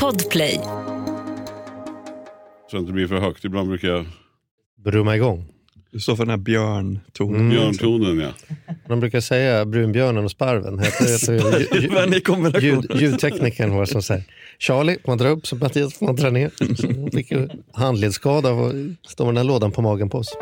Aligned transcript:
Podplay. 0.00 0.60
Så 0.60 0.66
att 0.66 2.70
det 2.70 2.78
inte 2.78 2.92
blir 2.92 3.06
för 3.06 3.20
högt. 3.20 3.44
Ibland 3.44 3.68
brukar 3.68 3.88
jag... 3.88 4.06
Brumma 4.84 5.16
igång. 5.16 5.44
Du 5.92 6.00
står 6.00 6.16
för 6.16 6.24
den 6.24 6.30
här 6.30 6.36
björntonen. 6.36 7.40
Mm. 7.40 7.50
Björntonen 7.50 8.18
ja. 8.18 8.28
De 8.88 9.00
brukar 9.00 9.20
säga 9.20 9.64
brunbjörnen 9.64 10.24
och 10.24 10.30
sparven. 10.30 10.78
Heter, 10.78 11.32
heter, 11.32 12.20
kombination. 12.24 12.62
ljud, 12.62 12.86
ljudteknikern 12.94 13.74
var 13.74 13.84
som 13.84 14.02
säger 14.02 14.24
Charlie, 14.58 14.98
får 15.04 15.12
man 15.12 15.18
dra 15.18 15.28
upp 15.28 15.46
så 15.46 15.56
Mattias 15.56 15.94
får 15.94 16.06
man 16.06 16.16
dra 16.16 16.30
ner. 16.30 16.50
Så 16.76 17.08
fick 17.16 17.32
handledsskada 17.72 18.52
och 18.52 18.72
står 19.08 19.24
med 19.24 19.34
den 19.34 19.36
här 19.36 19.44
lådan 19.44 19.72
på 19.72 19.82
magen 19.82 20.10
på 20.10 20.18
oss. 20.18 20.36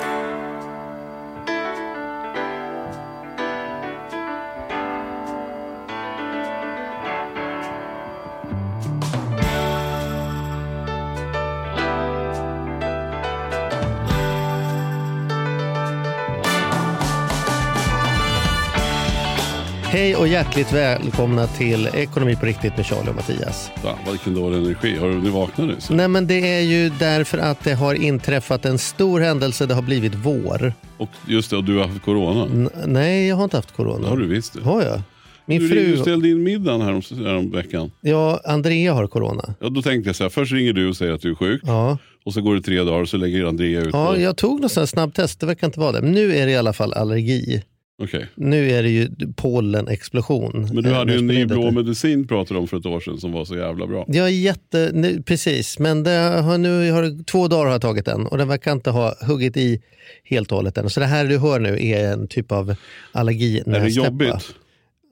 Och 20.18 20.28
hjärtligt 20.28 20.72
välkomna 20.72 21.46
till 21.46 21.88
Ekonomi 21.94 22.36
på 22.36 22.46
riktigt 22.46 22.76
med 22.76 22.86
Charlie 22.86 23.10
och 23.10 23.14
Mattias. 23.16 23.70
Fan, 23.82 23.98
vilken 24.10 24.34
dålig 24.34 24.56
energi. 24.58 24.96
Har 24.98 25.08
du 25.08 25.30
vaknat 25.30 25.66
nu? 25.68 25.74
Så? 25.78 25.94
Nej 25.94 26.08
men 26.08 26.26
det 26.26 26.54
är 26.54 26.60
ju 26.60 26.88
därför 26.98 27.38
att 27.38 27.64
det 27.64 27.74
har 27.74 27.94
inträffat 27.94 28.64
en 28.64 28.78
stor 28.78 29.20
händelse, 29.20 29.66
det 29.66 29.74
har 29.74 29.82
blivit 29.82 30.14
vår. 30.14 30.72
Och 30.98 31.08
just 31.26 31.50
det, 31.50 31.56
och 31.56 31.64
du 31.64 31.76
har 31.78 31.86
haft 31.88 32.02
corona. 32.04 32.42
N- 32.44 32.70
nej, 32.86 33.28
jag 33.28 33.36
har 33.36 33.44
inte 33.44 33.56
haft 33.56 33.68
Det 33.68 33.74
corona. 33.74 34.08
har 34.08 34.16
du 34.16 34.26
visst 34.26 34.52
det. 34.54 34.60
Har 34.62 34.82
jag? 34.82 35.00
Min 35.46 35.58
Du 35.60 35.68
ringde 35.68 35.90
och 35.90 35.96
fru, 35.96 36.02
ställde 36.02 36.28
in 36.28 36.42
middagen 36.42 36.80
här 36.80 36.92
om, 36.92 37.02
här 37.24 37.36
om 37.36 37.50
veckan. 37.50 37.90
ja, 38.00 38.40
Andrea 38.44 38.92
har 38.94 39.06
corona. 39.06 39.54
Ja, 39.60 39.68
då 39.68 39.82
tänkte 39.82 40.08
jag 40.08 40.16
så 40.16 40.24
här, 40.24 40.30
först 40.30 40.52
ringer 40.52 40.72
du 40.72 40.88
och 40.88 40.96
säger 40.96 41.12
att 41.12 41.22
du 41.22 41.30
är 41.30 41.34
sjuk. 41.34 41.60
Ja, 41.64 41.98
Och 42.24 42.34
så 42.34 42.40
går 42.40 42.54
det 42.54 42.62
tre 42.62 42.78
dagar 42.78 43.00
och 43.02 43.08
så 43.08 43.16
lägger 43.16 43.44
Andrea 43.44 43.80
ut. 43.80 43.90
ja 43.92 44.12
på- 44.14 44.20
jag 44.20 44.36
tog 44.36 44.60
här 44.76 44.86
snabbtest, 44.86 45.40
det 45.40 45.46
verkar 45.46 45.66
inte 45.66 45.80
vara 45.80 45.92
det. 45.92 46.02
Men 46.02 46.12
nu 46.12 46.36
är 46.36 46.46
det 46.46 46.52
i 46.52 46.56
alla 46.56 46.72
fall 46.72 46.92
allergi. 46.92 47.62
Okej. 48.02 48.26
Nu 48.34 48.70
är 48.70 48.82
det 48.82 48.88
ju 48.90 49.08
pollenexplosion. 49.36 50.68
Men 50.72 50.84
du 50.84 50.90
hade 50.90 51.12
ju 51.12 51.18
en 51.18 51.26
ny 51.26 51.46
blå 51.46 51.70
medicin 51.70 52.28
pratade 52.28 52.60
om 52.60 52.68
för 52.68 52.76
ett 52.76 52.86
år 52.86 53.00
sedan 53.00 53.18
som 53.18 53.32
var 53.32 53.44
så 53.44 53.56
jävla 53.56 53.86
bra. 53.86 54.04
Är 54.08 54.28
jätte, 54.28 54.90
nu, 54.94 55.22
precis, 55.22 55.78
men 55.78 56.02
det 56.02 56.10
har, 56.10 56.58
nu 56.58 56.90
har 56.90 57.24
två 57.24 57.48
dagar 57.48 57.64
har 57.64 57.72
jag 57.72 57.82
tagit 57.82 58.04
den 58.04 58.26
och 58.26 58.38
den 58.38 58.48
verkar 58.48 58.72
inte 58.72 58.90
ha 58.90 59.14
huggit 59.20 59.56
i 59.56 59.82
helt 60.24 60.50
och 60.52 60.56
hållet 60.56 60.78
än. 60.78 60.90
Så 60.90 61.00
det 61.00 61.06
här 61.06 61.24
du 61.26 61.38
hör 61.38 61.60
nu 61.60 61.86
är 61.86 62.12
en 62.12 62.28
typ 62.28 62.52
av 62.52 62.74
allergi 63.12 63.62
Är 63.66 63.80
det 63.80 63.88
jobbigt? 63.88 64.54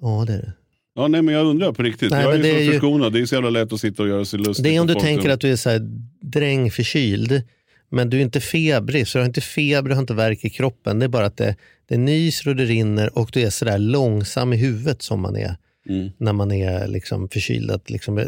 Ja, 0.01 0.25
det 0.27 0.33
är 0.33 0.39
det. 0.39 0.53
Ja, 0.95 1.09
nej, 1.09 1.23
men 1.23 1.35
jag 1.35 1.47
undrar 1.47 1.73
på 1.73 1.83
riktigt. 1.83 2.11
Nej, 2.11 2.23
jag 2.23 2.35
är 2.35 2.45
ju 2.45 2.55
så 2.55 2.61
ju- 2.61 2.71
förskonad. 2.73 3.13
Det 3.13 3.21
är 3.21 3.27
så 3.27 3.35
jävla 3.35 3.51
lätt 3.51 3.73
att 3.73 3.81
sitta 3.81 4.03
och 4.03 4.09
göra 4.09 4.25
sig 4.25 4.39
lustig. 4.39 4.65
Det 4.65 4.77
är 4.77 4.81
om 4.81 4.87
du 4.87 4.95
tänker 4.95 5.23
som- 5.23 5.33
att 5.33 5.41
du 5.41 5.53
är 5.53 5.57
så 5.57 5.71
här 5.71 5.81
drängförkyld, 6.23 7.43
men 7.91 8.11
du 8.11 8.17
är 8.17 8.23
inte 8.23 8.41
febrig, 8.41 9.09
så 9.09 9.19
du 9.19 9.23
har 9.23 9.27
inte 9.27 9.41
feber, 9.41 9.89
du 9.89 9.95
har 9.95 10.01
inte 10.03 10.15
värk 10.15 10.45
i 10.45 10.51
kroppen. 10.51 10.99
Det 10.99 11.07
är 11.07 11.09
bara 11.09 11.27
att 11.27 11.37
det, 11.37 11.57
det 11.89 11.97
nyser 11.97 12.51
och 12.51 12.57
det 12.57 12.65
rinner 12.65 13.19
och 13.19 13.31
du 13.33 13.41
är 13.41 13.51
sådär 13.51 13.79
långsam 13.79 14.53
i 14.53 14.57
huvudet 14.57 15.03
som 15.03 15.21
man 15.21 15.37
är. 15.37 15.57
Mm. 15.89 16.11
när 16.19 16.33
man 16.33 16.53
är 16.53 16.89
liksom 16.89 17.29
förkyld. 17.29 17.71
Att 17.71 17.91
liksom, 17.91 18.19
eh, 18.19 18.27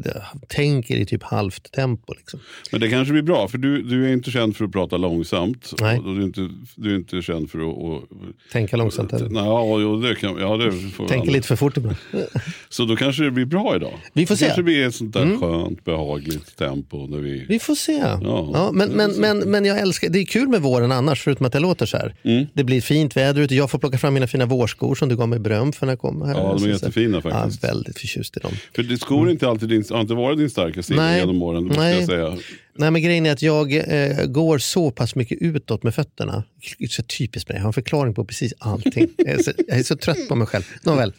tänker 0.49 0.97
i 0.97 1.07
typ 1.07 1.23
halvt 1.23 1.73
tempo. 1.73 2.15
Liksom. 2.17 2.41
Men 2.73 2.81
det 2.81 2.89
kanske 2.89 3.13
blir 3.13 3.23
bra, 3.23 3.49
för 3.49 3.59
du, 3.59 3.83
du 3.83 4.09
är 4.09 4.13
inte 4.13 4.31
känd 4.31 4.57
för 4.57 4.65
att 4.65 4.73
prata 4.73 4.97
långsamt. 4.97 5.73
Nej. 5.81 5.99
Och 5.99 6.15
du, 6.15 6.21
är 6.21 6.25
inte, 6.25 6.49
du 6.77 6.93
är 6.93 6.97
inte 6.97 7.23
känd 7.23 7.51
för 7.51 7.59
att... 7.59 8.03
att 8.03 8.53
Tänka 8.53 8.77
långsamt. 8.77 9.13
Eller? 9.13 9.31
Ja, 9.35 10.09
det 10.09 10.15
kan, 10.15 10.37
ja, 10.39 10.57
det 10.57 10.73
får 10.73 11.09
Tänker 11.09 11.33
lite 11.33 11.49
för 11.49 11.57
fort 11.57 11.77
ibland. 11.77 11.97
Så 12.69 12.85
då 12.85 12.97
kanske 12.97 13.25
det 13.25 13.31
blir 13.31 13.45
bra 13.45 13.77
idag. 13.77 13.95
Vi 14.13 14.27
får 14.27 14.35
det 14.35 14.39
se. 14.39 14.47
kanske 14.47 14.63
blir 14.63 14.87
ett 14.87 14.95
sånt 14.95 15.13
där 15.13 15.37
skönt, 15.37 15.85
behagligt 15.85 16.57
tempo. 16.57 17.07
När 17.07 17.19
vi... 17.19 17.47
Vi 17.49 17.59
får 17.59 17.75
se. 17.75 17.93
Ja, 18.23 18.49
Ja, 18.55 18.71
men, 18.73 18.91
men, 18.91 19.11
men, 19.13 19.39
men 19.39 19.65
jag 19.65 19.79
älskar, 19.79 20.09
det 20.09 20.19
är 20.19 20.25
kul 20.25 20.49
med 20.49 20.63
våren 20.63 20.93
annars, 20.93 21.23
förutom 21.23 21.47
att 21.47 21.53
det 21.53 21.61
låter 21.61 21.87
så 21.87 21.97
här. 21.97 22.15
Mm. 22.23 22.47
Det 22.53 22.65
blir 22.65 22.81
fint 22.81 23.17
väder 23.17 23.43
ute. 23.43 23.55
Jag 23.55 23.71
får 23.71 23.79
plocka 23.79 23.99
fram 23.99 24.15
mina 24.15 24.27
fina 24.27 24.47
vårskor 24.47 24.95
som 24.95 25.09
du 25.09 25.17
gav 25.17 25.29
mig 25.29 25.39
beröm 25.39 25.73
för 25.73 25.87
när 25.87 25.93
jag 25.93 26.01
kom 26.01 26.23
här. 26.23 26.35
Ja, 26.35 26.57
de 26.59 26.65
är 26.65 26.69
jättefina 26.69 27.21
faktiskt. 27.23 27.45
Ja, 27.45 27.48
väldigt 27.49 27.99
förtjust 27.99 28.37
i 28.37 28.41
dem. 28.41 28.53
För 28.75 28.83
det, 28.83 28.99
skor 28.99 29.27
är 29.27 29.33
inte 29.33 29.49
alltid 29.49 29.69
din, 29.69 29.85
har 29.91 30.01
inte 30.01 30.15
varit 30.15 30.39
din 30.39 30.51
starka 30.51 30.83
sida 30.83 31.17
genom 31.17 31.43
åren. 31.43 31.73
Nej. 31.77 31.99
jag 31.99 32.07
säga. 32.07 32.39
Nej, 32.75 32.91
men 32.91 33.03
grejen 33.03 33.27
är 33.27 33.33
att 33.33 33.43
jag 33.43 33.73
eh, 33.77 34.27
går 34.27 34.59
så 34.59 34.91
pass 34.91 35.15
mycket 35.15 35.39
utåt 35.41 35.83
med 35.83 35.95
fötterna. 35.95 36.45
Så 36.91 37.03
typiskt 37.03 37.49
mig, 37.49 37.57
jag 37.57 37.63
har 37.63 37.69
en 37.69 37.73
förklaring 37.73 38.15
på 38.15 38.25
precis 38.25 38.55
allting. 38.59 39.09
jag, 39.17 39.27
är 39.29 39.43
så, 39.43 39.53
jag 39.69 39.79
är 39.79 39.83
så 39.83 39.97
trött 39.97 40.29
på 40.29 40.35
mig 40.35 40.47
själv. 40.47 40.63
Nåväl, 40.83 41.13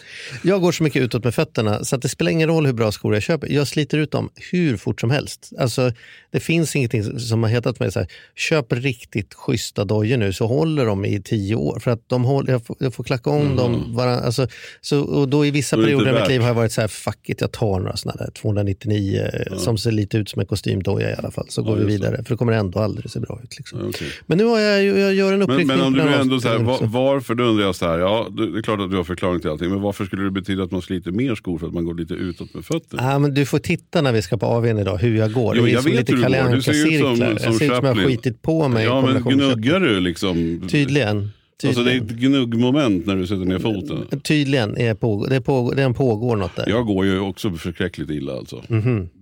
jag 0.43 0.61
går 0.61 0.71
så 0.71 0.83
mycket 0.83 1.01
utåt 1.01 1.23
med 1.23 1.35
fötterna 1.35 1.83
så 1.83 1.95
att 1.95 2.01
det 2.01 2.09
spelar 2.09 2.31
ingen 2.31 2.49
roll 2.49 2.65
hur 2.65 2.73
bra 2.73 2.91
skor 2.91 3.13
jag 3.13 3.23
köper. 3.23 3.47
Jag 3.51 3.67
sliter 3.67 3.97
ut 3.97 4.11
dem 4.11 4.29
hur 4.51 4.77
fort 4.77 5.01
som 5.01 5.09
helst. 5.11 5.51
Alltså, 5.59 5.91
det 6.31 6.39
finns 6.39 6.75
ingenting 6.75 7.19
som 7.19 7.43
har 7.43 7.49
hetat 7.49 7.79
mig 7.79 7.91
så 7.91 7.99
här, 7.99 8.07
köp 8.35 8.73
riktigt 8.73 9.33
schyssta 9.33 9.85
dojor 9.85 10.17
nu 10.17 10.33
så 10.33 10.47
håller 10.47 10.85
de 10.85 11.05
i 11.05 11.21
tio 11.21 11.55
år. 11.55 11.79
För 11.79 11.91
att 11.91 12.03
de 12.09 12.23
håller, 12.23 12.51
jag, 12.51 12.65
får, 12.65 12.75
jag 12.79 12.93
får 12.93 13.03
klacka 13.03 13.29
om 13.29 13.55
dem. 13.55 13.95
Varann, 13.95 14.19
alltså, 14.23 14.47
så, 14.81 15.01
och 15.01 15.29
då 15.29 15.45
i 15.45 15.51
vissa 15.51 15.75
perioder 15.75 16.09
i 16.17 16.19
mitt 16.19 16.29
liv 16.29 16.41
har 16.41 16.47
jag 16.47 16.55
varit 16.55 16.71
så 16.71 16.81
här, 16.81 16.87
fuck 16.87 17.29
it, 17.29 17.41
jag 17.41 17.51
tar 17.51 17.79
några 17.79 17.97
sådana 17.97 18.23
där 18.25 18.31
299 18.31 19.29
som 19.57 19.77
ser 19.77 19.91
lite 19.91 20.17
ut 20.17 20.29
som 20.29 20.39
en 20.39 20.45
kostymdoja 20.45 21.11
i 21.11 21.13
alla 21.17 21.31
fall. 21.31 21.45
Så 21.49 21.63
går 21.63 21.75
vi 21.75 21.85
vidare, 21.85 22.23
för 22.23 22.33
det 22.33 22.37
kommer 22.37 22.53
ändå 22.53 22.79
aldrig 22.79 23.11
se 23.11 23.19
bra 23.19 23.39
ut. 23.43 23.57
Liksom. 23.57 23.79
Ja, 23.79 23.85
okej. 23.89 24.07
Men 24.25 24.37
nu 24.37 24.43
har 24.43 24.59
jag, 24.59 24.83
ju- 24.83 24.99
jag 24.99 25.28
gör 25.31 25.41
en 25.41 25.55
Men, 25.57 25.67
men 25.67 25.81
om 25.81 25.93
du 25.93 26.01
ändå 26.01 26.39
så 26.39 26.47
här, 26.47 26.57
var, 26.59 26.79
varför, 26.81 27.35
då 27.35 27.43
undrar 27.43 27.65
jag 27.65 27.75
så 27.75 27.85
här, 27.87 27.99
ja 27.99 28.27
det 28.37 28.43
är 28.57 28.61
klart 28.61 28.79
att 28.79 28.91
du 28.91 28.97
har 28.97 29.03
förklaring 29.03 29.41
till 29.41 29.49
allting, 29.49 29.69
men 29.69 29.81
varför 29.81 30.05
skulle 30.05 30.23
det 30.23 30.31
betyda 30.31 30.63
att 30.63 30.71
man 30.71 30.81
sliter 30.81 31.11
mer 31.11 31.35
skor 31.35 31.57
för 31.57 31.67
att 31.67 31.73
man 31.73 31.85
går 31.85 31.93
lite 31.95 32.13
utåt 32.13 32.53
med 32.53 32.65
fötterna? 32.65 33.19
Men 33.19 33.33
du 33.33 33.45
får 33.45 33.59
titta 33.59 34.01
när 34.01 34.11
vi 34.13 34.21
ska 34.21 34.37
på 34.37 34.45
AWn 34.45 34.79
idag 34.79 34.97
hur 34.97 35.17
jag 35.17 35.33
går. 35.33 35.57
Jo, 35.57 35.63
det 35.65 35.71
är 35.71 35.73
jag 35.73 35.83
som 35.83 35.91
lite 35.91 36.11
Kalle 36.11 36.43
går. 36.43 36.55
Du 36.55 36.61
ser 36.61 36.71
ut 36.71 36.99
som- 36.99 37.07
Anka-cirklar. 37.09 37.29
Jag 37.31 37.41
ser 37.41 37.65
ut 37.65 37.75
som 37.75 37.85
jag 37.85 37.95
har 37.95 38.03
skitit 38.05 38.41
på 38.41 38.67
mig. 38.67 38.85
Ja, 38.85 39.01
men 39.01 39.23
gnuggar 39.23 39.79
du 39.79 39.99
liksom? 39.99 40.61
Tydligen. 40.71 41.29
Alltså 41.67 41.83
det 41.83 41.91
är 41.91 41.97
ett 41.97 42.09
gnuggmoment 42.09 43.05
när 43.05 43.15
du 43.15 43.27
sätter 43.27 43.45
ner 43.45 43.59
foten. 43.59 44.19
Tydligen 44.21 44.77
är 44.77 44.93
på, 44.93 45.25
det, 45.29 45.41
på, 45.41 45.73
det 45.75 45.93
pågår 45.93 46.35
något 46.35 46.55
där. 46.55 46.69
Jag 46.69 46.85
går 46.85 47.05
ju 47.05 47.19
också 47.19 47.51
förskräckligt 47.51 48.09
illa 48.09 48.33
alltså. 48.33 48.63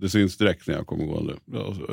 Det 0.00 0.08
syns 0.08 0.36
direkt 0.36 0.66
när 0.68 0.74
jag 0.74 0.86
kommer 0.86 1.04
gående. 1.04 1.32
Alltså, 1.66 1.82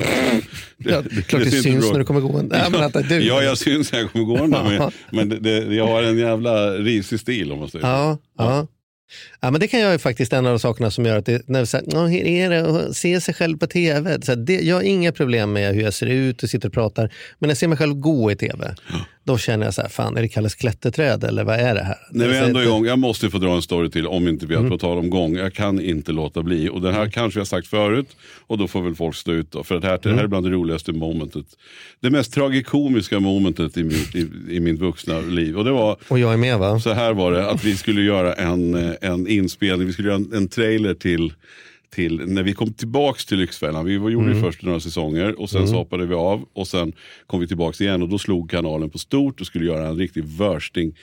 det, 0.77 0.89
Ja, 0.91 1.01
klart 1.27 1.43
det, 1.43 1.49
ser 1.51 1.57
inte 1.57 1.61
syns 1.63 1.83
bra 1.85 1.91
när 1.91 1.99
du 1.99 2.05
kommer 2.05 2.21
gående. 2.21 2.57
Ja, 2.63 2.69
men 2.69 2.83
att 2.83 3.09
du, 3.09 3.23
Ja, 3.23 3.43
jag 3.43 3.57
syns 3.57 3.91
när 3.91 3.99
jag 3.99 4.11
kommer 4.11 4.25
gående. 4.25 4.57
Men, 4.63 4.91
men 5.11 5.29
det, 5.29 5.39
det, 5.39 5.75
jag 5.75 5.87
har 5.87 6.03
en 6.03 6.17
jävla 6.17 6.71
risig 6.71 7.19
stil 7.19 7.51
om 7.51 7.59
man 7.59 7.69
säger. 7.69 7.87
Ja, 7.87 8.17
ja. 8.37 8.67
Ja, 9.41 9.51
men 9.51 9.59
det 9.61 9.67
kan 9.67 9.79
jag 9.79 9.91
ju 9.93 9.97
faktiskt 9.99 10.33
en 10.33 10.45
av 10.45 10.51
de 10.51 10.59
sakerna 10.59 10.91
som 10.91 11.05
gör 11.05 11.17
att 11.17 11.25
det, 11.25 11.47
när 11.47 11.59
vi 11.59 11.65
säger, 11.65 11.85
"Ja, 11.91 12.05
hur 12.05 12.25
är 12.27 12.49
det 12.49 12.61
att 12.87 12.95
se 12.95 13.21
sig 13.21 13.33
själv 13.33 13.57
på 13.57 13.67
tv? 13.67 14.21
Så 14.21 14.31
här, 14.31 14.35
det, 14.37 14.53
jag 14.61 14.75
har 14.75 14.81
inga 14.81 15.11
problem 15.11 15.53
med 15.53 15.75
hur 15.75 15.81
jag 15.81 15.93
ser 15.93 16.05
ut 16.07 16.43
och 16.43 16.49
sitter 16.49 16.67
och 16.67 16.73
pratar. 16.73 17.13
Men 17.39 17.49
jag 17.49 17.57
ser 17.57 17.67
mig 17.67 17.77
själv 17.77 17.93
gå 17.93 18.31
i 18.31 18.35
tv, 18.35 18.75
då 19.25 19.37
känner 19.37 19.65
jag 19.65 19.73
så 19.73 19.81
här, 19.81 19.89
fan 19.89 20.17
är 20.17 20.21
det 20.21 20.27
Kalles 20.27 20.55
klätterträd 20.55 21.23
eller 21.23 21.43
vad 21.43 21.59
är 21.59 21.75
det 21.75 21.83
här? 21.83 21.97
När 22.11 22.27
vi 22.27 22.31
Alltså, 22.31 22.47
ändå 22.47 22.59
är 22.59 22.63
igång, 22.63 22.85
jag 22.85 22.99
måste 22.99 23.29
få 23.29 23.37
dra 23.37 23.55
en 23.55 23.61
story 23.61 23.89
till 23.89 24.07
om 24.07 24.27
inte 24.27 24.45
vi 24.45 24.55
har 24.55 24.69
på 24.69 24.77
tal 24.77 24.97
om 24.97 25.09
gång. 25.09 25.35
Jag 25.35 25.53
kan 25.53 25.81
inte 25.81 26.11
låta 26.11 26.43
bli. 26.43 26.69
Och 26.69 26.81
det 26.81 26.91
här 26.91 27.09
kanske 27.09 27.39
jag 27.39 27.47
sagt 27.47 27.67
förut 27.67 28.15
och 28.47 28.57
då 28.57 28.67
får 28.67 28.81
väl 28.81 28.95
folk 28.95 29.15
stå 29.15 29.31
ut. 29.31 29.51
Då, 29.51 29.63
för 29.63 29.75
att 29.75 29.81
det 29.81 29.87
här, 29.87 29.99
det 30.03 30.13
här 30.13 30.23
är 30.23 30.27
bland 30.27 30.45
det 30.45 30.49
roligaste 30.51 30.91
momentet. 30.93 31.45
Det 31.99 32.09
mest 32.09 32.33
tragikomiska 32.33 33.19
momentet 33.19 33.77
i 33.77 33.83
mitt, 33.83 34.15
i, 34.15 34.27
i 34.49 34.59
mitt 34.59 34.79
vuxna 34.79 35.19
liv. 35.19 35.57
Och 35.57 35.65
det 35.65 35.71
var, 35.71 35.97
Och 36.07 36.19
jag 36.19 36.33
är 36.33 36.37
med 36.37 36.59
va? 36.59 36.79
så 36.79 36.93
här 36.93 37.13
var 37.13 37.31
det, 37.31 37.49
att 37.49 37.63
vi 37.63 37.77
skulle 37.77 38.01
göra 38.01 38.33
en, 38.33 38.75
eh, 38.75 38.93
en 39.01 39.27
inspelning, 39.27 39.87
vi 39.87 39.93
skulle 39.93 40.07
göra 40.07 40.17
en, 40.17 40.33
en 40.33 40.47
trailer 40.47 40.93
till 40.93 41.33
till 41.95 42.21
när 42.25 42.43
vi 42.43 42.53
kom 42.53 42.73
tillbaks 42.73 43.25
till 43.25 43.37
Lyxfällan. 43.39 43.85
Vi 43.85 43.97
var, 43.97 44.09
gjorde 44.09 44.25
Mm. 44.25 44.37
ju 44.37 44.43
först 44.43 44.61
några 44.63 44.79
säsonger 44.79 45.41
och 45.41 45.49
sen 45.49 45.67
så 45.67 45.75
hoppade 45.75 46.05
vi 46.05 46.13
av 46.15 46.45
och 46.53 46.67
sen 46.67 46.93
kom 47.27 47.39
vi 47.39 47.47
tillbaks 47.47 47.81
igen 47.81 48.01
och 48.01 48.09
då 48.09 48.17
slog 48.17 48.49
kanalen 48.51 48.89
på 48.89 48.97
stort 48.97 49.41
och 49.41 49.47
skulle 49.47 49.65
göra 49.65 49.87
en 49.87 49.97
riktig 49.97 50.23
värsting 50.23 50.93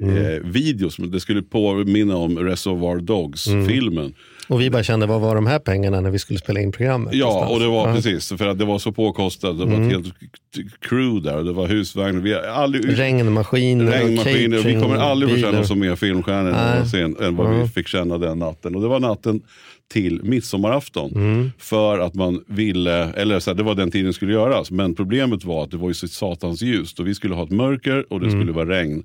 Mm. 0.00 0.16
eh, 0.16 0.40
video. 0.44 0.88
Det 1.06 1.20
skulle 1.20 1.42
påminna 1.42 2.16
om 2.16 2.38
Reservoir 2.38 2.96
Dogs-filmen. 3.00 4.14
Och 4.48 4.60
vi 4.60 4.70
bara 4.70 4.82
kände, 4.82 5.06
vad 5.06 5.20
var 5.20 5.34
de 5.34 5.46
här 5.46 5.58
pengarna 5.58 6.00
när 6.00 6.10
vi 6.10 6.18
skulle 6.18 6.38
spela 6.38 6.60
in 6.60 6.72
programmet? 6.72 7.14
Ja, 7.14 7.26
någonstans? 7.26 7.52
och 7.52 7.60
det 7.60 7.66
var 7.66 7.88
Ja. 7.88 7.94
precis. 7.94 8.28
För 8.38 8.46
att 8.46 8.58
det 8.58 8.64
var 8.64 8.78
så 8.78 8.92
påkostat. 8.92 9.58
Det 9.58 9.64
var 9.64 9.72
Mm. 9.74 9.86
ett 9.88 9.92
helt 9.92 10.14
crew 10.80 11.30
där 11.30 11.38
och 11.38 11.44
det 11.44 11.52
var 11.52 11.66
husvagnar. 11.66 12.20
Vi 12.20 12.34
aldrig, 12.34 12.98
Regnmaskiner, 12.98 13.84
och 13.86 13.92
regnmaskiner. 13.92 14.58
Vi 14.58 14.80
kommer 14.80 14.96
aldrig 14.96 15.30
få 15.32 15.38
känna 15.38 15.60
oss 15.60 15.68
som 15.68 15.78
mer 15.78 15.96
filmstjärnor 15.96 17.22
än 17.26 17.36
vad 17.36 17.58
vi 17.60 17.68
fick 17.68 17.88
känna 17.88 18.18
den 18.18 18.38
natten. 18.38 18.74
Och 18.74 18.82
det 18.82 18.88
var 18.88 19.00
natten 19.00 19.40
till 19.92 20.20
midsommarafton. 20.22 21.12
Mm. 21.14 21.50
För 21.58 21.98
att 21.98 22.14
man 22.14 22.44
ville, 22.46 23.04
eller 23.12 23.40
så 23.40 23.50
här, 23.50 23.56
det 23.56 23.62
var 23.62 23.74
den 23.74 23.90
tiden 23.90 24.06
det 24.06 24.12
skulle 24.12 24.32
göras. 24.32 24.70
Men 24.70 24.94
problemet 24.94 25.44
var 25.44 25.64
att 25.64 25.70
det 25.70 25.76
var 25.76 25.88
ju 25.88 25.94
så 25.94 26.08
satans 26.08 26.62
ljust 26.62 27.00
och 27.00 27.06
vi 27.06 27.14
skulle 27.14 27.34
ha 27.34 27.44
ett 27.44 27.50
mörker 27.50 28.12
och 28.12 28.20
det 28.20 28.26
Mm. 28.26 28.40
skulle 28.40 28.52
vara 28.52 28.68
regn. 28.68 29.02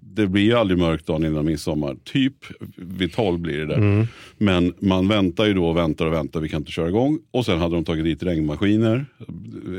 Det 0.00 0.26
blir 0.26 0.42
ju 0.42 0.52
aldrig 0.52 0.78
mörkt 0.78 1.06
dagen 1.06 1.24
innan 1.24 1.44
midsommar. 1.44 1.96
Typ 2.04 2.34
vid 2.76 3.12
tolv 3.12 3.38
blir 3.38 3.58
det 3.58 3.66
där. 3.66 3.76
Mm. 3.76 4.06
Men 4.38 4.74
man 4.80 5.08
väntar 5.08 5.46
ju 5.46 5.54
då 5.54 5.66
och 5.66 5.76
väntar 5.76 6.06
och 6.06 6.12
väntar, 6.12 6.40
vi 6.40 6.48
kan 6.48 6.60
inte 6.60 6.72
köra 6.72 6.88
igång. 6.88 7.18
Och 7.30 7.44
sen 7.44 7.58
hade 7.58 7.74
de 7.74 7.84
tagit 7.84 8.04
dit 8.04 8.22
regnmaskiner, 8.22 9.06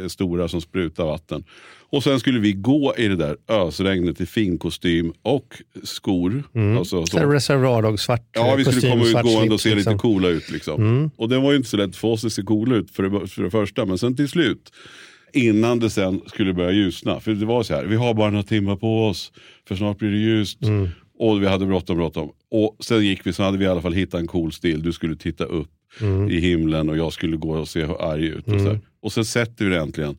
eh, 0.01 0.07
stora 0.07 0.47
som 0.47 0.61
sprutar 0.61 1.05
vatten. 1.05 1.43
Och 1.89 2.03
sen 2.03 2.19
skulle 2.19 2.39
vi 2.39 2.53
gå 2.53 2.93
i 2.97 3.07
det 3.07 3.15
där 3.15 3.37
ösregnet 3.47 4.21
i 4.21 4.25
fin 4.25 4.57
kostym 4.57 5.13
och 5.21 5.61
skor. 5.83 6.43
Alltså, 6.77 7.05
Så. 7.05 7.19
Reservoir 7.19 7.81
Dogs, 7.81 8.01
svart 8.01 8.29
Ja, 8.33 8.55
vi 8.55 8.63
skulle 8.63 8.75
kostym, 8.75 8.91
komma 8.91 9.05
ut 9.19 9.25
gående 9.35 9.53
och 9.53 9.61
se 9.61 9.69
lite 9.69 9.77
liksom. 9.77 9.97
coola 9.97 10.27
ut. 10.27 10.51
Liksom. 10.51 11.11
Och 11.17 11.29
den 11.29 11.41
var 11.41 11.51
ju 11.51 11.57
inte 11.57 11.69
så 11.69 11.77
lätt 11.77 11.95
få 11.95 12.17
sig 12.17 12.27
att 12.27 12.33
se 12.33 12.41
cool 12.41 12.73
ut 12.73 12.91
för 12.91 13.03
det, 13.03 13.27
för 13.27 13.43
det 13.43 13.51
första. 13.51 13.85
Men 13.85 13.97
sen 13.97 14.15
till 14.15 14.29
slut, 14.29 14.71
innan 15.33 15.79
det 15.79 15.89
sen 15.89 16.21
skulle 16.27 16.53
börja 16.53 16.71
ljusna. 16.71 17.19
För 17.19 17.31
det 17.31 17.45
var 17.45 17.63
så 17.63 17.73
här, 17.75 17.85
vi 17.85 17.95
har 17.95 18.13
bara 18.13 18.29
några 18.29 18.43
timmar 18.43 18.75
på 18.75 19.05
oss. 19.07 19.31
För 19.67 19.75
snart 19.75 19.97
blir 19.97 20.11
det 20.11 20.17
ljust. 20.17 20.59
Och 21.19 21.41
vi 21.41 21.47
hade 21.47 21.65
bråttom, 21.65 21.97
bråttom. 21.97 22.29
Och 22.51 22.77
sen 22.79 23.05
gick 23.05 23.27
vi, 23.27 23.33
så 23.33 23.43
hade 23.43 23.57
vi 23.57 23.65
i 23.65 23.67
alla 23.67 23.81
fall 23.81 23.93
hittat 23.93 24.19
en 24.19 24.27
cool 24.27 24.51
stil. 24.51 24.81
Du 24.83 24.91
skulle 24.93 25.15
titta 25.15 25.43
upp 25.43 25.69
i 26.29 26.39
himlen 26.39 26.89
och 26.89 26.97
jag 26.97 27.13
skulle 27.13 27.37
gå 27.37 27.51
och 27.51 27.67
se 27.67 27.83
arg 27.99 28.25
ut. 28.25 28.47
Och, 28.47 28.59
så 28.59 28.67
här. 28.67 28.79
och 29.01 29.11
sen 29.13 29.25
sätter 29.25 29.65
vi 29.65 29.71
det 29.71 29.79
äntligen. 29.81 30.17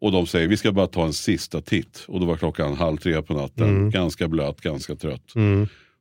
Och 0.00 0.12
de 0.12 0.26
säger 0.26 0.48
vi 0.48 0.56
ska 0.56 0.72
bara 0.72 0.86
ta 0.86 1.04
en 1.06 1.12
sista 1.12 1.60
titt. 1.60 2.04
Och 2.08 2.20
då 2.20 2.26
var 2.26 2.36
klockan 2.36 2.74
halv 2.74 2.96
tre 2.96 3.22
på 3.22 3.34
natten. 3.34 3.66
Ganska 3.90 4.28
blöt, 4.28 4.60
ganska 4.60 4.96
trött. 4.96 5.32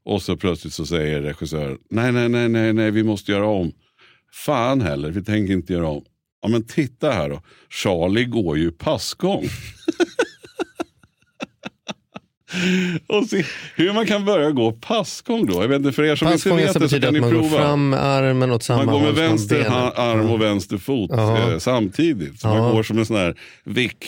Och 0.06 0.22
så 0.22 0.38
plötsligt 0.38 0.74
så 0.74 0.86
säger 0.86 1.22
regissören, 1.22 1.78
nej, 1.90 2.12
nej, 2.12 2.30
nej, 2.30 2.50
nej, 2.50 2.74
nej, 2.74 2.92
vi 2.92 3.04
måste 3.04 3.32
göra 3.32 3.46
om. 3.48 3.72
Fan 4.34 4.82
heller, 4.82 5.12
vi 5.12 5.24
tänker 5.24 5.54
inte 5.54 5.74
göra 5.74 5.88
om. 5.88 6.04
Ja 6.42 6.48
men 6.50 6.64
titta 6.64 7.12
här 7.12 7.30
då, 7.30 7.42
Charlie 7.70 8.26
går 8.26 8.58
ju 8.58 8.72
passgång. 8.72 9.44
och 13.07 13.25
se 13.30 13.44
hur 13.75 13.94
man 13.94 14.06
kan 14.06 14.25
börja 14.25 14.52
gå 14.52 14.72
passgång 14.72 15.46
då. 15.46 15.62
Jag 15.62 15.68
vet 15.68 15.78
inte, 15.80 15.92
för 15.92 16.04
er 16.04 16.16
som 16.16 16.28
inte 16.28 16.36
Passgången 16.38 16.66
vet 16.66 16.80
det 16.80 16.90
så 16.90 17.00
kan 17.00 17.07
att 17.07 17.13
ni 17.13 17.19
man 17.19 17.31
går 17.34 17.42
prova. 17.42 17.57
fram 17.57 17.90
med 17.90 18.04
armen 18.04 18.52
åt 18.52 18.63
samma 18.63 18.84
Man 18.84 18.94
går 18.94 19.02
med 19.02 19.13
vänster 19.13 19.56
benen. 19.56 19.72
ha- 19.72 19.92
arm 19.92 20.30
och 20.31 20.42
vänster 20.42 20.78
fot 20.78 21.12
eh, 21.12 21.57
samtidigt. 21.57 22.40
Så 22.40 22.48
man 22.48 22.72
går 22.75 22.84
som 22.84 22.98
en 22.98 23.06
sån 23.06 23.16
här 23.18 23.36
vick. 23.63 24.06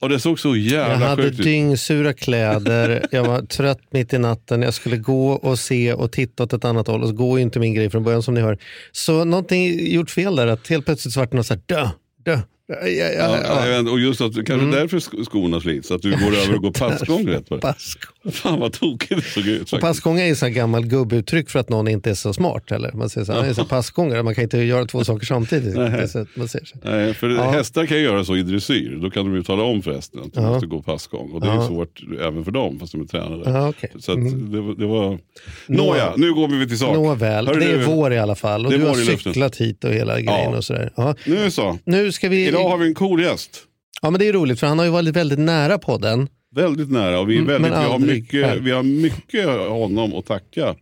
Och 0.00 0.08
det 0.08 0.20
såg 0.20 0.40
så 0.40 0.48
Jag 0.48 0.58
jävla 0.58 1.06
hade 1.08 1.22
sjukt 1.22 1.38
ut. 1.38 1.44
dyngsura 1.44 2.12
kläder, 2.12 3.06
jag 3.10 3.24
var 3.24 3.40
trött 3.42 3.80
mitt 3.90 4.12
i 4.12 4.18
natten, 4.18 4.62
jag 4.62 4.74
skulle 4.74 4.96
gå 4.96 5.30
och 5.32 5.58
se 5.58 5.92
och 5.92 6.12
titta 6.12 6.42
åt 6.42 6.52
ett 6.52 6.64
annat 6.64 6.86
håll 6.86 7.02
och 7.02 7.08
så 7.08 7.14
går 7.14 7.38
ju 7.38 7.42
inte 7.42 7.58
min 7.60 7.74
grej 7.74 7.90
från 7.90 8.04
början 8.04 8.22
som 8.22 8.34
ni 8.34 8.40
hör. 8.40 8.58
Så 8.92 9.24
någonting 9.24 9.92
gjort 9.94 10.10
fel 10.10 10.36
där, 10.36 10.46
att 10.46 10.68
helt 10.68 10.84
plötsligt 10.84 11.14
så 11.14 11.20
vart 11.20 11.30
det 11.30 11.36
något 11.36 11.46
så 11.46 11.54
här 11.54 11.60
dö, 11.66 11.88
dö. 12.24 12.38
Ja, 12.70 12.88
ja, 12.88 13.10
Ja, 13.12 13.38
ja, 13.44 13.66
ja. 13.68 13.90
och 13.90 14.00
just 14.00 14.20
att 14.20 14.34
kanske 14.34 14.54
Mm. 14.54 14.70
därför 14.70 14.98
sk- 14.98 15.24
skorna 15.24 15.60
slits, 15.60 15.90
att 15.90 16.02
du 16.02 16.10
går 16.10 16.36
över 16.36 16.54
och 16.56 16.62
går 16.62 16.70
passgång 16.70 17.26
rätt 17.28 17.48
det. 17.48 17.58
Passgång. 17.60 18.32
Fan 18.32 18.60
vad 18.60 18.72
tokigt 18.72 19.14
det 19.24 19.30
såg 19.30 19.46
ut. 19.46 19.72
Och 19.72 19.80
passgång 19.80 20.20
är 20.20 20.26
ju 20.26 20.34
så 20.34 20.48
gammal 20.48 20.86
gubbuttryck 20.86 21.50
för 21.50 21.58
att 21.58 21.68
någon 21.68 21.88
inte 21.88 22.10
är 22.10 22.14
så 22.14 22.32
smart. 22.32 22.72
Eller? 22.72 22.92
Man 22.92 23.08
säger 23.10 23.24
så 23.24 23.32
här, 23.32 23.40
"Han 23.40 23.48
är 23.48 23.54
så 23.54 23.64
passgångare, 23.64 24.22
man 24.22 24.34
kan 24.34 24.44
inte 24.44 24.58
göra 24.58 24.84
två 24.84 25.04
saker 25.04 25.26
samtidigt. 25.34 25.76
Att 25.78 26.26
man 26.36 26.48
säger 26.48 26.64
så. 26.66 26.76
Nej, 26.82 27.14
för 27.14 27.28
Ja. 27.30 27.50
hästar 27.50 27.86
kan 27.86 27.96
ju 27.96 28.02
göra 28.02 28.24
så 28.24 28.36
i 28.36 28.42
dressyr. 28.42 28.98
Då 29.02 29.10
kan 29.10 29.24
de 29.24 29.34
ju 29.34 29.42
tala 29.42 29.62
om 29.62 29.82
för 29.82 29.92
hästen 29.94 30.20
att 30.20 30.32
de 30.34 30.44
Ja. 30.44 30.50
måste 30.50 30.66
gå 30.66 30.82
passgång. 30.82 31.30
Och 31.32 31.40
det 31.40 31.46
är 31.46 31.54
Ja. 31.54 31.66
svårt 31.68 32.00
även 32.20 32.44
för 32.44 32.50
dem, 32.52 32.78
fast 32.80 32.92
de 32.92 33.00
är 33.00 33.06
tränade. 33.06 33.50
Ja, 33.50 33.68
okej. 33.68 33.90
Så 33.98 34.12
att 34.12 34.18
det, 34.52 34.60
var- 34.60 34.74
det 34.74 34.86
var... 34.86 35.18
Nåja, 35.66 36.12
nu 36.16 36.34
går 36.34 36.48
vi 36.48 36.68
till 36.68 36.78
sak. 36.78 36.94
Nåväl, 36.94 37.46
Hörru 37.46 37.60
det 37.60 37.66
är 37.66 37.78
du, 37.78 37.84
vår 37.84 38.12
i 38.12 38.18
alla 38.18 38.34
fall 38.34 38.66
och 38.66 38.72
du 38.72 38.82
har 38.84 38.94
cyklat 38.94 39.56
hit 39.56 39.84
och 39.84 39.90
hela 39.92 40.20
grejen 40.20 40.54
och 40.54 40.64
sådär. 40.64 40.92
Ja. 40.96 41.14
Nu 41.26 41.50
så. 41.50 41.78
Nu 41.84 42.12
ska 42.12 42.28
vi... 42.28 42.57
Idag 42.60 42.68
har 42.70 42.78
vi 42.78 42.86
en 42.88 42.94
cool 42.94 43.22
gäst. 43.22 43.64
Ja 44.02 44.10
men 44.10 44.20
det 44.20 44.28
är 44.28 44.32
roligt 44.32 44.60
för 44.60 44.66
han 44.66 44.78
har 44.78 44.84
ju 44.86 44.90
varit 44.92 45.16
väldigt 45.16 45.38
nära 45.38 45.78
podden. 45.78 46.28
Väldigt 46.54 46.90
nära. 46.90 47.20
Och 47.20 47.30
vi, 47.30 47.34
är 47.34 47.38
Mm, 47.40 47.46
väldigt, 47.52 47.72
vi, 47.72 47.76
har 47.84 47.98
mycket, 47.98 48.46
här. 48.46 48.56
vi 48.58 48.70
har 48.70 48.82
mycket 48.82 49.46
honom 49.68 50.14
att 50.14 50.26
tacka. 50.26 50.74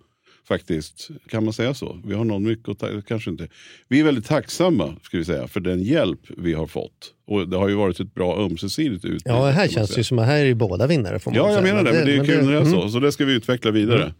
Faktiskt, 0.48 1.08
kan 1.30 1.44
man 1.44 1.52
säga 1.52 1.74
så? 1.74 2.00
Vi 2.04 2.14
har 2.14 2.24
någon 2.24 2.42
mycket 2.44 2.68
att 2.68 2.78
tacka, 2.78 3.02
kanske 3.08 3.30
inte. 3.30 3.48
Vi 3.88 4.00
är 4.00 4.04
väldigt 4.04 4.26
tacksamma 4.26 4.96
ska 5.02 5.18
vi 5.18 5.24
säga, 5.24 5.48
för 5.48 5.60
den 5.60 5.82
hjälp 5.82 6.20
vi 6.36 6.52
har 6.54 6.66
fått. 6.66 7.12
Och 7.28 7.48
det 7.48 7.56
har 7.56 7.68
ju 7.68 7.74
varit 7.74 8.00
ett 8.00 8.14
bra 8.14 8.44
ömsesidigt 8.44 9.04
utbyte. 9.04 9.28
Ja, 9.30 9.46
här 9.46 9.68
känns 9.68 9.90
det 9.90 9.96
ju 9.96 10.04
som 10.04 10.18
att 10.18 10.26
här 10.26 10.36
är 10.36 10.44
ju 10.44 10.54
båda 10.54 10.86
vinnare. 10.86 11.18
Får 11.18 11.30
man 11.30 11.36
Ja, 11.38 11.50
jag 11.52 11.62
säga. 11.62 11.74
menar 11.74 11.90
det. 11.92 11.98
Men 11.98 12.06
det 12.06 12.12
är 12.16 12.24
kul 12.24 12.44
när 12.44 12.52
det 12.52 12.58
är 12.58 12.62
mm. 12.62 12.72
så. 12.72 12.88
Så 12.88 13.00
det 13.00 13.12
ska 13.12 13.24
vi 13.24 13.32
utveckla 13.32 13.70
vidare. 13.70 14.14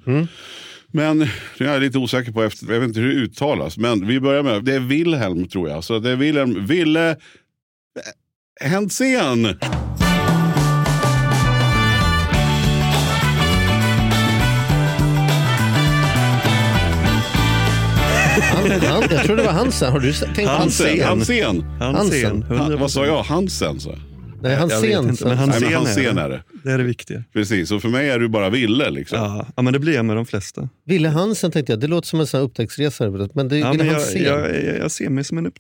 Men 0.89 1.27
jag 1.59 1.75
är 1.75 1.81
lite 1.81 1.99
osäker 1.99 2.33
på, 2.33 2.43
efter, 2.43 2.73
jag 2.73 2.81
vet 2.81 2.89
inte 2.89 3.01
hur 3.01 3.09
det 3.15 3.21
uttalas. 3.21 3.79
Men 3.79 4.07
vi 4.07 4.21
börjar 4.21 4.43
med, 4.43 4.65
det 4.65 4.75
är 4.75 4.81
Wilhelm 4.81 5.49
tror 5.49 5.69
jag. 5.69 5.85
Så 5.85 5.99
det 5.99 6.11
är 6.11 6.17
Wilhelm, 6.17 6.67
Ville 6.67 7.17
Hentzén. 8.61 9.45
Han, 18.53 18.71
han, 18.71 19.05
jag 19.11 19.25
tror 19.25 19.37
det 19.37 19.43
var 19.43 19.53
Hansen. 19.53 19.93
Har 19.93 20.01
du 20.01 20.13
tänkt 20.13 20.49
Hansen. 20.49 21.01
Hansen? 21.01 21.07
Hansen. 21.07 21.65
Hansen. 21.81 22.43
Hansen. 22.43 22.59
Han, 22.59 22.79
vad 22.79 22.91
sa 22.91 23.07
jag? 23.07 23.23
Hansen? 23.23 23.81
Så. 23.81 23.91
Nej, 24.43 24.53
Jag 24.53 24.67
vet 24.67 24.95
Hansen. 24.95 25.09
inte, 25.11 25.25
men 25.25 25.37
Nej, 25.37 25.37
Hansen, 25.47 25.63
men 25.65 25.73
Hansen 25.75 26.19
är, 26.19 26.23
är 26.25 26.29
det. 26.29 26.43
det. 26.65 26.71
är 26.73 26.79
det 26.79 26.85
viktiga. 26.85 27.25
Precis, 27.33 27.71
och 27.71 27.83
för 27.83 27.89
mig 27.89 28.09
är 28.11 28.19
du 28.19 28.29
bara 28.29 28.51
Ville. 28.51 28.91
Liksom. 28.91 29.19
Ja, 29.19 29.47
ja, 29.57 29.63
men 29.63 29.73
det 29.73 29.79
blir 29.79 29.95
jag 29.95 30.05
med 30.05 30.17
de 30.17 30.27
flesta. 30.27 30.69
Ville 30.85 31.09
Hansen 31.09 31.51
tänkte 31.51 31.73
jag. 31.73 31.81
Det 31.81 31.87
låter 31.87 32.09
som 32.09 32.21
en 32.21 32.27
sån 32.27 32.39
här 32.41 32.45
upptäcktsresare. 32.45 33.29
Men 33.35 33.49
det 33.49 33.57
är 33.57 33.61
Ja, 33.61 33.71
Ville 33.73 33.85
men 33.85 33.93
jag, 33.93 34.01
Hansen. 34.01 34.23
jag, 34.25 34.65
jag, 34.65 34.79
jag 34.79 34.91
ser 34.91 35.09
mig 35.11 35.25
som 35.25 35.39
en 35.39 35.47
är 35.47 35.53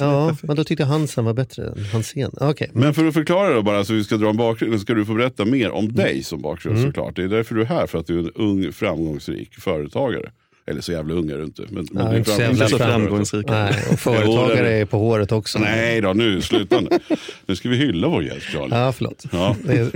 Ja, 0.00 0.36
men 0.42 0.56
då 0.56 0.64
tyckte 0.64 0.82
jag 0.82 0.88
Hansen 0.88 1.24
var 1.24 1.34
bättre 1.34 1.66
än 1.68 1.84
Hansen. 1.92 2.30
Okej. 2.40 2.70
Men 2.72 2.94
för 2.94 3.04
att 3.08 3.14
förklara 3.14 3.54
då 3.54 3.62
bara, 3.62 3.84
så 3.84 3.92
vi 3.92 4.04
ska 4.04 4.16
dra 4.16 4.30
en 4.30 4.36
bakgrund, 4.36 4.72
så 4.72 4.78
ska 4.78 4.94
du 4.94 5.04
få 5.04 5.14
berätta 5.14 5.44
mer 5.44 5.58
Mm. 5.68 5.78
om 5.78 5.92
dig 5.92 6.22
som 6.22 6.42
bakgrund 6.42 6.80
såklart. 6.82 7.16
Det 7.16 7.22
är 7.24 7.28
därför 7.28 7.54
du 7.54 7.60
är 7.60 7.66
här, 7.66 7.86
för 7.86 7.98
att 7.98 8.06
du 8.06 8.14
är 8.18 8.22
en 8.22 8.30
ung 8.34 8.72
framgångsrik 8.72 9.54
företagare. 9.54 10.30
Eller 10.70 10.80
så 10.80 10.92
jävla 10.92 11.14
ung 11.14 11.30
är 11.30 11.38
du 11.38 11.44
inte. 11.44 11.62
Men, 11.70 11.88
men 11.92 12.04
Ja, 12.04 12.10
du 12.10 12.14
är 12.14 12.18
inte 12.18 12.30
så 12.30 12.40
jävla 12.40 12.68
framgångsrika. 12.68 13.52
Nej, 13.52 13.84
och 13.90 13.98
företagare 13.98 14.70
är 14.72 14.84
på 14.84 14.98
håret 14.98 15.32
också. 15.32 15.58
Nej 15.58 16.00
då, 16.00 16.12
nu 16.12 16.40
sluta 16.40 16.80
nu. 16.80 16.88
Nu 17.46 17.56
ska 17.56 17.68
vi 17.68 17.76
hylla 17.76 18.08
vår 18.08 18.24
gäst 18.24 18.46
Charlie. 18.46 18.74
Ja, 18.74 18.92
förlåt. 18.92 19.24
Ja. 19.32 19.56
Det 19.64 19.72
är 19.72 19.90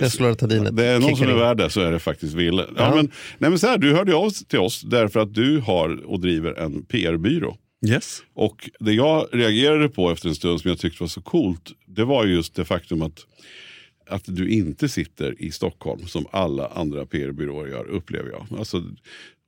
Desloratadinet. 0.00 0.76
Det 0.76 0.84
är 0.86 0.98
någon 0.98 1.16
som 1.16 1.28
är 1.28 1.34
värd 1.34 1.56
det 1.56 1.70
så 1.70 1.80
är 1.80 1.92
det 1.92 1.98
faktiskt 1.98 2.34
Ville. 2.34 2.62
Ja, 2.76 2.88
Ja. 2.88 2.94
Men, 2.94 3.10
nej, 3.38 3.50
men 3.50 3.58
så 3.58 3.66
här, 3.66 3.78
du 3.78 3.92
hörde 3.94 4.14
av 4.14 4.30
till 4.30 4.58
oss 4.58 4.82
därför 4.82 5.20
att 5.20 5.34
du 5.34 5.58
har 5.58 6.04
och 6.06 6.20
driver 6.20 6.54
en 6.58 6.84
PR-byrå. 6.84 7.56
Yes. 7.86 8.22
Och 8.34 8.70
det 8.80 8.92
jag 8.92 9.26
reagerade 9.32 9.88
på 9.88 10.10
efter 10.10 10.28
en 10.28 10.34
stund 10.34 10.60
som 10.60 10.68
jag 10.68 10.78
tyckte 10.78 11.02
var 11.02 11.08
så 11.08 11.20
coolt, 11.20 11.72
det 11.86 12.04
var 12.04 12.24
just 12.24 12.54
det 12.54 12.64
faktum 12.64 13.02
att, 13.02 13.18
att 14.08 14.22
du 14.26 14.50
inte 14.50 14.88
sitter 14.88 15.42
i 15.42 15.50
Stockholm 15.50 16.06
som 16.06 16.26
alla 16.30 16.66
andra 16.66 17.06
PR-byråer 17.06 17.68
gör, 17.68 17.84
upplever 17.90 18.30
jag. 18.30 18.58
Alltså, 18.58 18.82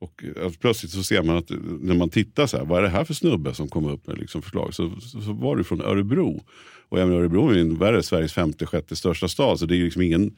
och 0.01 0.23
att 0.45 0.59
plötsligt 0.59 0.91
så 0.91 1.03
ser 1.03 1.23
man 1.23 1.37
att 1.37 1.49
när 1.79 1.95
man 1.95 2.09
tittar 2.09 2.47
så 2.47 2.57
här, 2.57 2.65
vad 2.65 2.79
är 2.79 2.83
det 2.83 2.89
här 2.89 3.03
för 3.03 3.13
snubbe 3.13 3.53
som 3.53 3.67
kom 3.67 3.85
upp 3.85 4.07
med 4.07 4.17
liksom 4.17 4.41
förslag? 4.41 4.73
Så, 4.73 4.91
så, 4.99 5.21
så 5.21 5.33
var 5.33 5.55
du 5.55 5.63
från 5.63 5.81
Örebro. 5.81 6.43
Och 6.89 6.99
jag 6.99 7.07
menar, 7.07 7.21
Örebro 7.21 7.49
är 7.49 7.55
ju 7.55 7.61
är 7.61 7.93
det, 7.93 8.03
Sveriges 8.03 8.33
femte, 8.33 8.65
sjätte 8.65 8.95
största 8.95 9.27
stad. 9.27 9.59
Så 9.59 9.65
det 9.65 9.75
är 9.75 9.83
liksom 9.83 10.01
ingen, 10.01 10.31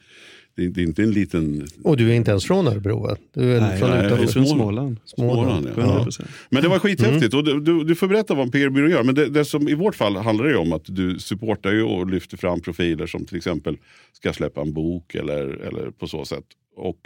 det 0.56 0.64
är, 0.64 0.68
det 0.68 0.80
är 0.80 0.84
inte 0.84 1.02
en 1.02 1.10
liten 1.10 1.68
Och 1.84 1.96
du 1.96 2.10
är 2.10 2.14
inte 2.14 2.30
ens 2.30 2.44
från 2.44 2.66
Örebro 2.66 3.02
va? 3.02 3.16
Du 3.34 3.56
är 3.56 3.60
Nej, 3.60 3.78
från 3.78 3.90
nej, 3.90 4.06
utanför. 4.06 4.26
från 4.26 4.46
Småland. 4.46 5.00
Småland. 5.04 5.46
Småland. 5.46 5.68
ja. 5.76 5.82
100 5.82 6.10
Ja. 6.18 6.24
Men 6.50 6.62
det 6.62 6.68
var 6.68 6.78
skithäftigt. 6.78 7.34
Mm. 7.34 7.38
Och 7.38 7.44
du, 7.44 7.60
du, 7.60 7.84
du 7.84 7.94
får 7.94 8.08
berätta 8.08 8.34
vad 8.34 8.44
en 8.44 8.50
PR-byrå 8.50 8.88
gör. 8.88 9.02
Men 9.02 9.14
det, 9.14 9.28
det 9.28 9.44
som 9.44 9.68
i 9.68 9.74
vårt 9.74 9.94
fall 9.94 10.16
handlar 10.16 10.44
det 10.44 10.56
om 10.56 10.72
att 10.72 10.84
du 10.86 11.18
supportar 11.18 11.72
ju 11.72 11.82
och 11.82 12.10
lyfter 12.10 12.36
fram 12.36 12.60
profiler 12.60 13.06
som 13.06 13.24
till 13.24 13.36
exempel 13.36 13.76
ska 14.12 14.32
släppa 14.32 14.60
en 14.60 14.72
bok 14.72 15.14
eller, 15.14 15.46
eller 15.46 15.90
på 15.90 16.06
så 16.06 16.24
sätt. 16.24 16.44
Och 16.76 16.98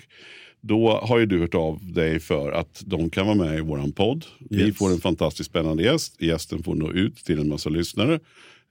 då 0.61 0.91
har 0.91 1.19
ju 1.19 1.27
du 1.27 1.41
hört 1.41 1.55
av 1.55 1.93
dig 1.93 2.21
för 2.21 2.53
att 2.53 2.83
de 2.87 3.11
kan 3.11 3.27
vara 3.27 3.37
med 3.37 3.59
i 3.59 3.61
våran 3.61 3.93
podd. 3.93 4.25
Vi 4.51 4.63
Yes. 4.67 4.77
får 4.77 4.91
en 4.91 5.01
fantastiskt 5.01 5.51
spännande 5.51 5.83
gäst. 5.83 6.23
Gästen 6.23 6.63
får 6.63 6.75
nå 6.75 6.93
ut 6.93 7.17
till 7.17 7.39
en 7.39 7.49
massa 7.49 7.71
lyssnare. 7.71 8.21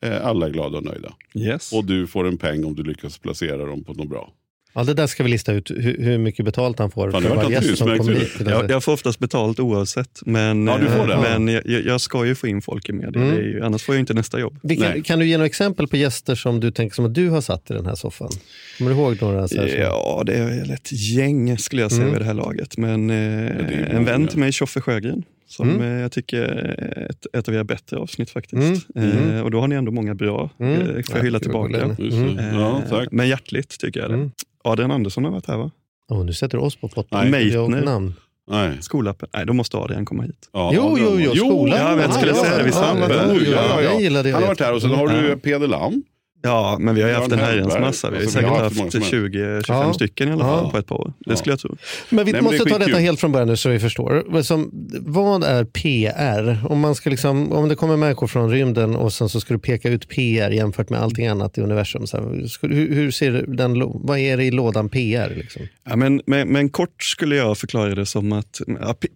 Eh, 0.04 0.26
Alla 0.26 0.46
är 0.46 0.50
glada 0.52 0.78
och 0.78 0.84
nöjda. 0.84 1.14
Yes. 1.36 1.74
Och 1.74 1.86
du 1.86 2.08
får 2.08 2.28
en 2.28 2.38
peng 2.38 2.66
om 2.66 2.76
du 2.76 2.84
lyckas 2.84 3.18
placera 3.18 3.66
dem 3.66 3.84
på 3.84 3.94
något 3.94 4.10
bra. 4.10 4.34
Ja, 4.78 4.84
det 4.84 4.94
där 4.94 5.08
ska 5.08 5.24
vi 5.24 5.30
lista 5.30 5.54
ut 5.54 5.72
hur, 5.72 5.98
hur 6.00 6.18
mycket 6.18 6.46
betalt 6.46 6.80
han 6.80 6.92
får 6.92 7.12
Fan, 7.12 7.22
för 7.22 7.30
var 7.30 7.36
varje 7.36 7.52
gäst 7.52 7.78
som 7.78 7.98
kommer 7.98 8.14
hit. 8.14 8.30
Jag, 8.50 8.72
jag 8.72 8.84
får 8.84 8.92
oftast 8.94 9.20
betalt 9.20 9.60
oavsett, 9.60 10.20
men, 10.26 10.68
Ja, 10.68 10.78
du 10.78 10.86
får 10.86 11.08
det. 11.08 11.14
eh, 11.14 11.22
men 11.40 11.48
jag, 11.48 11.64
jag 11.86 12.02
ska 12.02 12.26
ju 12.26 12.36
få 12.36 12.48
in 12.48 12.62
folk 12.62 12.90
i 12.90 12.94
media. 12.94 13.22
Mm. 13.22 13.36
Det 13.36 13.42
är 13.42 13.44
ju, 13.44 13.64
annars 13.64 13.84
får 13.84 13.96
jag 13.96 14.00
inte 14.00 14.14
nästa 14.14 14.40
jobb. 14.40 14.60
Vilka, 14.64 15.02
kan 15.04 15.20
du 15.20 15.26
ge 15.28 15.38
några 15.38 15.46
exempel 15.46 15.88
på 15.88 15.98
gäster 15.98 16.36
som 16.36 16.60
du 16.60 16.72
tänker 16.72 16.96
som 16.96 17.06
att 17.06 17.14
du 17.16 17.30
har 17.30 17.42
satt 17.42 17.72
i 17.72 17.74
den 17.74 17.86
här 17.86 17.96
soffan? 17.96 18.30
Kommer 18.78 18.92
du 18.92 18.98
ihåg 18.98 19.22
några? 19.22 19.48
Så 19.48 19.56
Ja, 19.78 20.24
det 20.26 20.34
är 20.34 20.74
ett 20.74 20.92
gäng 20.92 21.58
skulle 21.58 21.82
jag 21.82 21.92
säga 21.92 22.02
Mm. 22.02 22.14
vid 22.14 22.22
det 22.22 22.26
här 22.26 22.34
laget. 22.34 22.78
Men 22.78 23.10
eh, 23.10 23.96
en 23.96 24.06
vän 24.06 24.28
till 24.28 24.40
mig, 24.40 24.52
Tjoffe 24.52 24.82
Sjögren, 24.82 25.24
som 25.48 25.70
Mm. 25.70 25.82
eh, 25.96 26.02
jag 26.02 26.12
tycker 26.12 26.42
är 26.42 27.08
ett, 27.10 27.26
ett 27.38 27.48
av 27.48 27.54
era 27.56 27.64
bättre 27.64 27.98
avsnitt 27.98 28.30
faktiskt. 28.30 28.88
Mm. 28.96 29.10
Eh, 29.12 29.18
Mm. 29.28 29.44
och 29.44 29.52
då 29.52 29.60
har 29.60 29.68
ni 29.68 29.76
ändå 29.76 29.92
många 29.92 30.16
bra, 30.16 30.50
Mm. 30.60 30.74
eh, 30.82 30.88
får 30.88 31.18
jag 31.18 31.24
hylla 31.24 31.36
Ja, 31.36 31.40
tillbaka. 31.40 31.84
Mm. 32.00 32.38
Ja, 32.60 32.82
Eh, 32.84 32.90
tack. 32.90 33.08
Men 33.12 33.28
hjärtligt 33.28 33.80
tycker 33.80 34.00
jag 34.00 34.10
det. 34.12 34.30
Mm. 34.68 34.72
Adrian 34.72 34.92
Andersson 34.92 35.24
har 35.24 35.32
varit 35.32 35.48
här 35.48 35.58
va? 35.58 35.72
Åh, 36.12 36.26
nu 36.26 36.34
sätter 36.34 36.58
du 36.58 36.64
oss 36.64 36.76
på 36.76 36.88
pottan. 36.90 37.22
Nej. 37.32 37.52
Meitner. 37.52 37.82
namn. 37.82 38.14
Nej. 38.52 38.78
Skolappen? 38.82 39.30
Nej, 39.34 39.46
då 39.46 39.54
måste 39.54 39.78
Adrian 39.78 40.06
komma 40.06 40.24
hit. 40.24 40.50
Ja, 40.54 40.72
Jo, 40.74 40.98
jo, 41.00 41.20
jo, 41.20 41.36
skolan. 41.36 41.80
ja, 41.80 42.02
jag 42.02 42.14
skulle 42.14 42.32
Ja, 42.32 42.36
säga 42.44 42.58
det, 42.58 42.64
vi 42.64 42.70
ja, 42.70 42.98
ja, 43.00 43.08
det. 43.08 43.50
ja, 43.50 43.52
Ja, 43.52 43.82
ja. 43.82 43.90
Den 43.90 44.00
gillade 44.00 44.30
jag. 44.30 44.36
Han 44.36 44.44
har 44.44 44.48
varit 44.48 44.60
här 44.62 44.74
och 44.74 44.82
sen 44.82 44.92
har 44.92 45.08
du. 45.08 45.38
Peder 45.38 45.68
Lam. 45.68 46.04
Ja, 46.42 46.78
men 46.80 46.96
vi 46.96 47.02
har 47.02 47.10
ju 47.10 47.16
haft 47.16 47.32
en 47.32 47.40
herrans 47.40 47.56
Hellberg. 47.56 47.82
massa. 47.82 48.10
Vi 48.10 48.16
har 48.16 48.22
Alltså, 48.24 48.38
vi 48.40 48.44
säkert 48.44 48.50
har 48.58 48.64
haft 48.64 48.80
haft 48.80 48.92
som 48.92 49.02
helst. 49.02 49.14
20-25 49.14 49.64
Ja. 49.68 49.94
stycken 49.94 50.30
i 50.30 50.32
alla 50.32 50.44
fall 50.44 50.64
Ja. 50.64 50.70
på 50.72 50.78
ett 50.78 50.88
par 50.88 50.96
år. 50.96 51.14
Det 51.20 51.32
Ja. 51.32 51.36
skulle 51.36 51.52
jag 51.54 51.60
tro. 51.60 51.70
Men 52.10 52.26
vi 52.26 52.32
Nej, 52.32 52.42
men 52.42 52.52
det 52.52 52.58
måste 52.58 52.70
ta 52.70 52.78
detta 52.86 53.00
helt 53.00 53.20
från 53.20 53.32
början 53.32 53.48
nu 53.48 53.58
så 53.58 53.70
vi 53.70 53.80
förstår. 53.80 54.24
Men 54.30 54.44
Som, 54.44 54.70
vad 55.00 55.44
är 55.44 55.66
PR? 55.66 56.60
Om, 56.70 56.80
man 56.80 56.96
ska 56.96 57.10
liksom, 57.10 57.52
om 57.52 57.70
det 57.70 57.76
kommer 57.76 57.98
människor 57.98 58.28
från 58.28 58.50
rymden 58.52 58.96
och 58.96 59.14
sen 59.14 59.30
så 59.30 59.40
ska 59.42 59.54
du 59.54 59.60
peka 59.60 59.90
ut 59.90 60.08
PR 60.10 60.50
jämfört 60.50 60.90
med 60.90 61.02
allting 61.02 61.28
annat 61.28 61.58
i 61.58 61.62
universum. 61.62 62.08
Så 62.08 62.18
här, 62.18 62.24
hur, 62.62 62.96
hur 62.96 63.12
ser 63.12 63.32
den, 63.48 63.84
vad 63.94 64.20
är 64.20 64.38
det 64.38 64.44
i 64.44 64.52
lådan 64.52 64.90
PR? 64.90 65.34
Liksom? 65.38 65.62
Ja, 65.90 65.96
men, 65.96 66.22
men, 66.26 66.48
men 66.50 66.70
kort 66.70 67.04
skulle 67.04 67.36
jag 67.36 67.58
förklara 67.58 67.96
det 67.96 68.06
som 68.06 68.32
att 68.34 68.62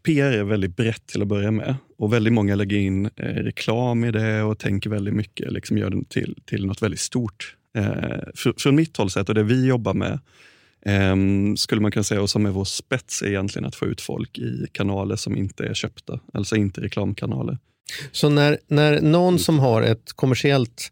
PR 0.06 0.32
är 0.32 0.44
väldigt 0.44 0.76
brett 0.76 1.08
till 1.08 1.22
att 1.22 1.28
börja 1.28 1.52
med 1.52 1.76
och 2.02 2.14
väldigt 2.14 2.34
många 2.34 2.56
lägger 2.56 2.78
in 2.78 3.06
eh, 3.06 3.26
reklam 3.26 4.06
i 4.06 4.12
det 4.12 4.44
och 4.44 4.60
tänker 4.60 4.90
väldigt 4.90 5.14
mycket, 5.14 5.52
liksom 5.52 5.78
gör 5.78 5.90
det 5.90 6.10
till, 6.10 6.38
till 6.46 6.66
något 6.66 6.82
väldigt 6.82 7.00
stort. 7.00 7.56
Eh, 7.78 8.52
från 8.58 8.76
mitt 8.76 8.98
håll 8.98 9.10
sett 9.10 9.30
och 9.30 9.36
det 9.36 9.44
vi 9.44 9.66
jobbar 9.66 9.94
med, 9.94 10.20
eh, 10.86 11.16
skulle 11.56 11.82
man 11.82 11.92
kunna 11.92 12.04
säga, 12.04 12.22
och 12.22 12.30
som 12.30 12.46
är 12.46 12.50
vår 12.50 12.66
spets, 12.66 13.22
är 13.22 13.28
egentligen 13.28 13.66
att 13.66 13.76
få 13.76 13.86
ut 13.86 14.02
folk 14.02 14.38
i 14.38 14.68
kanaler 14.72 15.16
som 15.16 15.38
inte 15.38 15.66
är 15.66 15.74
köpta, 15.74 16.20
alltså 16.34 16.56
inte 16.56 16.82
reklamkanaler. 16.82 17.58
Så 18.12 18.30
när, 18.30 18.58
när 18.68 19.02
någon 19.02 19.40
som 19.40 19.60
har 19.60 19.82
ett 19.82 20.14
kommersiellt 20.14 20.92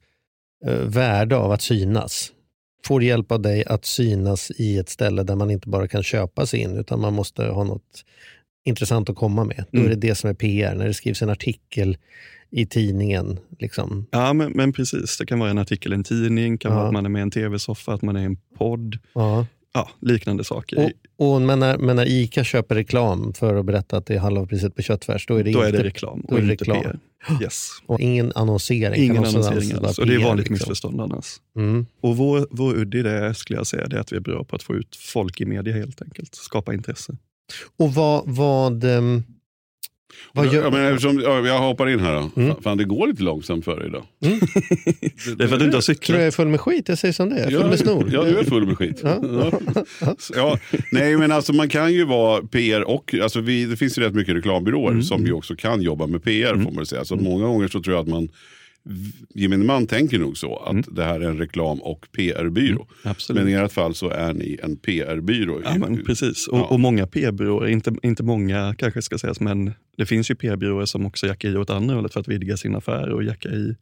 eh, 0.66 0.74
värde 0.74 1.36
av 1.36 1.52
att 1.52 1.62
synas 1.62 2.32
får 2.86 3.04
hjälp 3.04 3.32
av 3.32 3.42
dig 3.42 3.66
att 3.66 3.86
synas 3.86 4.52
i 4.52 4.78
ett 4.78 4.90
ställe 4.90 5.24
där 5.24 5.36
man 5.36 5.52
inte 5.52 5.70
bara 5.70 5.88
kan 5.88 6.04
köpa 6.04 6.46
sig 6.46 6.60
in 6.60 6.78
utan 6.78 7.02
man 7.02 7.14
måste 7.14 7.44
ha 7.44 7.64
något 7.64 8.06
intressant 8.66 9.10
att 9.10 9.16
komma 9.16 9.44
med. 9.44 9.66
Då 9.72 9.78
är 9.80 9.86
Mm. 9.86 10.00
det 10.00 10.08
det 10.08 10.16
som 10.16 10.30
är 10.30 10.34
PR, 10.34 10.76
när 10.76 10.88
det 10.88 10.94
skrivs 10.94 11.22
en 11.22 11.30
artikel 11.30 11.98
i 12.52 12.66
tidningen. 12.66 13.40
Liksom. 13.60 14.06
Ja, 14.12 14.34
men, 14.34 14.52
men 14.52 14.74
precis. 14.74 15.18
Det 15.18 15.26
kan 15.26 15.40
vara 15.40 15.50
en 15.50 15.58
artikel 15.58 15.92
i 15.92 15.96
en 15.96 16.04
tidning, 16.04 16.58
kan 16.58 16.72
Ja. 16.72 16.78
vara 16.78 16.88
att 16.88 16.94
man 16.94 17.06
är 17.06 17.10
med 17.10 17.20
i 17.20 17.22
en 17.22 17.32
tv-soffa, 17.32 17.94
att 17.94 18.02
man 18.02 18.16
är 18.16 18.22
i 18.22 18.26
en 18.26 18.38
podd. 18.58 18.98
Ja. 19.14 19.46
Ja, 19.74 19.90
liknande 20.02 20.44
saker. 20.44 20.92
Och, 21.18 21.34
och, 21.36 21.42
men, 21.42 21.60
när, 21.60 21.78
men 21.78 21.96
när 21.96 22.06
ICA 22.10 22.44
köper 22.44 22.76
reklam 22.76 23.34
för 23.34 23.56
att 23.56 23.66
berätta 23.66 23.98
att 23.98 24.06
det 24.06 24.16
är 24.16 24.20
halva 24.20 24.46
priset 24.46 24.76
på 24.76 24.82
köttfärs, 24.82 25.26
då 25.28 25.36
är 25.36 25.44
det 25.44 25.52
då 25.52 25.62
är 25.62 25.66
inte 25.66 25.78
det 25.78 25.84
reklam 25.84 26.26
då 26.30 26.36
är 26.36 26.42
det 26.42 26.48
reklam. 26.48 26.82
PR. 26.84 27.00
Yes. 27.42 27.70
och 27.86 28.00
ingen 28.00 28.32
annonsering. 28.36 29.04
Ingen 29.04 29.26
annonsering 29.26 29.72
alls. 29.86 29.98
Och 30.00 30.08
det 30.08 30.16
är 30.16 30.20
vanligt 30.24 30.38
liksom. 30.50 30.54
missförstånd 30.54 31.02
annars. 31.02 31.26
Mm. 31.56 31.86
Och 32.02 32.18
vår, 32.18 32.48
vår 32.52 32.76
udd 32.76 32.96
i 32.96 33.02
det 33.02 33.34
skulle 33.34 33.60
jag 33.60 33.68
säga 33.68 33.88
det 33.88 33.96
är 33.96 34.00
att 34.00 34.12
vi 34.12 34.16
är 34.16 34.22
bra 34.22 34.44
på 34.44 34.56
att 34.56 34.64
få 34.64 34.76
ut 34.76 34.96
folk 34.96 35.42
i 35.42 35.46
media 35.46 35.74
helt 35.74 36.02
enkelt. 36.02 36.36
Skapa 36.36 36.74
intresse. 36.74 37.14
Och 37.78 37.94
vad, 37.94 38.24
vad, 38.26 38.84
vad 40.34 40.46
Ja, 40.46 40.54
gör... 40.54 40.72
men 40.72 40.86
eftersom, 40.86 41.20
ja, 41.20 41.48
jag 41.48 41.60
hoppar 41.60 41.90
in 41.90 42.00
här 42.00 42.14
då. 42.36 42.42
Mm. 42.42 42.56
Fan, 42.62 42.78
det 42.78 42.84
går 42.84 43.08
lite 43.08 43.24
långsamt 43.24 43.66
för 43.66 43.80
dig 43.80 43.88
idag. 43.88 44.06
Det 45.38 45.44
är 45.44 45.48
för 45.48 45.54
att 45.56 45.60
du 45.60 45.66
inte 45.66 45.66
har 45.66 45.70
Tror 45.70 45.82
cyklat. 45.82 46.18
jag 46.18 46.28
är 46.28 46.32
full 46.32 46.48
med 46.48 46.62
skit? 46.62 46.90
Jag 46.90 46.98
säger 46.98 47.12
som 47.14 47.30
det 47.30 47.36
är. 47.40 47.52
Full 47.52 47.70
med 47.70 47.80
snor. 47.80 48.10
Ja, 48.14 48.24
du 48.24 48.38
är 48.38 48.44
full 48.44 48.66
med 48.66 48.78
skit. 48.78 49.00
Ja. 49.04 49.20
Ja. 50.02 50.16
Ja. 50.36 50.58
Nej, 50.92 51.18
men 51.18 51.32
alltså 51.32 51.54
man 51.54 51.70
kan 51.70 51.94
ju 51.94 52.06
vara 52.06 52.42
PR 52.42 52.82
och, 52.82 53.14
alltså 53.22 53.42
vi, 53.42 53.66
det 53.66 53.78
finns 53.78 53.98
ju 53.98 54.02
rätt 54.02 54.14
mycket 54.16 54.36
reklambyråer 54.36 54.92
Mm. 54.92 55.04
som 55.04 55.26
ju 55.26 55.34
också 55.34 55.56
kan 55.56 55.82
jobba 55.82 56.08
med 56.08 56.24
PR 56.24 56.64
får 56.64 56.72
man 56.72 56.86
säga. 56.86 57.06
Så 57.06 57.16
många 57.16 57.46
gånger 57.46 57.68
så 57.68 57.82
tror 57.82 57.96
jag 57.96 58.02
att 58.02 58.08
man, 58.08 58.30
gemene 59.36 59.66
man 59.66 59.88
tänker 59.88 60.20
nog 60.20 60.38
så, 60.38 60.56
att 60.58 60.96
det 60.96 61.04
här 61.04 61.20
är 61.22 61.30
en 61.30 61.38
reklam 61.38 61.82
och 61.82 62.08
PR-byrå. 62.12 62.88
Mm. 63.06 63.16
Men 63.30 63.50
i 63.50 63.54
ert 63.54 63.72
fall 63.72 63.96
så 63.96 64.10
är 64.10 64.34
ni 64.34 64.60
en 64.64 64.78
PR-byrå. 64.78 65.62
Ja, 65.64 65.76
men 65.78 66.04
precis. 66.06 66.48
Och, 66.48 66.58
Ja. 66.58 66.64
och 66.64 66.80
många 66.80 67.08
PR-byråer, 67.08 67.68
inte, 67.68 67.96
inte 68.04 68.24
många 68.24 68.76
kanske 68.78 69.02
ska 69.02 69.18
sägas, 69.18 69.40
men 69.40 69.72
det 69.98 70.06
finns 70.06 70.32
ju 70.32 70.36
PR-byråer 70.36 70.86
som 70.86 71.06
också 71.06 71.28
jackar 71.28 71.50
i 71.50 71.56
åt 71.58 71.70
andra 71.70 71.96
hållet 71.96 72.14
för 72.14 72.20
att 72.20 72.28
vidga 72.28 72.58
sin 72.58 72.76
affär 72.76 73.10
och 73.10 73.24
jacka 73.24 73.50
i 73.50 73.76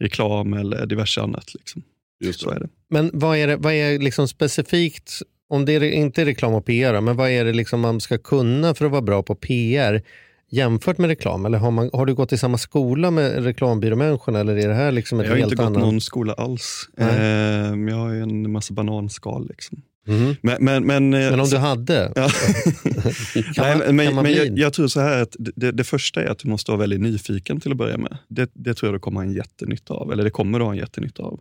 reklam 0.00 0.52
eller 0.52 0.86
diverse 0.86 1.20
annat. 1.20 1.54
Liksom. 1.54 1.82
Just 2.24 2.40
Så 2.40 2.50
det. 2.50 2.56
är 2.56 2.60
det. 2.60 2.68
Men 2.90 3.10
vad 3.12 3.36
är 3.36 3.46
det 3.46 3.56
vad 3.56 3.72
är 3.72 3.98
liksom 3.98 4.28
specifikt, 4.28 5.12
om 5.48 5.64
det 5.64 5.72
är, 5.72 5.82
inte 5.82 6.22
är 6.22 6.26
reklam 6.26 6.54
och 6.54 6.66
PR, 6.66 7.00
men 7.00 7.16
vad 7.16 7.30
är 7.30 7.44
det 7.44 7.52
liksom 7.52 7.80
man 7.80 8.00
ska 8.00 8.18
kunna 8.18 8.74
för 8.74 8.84
att 8.84 8.90
vara 8.90 9.02
bra 9.02 9.22
på 9.22 9.34
PR 9.34 10.02
jämfört 10.50 10.98
med 10.98 11.08
reklam? 11.08 11.46
Eller 11.46 11.58
har, 11.58 11.70
man, 11.70 11.90
har 11.92 12.06
du 12.06 12.14
gått 12.14 12.32
i 12.32 12.38
samma 12.38 12.58
skola 12.58 13.10
med 13.10 13.44
reklambyråmänniskorna 13.44 14.40
eller 14.40 14.56
är 14.56 14.68
det 14.68 14.74
här 14.74 14.92
liksom 14.92 15.20
ett 15.20 15.26
Jag 15.26 15.32
har 15.32 15.38
helt 15.38 15.52
inte 15.52 15.62
gått 15.62 15.66
annat? 15.70 15.82
någon 15.82 16.00
skola 16.00 16.32
alls. 16.32 16.88
Nej. 16.96 17.08
Eh, 17.08 17.90
jag 17.90 17.96
har 17.96 18.14
en 18.14 18.52
massa 18.52 18.74
bananskal. 18.74 19.48
Liksom. 19.48 19.82
Mhm. 20.06 20.36
Men, 20.42 20.56
men, 20.64 20.84
men, 20.86 21.14
eh, 21.14 21.30
Men 21.30 21.40
om 21.40 21.48
du 21.48 21.56
hade? 21.56 22.12
Ja. 22.16 22.28
Kan 23.54 23.64
Nej, 23.66 23.78
man- 23.78 23.96
men 23.96 24.06
kan 24.06 24.14
man 24.14 24.22
men 24.24 24.32
jag, 24.32 24.58
jag 24.58 24.72
tror 24.72 24.88
så 24.88 25.00
här 25.00 25.22
att 25.22 25.36
det, 25.38 25.72
det 25.72 25.84
första 25.84 26.22
är 26.22 26.26
att 26.26 26.38
du 26.38 26.48
måste 26.48 26.70
vara 26.70 26.78
väldigt 26.80 27.00
nyfiken 27.00 27.60
till 27.60 27.70
att 27.70 27.76
börja 27.76 27.98
med. 27.98 28.16
Det, 28.28 28.50
det 28.54 28.74
tror 28.74 28.88
jag 28.88 28.94
du 28.94 29.00
kommer 29.00 29.20
ha 29.20 29.24
en 29.24 29.32
jättenytta 29.32 29.94
av, 29.94 30.12
eller 30.12 30.24
det 30.24 30.30
kommer 30.30 30.58
du 30.58 30.64
ha 30.64 30.72
en 30.72 30.78
jättenytta 30.78 31.22
av. 31.22 31.40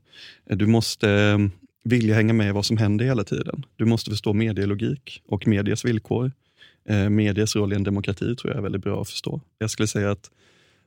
Du 0.50 0.66
måste 0.68 1.10
eh, 1.12 1.38
vilja 1.84 2.16
hänga 2.16 2.34
med 2.34 2.48
i 2.48 2.52
vad 2.52 2.66
som 2.66 2.78
händer 2.78 3.06
hela 3.06 3.24
tiden. 3.24 3.66
Du 3.76 3.86
måste 3.86 4.10
förstå 4.10 4.34
medielogik 4.34 5.22
och 5.28 5.48
medias 5.48 5.86
villkor. 5.86 6.32
Eh, 6.86 7.10
medias 7.10 7.56
roll 7.56 7.74
i 7.74 7.76
en 7.76 7.84
demokrati 7.84 8.36
tror 8.36 8.52
jag 8.52 8.58
är 8.58 8.62
väldigt 8.64 8.84
bra 8.84 9.02
att 9.02 9.10
förstå. 9.10 9.42
Jag 9.58 9.70
skulle 9.70 9.88
säga 9.88 10.12
att 10.12 10.30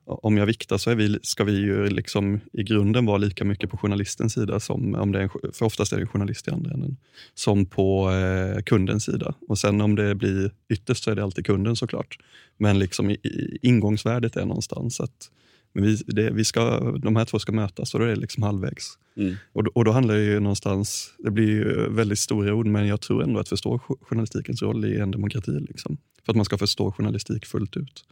om 0.07 0.37
jag 0.37 0.47
viktar 0.47 0.79
så 0.79 0.91
är 0.91 0.95
vi, 0.95 1.19
ska 1.23 1.45
vi 1.45 1.53
ju 1.53 1.87
liksom 1.87 2.41
i 2.53 2.63
grunden 2.63 3.07
vara 3.07 3.19
lika 3.19 3.45
mycket 3.45 3.71
på 3.71 3.77
journalistens 3.77 4.33
sida, 4.33 4.61
som 4.61 4.95
om 4.95 5.13
det 5.13 5.19
är 5.19 5.23
en, 5.23 5.53
för 5.53 5.67
oftast 5.67 5.93
är 5.93 5.97
det 5.97 6.03
en 6.03 6.09
journalist 6.09 6.49
i 6.49 6.51
andra 6.51 6.71
änden, 6.71 6.97
som 7.35 7.67
på 7.67 8.11
eh, 8.11 8.63
kundens 8.63 9.05
sida. 9.05 9.35
Och 9.49 9.59
sen 9.59 9.81
om 9.81 9.95
det 9.95 10.15
blir 10.15 10.51
ytterst 10.69 11.05
så 11.05 11.11
är 11.11 11.15
det 11.15 11.23
alltid 11.23 11.47
kunden 11.47 11.77
såklart. 11.77 12.19
Men 12.57 12.79
liksom 12.79 13.11
i, 13.11 13.15
i, 13.15 13.59
ingångsvärdet 13.63 14.37
är 14.37 14.47
någonstans 14.47 15.01
att 15.01 15.31
men 15.77 15.85
vi, 15.85 15.97
det, 16.07 16.31
vi 16.31 16.45
ska, 16.45 16.81
de 16.99 17.17
här 17.17 17.25
två 17.25 17.39
ska 17.39 17.53
mötas 17.53 17.95
och 17.95 18.01
då 18.01 18.07
är 18.07 18.11
det 18.11 18.17
liksom 18.17 18.43
halvvägs. 18.43 18.99
Mm. 19.17 19.35
Och, 19.53 19.65
då- 19.65 19.71
och 19.75 19.85
då 19.85 19.91
handlar 19.93 20.15
det 20.15 20.25
ju 20.25 20.41
någonstans, 20.41 21.11
det 21.19 21.31
blir 21.31 21.49
ju 21.49 21.89
väldigt 21.91 22.19
stora 22.19 22.55
ord, 22.55 22.67
men 22.67 22.87
jag 22.87 23.01
tror 23.01 23.23
ändå 23.23 23.41
att 23.41 23.49
förstå 23.49 23.81
jo- 23.89 23.99
journalistikens 24.03 24.63
roll 24.63 24.85
i 24.85 24.97
en 24.99 25.11
demokrati. 25.11 25.51
Liksom. 25.69 25.97
För 26.25 26.33
att 26.33 26.37
man 26.37 26.45
ska 26.45 26.59
förstå 26.59 26.93
journalistik 26.93 27.47
fullt 27.47 27.77
ut. 27.77 28.05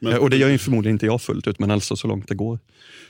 Men- 0.00 0.12
Eh, 0.12 0.18
och 0.18 0.30
det 0.30 0.36
gör 0.36 0.48
ju 0.48 0.58
förmodligen 0.58 0.94
inte 0.94 1.06
jag 1.06 1.22
fullt 1.22 1.46
ut, 1.46 1.58
men 1.58 1.70
alltså 1.70 1.96
så 1.96 2.08
långt 2.08 2.28
det 2.28 2.34
går. 2.34 2.58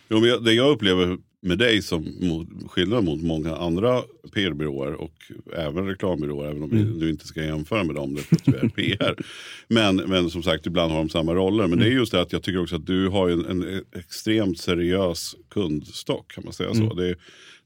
Jo, 0.08 0.20
men 0.20 0.28
jag- 0.28 0.44
det 0.44 0.52
jag 0.52 0.70
upplever 0.70 1.16
med 1.42 1.59
dig 1.59 1.83
som 1.83 2.14
mot, 2.21 2.49
skillnad 2.71 3.04
mot 3.04 3.23
många 3.23 3.57
andra 3.57 4.02
PR-byråer 4.35 4.92
och 4.92 5.14
även 5.57 5.87
reklambyråer, 5.87 6.50
även 6.50 6.62
om 6.62 6.71
Mm. 6.71 6.99
du 6.99 7.11
inte 7.11 7.26
ska 7.26 7.45
jämföra 7.45 7.85
med 7.85 7.95
dem, 7.95 8.14
därför 8.14 8.37
att 8.37 8.45
du 8.45 8.57
är 8.57 8.68
PR. 8.68 9.14
Men, 9.68 9.97
men 9.97 10.30
som 10.30 10.42
sagt, 10.42 10.66
ibland 10.66 10.92
har 10.92 10.99
de 10.99 11.09
samma 11.09 11.35
roller. 11.35 11.66
Men 11.66 11.78
det 11.78 11.85
Mm. 11.85 11.97
är 11.97 12.00
just 12.00 12.12
det 12.12 12.21
att 12.21 12.33
jag 12.33 12.42
tycker 12.42 12.62
också 12.62 12.76
att 12.76 12.87
du 12.87 13.09
har 13.09 13.28
en, 13.30 13.45
en 13.45 13.85
extremt 13.97 14.59
seriös 14.59 15.35
kundstock, 15.50 16.33
kan 16.33 16.45
man 16.45 16.52
säga 16.52 16.75
så. 16.75 16.83
Mm. 16.85 16.97
Det, 16.97 17.09
är, 17.09 17.16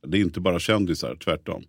det 0.07 0.19
är 0.19 0.21
inte 0.21 0.41
bara 0.41 0.59
kändisar, 0.59 1.17
tvärtom. 1.25 1.65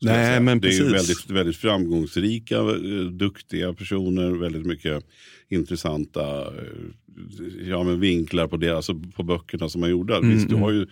Nej, 0.00 0.40
men 0.40 0.60
det 0.60 0.68
är 0.68 0.72
ju 0.72 0.78
precis. 0.90 0.94
väldigt, 1.08 1.30
väldigt 1.30 1.56
framgångsrika, 1.56 2.56
eh, 2.58 3.04
duktiga 3.12 3.72
personer, 3.72 4.30
väldigt 4.30 4.66
mycket 4.66 5.04
intressanta 5.48 6.40
eh, 6.40 7.68
ja, 7.68 7.82
men 7.82 8.00
vinklar 8.00 8.46
på, 8.48 8.56
det, 8.56 8.76
alltså 8.76 8.94
på 9.16 9.22
böckerna 9.22 9.68
som 9.68 9.80
man 9.80 9.90
gjorde. 9.90 10.16
Mm, 10.16 10.30
Visst, 10.30 10.48
du 10.48 10.54
har, 10.54 10.70
ju, 10.70 10.86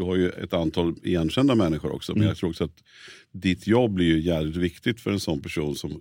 du 0.00 0.06
har 0.06 0.16
ju 0.16 0.28
ett 0.28 0.52
antal 0.52 0.94
igenkända 1.02 1.54
människor 1.54 1.92
också, 1.94 2.12
Mm. 2.12 2.18
men 2.20 2.28
jag 2.28 2.36
tror 2.36 2.50
också 2.50 2.64
att 2.64 2.82
ditt 3.32 3.66
jobb 3.66 3.92
blir 3.94 4.06
ju 4.06 4.20
jävligt 4.20 4.56
viktigt 4.56 5.00
för 5.00 5.10
en 5.10 5.20
sån 5.20 5.40
person 5.40 5.74
som, 5.76 6.00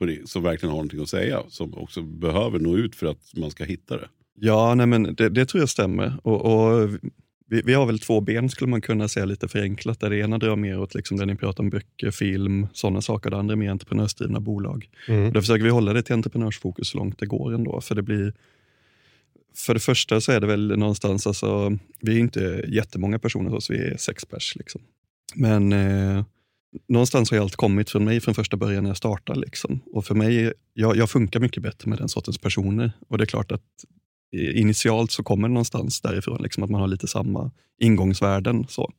det- 0.00 0.28
som 0.28 0.42
verkligen 0.42 0.70
har 0.70 0.76
någonting 0.76 1.02
att 1.02 1.08
säga, 1.08 1.42
som 1.48 1.74
också 1.74 2.02
behöver 2.02 2.58
nå 2.58 2.76
ut 2.76 2.96
för 2.96 3.06
att 3.06 3.32
man 3.36 3.50
ska 3.50 3.64
hitta 3.64 3.96
det. 3.96 4.08
Ja, 4.40 4.74
nej, 4.74 4.86
men 4.86 5.02
det, 5.14 5.28
det 5.28 5.46
tror 5.46 5.60
jag 5.62 5.68
stämmer. 5.68 6.12
Och, 6.22 6.44
och 6.44 6.90
vi, 7.48 7.62
vi 7.64 7.74
har 7.74 7.86
väl 7.86 7.98
två 7.98 8.20
ben 8.20 8.48
skulle 8.48 8.70
man 8.70 8.80
kunna 8.80 9.08
säga 9.08 9.26
lite 9.26 9.48
förenklat. 9.48 10.00
Där 10.00 10.10
det 10.10 10.16
ena 10.18 10.38
drar 10.38 10.56
mer 10.56 10.80
åt 10.80 10.94
liksom 10.94 11.16
där 11.16 11.26
ni 11.26 11.34
pratar 11.36 11.64
om 11.64 11.70
böcker, 11.70 12.10
film, 12.10 12.66
sådana 12.72 13.02
saker. 13.02 13.30
Det 13.30 13.36
andra 13.36 13.52
är 13.52 13.56
mer 13.56 13.70
entreprenörsdrivna 13.70 14.40
bolag. 14.40 14.88
Mm. 15.08 15.32
Då 15.32 15.40
försöker 15.40 15.64
vi 15.64 15.70
hålla 15.70 15.92
det 15.92 16.02
till 16.02 16.14
entreprenörsfokus 16.14 16.88
så 16.88 16.98
långt 16.98 17.18
det 17.18 17.26
går 17.26 17.54
ändå. 17.54 17.80
För 17.80 17.94
det 17.94 18.02
blir 18.02 18.32
för 19.56 19.74
det 19.74 19.80
första 19.80 20.20
så 20.20 20.32
är 20.32 20.40
det 20.40 20.46
väl 20.46 20.78
någonstans, 20.78 21.26
alltså, 21.26 21.78
vi 22.00 22.16
är 22.16 22.20
inte 22.20 22.64
jättemånga 22.68 23.18
personer 23.18 23.50
hos 23.50 23.64
oss, 23.64 23.70
vi 23.70 23.78
är 23.78 23.96
sex 23.96 24.24
pers. 24.24 24.56
Liksom. 24.56 24.80
Men 25.34 25.72
eh, 25.72 26.24
någonstans 26.88 27.30
har 27.30 27.38
allt 27.38 27.56
kommit 27.56 27.90
från 27.90 28.04
mig 28.04 28.20
från 28.20 28.34
första 28.34 28.56
början 28.56 28.82
när 28.82 28.90
jag 28.90 28.96
startade. 28.96 29.40
Liksom. 29.40 29.80
Och 29.92 30.04
för 30.04 30.14
mig, 30.14 30.52
jag, 30.74 30.96
jag 30.96 31.10
funkar 31.10 31.40
mycket 31.40 31.62
bättre 31.62 31.88
med 31.90 31.98
den 31.98 32.08
sortens 32.08 32.38
personer. 32.38 32.92
Och 33.08 33.18
det 33.18 33.24
är 33.24 33.26
klart 33.26 33.52
att 33.52 33.62
initialt 34.32 35.10
så 35.10 35.22
kommer 35.22 35.48
det 35.48 35.54
någonstans 35.54 36.00
därifrån, 36.00 36.42
liksom, 36.42 36.62
att 36.62 36.70
man 36.70 36.80
har 36.80 36.88
lite 36.88 37.08
samma 37.08 37.50
ingångsvärden. 37.80 38.66
Så. 38.68 38.92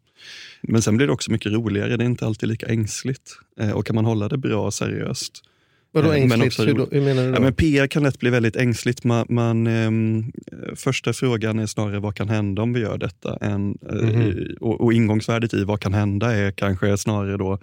Men 0.62 0.82
sen 0.82 0.98
blir 0.98 1.08
det 1.08 1.14
också 1.14 1.32
mycket 1.32 1.52
roligare, 1.52 1.98
det 1.98 2.04
är 2.04 2.06
inte 2.06 2.26
alltid 2.26 2.50
lika 2.50 2.66
ängsligt. 2.66 3.32
Eh, 3.60 3.72
och 3.72 3.86
kan 3.86 3.96
man 3.96 4.06
hålla 4.06 4.30
det 4.30 4.38
bra 4.38 4.66
och 4.66 4.74
seriöst 4.74 5.44
Vadå 5.92 6.12
Eh, 6.12 6.14
men 6.28 6.32
ängsligt? 6.42 6.46
också 6.46 6.64
hur, 6.66 6.74
då, 6.74 6.88
hur 6.92 7.02
menar 7.02 7.24
du 7.24 7.30
då? 7.32 7.36
Ja, 7.36 7.40
men 7.42 7.54
PR 7.54 7.88
kan 7.88 8.04
lätt 8.04 8.20
bli 8.20 8.30
väldigt 8.30 8.56
ängsligt. 8.56 9.04
Man, 9.04 9.26
man, 9.30 9.68
ehm, 9.68 10.32
första 10.76 11.14
frågan 11.14 11.60
är 11.60 11.66
snarare 11.66 12.00
vad 12.00 12.16
kan 12.16 12.30
hända 12.30 12.62
om 12.62 12.74
vi 12.74 12.80
gör 12.80 12.98
detta? 12.98 13.38
Än, 13.42 13.78
eh, 13.90 13.96
Mhm. 13.96 14.56
och, 14.60 14.82
och 14.82 14.94
ingångsvärdet 14.94 15.54
i 15.54 15.64
vad 15.64 15.80
kan 15.80 15.94
hända 15.94 16.32
är 16.36 16.52
kanske 16.52 16.98
snarare 16.98 17.38
då 17.38 17.60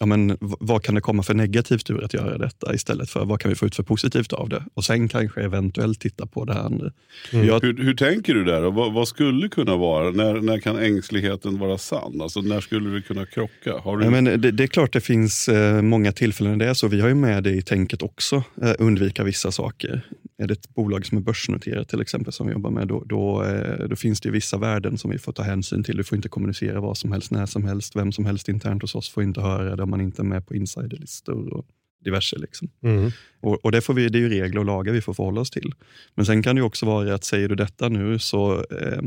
Ja, 0.00 0.06
men, 0.06 0.36
vad 0.40 0.82
kan 0.82 0.94
det 0.94 1.00
komma 1.00 1.22
för 1.22 1.34
negativt 1.34 1.90
ur 1.90 2.04
att 2.04 2.14
göra 2.14 2.38
detta 2.38 2.74
istället 2.74 3.10
för 3.10 3.24
vad 3.24 3.40
kan 3.40 3.48
vi 3.48 3.54
få 3.54 3.66
ut 3.66 3.76
för 3.76 3.82
positivt 3.82 4.32
av 4.32 4.48
det? 4.48 4.64
Och 4.74 4.84
sen 4.84 5.08
kanske 5.08 5.42
eventuellt 5.42 6.00
titta 6.00 6.26
på 6.26 6.44
det 6.44 6.54
andra. 6.54 6.90
Mm. 7.32 7.46
Jag, 7.46 7.60
Hur, 7.60 7.76
hur 7.76 7.94
tänker 7.94 8.34
du 8.34 8.44
där? 8.44 8.62
Vad, 8.62 8.92
vad 8.92 9.08
skulle 9.08 9.48
kunna 9.48 9.76
vara? 9.76 10.10
När, 10.10 10.40
när 10.40 10.58
kan 10.58 10.78
ängsligheten 10.78 11.58
vara 11.58 11.78
sann? 11.78 12.20
Alltså, 12.20 12.40
när 12.40 12.60
skulle 12.60 12.90
det 12.90 13.02
kunna 13.02 13.26
krocka? 13.26 13.78
Har 13.78 13.96
du... 13.96 14.04
Ja, 14.04 14.10
men 14.10 14.24
det, 14.24 14.50
det 14.50 14.62
är 14.62 14.66
klart 14.66 14.92
det 14.92 15.00
finns 15.00 15.48
eh, 15.48 15.82
många 15.82 16.12
tillfällen 16.12 16.58
där 16.58 16.66
det 16.66 16.70
är 16.70 16.74
så. 16.74 16.88
Vi 16.88 17.00
har 17.00 17.08
ju 17.08 17.14
med 17.14 17.42
det 17.42 17.50
i 17.50 17.62
tänket 17.62 18.02
också, 18.02 18.42
eh, 18.62 18.72
undvika 18.78 19.24
vissa 19.24 19.52
saker. 19.52 20.02
Är 20.38 20.46
det 20.46 20.52
ett 20.52 20.74
bolag 20.74 21.06
som 21.06 21.18
är 21.18 21.22
börsnoterat 21.22 21.88
till 21.88 22.00
exempel 22.00 22.32
som 22.32 22.46
vi 22.46 22.52
jobbar 22.52 22.70
med, 22.70 22.88
då, 22.88 23.04
då, 23.04 23.44
eh, 23.44 23.88
då 23.88 23.96
finns 23.96 24.20
det 24.20 24.30
vissa 24.30 24.58
värden 24.58 24.98
som 24.98 25.10
vi 25.10 25.18
får 25.18 25.32
ta 25.32 25.42
hänsyn 25.42 25.84
till. 25.84 25.96
Du 25.96 26.04
får 26.04 26.16
inte 26.16 26.28
kommunicera 26.28 26.80
vad 26.80 26.98
som 26.98 27.12
helst, 27.12 27.30
när 27.30 27.46
som 27.46 27.64
helst. 27.64 27.96
Vem 27.96 28.12
som 28.12 28.26
helst 28.26 28.48
internt 28.48 28.82
hos 28.82 28.94
oss 28.94 29.08
får 29.08 29.22
inte 29.22 29.40
höra 29.40 29.76
det 29.76 29.82
om 29.82 29.90
man 29.90 30.00
inte 30.00 30.22
är 30.22 30.24
med 30.24 30.46
på 30.46 30.54
insiderlistor. 30.54 31.54
Och 31.54 31.66
diverse. 32.04 32.38
Liksom. 32.38 32.68
Mm. 32.82 33.10
Och, 33.40 33.64
och 33.64 33.72
det, 33.72 33.80
får 33.80 33.94
vi, 33.94 34.08
det 34.08 34.18
är 34.18 34.20
ju 34.20 34.28
regler 34.28 34.58
och 34.58 34.64
lagar 34.64 34.92
vi 34.92 35.00
får 35.00 35.14
förhålla 35.14 35.40
oss 35.40 35.50
till. 35.50 35.74
Men 36.14 36.26
sen 36.26 36.42
kan 36.42 36.56
det 36.56 36.62
också 36.62 36.86
vara 36.86 37.14
att 37.14 37.24
säger 37.24 37.48
du 37.48 37.54
detta 37.54 37.88
nu 37.88 38.18
så, 38.18 38.54
eh, 38.54 39.02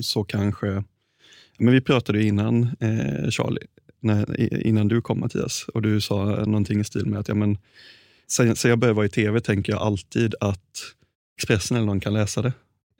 så 0.00 0.24
kanske... 0.24 0.84
Men 1.58 1.72
vi 1.74 1.80
pratade 1.80 2.18
ju 2.18 2.26
innan, 2.26 2.62
eh, 2.62 3.30
Charlie, 3.30 3.66
när, 4.00 4.40
innan 4.66 4.88
du 4.88 5.00
kom 5.00 5.20
Mattias, 5.20 5.66
och 5.74 5.82
du 5.82 6.00
sa 6.00 6.24
någonting 6.24 6.80
i 6.80 6.84
stil 6.84 7.06
med 7.06 7.20
att 7.20 7.28
ja, 7.28 7.34
men, 7.34 7.58
sen, 8.32 8.56
sen 8.56 8.68
jag 8.68 8.78
började 8.78 8.96
vara 8.96 9.06
i 9.06 9.08
tv 9.08 9.40
tänker 9.40 9.72
jag 9.72 9.82
alltid 9.82 10.34
att 10.40 10.58
Expressen 11.38 11.76
eller 11.76 11.86
någon 11.86 12.00
kan 12.00 12.14
läsa 12.14 12.42
det. 12.42 12.52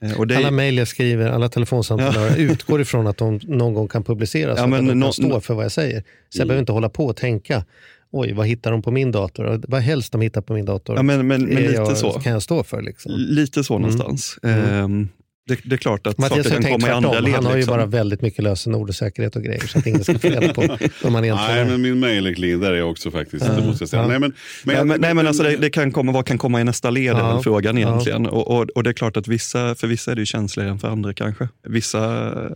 Eh, 0.03 0.23
det 0.23 0.37
Alla 0.37 0.51
mejl 0.51 0.79
jag 0.79 0.89
skriver, 0.89 1.31
alla 1.31 1.49
telefonsamtal 1.49 2.15
jag 2.15 2.39
utgår 2.39 2.81
ifrån 2.81 3.07
att 3.07 3.17
de 3.17 3.41
någon 3.43 3.75
gång 3.75 3.89
kan 3.89 4.05
publiceras. 4.05 4.51
Ja, 4.53 4.57
så 4.57 4.63
att 4.65 4.71
men 4.71 4.87
de 4.87 5.01
kan 5.03 5.13
stå 5.13 5.41
för 5.41 5.55
vad 5.55 5.65
jag 5.65 5.73
säger. 5.73 6.01
Så 6.01 6.39
jag 6.39 6.41
Mm. 6.45 6.49
behöver 6.49 6.61
inte 6.61 6.73
hålla 6.73 6.89
på 6.89 7.07
och 7.07 7.17
tänka, 7.17 7.65
oj, 8.11 8.33
vad 8.33 8.47
hittar 8.47 8.71
de 8.71 8.83
på 8.83 8.91
min 8.91 9.13
dator? 9.13 9.61
Vad 9.69 9.81
helst 9.81 10.13
de 10.13 10.21
hittar 10.21 10.41
på 10.41 10.53
min 10.55 10.65
dator 10.65 10.97
ja, 10.97 11.03
men, 11.03 11.27
men, 11.27 11.43
men 11.45 11.57
är 11.59 11.61
lite 11.63 11.73
jag, 11.75 11.97
så. 11.97 12.13
kan 12.13 12.33
jag 12.33 12.43
stå 12.43 12.63
för. 12.65 12.83
Liksom. 12.83 13.13
Lite 13.17 13.65
så 13.65 13.75
Mm. 13.77 13.83
någonstans. 13.83 14.39
Mm. 14.43 14.65
Ehm, 14.85 15.09
det, 15.49 15.59
det 15.65 15.75
är 15.75 15.77
klart 15.77 16.07
att 16.07 16.19
Mattias 16.19 16.47
saker 16.49 16.57
har 16.57 16.63
kan 16.63 16.73
komma 16.81 16.89
i 16.89 16.91
andra 16.91 17.21
led. 17.21 17.35
Han 17.35 17.45
har 17.45 17.53
ju 17.53 17.57
liksom. 17.57 17.73
bara 17.77 17.87
väldigt 17.87 18.23
mycket 18.23 18.45
lösenord 18.45 18.89
och 18.89 18.95
säkerhet 18.95 19.37
och 19.37 19.43
grejer 19.43 19.67
så 19.67 19.79
att 19.79 19.87
ingen 19.87 20.05
ska 20.05 20.19
få 20.19 20.29
reda 20.29 20.55
på 20.55 20.61
vad 21.03 21.13
man 21.13 21.25
egentligen 21.25 21.53
Nej, 21.55 21.61
är. 21.61 21.65
men 21.65 21.83
min 21.83 21.99
mail 21.99 22.27
är 22.27 22.35
clean. 22.35 22.61
Där 22.61 22.73
är 22.73 22.77
jag 22.77 22.91
också 22.91 23.11
faktiskt. 23.11 23.47
Det 23.47 23.67
måste 23.67 23.83
jag 23.83 23.89
säga. 23.89 24.03
Ja. 24.03 24.09
Nej, 24.09 24.19
men, 24.21 24.33
men, 24.65 24.75
nej, 24.77 24.85
men, 24.85 25.01
nej, 25.01 25.15
men 25.15 25.27
alltså 25.27 25.43
det, 25.43 25.57
det 25.57 25.71
kan 25.71 25.93
komma, 25.93 26.13
vad 26.13 26.27
kan 26.27 26.39
komma 26.39 26.61
i 26.61 26.65
nästa 26.65 26.91
led 26.91 27.15
är 27.15 27.19
Ja. 27.19 27.35
väl 27.35 27.43
frågan 27.43 27.79
egentligen. 27.79 28.27
Och, 28.27 28.51
och, 28.61 28.71
och 28.71 28.83
det 28.83 28.91
är 28.91 28.95
klart 28.95 29.17
att 29.17 29.29
vissa, 29.29 29.75
för 29.75 29.87
vissa 29.87 30.11
är 30.11 30.15
det 30.17 30.23
ju 30.23 30.27
känsligare 30.27 30.71
än 30.71 30.79
för 30.79 30.89
andra 30.89 31.15
kanske. 31.15 31.49
Vissa, 31.69 31.99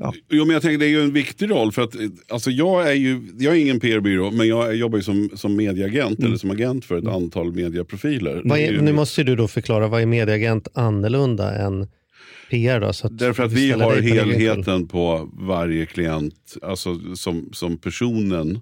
ja. 0.00 0.12
Jo, 0.30 0.44
men 0.44 0.52
jag 0.54 0.62
tänker 0.62 0.78
det 0.78 0.86
är 0.86 0.90
ju 0.90 1.02
en 1.02 1.12
viktig 1.12 1.50
roll. 1.50 1.72
för 1.72 1.82
att 1.82 1.94
alltså, 2.28 2.50
Jag 2.50 2.90
är 2.90 2.94
ju 2.94 3.20
jag 3.38 3.54
är 3.56 3.58
ingen 3.60 3.80
PR-byrå, 3.80 4.30
men 4.30 4.48
jag 4.48 4.76
jobbar 4.76 4.98
ju 4.98 5.02
som, 5.04 5.30
som 5.34 5.56
medieagent 5.56 6.18
eller 6.18 6.36
som 6.36 6.50
agent 6.50 6.84
för 6.84 6.98
ett 6.98 7.06
antal 7.08 7.52
medieprofiler. 7.52 8.30
Är 8.30 8.56
är, 8.56 8.72
ju- 8.72 8.80
nu 8.80 8.92
måste 8.92 9.20
ju 9.20 9.24
du 9.24 9.36
då 9.36 9.48
förklara, 9.48 9.88
vad 9.88 10.02
är 10.02 10.06
medieagent 10.06 10.68
annorlunda 10.74 11.54
än 11.54 11.88
PR? 12.50 12.80
Då, 12.80 12.92
så 12.92 13.06
att 13.06 13.18
Därför 13.18 13.42
att 13.42 13.52
vi 13.52 13.70
har 13.70 14.00
helheten 14.00 14.88
på 14.88 15.30
varje 15.32 15.86
klient, 15.86 16.56
alltså 16.62 17.16
som, 17.16 17.48
som 17.52 17.78
personen. 17.78 18.60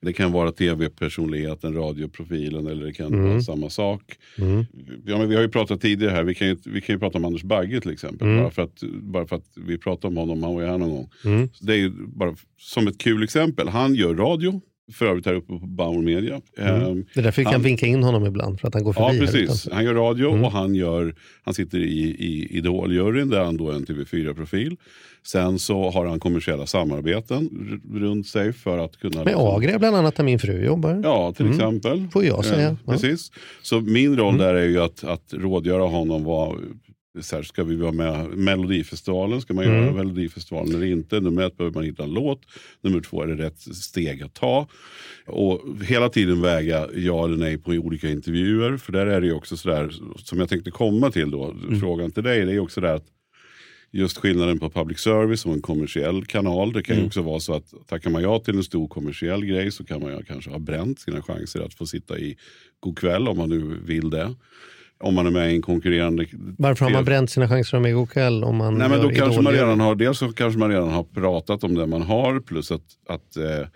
Det 0.00 0.12
kan 0.12 0.32
vara 0.32 0.52
tv-personligheten, 0.52 1.74
radioprofilen 1.74 2.66
eller 2.66 2.86
det 2.86 2.92
kan 2.92 3.24
vara 3.24 3.40
samma 3.40 3.70
sak. 3.70 4.02
Mm. 4.38 4.66
Ja, 5.06 5.18
men 5.18 5.28
vi 5.28 5.34
har 5.34 5.42
ju 5.42 5.48
pratat 5.48 5.80
tidigare 5.80 6.12
här, 6.12 6.24
vi 6.24 6.34
kan 6.34 6.48
ju, 6.48 6.56
vi 6.64 6.80
kan 6.80 6.94
ju 6.94 6.98
prata 6.98 7.18
om 7.18 7.24
Anders 7.24 7.42
Bagge 7.42 7.80
till 7.80 7.90
exempel. 7.90 8.28
Mm. 8.28 8.42
Bara, 8.42 8.50
för 8.50 8.62
att, 8.62 8.82
bara 9.02 9.26
för 9.26 9.36
att 9.36 9.46
vi 9.54 9.78
pratade 9.78 10.08
om 10.08 10.16
honom, 10.16 10.42
han 10.42 10.54
var 10.54 10.62
ju 10.62 10.68
här 10.68 10.78
någon 10.78 10.90
gång. 10.90 11.10
Mm. 11.24 11.48
Det 11.60 11.72
är 11.72 11.76
ju 11.76 11.90
bara 11.90 12.36
som 12.58 12.88
ett 12.88 12.98
kul 12.98 13.22
exempel. 13.22 13.68
Han 13.68 13.94
gör 13.94 14.14
radio, 14.14 14.60
för 14.92 15.06
övrigt 15.06 15.26
här 15.26 15.34
uppe 15.34 15.46
på 15.46 15.66
Bauer 15.66 16.02
Media. 16.02 16.34
Ehm, 16.58 17.04
Det 17.14 17.20
är 17.20 17.22
därför 17.24 17.42
vi 17.42 17.44
kan 17.44 17.52
Han- 17.52 17.62
vinka 17.62 17.86
in 17.86 18.02
honom 18.02 18.26
ibland, 18.26 18.60
för 18.60 18.68
att 18.68 18.74
han 18.74 18.84
går 18.84 18.94
Ja, 18.98 19.08
förbi. 19.08 19.26
här 19.26 19.32
precis. 19.46 19.68
Han 19.72 19.84
gör 19.84 19.94
radio 19.94 20.28
Mm. 20.30 20.44
och 20.44 20.52
han, 20.52 20.74
gör, 20.74 21.14
han 21.42 21.54
sitter 21.54 21.78
i, 21.78 22.00
i 22.18 22.48
Idol-juryn 22.58 23.28
där 23.28 23.44
han 23.44 23.56
då 23.56 23.70
är 23.70 23.74
en 23.74 23.84
TV4-profil. 23.86 24.76
Sen 25.26 25.58
så 25.58 25.90
har 25.90 26.06
han 26.06 26.20
kommersiella 26.20 26.66
samarbeten 26.66 27.48
runt 27.94 28.26
sig 28.26 28.52
för 28.52 28.78
att 28.78 28.96
kunna... 28.96 29.16
Med 29.16 29.26
liksom- 29.26 29.46
Agria 29.56 29.78
bland 29.78 29.96
annat, 29.96 30.16
där 30.16 30.24
min 30.24 30.38
fru 30.38 30.64
jobbar. 30.64 31.00
Ja, 31.04 31.32
till 31.36 31.48
exempel. 31.50 32.08
Får 32.12 32.24
jag 32.24 32.44
säga. 32.44 32.56
Eh, 32.56 32.62
Ja. 32.62 32.68
Mm. 32.68 33.00
Precis. 33.00 33.32
Så 33.62 33.80
min 33.80 34.16
roll 34.16 34.38
där 34.38 34.54
är 34.54 34.68
ju 34.68 34.80
att, 34.82 35.04
att 35.04 35.34
rådgöra 35.34 35.82
honom. 35.82 36.24
Vad, 36.24 36.56
så 37.22 37.36
här, 37.36 37.42
ska 37.42 37.64
vi 37.64 37.76
vara 37.76 37.92
med 37.92 38.28
Melodifestivalen? 38.38 39.40
Ska 39.40 39.54
man 39.54 39.64
göra 39.64 39.76
Mm. 39.82 39.94
Melodifestivalen 39.94 40.74
eller 40.74 40.86
inte? 40.86 41.20
Nummer 41.20 41.42
ett 41.46 41.56
behöver 41.56 41.74
man 41.74 41.84
hitta 41.84 42.02
en 42.04 42.10
låt. 42.14 42.40
Nummer 42.80 43.00
två 43.00 43.22
är 43.22 43.26
det 43.26 43.44
rätt 43.44 43.60
steg 43.60 44.22
att 44.22 44.34
ta. 44.34 44.68
Och 45.26 45.62
hela 45.84 46.08
tiden 46.08 46.42
väga 46.42 46.88
ja 46.94 47.24
eller 47.24 47.36
nej 47.36 47.58
på 47.58 47.70
olika 47.70 48.10
intervjuer. 48.10 48.76
För 48.76 48.92
där 48.92 49.06
är 49.06 49.20
det 49.20 49.26
ju 49.26 49.32
också 49.32 49.56
sådär, 49.56 49.92
som 50.16 50.38
jag 50.40 50.48
tänkte 50.48 50.70
komma 50.70 51.10
till 51.10 51.30
då, 51.30 51.50
Mm. 51.50 51.80
frågan 51.80 52.10
till 52.10 52.22
dig, 52.22 52.46
det 52.46 52.52
är 52.52 52.58
också 52.60 52.80
det 52.80 52.92
att 52.94 53.04
just 53.90 54.18
skillnaden 54.18 54.58
på 54.58 54.70
public 54.70 54.98
service 54.98 55.46
och 55.46 55.52
en 55.52 55.62
kommersiell 55.62 56.24
kanal. 56.24 56.72
Det 56.72 56.82
kan 56.82 56.92
Mm. 56.94 57.02
ju 57.02 57.06
också 57.06 57.22
vara 57.22 57.40
så 57.40 57.54
att 57.54 57.72
tackar 57.86 58.10
man 58.10 58.22
ja 58.22 58.38
till 58.38 58.56
en 58.56 58.64
stor 58.64 58.88
kommersiell 58.88 59.44
grej 59.46 59.70
så 59.70 59.84
kan 59.84 60.00
man 60.02 60.12
ju 60.16 60.22
kanske 60.22 60.50
ha 60.50 60.58
bränt 60.58 61.00
sina 61.00 61.22
chanser 61.22 61.60
att 61.60 61.74
få 61.74 61.86
sitta 61.86 62.18
i 62.18 62.36
God 62.80 62.98
kväll 62.98 63.28
om 63.28 63.36
man 63.36 63.48
nu 63.48 63.78
vill 63.84 64.10
det. 64.10 64.34
Om 65.00 65.14
man 65.14 65.26
är 65.26 65.30
med 65.30 65.52
i 65.52 65.54
en 65.54 65.62
konkurrerande... 65.62 66.26
Varför 66.58 66.84
har 66.84 66.92
man 66.92 67.04
bränt 67.04 67.30
sina 67.30 67.48
chanser 67.48 67.76
om 67.76 67.92
god 67.92 68.10
kväll? 68.10 68.44
Om 68.44 68.56
man 68.56 68.78
Nej, 68.78 68.88
men 68.88 69.02
då 69.02 69.10
kanske 69.10 69.40
man 69.40 69.52
redan 69.52 69.80
har, 69.80 69.94
dels 69.94 70.18
så 70.18 70.32
kanske 70.32 70.58
man 70.58 70.70
redan 70.70 70.90
har 70.90 71.02
pratat 71.02 71.64
om 71.64 71.74
det 71.74 71.86
man 71.86 72.02
har 72.02 72.40
plus 72.40 72.72
att, 72.72 72.82
att 73.08 73.36
eh, 73.36 73.68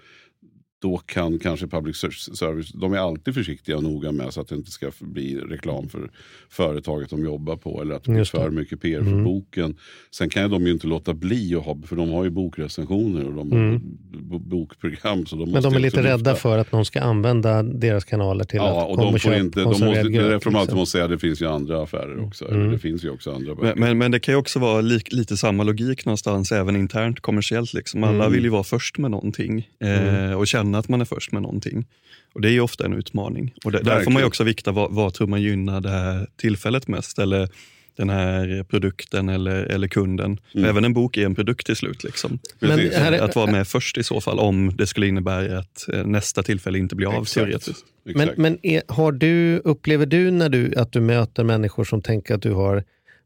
då 0.82 0.96
kan 0.96 1.38
kanske 1.38 1.66
public 1.66 1.96
service, 1.96 2.72
de 2.72 2.92
är 2.92 2.98
alltid 2.98 3.34
försiktiga 3.34 3.76
och 3.76 3.82
noga 3.82 4.12
med 4.12 4.32
så 4.32 4.40
att 4.40 4.48
det 4.48 4.54
inte 4.54 4.70
ska 4.70 4.90
bli 5.00 5.36
reklam 5.38 5.88
för 5.88 6.10
företaget 6.50 7.10
de 7.10 7.24
jobbar 7.24 7.56
på 7.56 7.82
eller 7.82 7.94
att 7.94 8.04
det 8.04 8.12
blir 8.12 8.24
för 8.24 8.50
mycket 8.50 8.80
PR 8.82 9.02
för 9.02 9.24
boken. 9.24 9.76
Sen 10.10 10.28
kan 10.28 10.50
de 10.50 10.66
ju 10.66 10.72
inte 10.72 10.86
låta 10.86 11.14
bli 11.14 11.54
att 11.54 11.64
ha, 11.64 11.78
för 11.86 11.96
de 11.96 12.10
har 12.10 12.24
ju 12.24 12.30
bokrecensioner 12.30 13.24
och 13.26 13.34
de 13.34 13.52
har 13.52 13.80
bo- 14.22 14.38
bokprogram. 14.38 15.26
Så 15.26 15.36
de 15.36 15.50
Men 15.50 15.62
de 15.62 15.74
är 15.74 15.78
lite 15.78 16.02
rädda 16.02 16.16
lyfta. 16.16 16.34
för 16.34 16.58
att 16.58 16.72
någon 16.72 16.84
ska 16.84 17.00
använda 17.00 17.62
deras 17.62 18.04
kanaler 18.04 18.44
till 18.44 18.56
Ja, 18.56 18.82
att 18.82 18.90
och 18.90 18.96
komma 18.96 19.02
de 19.02 19.14
och 19.14 19.20
får 19.22 19.28
köpa 19.30 19.38
inte, 19.40 19.60
de 19.60 19.64
måste, 19.68 19.84
det 19.84 19.98
är 20.00 20.04
gröt, 20.08 20.30
därför 20.30 20.50
de 20.50 20.56
alltid 20.56 20.66
liksom. 20.66 20.78
måste 20.78 20.92
säga 20.92 21.04
att 21.04 21.10
det 21.10 21.18
finns 21.18 21.42
ju 21.42 21.46
andra 21.46 21.82
affärer 21.82 22.24
också. 22.26 22.48
Mm. 22.50 22.70
Det 22.72 22.78
finns 22.78 23.04
ju 23.04 23.10
också 23.10 23.32
andra 23.34 23.54
böcker. 23.54 23.74
Men, 23.80 23.98
men, 23.98 24.10
det 24.10 24.20
kan 24.20 24.34
ju 24.34 24.38
också 24.38 24.58
vara 24.58 24.80
lik, 24.80 25.12
lite 25.12 25.36
samma 25.36 25.62
logik 25.62 26.04
någonstans 26.06 26.52
även 26.52 26.76
internt 26.76 27.20
kommersiellt. 27.20 27.74
Liksom. 27.74 28.04
Alla 28.04 28.14
Mm. 28.22 28.32
vill 28.32 28.44
ju 28.44 28.50
vara 28.50 28.62
först 28.64 28.98
med 28.98 29.10
någonting 29.10 29.68
eh, 29.80 30.32
och 30.32 30.46
känna 30.46 30.71
att 30.78 30.88
man 30.88 31.00
är 31.00 31.04
först 31.04 31.32
med 31.32 31.42
någonting. 31.42 31.86
Och 32.34 32.40
Det 32.40 32.48
är 32.48 32.52
ju 32.52 32.60
ofta 32.60 32.84
en 32.84 32.92
utmaning. 32.92 33.54
Och 33.64 33.72
det, 33.72 33.82
där 33.82 34.00
får 34.00 34.10
man 34.10 34.24
också 34.24 34.44
vikta 34.44 34.72
vad, 34.72 34.92
vad 34.92 35.14
tror 35.14 35.26
man 35.26 35.42
gynnar 35.42 35.80
det 35.80 35.90
här 35.90 36.26
tillfället 36.36 36.88
mest. 36.88 37.18
Eller 37.18 37.48
den 37.96 38.10
här 38.10 38.64
produkten 38.64 39.28
eller, 39.28 39.64
eller 39.64 39.88
kunden. 39.88 40.38
Mm. 40.54 40.70
Även 40.70 40.84
en 40.84 40.92
bok 40.92 41.16
är 41.16 41.24
en 41.26 41.34
produkt 41.34 41.66
till 41.66 41.76
slut. 41.76 42.04
Liksom. 42.04 42.38
Är- 42.60 43.22
Att 43.22 43.36
vara 43.36 43.50
med 43.50 43.68
först 43.68 43.98
i 43.98 44.02
så 44.02 44.20
fall 44.20 44.38
om 44.38 44.76
det 44.76 44.86
skulle 44.86 45.06
innebära 45.06 45.58
att 45.58 45.88
eh, 45.92 46.04
nästa 46.06 46.42
tillfälle 46.42 46.78
inte 46.78 46.94
blir 46.96 47.06
av 47.06 47.22
Exakt. 47.22 47.34
teoretiskt. 47.34 47.84
Men, 48.04 48.30
men 48.36 48.58
är, 48.66 48.82
har 48.88 49.12
du, 49.12 49.58
upplever 49.58 50.06
du 50.06 50.30
när 50.30 50.48
du 50.48 50.74
att 50.76 50.92
du 50.92 51.00
möter 51.00 51.44
människor 51.44 51.84
som 51.84 52.02
tänker 52.02 52.34
att 52.34 52.42
du 52.42 52.52
har 52.52 52.84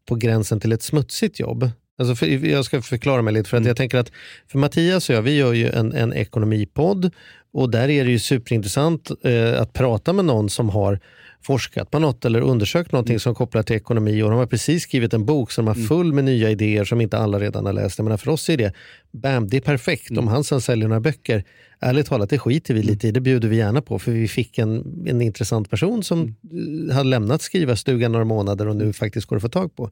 på 0.08 0.14
gränsen 0.14 0.60
till 0.60 0.72
ett 0.72 0.82
smutsigt 0.82 1.40
jobb? 1.40 1.70
Alltså 1.98 2.14
för, 2.14 2.46
jag 2.46 2.64
ska 2.64 2.82
förklara 2.82 3.22
mig 3.22 3.34
lite. 3.34 3.48
För 3.48 3.56
att 3.56 3.66
jag 3.66 3.76
tänker 3.76 3.98
att 3.98 4.12
för 4.48 4.58
Mattias 4.58 5.08
och 5.08 5.14
jag, 5.14 5.22
vi 5.22 5.36
gör 5.36 5.52
ju 5.52 5.70
en, 5.70 5.92
en 5.92 6.12
ekonomipodd 6.12 7.10
och 7.52 7.70
där 7.70 7.88
är 7.88 8.04
det 8.04 8.10
ju 8.10 8.18
superintressant 8.18 9.10
eh, 9.24 9.60
att 9.60 9.72
prata 9.72 10.12
med 10.12 10.24
någon 10.24 10.50
som 10.50 10.68
har 10.68 11.00
forskat 11.46 11.90
på 11.90 11.98
något 11.98 12.24
eller 12.24 12.40
undersökt 12.40 12.92
någonting 12.92 13.20
som 13.20 13.34
kopplar 13.34 13.62
till 13.62 13.76
ekonomi 13.76 14.22
och 14.22 14.30
de 14.30 14.38
har 14.38 14.46
precis 14.46 14.82
skrivit 14.82 15.14
en 15.14 15.24
bok 15.24 15.50
som 15.50 15.66
har 15.66 15.74
full 15.74 16.12
med 16.12 16.24
nya 16.24 16.50
idéer 16.50 16.84
som 16.84 17.00
inte 17.00 17.18
alla 17.18 17.38
redan 17.38 17.66
har 17.66 17.72
läst. 17.72 17.98
Jag 17.98 18.04
menar, 18.04 18.16
för 18.16 18.30
oss 18.30 18.48
är 18.48 18.56
det, 18.56 18.72
bam, 19.12 19.48
det 19.48 19.56
är 19.56 19.60
perfekt. 19.60 20.18
Om 20.18 20.28
han 20.28 20.44
sen 20.44 20.60
säljer 20.60 20.88
några 20.88 21.00
böcker, 21.00 21.44
ärligt 21.80 22.06
talat, 22.06 22.30
det 22.30 22.38
skiter 22.38 22.74
vi 22.74 22.82
lite 22.82 23.08
i. 23.08 23.10
Det 23.10 23.20
bjuder 23.20 23.48
vi 23.48 23.56
gärna 23.56 23.82
på 23.82 23.98
för 23.98 24.12
vi 24.12 24.28
fick 24.28 24.58
en, 24.58 25.04
en 25.06 25.22
intressant 25.22 25.70
person 25.70 26.02
som 26.02 26.20
eh, 26.28 26.94
hade 26.94 27.08
lämnat 27.08 27.42
skrivarstugan 27.42 28.12
några 28.12 28.24
månader 28.24 28.68
och 28.68 28.76
nu 28.76 28.92
faktiskt 28.92 29.26
går 29.26 29.36
att 29.36 29.42
få 29.42 29.48
tag 29.48 29.76
på. 29.76 29.90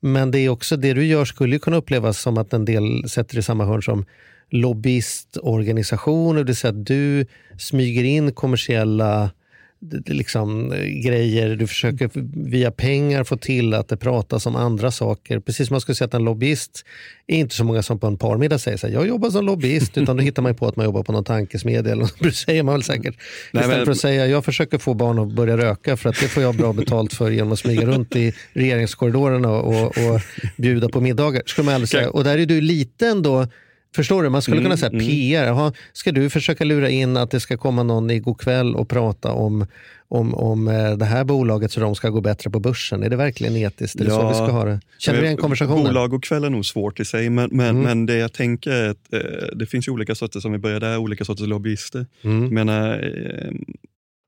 Men 0.00 0.30
det 0.30 0.38
är 0.38 0.48
också 0.48 0.76
det 0.76 0.92
du 0.92 1.04
gör 1.06 1.24
skulle 1.24 1.58
kunna 1.58 1.76
upplevas 1.76 2.20
som 2.20 2.38
att 2.38 2.52
en 2.52 2.64
del 2.64 3.08
sätter 3.08 3.38
i 3.38 3.42
samma 3.42 3.64
hörn 3.64 3.82
som 3.82 4.04
lobbyistorganisationer, 4.50 6.40
det 6.40 6.44
vill 6.44 6.56
säga 6.56 6.70
att 6.70 6.86
du 6.86 7.26
smyger 7.58 8.04
in 8.04 8.32
kommersiella 8.32 9.30
liksom, 10.06 10.72
eh, 10.72 10.78
grejer. 10.84 11.56
Du 11.56 11.66
försöker 11.66 12.10
via 12.50 12.70
pengar 12.70 13.24
få 13.24 13.36
till 13.36 13.74
att 13.74 13.88
det 13.88 13.96
pratas 13.96 14.46
om 14.46 14.56
andra 14.56 14.90
saker. 14.90 15.40
Precis 15.40 15.66
som 15.68 15.74
man 15.74 15.80
skulle 15.80 15.96
säga 15.96 16.06
att 16.06 16.14
en 16.14 16.24
lobbyist 16.24 16.84
är 17.26 17.36
inte 17.38 17.54
så 17.54 17.64
många 17.64 17.82
som 17.82 17.98
på 17.98 18.06
en 18.06 18.16
parmiddag 18.18 18.58
säger 18.58 18.76
så 18.76 18.86
här, 18.86 18.94
jag 18.94 19.08
jobbar 19.08 19.30
som 19.30 19.46
lobbyist, 19.46 19.98
utan 19.98 20.16
då 20.16 20.22
hittar 20.22 20.42
man 20.42 20.52
ju 20.52 20.56
på 20.58 20.66
att 20.68 20.76
man 20.76 20.84
jobbar 20.86 21.02
på 21.02 21.12
någon 21.12 21.24
tankesmedja. 21.24 21.92
Eller 21.92 22.02
något. 22.02 22.18
Det 22.20 22.32
säger 22.32 22.62
man 22.62 22.74
väl 22.74 22.82
säkert. 22.82 23.14
Nej, 23.52 23.60
Istället 23.60 23.76
men- 23.78 23.84
för 23.84 23.92
att 23.92 23.98
säga, 23.98 24.26
jag 24.26 24.44
försöker 24.44 24.78
få 24.78 24.94
barn 24.94 25.18
att 25.18 25.32
börja 25.32 25.56
röka 25.56 25.96
för 25.96 26.08
att 26.08 26.20
det 26.20 26.28
får 26.28 26.42
jag 26.42 26.54
bra 26.56 26.72
betalt 26.72 27.12
för 27.14 27.30
genom 27.30 27.52
att 27.52 27.58
smyga 27.58 27.86
runt 27.86 28.16
i 28.16 28.32
regeringskorridorerna 28.52 29.48
och, 29.48 29.86
och 29.86 30.20
bjuda 30.56 30.88
på 30.88 31.00
middagar. 31.00 31.42
Skulle 31.46 31.64
man 31.64 31.74
aldrig 31.74 31.88
säga. 31.88 32.10
Och 32.10 32.24
där 32.24 32.38
är 32.38 32.46
du 32.46 32.60
lite 32.60 33.06
ändå 33.06 33.46
Förstår 33.96 34.22
du? 34.22 34.28
Man 34.28 34.42
skulle 34.42 34.62
kunna 34.62 34.76
säga 34.76 34.90
PR. 34.90 35.44
Jaha, 35.44 35.72
ska 35.92 36.12
du 36.12 36.30
försöka 36.30 36.64
lura 36.64 36.90
in 36.90 37.16
att 37.16 37.30
det 37.30 37.40
ska 37.40 37.56
komma 37.56 37.82
någon 37.82 38.10
i 38.10 38.22
kväll 38.38 38.74
och 38.74 38.88
prata 38.88 39.32
om, 39.32 39.66
om, 40.08 40.34
om 40.34 40.68
eh, 40.68 40.96
det 40.96 41.04
här 41.04 41.24
bolaget 41.24 41.72
så 41.72 41.80
de 41.80 41.94
ska 41.94 42.08
gå 42.10 42.20
bättre 42.20 42.50
på 42.50 42.60
börsen? 42.60 43.02
Är 43.02 43.10
det 43.10 43.16
verkligen 43.16 43.56
etiskt? 43.56 44.00
Är 44.00 44.04
det 44.04 44.10
så 44.10 44.28
vi 44.28 44.34
ska 44.34 44.44
ha 44.50 44.64
det? 44.64 44.80
Känner 44.98 45.20
du 45.20 45.24
igen 45.26 45.36
konversationen? 45.38 45.84
Bolag 45.84 46.12
och 46.12 46.24
kväll 46.24 46.44
är 46.44 46.50
nog 46.50 46.66
svårt 46.66 47.00
i 47.00 47.04
sig, 47.04 47.30
men, 47.30 47.48
men, 47.52 47.66
Mm. 47.68 47.82
men 47.82 48.06
det 48.06 48.16
jag 48.16 48.32
tänker 48.32 48.70
är 48.70 48.88
att 48.88 49.12
eh, 49.12 49.20
det 49.56 49.66
finns 49.66 49.88
ju 49.88 49.92
olika 49.92 50.14
sorters, 50.14 50.42
som 50.42 50.52
vi 50.52 50.58
började 50.58 50.86
där, 50.86 50.98
olika 50.98 51.24
sorters 51.24 51.46
lobbyister. 51.46 52.06
Mm. 52.22 52.42
Jag 52.42 52.52
menar, 52.52 52.92
eh, 52.92 53.52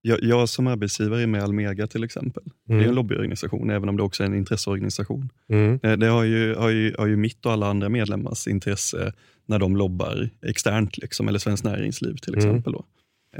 jag, 0.03 0.19
jag 0.23 0.49
som 0.49 0.67
arbetsgivare 0.67 1.23
är 1.23 1.27
med 1.27 1.43
Almega 1.43 1.87
till 1.87 2.05
exempel. 2.05 2.43
Det 2.67 2.73
är 2.73 2.77
Mm. 2.77 2.89
en 2.89 2.95
lobbyorganisation, 2.95 3.71
även 3.71 3.89
om 3.89 3.97
det 3.97 4.03
också 4.03 4.23
är 4.23 4.27
en 4.27 4.35
intresseorganisation. 4.35 5.29
Mm. 5.51 6.01
Det 6.01 6.07
har 6.07 6.25
ju, 6.25 6.55
har, 6.55 6.69
ju, 6.69 6.95
har 6.99 7.07
ju 7.07 7.17
mitt 7.17 7.47
och 7.47 7.53
alla 7.53 7.67
andra 7.67 7.89
medlemmars 7.89 8.47
intresse 8.49 9.13
när 9.49 9.59
de 9.59 9.77
lobbar 9.77 10.31
externt, 10.47 10.99
liksom, 10.99 11.29
eller 11.29 11.39
Svenskt 11.39 11.65
Näringsliv 11.65 12.15
till 12.17 12.35
Mm. 12.35 12.47
exempel. 12.49 12.73
Då. 12.73 12.85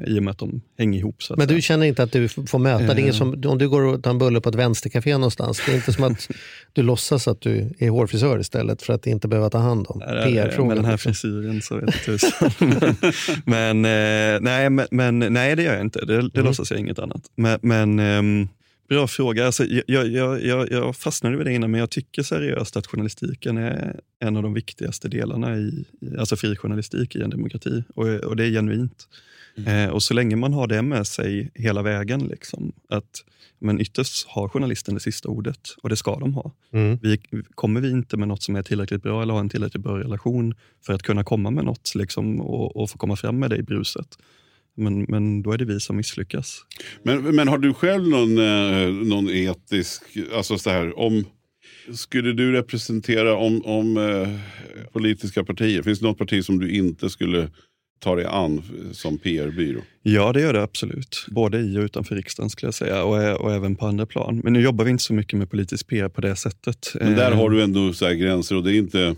i 0.07 0.19
och 0.19 0.23
med 0.23 0.31
att 0.31 0.39
de 0.39 0.61
hänger 0.79 0.99
ihop. 0.99 1.23
Så 1.23 1.35
Men 1.39 1.49
du 1.49 1.63
känner 1.63 1.87
inte 1.87 2.03
att 2.03 2.13
du 2.13 2.29
får 2.29 2.59
möta, 2.59 2.95
det 2.95 3.03
är 3.03 3.07
Eh. 3.07 3.13
som, 3.13 3.43
om 3.47 3.59
du 3.59 3.69
går 3.69 3.83
och 3.83 4.03
tar 4.03 4.11
en 4.11 4.19
bulle 4.19 4.41
på 4.41 4.49
ett 4.49 4.55
vänstercafé 4.55 5.13
någonstans, 5.13 5.63
det 5.67 5.73
är 5.73 5.77
inte 5.77 5.93
som 5.93 6.05
att 6.05 6.29
du 6.73 6.83
låtsas 6.83 7.29
att 7.29 7.41
du 7.41 7.75
är 7.79 7.91
hårfrisör 7.91 8.39
istället 8.41 8.83
för 8.83 8.93
att 8.93 9.07
inte 9.07 9.29
behöva 9.29 9.51
ta 9.51 9.59
hand 9.59 9.87
om 9.89 9.99
Nej, 10.07 10.33
PR-frågor. 10.35 10.69
Med 10.69 10.77
den 10.77 10.85
här 10.85 10.93
liksom. 10.93 11.13
frisyren 11.15 11.63
så 11.63 11.77
vet 11.81 11.95
tusan. 12.05 12.51
men, 13.45 13.81
men, 13.81 13.85
eh, 14.35 14.41
nej, 14.41 14.71
men, 14.71 14.87
men 14.91 15.19
nej, 15.19 15.57
det 15.57 15.63
gör 15.63 15.73
jag 15.73 15.83
inte. 15.83 15.99
Det, 16.05 16.07
det 16.17 16.21
Mm. 16.35 16.47
låtsas 16.47 16.71
jag 16.71 16.81
inget 16.81 16.99
annat. 16.99 17.23
Men, 17.37 17.59
men 17.63 17.99
ehm, 17.99 18.49
bra 18.89 19.07
fråga. 19.07 19.47
Alltså, 19.47 19.65
jag, 19.65 20.09
jag, 20.09 20.45
jag, 20.45 20.73
jag 20.73 20.97
fastnade 20.97 21.37
vid 21.37 21.47
det 21.47 21.53
innan, 21.53 21.71
men 21.71 21.81
jag 21.81 21.91
tycker 21.91 22.23
seriöst 22.23 22.77
att 22.77 22.87
journalistiken 22.87 23.59
är 23.59 24.01
en 24.19 24.37
av 24.37 24.43
de 24.43 24.55
viktigaste 24.55 25.09
delarna 25.09 25.57
i, 25.57 25.85
alltså 26.19 26.37
fri 26.37 26.57
journalistik 26.57 27.17
i 27.17 27.23
en 27.23 27.31
demokrati. 27.31 27.85
Och, 27.95 28.07
och 28.07 28.37
det 28.37 28.45
är 28.45 28.51
genuint. 28.51 29.09
Eh, 29.67 29.89
och 29.89 30.03
så 30.03 30.15
länge 30.15 30.37
man 30.37 30.53
har 30.53 30.67
det 30.67 30.83
med 30.83 31.07
sig 31.07 31.51
hela 31.55 31.83
vägen, 31.83 32.21
liksom, 32.21 32.73
att 32.89 33.25
men 33.59 33.81
ytterst 33.81 34.29
har 34.29 34.49
journalisten 34.49 34.95
det 34.95 35.01
sista 35.01 35.29
ordet 35.29 35.61
och 35.83 35.89
det 35.89 35.97
ska 35.97 36.19
de 36.19 36.35
ha. 36.35 36.53
Mm. 36.73 36.99
Vi, 37.03 37.21
kommer 37.55 37.81
vi 37.81 37.91
inte 37.91 38.17
med 38.17 38.29
något 38.29 38.43
som 38.43 38.57
är 38.57 38.63
tillräckligt 38.63 39.03
bra 39.03 39.23
eller 39.23 39.35
har 39.35 39.41
en 39.41 39.49
tillräckligt 39.49 39.83
bra 39.83 39.99
relation 39.99 40.55
för 40.87 40.93
att 40.93 41.03
kunna 41.03 41.25
komma 41.25 41.51
med 41.51 41.65
något 41.65 41.95
liksom, 41.95 42.41
och, 42.41 42.77
och 42.77 42.91
få 42.91 42.99
komma 42.99 43.17
fram 43.17 43.39
med 43.39 43.51
det 43.51 43.57
i 43.57 43.63
bruset, 43.63 44.19
men, 44.79 45.03
men 45.09 45.43
då 45.43 45.53
är 45.53 45.59
det 45.59 45.65
vi 45.65 45.81
som 45.81 45.97
misslyckas. 45.97 46.61
Men, 47.03 47.23
men 47.37 47.49
har 47.49 47.59
du 47.59 47.75
själv 47.75 48.09
någon, 48.09 48.39
eh, 48.39 48.89
någon 49.07 49.31
etisk, 49.31 50.03
alltså 50.35 50.59
så 50.59 50.71
här, 50.71 50.99
om, 50.99 51.25
skulle 51.95 52.33
du 52.33 52.53
representera 52.53 53.37
om, 53.37 53.63
om 53.67 53.97
eh, 53.97 54.29
politiska 54.93 55.45
partier? 55.45 55.83
Finns 55.83 55.99
det 56.01 56.07
något 56.07 56.19
parti 56.19 56.45
som 56.45 56.59
du 56.59 56.71
inte 56.71 57.11
skulle 57.11 57.51
ta 58.01 58.15
dig 58.17 58.25
an 58.25 58.63
som 58.93 59.19
PR-byrå? 59.19 59.81
Ja, 60.03 60.33
det 60.33 60.41
gör 60.41 60.53
det 60.53 60.63
absolut. 60.63 61.27
Både 61.29 61.59
i 61.61 61.79
och 61.79 61.83
utanför 61.83 62.17
riksdagen 62.17 62.51
skulle 62.51 62.67
jag 62.67 62.75
säga 62.75 63.05
och, 63.05 63.23
ä- 63.23 63.35
och 63.35 63.53
även 63.55 63.77
på 63.77 63.87
andra 63.87 64.07
plan. 64.07 64.41
Men 64.45 64.53
nu 64.53 64.61
jobbar 64.61 64.85
vi 64.85 64.91
inte 64.91 65.05
så 65.05 65.15
mycket 65.15 65.39
med 65.39 65.51
politisk 65.51 65.87
PR 65.87 66.09
på 66.09 66.21
det 66.21 66.37
sättet. 66.37 66.93
Men 67.01 67.15
där 67.17 67.31
Eh, 67.33 67.37
har 67.37 67.51
du 67.51 67.63
ändå 67.63 67.93
så 67.93 68.07
här 68.07 68.15
gränser 68.15 68.57
och 68.57 68.63
det 68.65 68.73
är, 68.73 68.79
inte, 68.79 69.17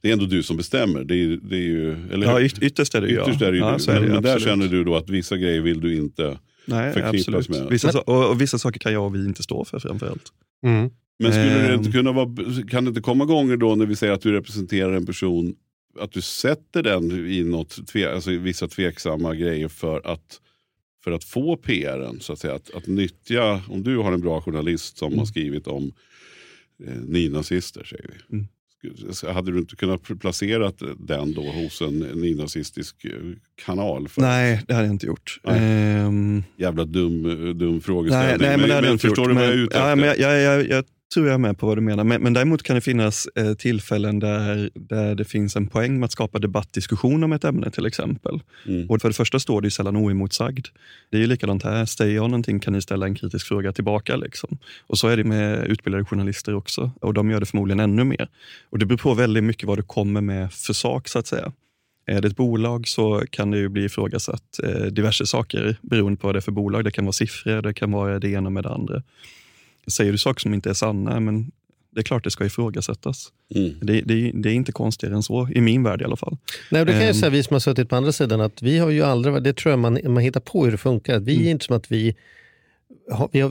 det 0.00 0.08
är 0.08 0.12
ändå 0.12 0.26
du 0.26 0.42
som 0.42 0.56
bestämmer. 0.56 1.04
Det 1.04 1.14
är, 1.14 1.28
det 1.42 1.56
är 1.56 1.60
ju, 1.60 1.92
eller 2.12 2.26
Ja, 2.26 2.40
yt, 2.40 2.62
ytterst 2.62 2.94
är 2.94 3.00
det 3.00 3.08
ju 3.08 3.14
Ytterst 3.22 3.40
jag. 3.40 3.48
är 3.48 3.52
det 3.52 3.58
ju 3.58 3.64
ja, 3.64 3.76
du. 3.86 3.92
är 3.92 3.94
det 3.94 4.00
Men, 4.00 4.10
men 4.12 4.22
där 4.22 4.38
känner 4.38 4.68
du 4.68 4.84
då 4.84 4.96
att 4.96 5.10
vissa 5.10 5.36
grejer 5.36 5.60
vill 5.60 5.80
du 5.80 5.96
inte. 5.96 6.38
Nej, 6.66 6.92
förknippas 6.92 7.28
absolut. 7.34 7.48
med. 7.48 7.70
Vissa, 7.70 7.86
Men- 7.86 7.92
sa- 7.92 8.00
och, 8.00 8.30
och 8.30 8.40
vissa 8.40 8.58
saker 8.58 8.80
kan 8.80 8.92
jag 8.92 9.06
och 9.06 9.14
vi 9.14 9.24
inte 9.24 9.42
stå 9.42 9.64
för 9.64 9.78
framförallt. 9.78 10.32
Mm. 10.66 10.90
Men 11.18 11.32
skulle 11.32 11.44
det 11.62 11.68
Ehm. 11.68 11.78
inte 11.80 11.92
kunna 11.92 12.12
vara, 12.12 12.28
kan 12.70 12.84
det 12.84 12.88
inte 12.88 13.00
komma 13.00 13.24
gånger 13.24 13.56
då 13.56 13.74
när 13.74 13.86
vi 13.86 13.96
säger 13.96 14.12
att 14.12 14.20
du 14.22 14.32
representerar 14.32 14.92
en 14.92 15.06
person, 15.06 15.54
att 15.98 16.12
du 16.12 16.20
sätter 16.20 16.82
den 16.82 17.26
i 17.26 17.44
något, 17.44 17.86
tve, 17.86 18.14
alltså 18.14 18.30
vissa 18.30 18.68
tveksamma 18.68 19.34
grejer 19.34 19.68
för 19.68 20.00
att, 20.06 20.40
för 21.04 21.12
att 21.12 21.24
få 21.24 21.56
PRen? 21.56 22.20
Så 22.20 22.32
att, 22.32 22.38
säga. 22.38 22.54
Att, 22.54 22.74
att 22.74 22.86
nyttja, 22.86 23.62
om 23.68 23.82
du 23.82 23.96
har 23.96 24.12
en 24.12 24.20
bra 24.20 24.40
journalist 24.40 24.98
som 24.98 25.06
Mm. 25.06 25.18
har 25.18 25.26
skrivit 25.26 25.66
om 25.66 25.92
eh, 26.86 26.94
nynazister, 26.94 27.84
säger 27.84 28.06
vi. 28.28 28.34
Mm. 28.36 28.48
Hade 29.32 29.52
du 29.52 29.58
inte 29.58 29.76
kunnat 29.76 30.20
placera 30.20 30.72
den 30.98 31.32
då 31.34 31.42
hos 31.42 31.80
en 31.82 31.98
nynazistisk 31.98 33.04
eh, 33.04 33.10
kanal? 33.64 34.08
För 34.08 34.20
Nej, 34.22 34.62
det 34.68 34.74
hade 34.74 34.86
jag 34.86 34.94
inte 34.94 35.06
gjort. 35.06 35.40
Nej. 35.44 35.58
Ehm, 35.62 36.42
Jävla 36.56 36.84
dum, 36.84 37.22
dum 37.58 37.72
Nej, 37.72 37.80
frågeställning. 37.80 38.48
nej, 38.48 38.58
men 38.58 38.68
det 38.68 38.74
hade 38.74 38.86
jag 38.86 38.94
inte 38.94 39.08
förstår 39.08 39.24
gjort. 39.24 39.28
du 39.28 39.34
vad 39.34 39.44
jag 39.44 39.52
är 39.52 39.56
Men- 39.56 39.64
ute 39.64 39.76
ja, 39.78 39.82
efter? 39.84 39.96
men 39.96 40.04
jag, 40.06 40.18
jag, 40.18 40.40
jag, 40.42 40.68
jag 40.68 40.84
tror 41.14 41.28
jag 41.28 41.40
med 41.40 41.58
på 41.58 41.66
vad 41.66 41.76
du 41.76 41.80
menar. 41.80 42.04
Men, 42.04 42.22
men 42.22 42.32
däremot 42.32 42.62
kan 42.62 42.74
det 42.74 42.80
finnas 42.80 43.26
eh, 43.26 43.54
tillfällen 43.54 44.18
där, 44.18 44.70
där 44.74 45.14
det 45.14 45.24
finns 45.24 45.56
en 45.56 45.66
poäng 45.66 46.00
med 46.00 46.04
att 46.04 46.12
skapa 46.12 46.38
debattdiskussion 46.38 47.24
om 47.24 47.32
ett 47.32 47.44
ämne 47.44 47.70
till 47.70 47.86
exempel. 47.86 48.42
Mm. 48.66 48.90
Och 48.90 49.00
för 49.00 49.08
det 49.08 49.14
första 49.14 49.38
står 49.38 49.60
det 49.60 49.66
ju 49.66 49.70
sällan 49.70 49.96
oemotsagd. 49.96 50.66
Det 51.10 51.16
är 51.16 51.20
ju 51.20 51.26
likadant 51.26 51.62
här. 51.62 51.84
Säger 51.86 52.14
jag 52.14 52.30
någonting 52.30 52.60
kan 52.60 52.72
ni 52.72 52.82
ställa 52.82 53.06
en 53.06 53.14
kritisk 53.14 53.46
fråga 53.46 53.72
tillbaka. 53.72 54.16
Liksom. 54.16 54.58
Och 54.86 54.98
så 54.98 55.08
är 55.08 55.16
det 55.16 55.24
med 55.24 55.66
utbildade 55.66 56.04
journalister 56.04 56.54
också. 56.54 56.90
Och 57.00 57.14
de 57.14 57.30
gör 57.30 57.40
det 57.40 57.46
förmodligen 57.46 57.80
ännu 57.80 58.04
mer. 58.04 58.28
Och 58.70 58.78
det 58.78 58.86
beror 58.86 58.98
på 58.98 59.14
väldigt 59.14 59.44
mycket 59.44 59.68
vad 59.68 59.78
du 59.78 59.82
kommer 59.82 60.20
med 60.20 60.52
för 60.52 60.72
sak 60.72 61.08
så 61.08 61.18
att 61.18 61.26
säga. 61.26 61.52
Är 62.06 62.20
det 62.20 62.28
ett 62.28 62.36
bolag 62.36 62.88
så 62.88 63.24
kan 63.30 63.50
det 63.50 63.58
ju 63.58 63.68
bli 63.68 63.84
ifrågasatt 63.84 64.60
eh, 64.64 64.86
diverse 64.86 65.26
saker 65.26 65.76
beroende 65.82 66.20
på 66.20 66.26
vad 66.26 66.34
det 66.34 66.38
är 66.38 66.40
för 66.40 66.52
bolag. 66.52 66.84
Det 66.84 66.90
kan 66.90 67.04
vara 67.04 67.12
siffror, 67.12 67.62
det 67.62 67.74
kan 67.74 67.92
vara 67.92 68.18
det 68.18 68.28
ena 68.28 68.50
med 68.50 68.64
det 68.64 68.70
andra. 68.70 69.02
Säger 69.86 70.12
du 70.12 70.18
saker 70.18 70.40
som 70.40 70.54
inte 70.54 70.70
är 70.70 70.74
sanna, 70.74 71.20
men 71.20 71.50
det 71.94 72.00
är 72.00 72.04
klart 72.04 72.24
det 72.24 72.30
ska 72.30 72.44
ifrågasättas. 72.46 73.32
Mm. 73.54 73.72
Det, 73.82 74.00
det, 74.00 74.30
det 74.34 74.48
är 74.50 74.52
inte 74.54 74.72
konstigare 74.72 75.14
än 75.14 75.22
så, 75.22 75.48
i 75.54 75.60
min 75.60 75.82
värld 75.82 76.02
i 76.02 76.04
alla 76.04 76.16
fall. 76.16 76.36
Nej, 76.70 76.84
det 76.84 76.92
kan 76.92 77.00
jag 77.00 77.08
Ehm. 77.08 77.14
säga, 77.14 77.30
vi 77.30 77.42
som 77.42 77.54
har 77.54 77.60
suttit 77.60 77.88
på 77.88 77.96
andra 77.96 78.12
sidan, 78.12 78.40
att 78.40 78.62
vi 78.62 78.78
har 78.78 78.90
ju 78.90 79.02
aldrig, 79.02 79.42
det 79.42 79.52
tror 79.52 79.70
jag 79.72 79.78
man, 79.78 79.98
man 80.04 80.22
hittar 80.22 80.40
på 80.40 80.64
hur 80.64 80.72
det 80.72 80.78
funkar, 80.78 81.16
att 81.16 81.22
vi 81.22 81.34
Mm. 81.34 81.46
är 81.46 81.50
inte 81.50 81.64
som 81.64 81.76
att 81.76 81.92
vi 81.92 82.16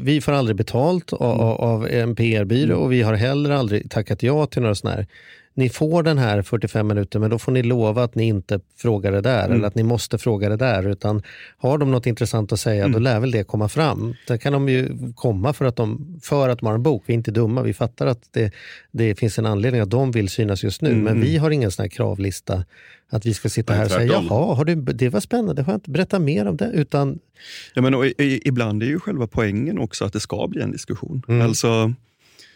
vi, 0.02 0.22
får 0.22 0.32
aldrig 0.32 0.58
betalt 0.58 1.14
av, 1.14 1.34
Mm. 1.36 1.42
av 1.70 1.88
en 1.88 2.16
PR-byrå 2.16 2.76
och 2.78 2.92
vi 2.92 3.02
har 3.02 3.14
heller 3.14 3.50
aldrig 3.50 3.92
tackat 3.92 4.24
ja 4.24 4.46
till 4.46 4.62
några 4.62 4.76
sådana 4.76 4.96
här. 4.96 5.08
Ni 5.54 5.70
får 5.70 6.04
den 6.04 6.18
här 6.18 6.42
45 6.42 6.88
minuter 6.88 7.20
men 7.20 7.30
då 7.30 7.40
får 7.40 7.52
ni 7.52 7.64
lova 7.64 8.04
att 8.04 8.16
ni 8.16 8.28
inte 8.28 8.60
frågar 8.78 9.12
det 9.12 9.22
där 9.22 9.46
Mm. 9.46 9.58
eller 9.58 9.68
att 9.68 9.76
ni 9.76 9.84
måste 9.84 10.18
fråga 10.18 10.50
det 10.50 10.56
där. 10.56 10.88
Utan 10.90 11.24
har 11.58 11.78
de 11.78 11.92
något 11.92 12.06
intressant 12.06 12.52
att 12.52 12.60
säga 12.60 12.84
Mm. 12.84 12.92
då 12.92 13.00
lär 13.00 13.20
väl 13.20 13.32
det 13.32 13.44
komma 13.44 13.70
fram. 13.70 14.14
Sen 14.28 14.40
kan 14.40 14.54
de 14.54 14.70
ju 14.70 14.90
komma 15.16 15.54
för 15.54 15.66
att 15.66 15.76
de, 15.76 16.20
för 16.24 16.50
att 16.50 16.60
de 16.60 16.66
har 16.66 16.74
en 16.74 16.84
bok. 16.84 17.04
Vi 17.06 17.14
är 17.14 17.18
inte 17.18 17.32
dumma, 17.32 17.62
vi 17.62 17.74
fattar 17.74 18.08
att 18.08 18.22
det, 18.32 18.52
det 18.92 19.16
finns 19.16 19.40
en 19.40 19.46
anledning 19.46 19.82
att 19.82 19.90
de 19.90 20.12
vill 20.12 20.30
synas 20.30 20.64
just 20.64 20.82
nu. 20.82 20.90
Mm. 20.92 21.04
Men 21.04 21.22
vi 21.22 21.38
har 21.38 21.52
ingen 21.52 21.72
sån 21.72 21.84
här 21.84 21.90
kravlista 21.90 22.64
att 23.10 23.26
vi 23.26 23.34
ska 23.34 23.50
sitta 23.50 23.74
här 23.74 23.86
och 23.86 23.92
säga 23.92 24.12
jaha, 24.14 24.56
har 24.56 24.66
du, 24.66 24.76
det 24.76 25.10
var 25.10 25.20
spännande, 25.20 25.62
har 25.62 25.74
jag 25.74 25.78
inte 25.78 25.92
berättat 25.92 26.22
mer 26.22 26.46
om 26.46 26.58
det? 26.58 26.72
Utan 26.74 27.20
Ja, 27.74 27.82
men, 27.82 27.94
och, 27.96 28.06
i, 28.06 28.42
ibland 28.46 28.84
är 28.84 28.88
ju 28.88 29.00
själva 29.00 29.28
poängen 29.28 29.80
också 29.80 30.06
att 30.06 30.14
det 30.14 30.20
ska 30.20 30.48
bli 30.48 30.62
en 30.62 30.72
diskussion. 30.72 31.24
Mm. 31.28 31.42
Alltså, 31.42 31.94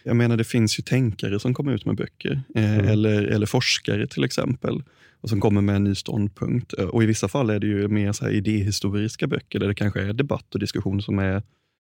jag 0.03 0.15
menar, 0.15 0.37
det 0.37 0.43
finns 0.43 0.79
ju 0.79 0.83
tänkare 0.83 1.39
som 1.39 1.53
kommer 1.53 1.71
ut 1.73 1.85
med 1.85 1.95
böcker, 1.95 2.41
eh, 2.55 2.73
Mm. 2.73 2.87
eller, 2.87 3.23
eller 3.23 3.45
forskare 3.45 4.07
till 4.07 4.23
exempel, 4.23 4.83
och 5.21 5.29
som 5.29 5.41
kommer 5.41 5.61
med 5.61 5.75
en 5.75 5.83
ny 5.83 5.95
ståndpunkt. 5.95 6.73
Eh, 6.77 6.85
Och 6.85 7.03
I 7.03 7.05
vissa 7.05 7.27
fall 7.27 7.49
är 7.49 7.59
det 7.59 7.67
ju 7.67 7.87
mer 7.87 8.11
så 8.11 8.29
idéhistoriska 8.29 9.27
böcker 9.27 9.59
där 9.59 9.67
det 9.67 9.75
kanske 9.75 10.01
är 10.01 10.13
debatt 10.13 10.53
och 10.53 10.59
diskussion 10.59 11.01
som 11.01 11.19
är 11.19 11.43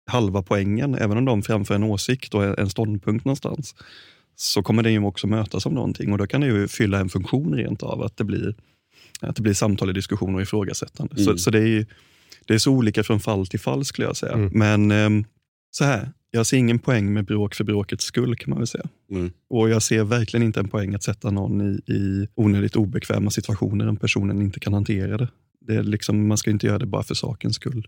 halva 0.09 0.41
poängen. 0.41 0.95
Även 0.95 1.17
om 1.17 1.25
de 1.25 1.41
framför 1.43 1.75
en 1.75 1.83
åsikt 1.83 2.33
och 2.33 2.59
en 2.59 2.69
ståndpunkt 2.69 3.25
någonstans, 3.25 3.75
så 4.39 4.63
kommer 4.63 4.83
den 4.83 4.93
ju 4.93 5.03
också 5.03 5.27
mötas 5.27 5.65
av 5.65 5.73
någonting 5.73 6.11
och 6.11 6.17
då 6.17 6.27
kan 6.27 6.41
det 6.41 6.47
ju 6.47 6.67
fylla 6.67 6.99
en 6.99 7.09
funktion 7.09 7.55
rent 7.55 7.83
av, 7.83 8.01
att 8.01 8.17
det 8.17 8.23
blir, 8.23 8.55
att 9.19 9.35
det 9.35 9.41
blir 9.41 9.53
samtal, 9.53 9.87
och 9.87 9.93
diskussion 9.93 10.35
och 10.35 10.41
ifrågasättande. 10.41 11.13
Mm. 11.15 11.25
Så, 11.25 11.37
så 11.37 11.51
det 11.51 11.59
är 11.59 11.67
ju 11.67 11.85
det 12.47 12.53
är 12.53 12.57
så 12.57 12.71
olika 12.71 13.03
från 13.03 13.19
fall 13.19 13.47
till 13.47 13.59
fall 13.59 13.85
skulle 13.85 14.07
jag 14.07 14.17
säga. 14.17 14.33
Mm. 14.33 14.51
Men 14.53 14.91
ehm, 14.91 15.25
så 15.71 15.83
här, 15.83 16.11
jag 16.31 16.45
ser 16.45 16.57
ingen 16.57 16.79
poäng 16.79 17.13
med 17.13 17.25
bråk 17.25 17.55
för 17.55 17.63
bråkets 17.63 18.05
skull 18.05 18.35
kan 18.35 18.49
man 18.49 18.59
väl 18.59 18.67
säga. 18.67 18.85
Mm. 19.11 19.31
Och 19.49 19.69
jag 19.69 19.83
ser 19.83 20.03
verkligen 20.03 20.43
inte 20.43 20.59
en 20.59 20.67
poäng 20.67 20.95
att 20.95 21.03
sätta 21.03 21.31
någon 21.31 21.61
i, 21.61 21.93
i 21.93 22.27
onödigt 22.35 22.75
obekväma 22.75 23.31
situationer 23.31 23.87
om 23.87 23.97
personen 23.97 24.41
inte 24.41 24.59
kan 24.59 24.73
hantera 24.73 25.17
det. 25.17 25.27
det 25.61 25.75
är 25.75 25.83
liksom, 25.83 26.27
man 26.27 26.37
ska 26.37 26.51
inte 26.51 26.67
göra 26.67 26.79
det 26.79 26.85
bara 26.85 27.03
för 27.03 27.15
sakens 27.15 27.55
skull. 27.55 27.87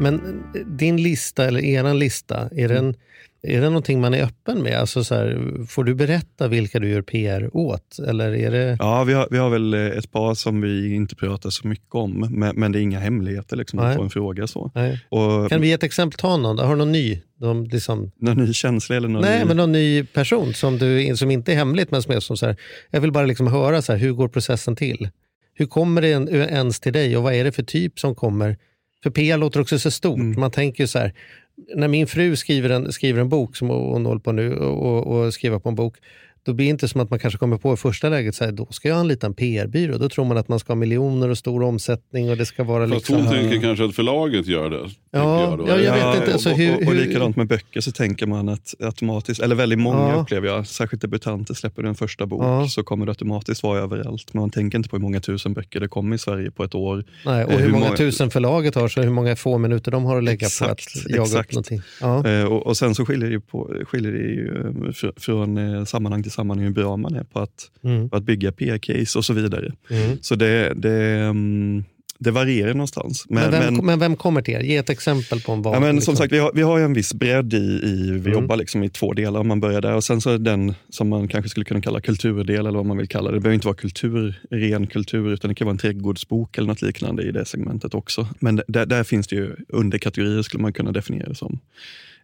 Men 0.00 0.42
din 0.66 1.02
lista, 1.02 1.44
eller 1.44 1.60
eran 1.64 1.98
lista, 1.98 2.48
är 2.52 2.68
den, 2.68 2.94
är 3.42 3.60
det 3.60 3.66
någonting 3.66 4.00
man 4.00 4.14
är 4.14 4.22
öppen 4.22 4.62
med? 4.62 4.78
Alltså 4.78 5.04
så 5.04 5.14
här, 5.14 5.66
får 5.68 5.84
du 5.84 5.94
berätta 5.94 6.48
vilka 6.48 6.78
du 6.78 6.88
gör 6.88 7.02
PR 7.02 7.50
åt? 7.56 7.98
Eller 8.08 8.34
är 8.34 8.50
det... 8.50 8.76
Ja, 8.78 9.04
vi 9.04 9.12
har, 9.12 9.28
vi 9.30 9.38
har 9.38 9.50
väl 9.50 9.74
ett 9.74 10.10
par 10.10 10.34
som 10.34 10.60
vi 10.60 10.94
inte 10.94 11.16
pratar 11.16 11.50
så 11.50 11.68
mycket 11.68 11.94
om, 11.94 12.26
men, 12.30 12.56
men 12.56 12.72
det 12.72 12.78
är 12.78 12.82
inga 12.82 12.98
hemligheter 12.98 13.56
liksom, 13.56 13.78
Nej. 13.78 13.90
att 13.90 13.96
få 13.96 14.02
en 14.02 14.10
fråga. 14.10 14.46
så. 14.46 14.72
Och, 15.08 15.48
Kan 15.50 15.60
vi 15.60 15.68
ge 15.68 15.72
ett 15.72 15.82
exempel? 15.82 16.18
Ta 16.18 16.36
någon. 16.36 16.58
Har 16.58 16.70
du 16.70 16.76
någon 16.76 16.92
ny? 16.92 17.20
De, 17.40 17.64
liksom, 17.64 18.10
Någon 18.20 18.36
ny 18.36 18.52
känsla 18.52 18.96
eller 18.96 19.08
någon 19.08 19.22
nej, 19.22 19.38
ny... 19.38 19.44
men 19.44 19.56
någon 19.56 19.72
ny 19.72 20.04
person 20.04 20.54
som, 20.54 20.78
du, 20.78 21.16
som 21.16 21.30
inte 21.30 21.52
är 21.52 21.56
hemligt, 21.56 21.90
men 21.90 22.02
som 22.02 22.14
är 22.14 22.20
som 22.20 22.36
så 22.36 22.46
här, 22.46 22.56
jag 22.90 23.00
vill 23.00 23.12
bara 23.12 23.26
liksom 23.26 23.46
höra, 23.46 23.82
så 23.82 23.92
här, 23.92 23.98
hur 23.98 24.12
går 24.12 24.28
processen 24.28 24.76
till? 24.76 25.08
Hur 25.54 25.66
kommer 25.66 26.02
det 26.02 26.12
en, 26.12 26.28
ens 26.28 26.80
till 26.80 26.92
dig 26.92 27.16
och 27.16 27.22
vad 27.22 27.34
är 27.34 27.44
det 27.44 27.52
för 27.52 27.62
typ 27.62 27.98
som 28.00 28.14
kommer? 28.14 28.56
För 29.02 29.10
PR 29.10 29.38
låter 29.38 29.60
också 29.60 29.78
så 29.78 29.90
stort. 29.90 30.18
Mm. 30.18 30.40
Man 30.40 30.50
tänker 30.50 30.86
så 30.86 30.98
här, 30.98 31.12
när 31.74 31.88
min 31.88 32.06
fru 32.06 32.36
skriver 32.36 32.70
en, 32.70 32.92
skriver 32.92 33.20
en 33.20 33.28
bok, 33.28 33.56
som 33.56 33.68
hon 33.68 34.06
håller 34.06 34.20
på 34.20 34.32
nu, 34.32 34.54
och, 34.54 35.06
och 35.06 35.34
skriver 35.34 35.58
på 35.58 35.68
en 35.68 35.74
bok, 35.74 35.96
då 36.42 36.52
blir 36.52 36.66
det 36.66 36.70
inte 36.70 36.88
som 36.88 37.00
att 37.00 37.10
man 37.10 37.18
kanske 37.18 37.38
kommer 37.38 37.56
på 37.56 37.74
i 37.74 37.76
första 37.76 38.08
läget, 38.08 38.34
så 38.34 38.44
här, 38.44 38.52
då 38.52 38.66
ska 38.70 38.88
jag 38.88 38.98
anlita 38.98 39.26
en 39.26 39.34
PR-byrå. 39.34 39.98
Då 39.98 40.08
tror 40.08 40.24
man 40.24 40.36
att 40.36 40.48
man 40.48 40.58
ska 40.58 40.72
ha 40.72 40.76
miljoner 40.76 41.28
och 41.28 41.38
stor 41.38 41.62
omsättning 41.62 42.30
och 42.30 42.36
det 42.36 42.46
ska 42.46 42.64
vara 42.64 42.88
Fast 42.88 42.94
liksom... 42.94 43.16
hon 43.16 43.26
tänker 43.26 43.60
kanske 43.60 43.84
att 43.84 43.94
förlaget 43.94 44.46
gör 44.46 44.70
det. 44.70 44.90
Ja, 45.12 45.40
jag 45.50 45.58
då. 45.58 45.68
ja, 45.68 45.76
jag 45.78 45.92
vet 45.94 46.14
inte. 46.16 46.26
och, 46.26 46.32
Alltså, 46.32 46.50
och, 46.50 46.56
hur, 46.56 46.74
och, 46.74 46.78
och 46.82 46.84
hur- 46.92 47.06
likadant 47.06 47.36
med 47.36 47.46
böcker 47.46 47.80
så 47.80 47.92
tänker 47.92 48.26
man 48.26 48.48
att 48.48 48.74
automatiskt, 48.80 49.40
eller 49.40 49.54
väldigt 49.56 49.78
många 49.78 49.98
Ja. 50.08 50.14
upplever 50.14 50.48
jag, 50.48 50.66
särskilt 50.66 51.02
debutanter 51.02 51.54
släpper 51.54 51.82
en 51.84 51.94
första 51.94 52.26
bok 52.26 52.42
Ja. 52.44 52.68
så 52.68 52.82
kommer 52.82 53.06
det 53.06 53.10
automatiskt 53.12 53.62
vara 53.62 53.78
överallt. 53.80 54.34
Men 54.34 54.40
man 54.40 54.50
tänker 54.50 54.78
inte 54.78 54.88
på 54.88 54.96
hur 54.96 55.02
många 55.02 55.20
tusen 55.20 55.54
böcker 55.54 55.80
det 55.80 55.88
kommer 55.88 56.16
i 56.16 56.18
Sverige 56.18 56.50
på 56.50 56.64
ett 56.64 56.74
år. 56.74 57.04
Nej, 57.26 57.44
och 57.44 57.50
Eh, 57.52 57.56
hur, 57.58 57.64
hur 57.64 57.72
många, 57.72 57.84
många- 57.84 57.96
tusen 57.96 58.30
förlaget 58.30 58.74
har, 58.74 58.88
så 58.88 59.02
hur 59.02 59.10
många 59.10 59.36
få 59.36 59.58
minuter 59.58 59.90
de 59.90 60.04
har 60.04 60.16
att 60.18 60.24
lägga 60.24 60.38
på 60.38 60.46
Exakt, 60.46 60.70
att 61.04 61.10
jaga 61.10 61.22
upp 61.22 61.26
exakt. 61.28 61.52
någonting. 61.52 61.80
Ja. 62.00 62.26
Eh, 62.28 62.44
och, 62.44 62.66
och 62.66 62.76
sen 62.76 62.94
så 62.94 63.06
skiljer 63.06 63.28
det 63.28 63.32
ju, 63.34 63.40
på, 63.40 63.74
skiljer 63.86 64.12
det 64.12 64.18
ju 64.18 64.48
eh, 64.58 64.64
fr- 64.92 65.20
från 65.20 65.58
eh, 65.58 65.84
sammanhang 65.84 66.22
till 66.22 66.32
sammanhang 66.32 66.66
hur 66.66 66.72
bra 66.72 66.96
man 66.96 67.14
är 67.14 67.24
på 67.24 67.38
att, 67.40 67.70
Mm. 67.84 68.10
på 68.10 68.16
att 68.16 68.22
bygga 68.22 68.52
PR-case 68.52 69.18
och 69.18 69.24
så 69.24 69.32
vidare. 69.32 69.72
Mm. 69.90 70.18
Så 70.22 70.34
det, 70.34 70.72
det, 70.76 71.00
mm, 71.20 71.84
det 72.22 72.30
varierar 72.30 72.74
någonstans. 72.74 73.24
Men, 73.28 73.50
vem, 73.50 73.74
men 73.74 73.98
vem 73.98 74.16
kommer 74.16 74.42
till 74.42 74.54
er? 74.54 74.60
Ge 74.60 74.76
ett 74.76 74.90
exempel 74.90 75.40
på 75.40 75.52
en. 75.52 75.62
Ja, 75.64 75.80
men 75.80 75.94
liksom. 75.94 76.00
Som 76.14 76.16
sagt, 76.16 76.32
vi 76.32 76.38
har, 76.38 76.50
vi 76.54 76.62
har 76.62 76.80
en 76.80 76.92
viss 76.92 77.14
bredd 77.14 77.54
i, 77.54 77.56
i 77.56 78.10
vi 78.10 78.18
Mm. 78.18 78.32
jobbar 78.32 78.56
liksom 78.56 78.82
i 78.84 78.88
två 78.88 79.12
delar 79.12 79.40
om 79.40 79.48
man 79.48 79.60
börjar 79.60 79.80
där. 79.80 79.94
Och 79.94 80.04
sen 80.04 80.20
så 80.20 80.30
är 80.30 80.38
den 80.38 80.74
som 80.88 81.08
man 81.08 81.28
kanske 81.28 81.48
skulle 81.48 81.64
kunna 81.64 81.80
kalla 81.80 82.00
kulturdel 82.00 82.66
eller 82.66 82.70
vad 82.78 82.86
man 82.86 82.96
vill 82.96 83.08
kalla 83.08 83.30
det. 83.30 83.36
Det 83.36 83.40
behöver 83.40 83.54
inte 83.54 83.66
vara 83.66 83.76
kultur, 83.76 84.40
ren 84.50 84.86
kultur 84.86 85.32
utan 85.32 85.48
det 85.48 85.54
kan 85.54 85.64
vara 85.66 85.72
en 85.72 85.78
trädgårdsbok 85.78 86.58
eller 86.58 86.68
något 86.68 86.82
liknande 86.82 87.22
i 87.22 87.32
det 87.32 87.44
segmentet 87.44 87.94
också. 87.94 88.28
Men 88.38 88.62
där, 88.68 88.86
där 88.86 89.04
finns 89.04 89.26
det 89.28 89.36
ju 89.36 89.56
underkategorier 89.68 90.42
skulle 90.42 90.62
man 90.62 90.72
kunna 90.72 90.92
definiera 90.92 91.28
det 91.28 91.34
som. 91.34 91.58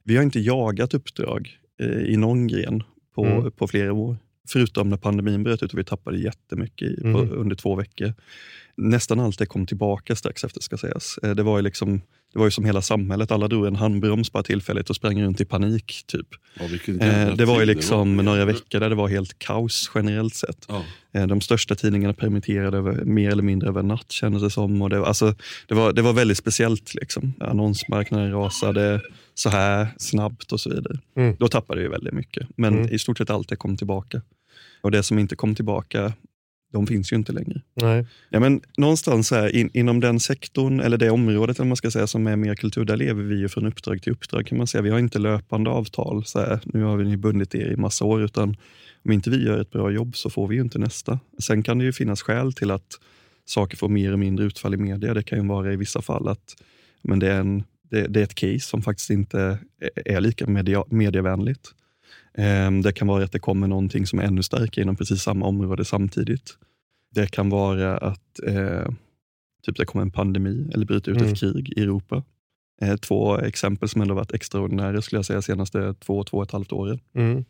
Vi 0.04 0.16
har 0.16 0.22
inte 0.22 0.40
jagat 0.40 0.94
uppdrag 0.94 1.59
eh, 1.82 1.88
i 2.12 2.16
någon 2.16 2.46
gren 2.46 2.82
på, 3.14 3.24
Mm. 3.24 3.50
på 3.50 3.68
flera 3.68 3.92
år. 3.92 4.16
Förutom 4.48 4.88
när 4.90 4.96
pandemin 4.96 5.42
bröt 5.42 5.62
ut 5.62 5.72
och 5.72 5.78
vi 5.78 5.85
tappade 5.85 6.18
jättemycket 6.18 6.88
i, 6.90 7.00
på, 7.00 7.09
Mm. 7.09 7.32
under 7.32 7.56
två 7.56 7.74
veckor. 7.74 8.14
Nästan 8.76 9.20
allt 9.20 9.38
det 9.38 9.46
kom 9.46 9.66
tillbaka 9.66 10.16
strax 10.16 10.44
efter 10.44 10.60
ska 10.60 10.76
sägas. 10.76 11.18
Eh, 11.22 11.30
Det 11.30 11.42
var 11.42 11.58
ju 11.58 11.62
liksom 11.62 12.00
det 12.32 12.38
var 12.38 12.46
ju 12.46 12.50
som 12.50 12.64
hela 12.64 12.82
samhället, 12.82 13.30
alla 13.30 13.48
drog 13.48 13.66
en 13.66 13.76
handbroms 13.76 14.32
bara 14.32 14.42
tillfälligt 14.42 14.90
och 14.90 14.96
sprang 14.96 15.22
runt 15.22 15.40
i 15.40 15.44
panik. 15.44 16.02
typ. 16.06 16.26
Ja, 16.60 16.64
Eh, 17.06 17.34
det 17.34 17.44
var 17.44 17.60
ju 17.60 17.66
liksom 17.66 18.16
var. 18.16 18.24
några 18.24 18.44
veckor 18.44 18.80
där 18.80 18.88
det 18.90 18.94
var 18.94 19.08
helt 19.08 19.38
kaos 19.38 19.90
generellt 19.94 20.34
sett. 20.34 20.64
Ja. 20.68 20.82
Eh, 21.12 21.26
de 21.26 21.40
största 21.40 21.74
tidningarna 21.74 22.14
permitterade 22.14 22.78
över, 22.78 23.04
mer 23.04 23.30
eller 23.30 23.42
mindre 23.42 23.68
över 23.68 23.82
natt 23.82 24.12
kändes 24.12 24.42
det 24.42 24.50
som. 24.50 24.82
Och 24.82 24.90
det, 24.90 24.98
var- 24.98 25.06
alltså, 25.06 25.34
det, 25.68 25.74
var, 25.74 25.92
det 25.92 26.02
var 26.02 26.12
väldigt 26.12 26.38
speciellt. 26.38 26.94
Liksom. 26.94 27.32
Annonsmarknaden 27.40 28.32
rasade 28.32 29.00
så 29.34 29.48
här 29.50 29.88
snabbt 29.98 30.52
och 30.52 30.60
så 30.60 30.70
vidare. 30.70 30.98
Mm. 31.16 31.36
Då 31.38 31.48
tappade 31.48 31.80
vi 31.82 31.88
väldigt 31.88 32.14
mycket. 32.14 32.48
Men 32.56 32.74
Mm. 32.78 32.94
i 32.94 32.98
stort 32.98 33.18
sett 33.18 33.30
allt 33.30 33.48
det 33.48 33.56
kom 33.56 33.76
tillbaka. 33.76 34.22
Och 34.80 34.90
det 34.90 35.02
som 35.02 35.18
inte 35.18 35.36
kom 35.36 35.54
tillbaka, 35.54 36.12
de 36.72 36.87
finns 36.87 37.12
ju 37.12 37.16
inte 37.16 37.33
längre. 37.33 37.62
Nej. 37.74 38.07
Ja, 38.31 38.40
men 38.40 38.61
någonstans 38.76 39.31
här, 39.31 39.57
in, 39.57 39.70
inom 39.72 40.00
den 40.00 40.20
sektorn, 40.20 40.81
eller 40.81 40.96
det 40.96 41.11
området 41.11 41.59
eller 41.59 41.68
man 41.68 41.76
ska 41.76 41.90
säga, 41.90 42.07
som 42.07 42.26
är 42.26 42.37
mer 42.37 42.55
kultur, 42.55 42.85
där 42.85 42.96
lever 42.96 43.22
vi 43.22 43.37
ju 43.37 43.48
från 43.48 43.66
uppdrag 43.66 44.02
till 44.02 44.12
uppdrag. 44.12 44.46
kan 44.46 44.59
man 44.59 44.66
säga. 44.66 44.83
Vi 44.83 44.90
har 44.90 44.98
inte 44.98 45.18
löpande 45.18 45.70
avtal, 45.70 46.24
så 46.24 46.40
här, 46.40 46.61
nu 46.64 46.83
har 46.83 46.96
vi 46.96 47.16
bundit 47.16 47.55
er 47.55 47.72
i 47.72 47.76
massa 47.76 48.05
år, 48.05 48.22
utan 48.22 48.57
om 49.05 49.12
inte 49.12 49.31
vi 49.31 49.44
gör 49.44 49.61
ett 49.61 49.70
bra 49.70 49.90
jobb 49.90 50.16
så 50.16 50.31
får 50.31 50.48
vi 50.48 50.55
ju 50.55 50.61
inte 50.61 50.79
nästa. 50.79 51.20
Sen 51.38 51.62
kan 51.62 51.79
det 51.79 51.85
ju 51.85 51.92
finnas 51.92 52.22
skäl 52.22 52.52
till 52.52 52.70
att 52.70 53.00
saker 53.44 53.76
får 53.76 53.88
mer 53.88 54.12
och 54.12 54.18
mindre 54.18 54.46
utfall 54.46 54.74
i 54.74 54.76
media. 54.76 55.14
Det 55.14 55.22
kan 55.22 55.42
ju 55.42 55.48
vara 55.48 55.72
i 55.72 55.76
vissa 55.76 56.02
fall 56.02 56.29
att 56.29 56.57
men 57.02 57.18
det, 57.18 57.33
är 57.33 57.40
en, 57.40 57.64
det, 57.90 58.07
det 58.07 58.20
är 58.20 58.24
ett 58.24 58.35
case 58.35 58.61
som 58.61 58.83
faktiskt 58.83 59.11
inte 59.11 59.59
är, 60.05 60.20
lika 60.20 60.46
media, 60.46 60.85
medievänligt. 60.88 61.74
Ehm, 62.37 62.83
Det 62.83 62.92
kan 62.92 63.09
vara 63.09 63.25
att 63.25 63.33
det 63.33 63.38
kommer 63.38 63.66
någonting 63.66 64.07
som 64.07 64.18
är 64.18 64.22
ännu 64.22 64.42
starkare 64.42 64.83
inom 64.83 64.96
precis 64.96 65.22
samma 65.22 65.46
område 65.46 65.85
samtidigt. 65.85 66.57
Det 67.14 67.31
kan 67.31 67.51
vara 67.51 67.96
att 67.99 68.40
eh, 68.46 68.88
typ 69.62 69.77
det 69.77 69.85
kommer 69.85 70.03
en 70.03 70.11
pandemi 70.11 70.70
eller 70.75 70.87
bryter 70.87 71.12
ut 71.12 71.18
Mm. 71.20 71.33
ett 71.33 71.40
krig 71.40 71.72
i 71.77 71.83
Europa. 71.83 72.22
Eh, 72.82 72.96
två 72.96 73.38
exempel 73.38 73.88
som 73.88 74.02
ändå 74.02 74.14
varit 74.14 74.32
extraordinära 74.34 75.02
skulle 75.02 75.18
jag 75.18 75.24
säga 75.26 75.42
senaste 75.42 75.94
två, 75.94 76.24
två 76.24 76.36
och 76.36 76.42
ett 76.42 76.50
halvt 76.50 76.72
åren. 76.72 77.00
Mm. 77.16 77.44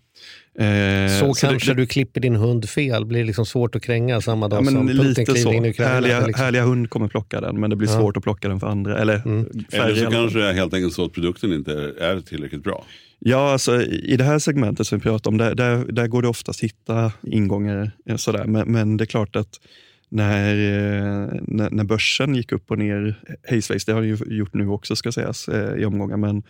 Eh, 0.58 1.20
Så, 1.20 1.26
det- 1.26 1.40
kanske 1.40 1.70
det, 1.74 1.80
du 1.80 1.86
klipper 1.86 2.20
din 2.20 2.36
hund 2.36 2.68
fel, 2.68 3.04
blir 3.06 3.18
det 3.20 3.24
liksom 3.26 3.46
svårt 3.46 3.74
att 3.74 3.82
kränga 3.82 4.20
samma 4.20 4.48
dag 4.48 4.56
Ja, 4.56 4.60
men 4.60 4.74
som 4.74 4.88
lite 4.88 5.24
kliver 5.24 5.40
så. 5.40 5.52
in 5.52 5.64
i 5.64 5.70
Ukraina. 5.70 5.92
Härliga, 5.94 6.26
liksom. 6.26 6.44
härliga 6.44 6.62
hund 6.64 6.90
kommer 6.90 7.08
plocka 7.08 7.40
den, 7.40 7.60
men 7.60 7.70
det 7.70 7.76
blir 7.76 7.88
Ja. 7.88 7.98
svårt 7.98 8.16
att 8.16 8.22
plocka 8.22 8.48
den 8.48 8.60
för 8.60 8.66
andra. 8.66 8.98
Eller, 8.98 9.22
Mm. 9.26 9.46
Eller 9.72 9.94
så 10.04 10.10
kanske 10.10 10.38
det 10.38 10.48
är 10.48 10.52
helt 10.52 10.74
enkelt 10.74 10.94
så 10.94 11.04
att 11.04 11.12
produkten 11.12 11.52
inte 11.52 11.72
är, 12.00 12.20
tillräckligt 12.20 12.62
bra. 12.62 12.84
Ja, 13.18 13.52
alltså, 13.52 13.82
i 13.82 14.16
det 14.16 14.24
här 14.24 14.38
segmentet 14.38 14.86
som 14.86 14.98
vi 14.98 15.02
pratar 15.02 15.30
om, 15.30 15.38
där, 15.38 15.54
där, 15.54 15.84
där 15.92 16.06
går 16.06 16.22
det 16.22 16.28
oftast 16.28 16.58
att 16.60 16.64
hitta 16.64 17.12
ingångar. 17.22 17.90
eh, 18.08 18.16
Sådär. 18.16 18.44
Men, 18.44 18.72
men 18.72 18.96
det 18.96 19.04
är 19.04 19.06
klart 19.06 19.36
att 19.36 19.60
när, 20.08 20.54
eh, 20.54 21.40
när, 21.42 21.70
när 21.70 21.84
börsen 21.84 22.34
gick 22.34 22.52
upp 22.52 22.70
och 22.70 22.78
ner 22.78 23.20
hejsvejs, 23.42 23.84
det 23.84 23.92
har 23.92 24.00
den 24.00 24.10
ju 24.10 24.36
gjort 24.36 24.54
nu 24.54 24.68
också 24.68 24.96
ska 24.96 25.12
sägas 25.12 25.48
eh, 25.48 25.74
i 25.76 25.84
omgångar, 25.84 26.16
men, 26.16 26.42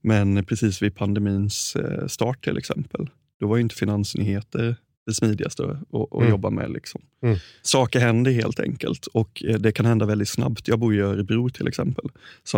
men 0.00 0.44
precis 0.44 0.82
vid 0.82 0.94
pandemins 0.94 1.76
eh, 1.76 2.06
start 2.06 2.44
till 2.44 2.58
exempel, 2.58 3.10
då 3.40 3.46
var 3.46 3.56
ju 3.56 3.62
inte 3.62 3.74
finansnyheter 3.74 4.76
det 5.06 5.14
smidigaste 5.14 5.62
att, 5.64 6.12
Mm. 6.14 6.30
jobba 6.30 6.50
med. 6.50 6.70
Liksom. 6.70 7.00
Mm. 7.22 7.36
Saker 7.62 8.00
händer 8.00 8.30
helt 8.32 8.60
enkelt 8.60 9.06
och 9.06 9.42
det 9.58 9.72
kan 9.72 9.86
hända 9.86 10.06
väldigt 10.06 10.28
snabbt. 10.28 10.68
Jag 10.68 10.78
bor 10.78 10.94
i 10.94 11.00
Örebro 11.00 11.48
till 11.48 11.68
exempel, 11.68 12.04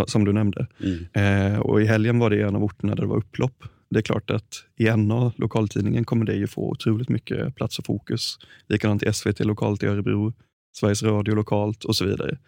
som 0.07 0.25
du 0.25 0.33
nämnde. 0.33 0.67
Mm. 0.81 1.53
Eh, 1.53 1.59
och 1.59 1.83
I 1.83 1.87
helgen 1.87 2.19
var 2.19 2.31
det 2.31 2.43
en 2.43 2.57
av 2.57 2.65
orterna 2.65 2.95
där 2.95 3.03
det 3.03 3.09
var 3.09 3.17
upplopp. 3.17 3.65
Det 3.91 3.99
är 3.99 4.03
klart 4.03 4.31
att 4.31 4.65
i 4.77 4.85
NA, 4.97 5.33
lokaltidningen, 5.37 6.05
kommer 6.05 6.25
det 6.25 6.35
ju 6.35 6.47
få 6.47 6.71
otroligt 6.71 7.09
mycket 7.09 7.57
plats 7.57 7.79
och 7.79 7.87
fokus. 7.87 8.39
Likadant 8.69 9.03
i 9.03 9.13
SVT 9.13 9.41
lokalt 9.41 9.83
i 9.83 9.87
Örebro, 9.87 10.33
Sveriges 10.77 11.03
Radio 11.03 11.35
lokalt 11.35 11.85
och 11.85 11.97
så 11.97 12.05
vidare. 12.05 12.39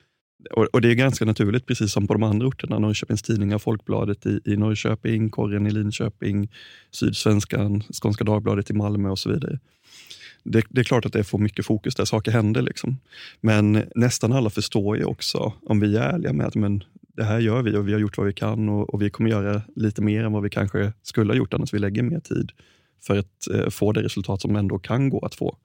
Och, 0.51 0.65
och 0.65 0.81
Det 0.81 0.91
är 0.91 0.95
ganska 0.95 1.25
naturligt, 1.25 1.67
precis 1.67 1.93
som 1.93 2.07
på 2.07 2.13
de 2.13 2.23
andra 2.23 2.47
orterna. 2.47 2.79
Norrköpings 2.79 3.23
Tidningar, 3.23 3.59
Folkbladet 3.59 4.27
i, 4.27 4.41
i 4.45 4.57
Norrköping, 4.57 5.31
Korren 5.31 5.67
i 5.67 5.71
Linköping, 5.71 6.53
Sydsvenskan, 6.91 7.83
Skånska 8.03 8.25
Dagbladet 8.25 8.71
i 8.71 8.73
Malmö 8.73 9.09
och 9.09 9.19
så 9.19 9.33
vidare. 9.33 9.59
Det, 10.43 10.65
det 10.69 10.81
är 10.81 10.85
klart 10.85 11.07
att 11.07 11.13
det 11.13 11.25
får 11.25 11.39
mycket 11.39 11.67
fokus 11.67 11.95
där 11.95 12.05
saker 12.05 12.33
händer. 12.33 12.63
Liksom. 12.63 12.97
Men 13.41 13.85
nästan 13.95 14.33
alla 14.33 14.51
förstår 14.51 14.97
ju 14.97 15.05
också, 15.05 15.53
om 15.67 15.81
vi 15.81 15.97
är 15.97 16.03
ärliga 16.03 16.33
med 16.33 16.47
att 16.47 16.55
men, 16.55 16.85
det 17.17 17.25
här 17.25 17.39
gör 17.39 17.63
vi 17.63 17.77
och 17.77 17.89
vi 17.89 17.93
har 17.93 18.01
gjort 18.01 18.17
vad 18.17 18.27
vi 18.27 18.33
kan 18.33 18.69
och, 18.69 18.95
och 18.95 19.03
vi 19.03 19.11
kommer 19.11 19.31
göra 19.31 19.63
lite 19.77 20.03
mer 20.03 20.25
än 20.25 20.33
vad 20.33 20.43
vi 20.43 20.51
kanske 20.51 20.93
skulle 21.03 21.33
ha 21.33 21.37
gjort 21.37 21.55
annars. 21.55 21.75
Vi 21.75 21.79
lägger 21.79 22.03
mer 22.03 22.21
tid 22.21 22.53
för 23.07 23.19
att 23.19 23.49
eh, 23.55 23.69
få 23.69 23.93
det 23.93 24.03
resultat 24.03 24.41
som 24.41 24.57
ändå 24.57 24.79
kan 24.79 25.11
gå 25.11 25.27
att 25.27 25.35
få. 25.35 25.57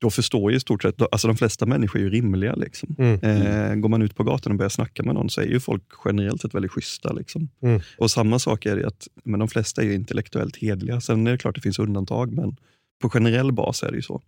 Då 0.00 0.10
förstår 0.10 0.50
ju 0.50 0.56
i 0.56 0.60
stort 0.60 0.82
sett, 0.82 1.02
alltså 1.12 1.28
de 1.28 1.36
flesta 1.36 1.66
människor 1.66 2.00
är 2.00 2.04
ju 2.04 2.10
rimliga. 2.10 2.54
Liksom. 2.54 2.96
Mm. 2.98 3.20
Eh, 3.22 3.74
går 3.74 3.88
man 3.88 4.02
ut 4.02 4.16
på 4.16 4.24
gatan 4.24 4.52
och 4.52 4.58
börjar 4.58 4.70
snacka 4.70 5.02
med 5.02 5.14
någon 5.14 5.30
så 5.30 5.40
är 5.40 5.46
ju 5.46 5.60
folk 5.60 5.82
generellt 6.04 6.40
sett 6.40 6.54
väldigt 6.54 6.72
schyssta. 6.72 7.12
Liksom. 7.12 7.48
Mm. 7.62 7.80
Och 7.98 8.10
samma 8.10 8.38
sak 8.38 8.66
är 8.66 8.76
det 8.76 8.86
att 8.86 9.08
men 9.24 9.40
de 9.40 9.48
flesta 9.48 9.82
är 9.82 9.86
ju 9.86 9.94
intellektuellt 9.94 10.56
hedliga. 10.56 11.00
Sen 11.00 11.26
är 11.26 11.32
det 11.32 11.38
klart 11.38 11.54
det 11.54 11.60
finns 11.60 11.78
undantag, 11.78 12.32
men 12.32 12.56
på 13.02 13.10
generell 13.10 13.52
bas 13.52 13.82
är 13.82 13.90
det 13.90 13.96
ju 13.96 14.02
så. 14.02 14.22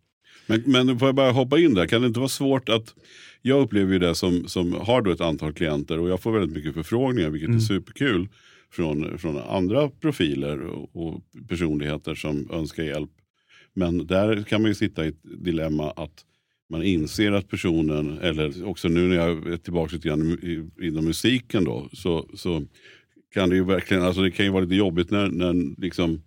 Men, 0.46 0.62
men 0.66 0.98
får 0.98 1.08
jag 1.08 1.14
bara 1.14 1.30
hoppa 1.30 1.58
in 1.58 1.74
där, 1.74 1.86
kan 1.86 2.00
det 2.00 2.06
inte 2.06 2.20
vara 2.20 2.28
svårt 2.28 2.68
att 2.68 2.94
jag 3.42 3.60
upplever 3.60 3.92
ju 3.92 3.98
det 3.98 4.14
som, 4.14 4.48
som 4.48 4.72
har 4.72 5.02
då 5.02 5.10
ett 5.10 5.20
antal 5.20 5.52
klienter 5.52 5.98
och 5.98 6.08
jag 6.08 6.20
får 6.20 6.32
väldigt 6.32 6.56
mycket 6.56 6.74
förfrågningar 6.74 7.30
vilket 7.30 7.50
är 7.50 7.58
superkul 7.58 8.28
från, 8.72 9.18
från 9.18 9.38
andra 9.38 9.88
profiler 9.88 10.60
och, 10.60 10.96
och 10.96 11.22
personligheter 11.48 12.14
som 12.14 12.48
önskar 12.52 12.82
hjälp. 12.82 13.10
Men 13.74 14.06
där 14.06 14.42
kan 14.42 14.62
man 14.62 14.70
ju 14.70 14.74
sitta 14.74 15.04
i 15.04 15.08
ett 15.08 15.22
dilemma 15.44 15.90
att 15.90 16.24
man 16.70 16.82
inser 16.82 17.32
att 17.32 17.48
personen, 17.48 18.18
eller 18.18 18.64
också 18.64 18.88
nu 18.88 19.08
när 19.08 19.16
jag 19.16 19.52
är 19.52 19.56
tillbaka 19.56 19.96
lite 19.96 20.08
grann 20.08 20.38
inom 20.82 21.04
musiken 21.04 21.64
då, 21.64 21.88
så, 21.92 22.28
så 22.34 22.62
kan 23.34 23.48
det 23.48 23.56
ju 23.56 23.64
verkligen, 23.64 24.02
alltså 24.02 24.22
det 24.22 24.30
kan 24.30 24.46
ju 24.46 24.52
vara 24.52 24.64
lite 24.64 24.74
jobbigt 24.74 25.10
när, 25.10 25.28
när 25.28 25.80
liksom 25.80 26.22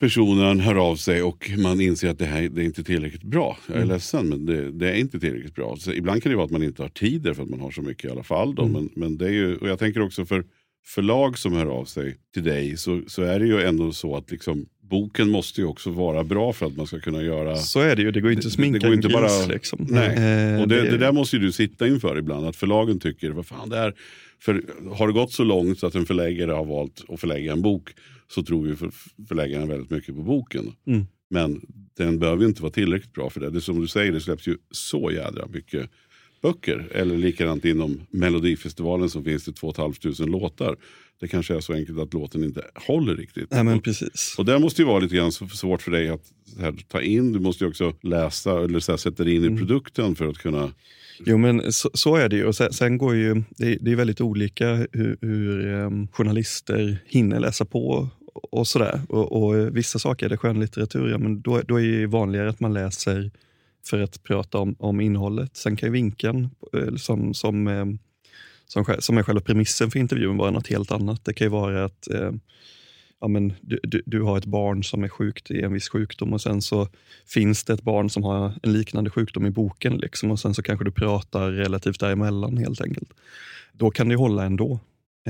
personen 0.00 0.60
hör 0.60 0.74
av 0.74 0.96
sig 0.96 1.22
och 1.22 1.50
man 1.58 1.80
inser 1.80 2.10
att 2.10 2.18
det 2.18 2.24
här 2.24 2.48
det 2.48 2.62
är 2.62 2.64
inte 2.64 2.84
tillräckligt 2.84 3.22
bra. 3.22 3.58
Jag 3.66 3.76
är 3.76 3.84
ledsen 3.84 4.28
men 4.28 4.46
det, 4.46 4.70
det 4.70 4.90
är 4.90 4.94
inte 4.94 5.20
tillräckligt 5.20 5.54
bra. 5.54 5.76
Så 5.76 5.92
ibland 5.92 6.22
kan 6.22 6.30
det 6.30 6.36
vara 6.36 6.46
att 6.46 6.50
man 6.50 6.62
inte 6.62 6.82
har 6.82 6.88
tid 6.88 7.22
därför 7.22 7.42
att 7.42 7.48
man 7.48 7.60
har 7.60 7.70
så 7.70 7.82
mycket 7.82 8.04
i 8.04 8.10
alla 8.10 8.22
fall. 8.22 8.54
Då. 8.54 8.66
Men, 8.66 8.90
men 8.96 9.18
det 9.18 9.26
är 9.26 9.32
ju, 9.32 9.56
och 9.56 9.68
jag 9.68 9.78
tänker 9.78 10.00
också 10.00 10.26
för 10.26 10.44
förlag 10.86 11.38
som 11.38 11.52
hör 11.52 11.66
av 11.66 11.84
sig 11.84 12.16
till 12.34 12.44
dig 12.44 12.76
så, 12.76 13.02
så 13.06 13.22
är 13.22 13.38
det 13.38 13.46
ju 13.46 13.62
ändå 13.62 13.92
så 13.92 14.16
att 14.16 14.30
liksom, 14.30 14.66
boken 14.88 15.28
måste 15.30 15.60
ju 15.60 15.66
också 15.66 15.90
vara 15.90 16.24
bra 16.24 16.52
för 16.52 16.66
att 16.66 16.76
man 16.76 16.86
ska 16.86 17.00
kunna 17.00 17.22
göra 17.22 17.56
Så 17.56 17.80
är 17.80 17.96
det 17.96 18.02
ju, 18.02 18.10
det 18.10 18.20
går 18.20 18.30
ju 18.30 18.36
inte 18.36 18.46
att 18.46 18.52
det 18.52 18.56
sminka 18.56 18.86
går 18.86 18.94
inte 18.94 19.08
en 19.08 19.12
gris. 19.22 19.46
bara- 19.46 19.46
liksom. 19.54 19.86
Nej, 19.90 20.08
Eh, 20.54 20.60
och 20.62 20.68
det, 20.68 20.82
det- 20.82 20.90
det 20.90 20.98
där 20.98 21.12
måste 21.12 21.36
ju 21.36 21.42
du 21.42 21.52
sitta 21.52 21.86
inför 21.88 22.18
ibland. 22.18 22.46
Att 22.46 22.56
förlagen 22.56 23.00
tycker, 23.00 23.30
vad 23.30 23.46
fan 23.46 23.68
det 23.68 23.76
är. 23.78 23.94
För 24.40 24.62
har 24.94 25.06
det 25.06 25.12
gått 25.12 25.32
så 25.32 25.44
långt 25.44 25.78
så 25.78 25.86
att 25.86 25.94
en 25.94 26.06
förläggare 26.06 26.52
har 26.52 26.64
valt 26.64 27.04
att 27.08 27.20
förlägga 27.20 27.52
en 27.52 27.62
bok 27.62 27.90
så 28.28 28.42
tror 28.42 28.68
ju 28.68 28.76
för, 28.76 28.90
förläggaren 29.28 29.68
väldigt 29.68 29.90
mycket 29.90 30.14
på 30.14 30.22
boken. 30.22 30.72
Mm. 30.86 31.06
Men 31.30 31.60
den 31.96 32.18
behöver 32.18 32.42
ju 32.42 32.48
inte 32.48 32.62
vara 32.62 32.72
tillräckligt 32.72 33.12
bra 33.12 33.30
för 33.30 33.40
det. 33.40 33.50
Det 33.50 33.58
är 33.58 33.60
som 33.60 33.80
du 33.80 33.86
säger, 33.86 34.12
det 34.12 34.20
släpps 34.20 34.48
ju 34.48 34.56
så 34.70 35.10
jädra 35.10 35.46
mycket 35.52 35.90
böcker. 36.42 36.88
Eller 36.94 37.16
likadant 37.16 37.64
inom 37.64 38.00
Melodifestivalen 38.10 39.10
så 39.10 39.22
finns 39.22 39.44
det 39.44 39.52
2 39.52 39.72
500 39.72 40.24
låtar. 40.26 40.76
Det 41.20 41.28
kanske 41.28 41.56
är 41.56 41.60
så 41.60 41.72
enkelt 41.72 41.98
att 41.98 42.14
låten 42.14 42.44
inte 42.44 42.64
håller 42.74 43.16
riktigt. 43.16 43.50
Nej, 43.50 43.64
men 43.64 43.76
Och- 43.76 43.84
precis. 43.84 44.34
och 44.38 44.44
det 44.44 44.58
måste 44.58 44.82
ju 44.82 44.86
vara 44.88 44.98
lite 44.98 45.16
grann 45.16 45.32
svårt 45.32 45.82
för 45.82 45.90
dig 45.90 46.08
att 46.08 46.22
här, 46.60 46.74
ta 46.88 47.00
in. 47.02 47.32
Du 47.32 47.38
måste 47.40 47.64
ju 47.64 47.70
också 47.70 47.92
läsa 48.02 48.64
eller 48.64 48.80
så 48.80 48.92
här, 48.92 48.96
sätta 48.96 49.24
dig 49.24 49.34
in 49.34 49.42
Mm. 49.44 49.54
i 49.54 49.58
produkten 49.58 50.14
för 50.14 50.26
att 50.28 50.38
kunna... 50.38 50.72
Jo, 51.26 51.38
men 51.38 51.72
så, 51.72 51.90
så 51.94 52.16
är 52.16 52.28
det 52.28 52.36
ju. 52.36 52.44
Och 52.44 52.54
sen, 52.56 52.72
sen 52.72 52.98
går 52.98 53.14
ju 53.14 53.42
det, 53.56 53.66
är- 53.66 53.78
det 53.80 53.92
är 53.92 53.96
väldigt 53.96 54.20
olika 54.20 54.74
hur, 54.92 55.16
hur 55.20 55.66
em, 55.74 56.08
journalister 56.08 56.98
hinner 57.06 57.40
läsa 57.40 57.64
på 57.64 58.08
och 58.32 58.66
sådär. 58.66 59.00
Och, 59.08 59.42
och 59.42 59.76
vissa 59.76 59.98
saker 59.98 60.26
är 60.26 60.30
det 60.30 60.36
skönlitteratur, 60.36 61.08
ja, 61.10 61.18
men 61.18 61.40
då, 61.40 61.60
då 61.68 61.80
är 61.80 62.00
det 62.00 62.06
vanligare 62.06 62.48
att 62.48 62.60
man 62.60 62.74
läser 62.74 63.30
för 63.90 64.00
att 64.00 64.22
prata 64.22 64.58
om, 64.58 64.76
om 64.78 65.00
innehållet. 65.00 65.56
Sen 65.56 65.76
kan 65.76 65.86
ju 65.86 65.92
vinkeln 65.92 66.50
eh, 66.72 66.94
som, 66.96 67.34
som, 67.34 67.68
eh, 67.68 67.86
som, 68.66 68.84
som 68.98 69.18
är 69.18 69.22
själva 69.22 69.40
premissen 69.40 69.90
för 69.90 69.98
intervjun 69.98 70.36
vara 70.36 70.50
något 70.50 70.66
helt 70.66 70.92
annat. 70.92 71.24
Det 71.24 71.32
kan 71.32 71.44
ju 71.44 71.50
vara 71.50 71.84
att 71.84 72.10
eh, 72.10 72.32
ja, 73.20 73.28
men 73.28 73.52
du, 73.60 73.80
du, 73.82 74.02
du 74.06 74.22
har 74.22 74.38
ett 74.38 74.44
barn 74.44 74.84
som 74.84 75.04
är 75.04 75.08
sjukt 75.08 75.50
i 75.50 75.62
en 75.62 75.72
viss 75.72 75.88
sjukdom 75.88 76.32
och 76.32 76.40
sen 76.40 76.62
så 76.62 76.88
finns 77.26 77.64
det 77.64 77.72
ett 77.72 77.82
barn 77.82 78.10
som 78.10 78.22
har 78.22 78.52
en 78.62 78.72
liknande 78.72 79.10
sjukdom 79.10 79.46
i 79.46 79.50
boken. 79.50 79.96
Liksom, 79.96 80.30
och 80.30 80.40
sen 80.40 80.54
så 80.54 80.62
kanske 80.62 80.84
du 80.84 80.90
pratar 80.90 81.50
relativt 81.50 82.00
däremellan 82.00 82.56
helt 82.56 82.80
enkelt. 82.80 83.10
Då 83.72 83.90
kan 83.90 84.08
det 84.08 84.12
ju 84.12 84.18
hålla 84.18 84.44
ändå. 84.44 84.80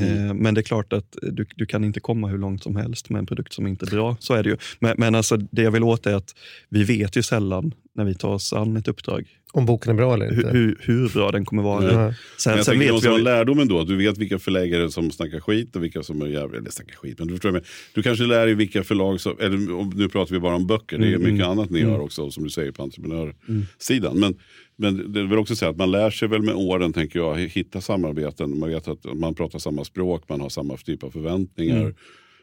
Mm. 0.02 0.36
men 0.36 0.54
det 0.54 0.60
är 0.60 0.62
klart 0.62 0.92
att 0.92 1.16
du, 1.22 1.46
du 1.56 1.66
kan 1.66 1.84
inte 1.84 2.00
komma 2.00 2.28
hur 2.28 2.38
långt 2.38 2.62
som 2.62 2.76
helst 2.76 3.10
med 3.10 3.18
en 3.18 3.26
produkt 3.26 3.52
som 3.52 3.66
inte 3.66 3.84
är 3.86 3.90
bra. 3.90 4.16
Så 4.20 4.34
är 4.34 4.42
det 4.42 4.50
ju. 4.50 4.56
Men, 4.78 4.94
men 4.98 5.14
alltså, 5.14 5.36
det 5.36 5.62
jag 5.62 5.70
vill 5.70 5.82
åt 5.82 6.06
är 6.06 6.14
att 6.14 6.34
vi 6.68 6.84
vet 6.84 7.16
ju 7.16 7.22
sällan 7.22 7.74
när 7.94 8.04
vi 8.04 8.14
tar 8.14 8.28
oss 8.28 8.52
an 8.52 8.76
ett 8.76 8.88
uppdrag 8.88 9.37
om 9.52 9.66
boken 9.66 9.90
är 9.92 9.94
bra 9.96 10.14
eller 10.14 10.32
inte. 10.36 10.48
hur, 10.48 10.76
hur, 10.80 11.08
bra 11.08 11.30
den 11.30 11.44
kommer 11.44 11.62
vara. 11.62 11.92
Ja. 11.92 11.98
Men 12.04 12.14
Sen, 12.38 12.56
jag 12.56 12.64
sen 12.64 12.78
vet 12.78 13.04
vi... 13.04 13.08
vara 13.08 13.18
lärdomen 13.18 13.68
då. 13.68 13.80
att 13.80 13.86
Du 13.88 13.96
vet 13.96 14.18
vilka 14.18 14.38
förläggare 14.38 14.90
som 14.90 15.10
snackar 15.10 15.40
skit 15.40 15.76
och 15.76 15.84
vilka 15.84 16.02
som 16.02 16.22
är 16.22 16.26
jävla... 16.26 16.58
Eller 16.58 16.70
snackar 16.70 16.96
skit, 16.96 17.18
men 17.18 17.28
du 17.28 17.34
förstår 17.34 17.50
menar. 17.50 17.66
Du 17.94 18.02
kanske 18.02 18.24
lär 18.24 18.46
dig 18.46 18.54
vilka 18.54 18.84
förlag 18.84 19.20
som... 19.20 19.36
Eller 19.40 19.74
om- 19.74 19.92
nu 19.96 20.08
pratar 20.08 20.34
vi 20.34 20.40
bara 20.40 20.54
om 20.54 20.66
böcker. 20.66 20.98
Det 20.98 21.04
är 21.06 21.08
Mm, 21.08 21.22
mycket 21.22 21.46
mm, 21.46 21.50
annat 21.58 21.70
ni 21.70 21.80
mm. 21.80 21.92
gör 21.92 22.00
också, 22.00 22.30
som 22.30 22.44
du 22.44 22.50
säger 22.50 22.72
på 22.72 22.82
entreprenörsidan. 22.82 24.18
Men, 24.20 24.34
men 24.76 25.12
det 25.12 25.22
vill 25.26 25.38
också 25.38 25.56
säga 25.56 25.70
att 25.70 25.76
man 25.76 25.90
lär 25.90 26.10
sig 26.10 26.28
väl 26.28 26.42
med 26.42 26.54
åren, 26.54 26.92
tänker 26.92 27.18
jag, 27.18 27.38
hitta 27.38 27.80
samarbeten. 27.80 28.58
Man 28.58 28.68
vet 28.68 28.88
att 28.88 29.04
man 29.14 29.34
pratar 29.34 29.58
samma 29.58 29.84
språk, 29.84 30.24
man 30.28 30.40
har 30.40 30.48
samma 30.48 30.76
typ 30.76 31.02
av 31.02 31.10
förväntningar. 31.10 31.80
Mm. 31.80 31.94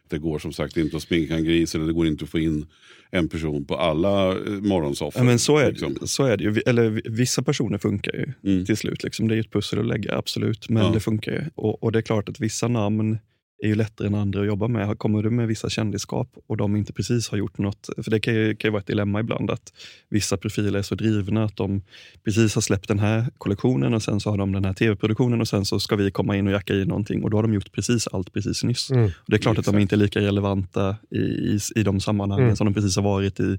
Det 0.10 0.18
går 0.18 0.39
som 0.39 0.54
sagt 0.54 0.78
inte 0.78 0.98
att 0.98 1.04
sminka 1.04 1.36
en 1.36 1.44
gris 1.44 1.76
eller 1.76 1.86
det 1.86 1.94
går 1.94 2.08
inte 2.08 2.24
att 2.24 2.30
få 2.30 2.39
in 2.39 2.65
en 3.12 3.28
person 3.30 3.65
på 3.65 3.76
alla 3.76 4.32
eh, 4.32 4.38
morgonsoffor. 4.52 5.20
Ja, 5.22 5.24
men 5.26 5.39
så, 5.39 5.58
är, 5.58 5.70
liksom. 5.72 5.94
det- 6.02 6.08
så 6.08 6.24
är 6.24 6.38
det 6.38 6.44
ju. 6.44 6.62
Eller 6.65 6.89
vi- 6.89 7.02
vissa 7.06 7.44
personer 7.44 7.78
funkar 7.78 8.13
ju 8.13 8.65
till 8.65 8.78
slut. 8.78 9.04
Liksom. 9.04 9.28
Det 9.28 9.34
är 9.34 9.36
ju 9.36 9.41
ett 9.41 9.52
pussel 9.52 9.80
att 9.80 9.86
lägga, 9.86 10.18
absolut. 10.18 10.70
Men 10.70 10.78
Mm. 10.78 10.88
Ja. 10.88 10.94
det 10.94 11.00
funkar 11.00 11.32
ju. 11.32 11.41
Och, 11.56 11.84
och 11.84 11.91
det 11.91 12.00
är 12.00 12.02
klart 12.02 12.30
att 12.30 12.39
vissa 12.39 12.68
namn 12.68 13.18
är 13.65 13.69
ju 13.69 13.75
lättare 13.75 14.08
än 14.08 14.15
andra 14.15 14.41
att 14.41 14.47
jobba 14.47 14.67
med. 14.67 14.99
Kommer 14.99 15.23
du 15.23 15.30
med 15.30 15.47
vissa 15.47 15.69
kändisskap 15.69 16.30
och 16.47 16.58
de 16.58 16.75
inte 16.75 16.93
precis 16.93 17.30
har 17.30 17.38
gjort 17.38 17.58
något, 17.58 17.89
för 18.04 18.12
det 18.12 18.19
kan 18.19 18.34
ju, 18.34 18.56
kan 18.56 18.67
ju 18.67 18.71
vara 18.71 18.80
ett 18.82 18.88
dilemma 18.88 19.19
ibland 19.19 19.51
att 19.51 19.73
vissa 20.10 20.38
profiler 20.38 20.80
är 20.80 20.84
så 20.84 20.95
drivna 20.95 21.43
att 21.43 21.56
de 21.56 21.82
precis 22.25 22.56
har 22.56 22.62
släppt 22.62 22.88
den 22.88 22.99
här 22.99 23.25
kollektionen 23.38 23.93
och 23.93 24.04
sen 24.04 24.19
så 24.19 24.30
har 24.30 24.38
de 24.38 24.51
den 24.51 24.65
här 24.65 24.73
tv-produktionen 24.73 25.41
och 25.41 25.47
sen 25.47 25.65
så 25.65 25.80
ska 25.80 25.95
vi 25.95 26.12
komma 26.12 26.36
in 26.38 26.47
och 26.47 26.54
jacka 26.54 26.73
i 26.73 26.86
någonting 26.86 27.23
och 27.23 27.30
då 27.30 27.38
har 27.38 27.41
de 27.41 27.54
gjort 27.54 27.71
precis 27.71 28.08
allt 28.08 28.34
precis 28.34 28.63
nyss. 28.63 28.91
Mm. 28.91 29.06
Och 29.06 29.12
det 29.28 29.36
är 29.36 29.39
klart 29.39 29.58
att 29.58 29.65
de 29.65 29.69
Exakt. 29.69 29.82
inte 29.82 29.95
är 29.95 29.97
lika 29.97 30.19
relevanta 30.19 30.95
i, 31.12 31.17
i, 31.19 31.60
i 31.75 31.84
de 31.84 31.99
sammanhangen 31.99 32.45
Mm. 32.45 32.56
som 32.56 32.65
de 32.65 32.73
precis 32.73 32.95
har 32.95 33.04
varit 33.04 33.39
i, 33.39 33.58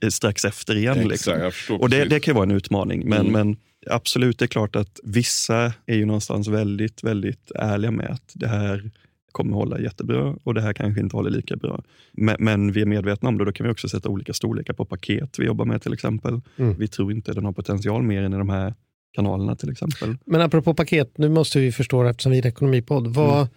i 0.00 0.10
strax 0.10 0.44
efter 0.44 0.76
igen. 0.76 1.10
Exakt, 1.10 1.42
liksom. 1.44 1.76
Och 1.80 1.90
det, 1.90 2.04
det 2.04 2.20
kan 2.20 2.32
ju 2.32 2.36
vara 2.36 2.44
en 2.44 2.50
utmaning. 2.56 3.08
Men, 3.08 3.20
Mm. 3.20 3.32
men 3.32 3.56
absolut, 3.90 4.38
det 4.38 4.44
är 4.44 4.46
klart 4.46 4.76
att 4.76 5.00
vissa 5.04 5.72
är 5.86 5.96
ju 5.96 6.04
någonstans 6.06 6.48
väldigt, 6.48 7.04
väldigt 7.04 7.50
ärliga 7.54 7.90
med 7.90 8.10
att 8.10 8.32
det 8.34 8.48
här 8.48 8.90
kommer 9.32 9.54
hålla 9.56 9.80
jättebra 9.80 10.36
och 10.44 10.54
det 10.54 10.60
här 10.60 10.72
kanske 10.72 11.00
inte 11.00 11.16
håller 11.16 11.30
lika 11.30 11.56
bra. 11.56 11.82
Men, 12.12 12.36
men 12.38 12.72
vi 12.72 12.82
är 12.82 12.86
medvetna 12.86 13.28
om 13.28 13.38
det 13.38 13.42
och 13.42 13.46
då 13.46 13.52
kan 13.52 13.66
vi 13.66 13.72
också 13.72 13.88
sätta 13.88 14.08
olika 14.08 14.32
storlekar 14.32 14.74
på 14.74 14.84
paket 14.84 15.38
vi 15.38 15.44
jobbar 15.44 15.64
med 15.64 15.82
till 15.82 15.92
exempel. 15.92 16.40
Mm. 16.56 16.74
Vi 16.78 16.88
tror 16.88 17.12
inte 17.12 17.32
den 17.32 17.44
har 17.44 17.52
potential 17.52 18.02
mer 18.02 18.22
än 18.22 18.34
i 18.34 18.36
de 18.36 18.48
här 18.48 18.74
kanalerna 19.12 19.56
till 19.56 19.70
exempel. 19.70 20.16
Men 20.24 20.40
apropå 20.40 20.74
paket, 20.74 21.18
nu 21.18 21.28
måste 21.28 21.58
vi 21.60 21.72
förstå 21.72 22.02
det 22.02 22.10
eftersom 22.10 22.32
vi 22.32 22.38
är 22.38 22.42
en 22.42 22.48
ekonomipodd. 22.48 23.06
Vad, 23.14 23.34
Mm. 23.38 23.48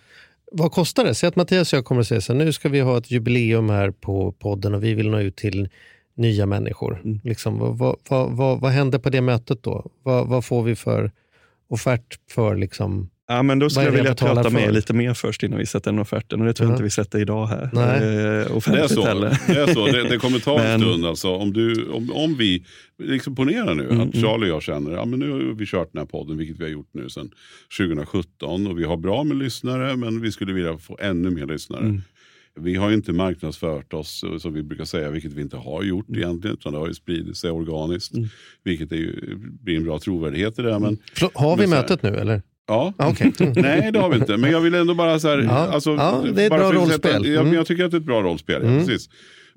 vad 0.52 0.72
kostar 0.72 1.04
det? 1.04 1.16
Säg 1.16 1.28
att 1.28 1.36
Mattias 1.36 1.74
och 1.74 1.78
jag 1.78 1.86
kommer 1.86 2.02
att 2.02 2.08
säga 2.08 2.22
så 2.22 2.34
här, 2.34 2.46
nu 2.46 2.54
ska 2.54 2.70
vi 2.70 2.80
ha 2.80 2.98
ett 2.98 3.12
jubileum 3.12 3.70
här 3.70 3.92
på 3.92 4.32
podden 4.32 4.74
och 4.74 4.84
vi 4.84 4.94
vill 4.94 5.10
nå 5.10 5.20
ut 5.20 5.36
till 5.36 5.70
nya 6.16 6.46
människor. 6.46 7.02
Mm. 7.04 7.20
Liksom, 7.24 7.60
vad, 7.60 7.78
vad, 7.78 7.96
vad, 8.10 8.32
vad, 8.32 8.60
vad 8.60 8.72
händer 8.72 9.00
på 9.00 9.10
det 9.10 9.22
mötet 9.22 9.64
då? 9.64 9.92
Vad, 10.04 10.28
vad 10.28 10.46
får 10.46 10.64
vi 10.64 10.76
för 10.76 11.12
offert 11.70 12.20
för 12.32 12.56
liksom, 12.56 13.10
Ja, 13.36 13.44
men 13.44 13.60
då 13.60 13.70
skulle 13.70 13.86
jag 13.86 13.92
vilja 13.92 14.16
prata 14.16 14.50
med 14.50 14.64
er 14.64 14.72
lite 14.72 14.94
mer 14.94 15.14
först 15.14 15.44
innan 15.44 15.60
vi 15.60 15.66
sätter 15.66 15.92
den 15.92 16.00
offerten 16.00 16.42
och 16.42 16.48
det 16.48 16.54
tror 16.54 16.66
jag 16.66 16.72
Ja. 16.72 16.74
inte 16.76 16.84
vi 16.84 16.90
sätter 16.90 17.20
idag 17.20 17.46
här. 17.48 17.70
Nej. 17.74 17.96
Eh, 17.98 18.74
Det 18.74 18.80
är 18.84 18.88
så. 18.88 19.06
heller. 19.06 19.38
Det, 19.48 19.54
är 19.62 19.74
så. 19.74 19.86
Det, 19.86 20.10
det 20.10 20.18
kommer 20.24 20.40
ta 20.40 20.60
en 20.60 20.64
Men- 20.72 20.80
stund. 20.90 21.06
Alltså, 21.06 21.30
om, 21.36 21.54
du, 21.54 21.88
om, 21.90 22.12
om 22.12 22.36
vi, 22.36 22.66
liksom 23.04 23.36
ponera 23.36 23.74
nu 23.74 23.84
Mm, 23.90 24.02
att 24.10 24.16
Charlie 24.16 24.46
och 24.46 24.56
jag 24.56 24.62
känner 24.64 24.92
att 24.92 24.98
ja, 24.98 25.06
nu 25.06 25.32
har 25.32 25.40
vi 25.56 25.66
kört 25.66 25.90
den 25.94 26.00
här 26.00 26.06
podden, 26.06 26.38
vilket 26.38 26.60
vi 26.60 26.64
har 26.64 26.72
gjort 26.72 26.90
nu 26.94 27.10
sedan 27.10 27.32
2017. 27.78 28.68
Och 28.68 28.80
vi 28.80 28.84
har 28.84 28.98
bra 28.98 29.24
med 29.24 29.38
lyssnare, 29.38 29.96
men 29.96 30.22
vi 30.22 30.32
skulle 30.32 30.54
vilja 30.54 30.78
få 30.78 30.98
ännu 31.02 31.30
mer 31.30 31.46
lyssnare. 31.46 31.82
Mm. 31.84 32.02
Vi 32.60 32.76
har 32.76 32.90
ju 32.90 32.96
inte 32.96 33.14
marknadsfört 33.14 33.94
oss 33.94 34.24
eh, 34.24 34.38
som 34.38 34.54
vi 34.54 34.64
brukar 34.64 34.86
säga, 34.86 35.10
vilket 35.10 35.34
vi 35.34 35.42
inte 35.42 35.58
har 35.58 35.84
gjort 35.84 36.10
Mm. 36.10 36.22
egentligen. 36.22 36.58
Utan 36.58 36.74
det 36.74 36.80
har 36.80 36.88
ju 36.88 36.94
spridit 36.94 37.38
sig 37.38 37.52
organiskt. 37.52 38.12
Vilket 38.64 38.92
är 38.92 38.96
ju, 38.96 39.36
blir 39.38 39.78
en 39.78 39.84
bra 39.84 40.00
trovärdighet 40.00 40.60
i 40.60 40.62
det. 40.62 40.80
Men, 40.80 40.98
har 41.34 41.56
vi 41.58 41.62
Men 41.62 41.70
mötet 41.70 42.04
nu 42.04 42.10
eller? 42.10 42.42
Ja. 42.68 42.94
Ah. 42.98 43.14
Mm. 43.20 43.34
Nej, 43.56 43.92
det 43.92 44.00
har 44.00 44.10
vi 44.10 44.16
inte. 44.18 44.38
Men 44.38 44.52
jag 44.52 44.62
vill 44.62 44.76
ändå 44.76 44.94
bara 44.94 45.20
så 45.20 45.28
här... 45.28 45.38
Ja. 45.38 45.52
Alltså, 45.52 45.90
Ja, 45.96 46.24
det 46.34 46.42
är 46.42 46.46
ett 46.46 46.50
bara 46.50 46.60
bra 46.60 46.72
rollspel. 46.72 47.12
Sätta, 47.12 47.28
ja, 47.28 47.34
Mm. 47.34 47.46
men 47.46 47.54
jag 47.54 47.68
tycker 47.68 47.84
att 47.86 47.92
det 47.92 47.98
är 47.98 48.00
ett 48.00 48.06
bra 48.06 48.22
rollspel. 48.22 48.62
Ja, 48.64 48.68
Mm. 48.70 48.86
precis. 48.86 49.10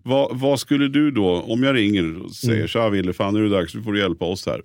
Vad, 0.03 0.39
vad 0.39 0.61
skulle 0.61 0.89
du 0.89 1.11
då, 1.11 1.29
om 1.49 1.63
jag 1.63 1.75
ringer 1.77 2.23
och 2.25 2.31
säger 2.33 2.55
Mm. 2.55 2.69
tja 2.69 2.89
Wille, 2.89 3.13
fan 3.13 3.35
nu 3.35 3.41
är 3.41 3.45
det 3.45 3.57
dags, 3.57 3.75
nu 3.75 3.83
får 3.83 3.93
du 3.93 3.99
hjälpa 3.99 4.25
oss 4.25 4.47
här. 4.47 4.61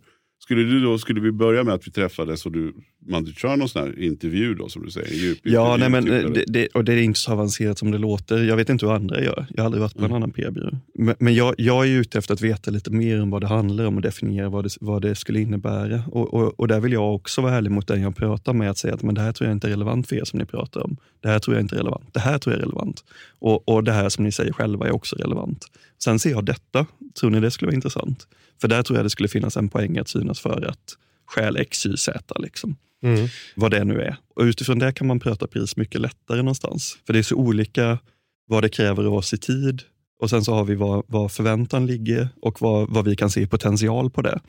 Skulle, 0.50 0.64
du 0.64 0.80
då, 0.80 0.98
skulle 0.98 1.22
vi 1.22 1.32
börja 1.32 1.64
med 1.64 1.74
att 1.74 1.88
vi 1.88 1.92
träffades 1.92 2.46
och 2.46 2.52
du 2.52 2.74
man 3.08 3.26
kör 3.26 3.58
någon 3.58 3.70
sån 3.70 3.82
här 3.82 4.00
intervju 4.00 4.54
då 4.54 4.70
som 4.70 4.86
du 4.86 4.92
säger? 4.92 5.14
Djup 5.14 5.40
Ja, 5.44 5.78
nej, 5.80 5.90
men, 5.90 6.04
intervju, 6.04 6.28
eh, 6.28 6.34
typ, 6.34 6.44
det, 6.48 6.60
det, 6.60 6.68
och 6.68 6.84
det 6.84 6.94
är 6.94 6.98
inte 7.02 7.20
så 7.20 7.32
avancerat 7.32 7.78
som 7.78 7.92
det 7.92 7.98
låter. 7.98 8.44
Jag 8.44 8.56
vet 8.56 8.70
inte 8.70 8.86
hur 8.86 8.94
andra 8.94 9.22
gör. 9.24 9.46
Jag 9.50 9.62
har 9.62 9.66
aldrig 9.66 9.82
varit 9.82 9.94
på 9.94 10.00
Mm. 10.00 10.12
en 10.12 10.16
annan 10.16 10.32
PR-byrå. 10.32 10.70
Men, 10.94 11.16
men 11.20 11.36
jag, 11.36 11.56
jag 11.58 11.88
är 11.88 11.90
ute 11.90 12.18
efter 12.18 12.34
att 12.34 12.42
veta 12.42 12.72
lite 12.72 12.92
mer 12.92 13.22
om 13.22 13.30
vad 13.30 13.42
det 13.42 13.48
handlar 13.48 13.86
om 13.86 13.96
och 13.96 14.02
definiera 14.02 14.50
vad 14.50 14.66
det, 14.66 14.70
vad 14.82 15.02
det 15.02 15.16
skulle 15.16 15.40
innebära. 15.40 16.04
Och, 16.12 16.34
och, 16.34 16.60
och 16.60 16.68
där 16.68 16.80
vill 16.80 16.94
jag 16.94 17.16
också 17.16 17.42
vara 17.42 17.54
ärlig 17.54 17.72
mot 17.72 17.88
den 17.88 18.02
jag 18.02 18.16
pratar 18.16 18.54
med. 18.54 18.70
Att 18.70 18.78
säga 18.78 18.94
att 18.94 19.04
men 19.04 19.16
det 19.16 19.22
här 19.22 19.32
tror 19.32 19.48
jag 19.48 19.56
inte 19.56 19.68
är 19.68 19.72
relevant 19.72 20.08
för 20.08 20.16
er 20.16 20.24
som 20.24 20.40
ni 20.40 20.46
pratar 20.46 20.84
om. 20.84 20.98
Det 21.22 21.28
här 21.28 21.40
tror 21.40 21.56
jag 21.56 21.64
inte 21.64 21.76
är 21.76 21.78
relevant. 21.78 22.14
Det 22.14 22.20
här 22.20 22.38
tror 22.38 22.54
jag 22.54 22.60
är 22.60 22.66
relevant. 22.66 23.04
Och, 23.40 23.70
och 23.70 23.84
det 23.84 23.92
här 23.92 24.10
som 24.10 24.24
ni 24.24 24.32
säger 24.32 24.54
själva 24.54 24.88
är 24.88 24.92
också 24.92 25.16
relevant. 25.16 25.66
Sen 26.04 26.20
ser 26.20 26.30
jag 26.30 26.46
detta. 26.46 26.86
Tror 27.20 27.30
ni 27.30 27.40
det 27.40 27.52
skulle 27.52 27.68
vara 27.68 27.76
intressant? 27.76 28.28
För 28.62 28.68
där 28.68 28.84
tror 28.84 28.98
jag 28.98 29.06
det 29.06 29.10
skulle 29.10 29.30
finnas 29.30 29.58
en 29.58 29.70
poäng 29.70 29.98
att 29.98 30.08
synas 30.10 30.40
för 30.40 30.66
att 30.66 30.98
skäl 31.26 31.58
X, 31.58 31.86
Y, 31.86 31.98
Z. 31.98 32.36
Liksom 32.40 32.76
Mm. 33.04 33.28
vad 33.56 33.72
det 33.72 33.84
nu 33.84 34.02
är. 34.02 34.16
Och 34.36 34.44
utifrån 34.44 34.80
det 34.80 34.92
kan 34.92 35.08
man 35.08 35.20
prata 35.20 35.48
pris 35.48 35.78
mycket 35.78 36.02
lättare 36.02 36.38
någonstans. 36.38 36.98
För 37.06 37.14
det 37.14 37.20
är 37.20 37.24
så 37.24 37.36
olika 37.36 38.00
vad 38.48 38.64
det 38.64 38.70
kräver 38.70 39.04
av 39.04 39.14
oss 39.14 39.34
i 39.34 39.38
tid 39.38 39.82
och 40.20 40.30
sen 40.30 40.44
så 40.44 40.54
har 40.54 40.66
vi 40.66 40.76
vad, 40.76 41.04
vad 41.08 41.32
förväntan 41.32 41.86
ligger 41.86 42.30
och 42.42 42.62
vad, 42.62 42.90
vad 42.90 43.06
vi 43.06 43.16
kan 43.16 43.30
se 43.30 43.48
potential 43.48 44.10
på 44.10 44.22
det. 44.22 44.40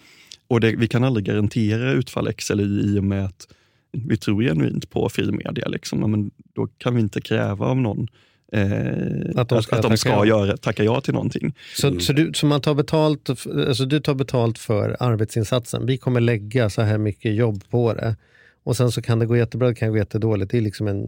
Och 0.49 0.61
det, 0.61 0.77
vi 0.77 0.89
kan 0.89 1.05
aldrig 1.05 1.27
garantera 1.27 1.93
utfall 1.93 2.29
X 2.29 2.51
eller 2.51 2.65
Y 2.65 2.97
i 2.97 2.99
och 2.99 3.05
med 3.05 3.25
att 3.25 3.49
vi 3.93 4.17
tror 4.17 4.43
genuint 4.43 4.91
på 4.91 5.09
fri 5.09 5.33
media. 5.33 5.69
Liksom. 5.69 6.11
Men 6.11 6.31
då 6.55 6.67
kan 6.67 6.95
vi 6.95 7.01
inte 7.01 7.21
kräva 7.21 7.67
av 7.67 7.77
någon 7.77 8.09
eh, 8.53 9.41
Att 9.41 9.49
de 9.49 9.63
ska 9.63 9.77
att 9.77 9.83
de 9.83 9.89
tacka 9.89 9.97
ska 9.97 10.09
ja. 10.09 10.27
göra, 10.27 10.57
tacka 10.57 10.85
ja 10.85 11.01
till 11.01 11.15
någonting. 11.15 11.55
Så, 11.77 12.01
så, 12.01 12.13
du, 12.13 12.33
så 12.35 12.47
man 12.47 12.61
tar 12.61 12.75
betalt, 12.75 13.31
alltså 13.69 13.85
du 13.85 14.01
tar 14.01 14.15
betalt 14.15 14.59
för 14.59 14.97
arbetsinsatsen. 15.01 15.87
Vi 15.87 15.99
kommer 15.99 16.21
lägga 16.21 16.71
så 16.71 16.83
här 16.83 16.99
mycket 16.99 17.35
jobb 17.35 17.65
på 17.71 17.95
det. 17.95 18.17
Och 18.63 18.77
sen 18.77 18.91
så 18.93 19.03
kan 19.03 19.19
det 19.19 19.27
gå 19.27 19.37
jättebra, 19.37 19.69
det 19.69 19.75
kan 19.75 19.91
gå 19.91 19.97
jättedåligt. 19.97 20.51
Det 20.51 20.57
är 20.57 20.61
liksom 20.61 20.87
en 20.89 21.07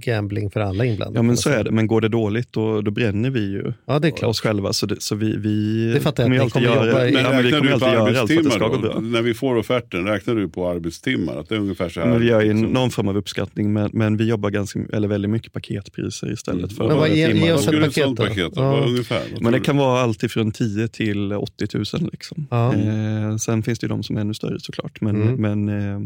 gambling 0.00 0.50
för 0.50 0.60
alla 0.60 0.84
inblandade. 0.84 1.18
Ja 1.18 1.22
men 1.22 1.36
så 1.36 1.50
är 1.50 1.64
det, 1.64 1.70
men 1.70 1.86
går 1.86 2.00
det 2.00 2.08
dåligt 2.08 2.52
då, 2.52 2.80
då 2.80 2.90
bränner 2.90 3.30
vi 3.30 3.40
ju 3.50 3.72
Ja, 3.86 3.98
det 3.98 4.08
är 4.08 4.12
klart. 4.12 4.28
oss 4.30 4.40
själva. 4.40 4.72
Så, 4.72 4.86
det, 4.86 5.02
så 5.02 5.14
vi, 5.14 5.36
vi 5.36 5.84
Det 5.94 6.00
fattar 6.00 6.22
jag 6.22 6.32
ju 6.32 6.36
att 6.38 6.42
alltid 6.42 6.52
kommer 6.52 6.66
göra, 6.66 6.86
jobba 6.86 7.06
i- 7.06 7.12
Men 7.12 7.24
ja, 7.24 7.30
men 7.30 7.38
vi 7.38 7.44
räknar 7.44 7.58
kommer 7.58 7.72
alltid 7.72 7.88
göra 7.88 8.00
allt 8.20 8.30
för 8.30 8.38
att 8.38 8.44
det 8.44 8.50
ska 8.50 8.58
gå 8.58 8.64
arbetstimmar 8.64 8.92
bra. 8.92 9.00
då? 9.00 9.00
När 9.08 9.22
vi 9.22 9.34
får 9.34 9.56
offerten, 9.56 10.04
räknar 10.06 10.34
du 10.34 10.48
på 10.48 10.68
arbetstimmar? 10.68 11.36
Att 11.36 11.48
det 11.48 11.54
är 11.54 11.58
ungefär 11.58 11.88
så 11.88 12.00
här? 12.00 12.06
Men 12.08 12.20
vi 12.20 12.26
gör 12.26 12.40
ju 12.40 12.52
liksom? 12.52 12.72
någon 12.72 12.90
form 12.90 13.08
av 13.08 13.16
uppskattning, 13.16 13.72
men, 13.72 13.90
men 13.92 14.16
vi 14.16 14.28
jobbar 14.28 14.50
ganska, 14.50 14.80
eller 14.92 15.08
väldigt 15.08 15.30
mycket 15.30 15.52
paketpriser 15.52 16.32
istället 16.32 16.72
för 16.76 16.86
Men 16.88 16.96
vad- 16.96 17.08
ge- 17.10 17.26
timmar. 17.28 17.46
ge 17.46 17.52
oss 17.52 17.68
ett 17.68 17.80
paket 17.80 18.16
paket 18.16 18.54
då? 18.54 18.62
Ja. 18.62 18.84
Ungefär? 18.88 19.22
Men 19.40 19.52
det 19.52 19.58
du? 19.58 19.64
kan 19.64 19.76
vara 19.76 20.00
allt 20.00 20.22
ifrån 20.22 20.50
10 20.52 20.88
till 20.88 21.32
80 21.32 21.66
000. 21.74 21.84
Liksom. 22.12 22.46
Ja. 22.50 22.74
Eh, 22.74 23.36
sen 23.36 23.62
finns 23.62 23.78
det 23.78 23.84
ju 23.84 23.88
de 23.88 24.02
som 24.02 24.16
är 24.16 24.20
ännu 24.20 24.34
större 24.34 24.60
såklart, 24.60 25.00
men, 25.00 25.22
Mm. 25.22 25.34
men 25.34 25.68
eh, 25.68 26.00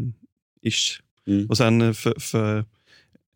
ish. 0.67 1.01
Mm. 1.27 1.45
Och 1.49 1.57
sen 1.57 1.81
eh, 1.81 1.93
för, 1.93 2.13
för 2.19 2.65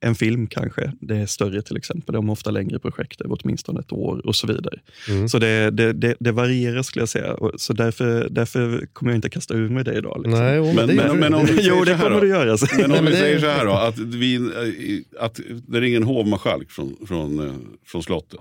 en 0.01 0.15
film 0.15 0.47
kanske, 0.47 0.93
det 1.01 1.15
är 1.17 1.25
större 1.25 1.61
till 1.61 1.77
exempel. 1.77 2.13
De 2.15 2.27
har 2.29 2.33
ofta 2.33 2.51
längre 2.51 2.79
projekt, 2.79 3.21
över 3.21 3.37
åtminstone 3.41 3.79
ett 3.79 3.91
år 3.91 4.27
och 4.27 4.35
så 4.35 4.47
vidare. 4.47 4.79
Mm. 5.09 5.29
Så 5.29 5.39
det, 5.39 5.69
det, 5.71 5.93
det, 5.93 6.15
det 6.19 6.31
varierar 6.31 6.81
skulle 6.83 7.01
jag 7.01 7.09
säga. 7.09 7.37
Så 7.57 7.73
därför, 7.73 8.27
därför 8.29 8.85
kommer 8.93 9.11
jag 9.11 9.17
inte 9.17 9.29
kasta 9.29 9.53
ur 9.53 9.69
mig 9.69 9.83
det 9.83 9.93
idag. 9.97 10.21
Liksom. 10.23 10.43
Nej, 10.43 10.57
jo, 10.57 10.73
men, 10.73 10.87
det 10.87 10.93
men- 10.95 11.19
men 11.19 11.33
om 11.33 11.45
vi 11.45 11.59
jo, 11.67 11.83
det 11.85 11.93
här 11.93 12.03
kommer 12.03 12.15
då. 12.15 12.21
du 12.21 12.27
göra. 12.29 12.57
Så. 12.57 12.67
Men 12.77 12.91
om 12.91 13.05
vi 13.05 13.11
det- 13.11 13.17
säger 13.17 13.39
så 13.39 13.45
här 13.47 13.65
då, 13.65 13.71
att, 13.73 13.97
vi, 13.99 14.35
eh, 14.35 15.23
att 15.23 15.39
det 15.67 15.81
ringer 15.81 15.97
en 15.97 16.03
hovmarskalk 16.03 16.71
från, 16.71 16.95
från, 17.07 17.39
eh, 17.47 17.53
från 17.85 18.03
slottet, 18.03 18.39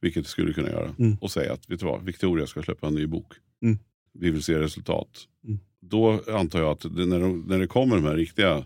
vilket 0.00 0.22
det 0.24 0.30
skulle 0.30 0.52
kunna 0.52 0.68
göra, 0.70 0.94
Mm. 0.98 1.16
och 1.20 1.30
säga 1.30 1.52
att 1.52 1.70
vet 1.70 1.80
du 1.80 1.86
vad, 1.86 2.04
Victoria 2.04 2.46
ska 2.46 2.62
släppa 2.62 2.86
en 2.86 2.94
ny 2.94 3.06
bok. 3.06 3.32
Mm. 3.62 3.78
Vi 4.18 4.30
vill 4.30 4.42
se 4.42 4.58
resultat. 4.58 5.08
Mm. 5.92 6.20
Då 6.26 6.32
antar 6.38 6.58
jag 6.60 6.70
att 6.70 6.96
det, 6.96 7.06
när, 7.06 7.20
de, 7.20 7.44
när 7.48 7.58
det 7.58 7.66
kommer 7.66 7.96
de 7.96 8.04
här 8.04 8.16
riktiga 8.16 8.64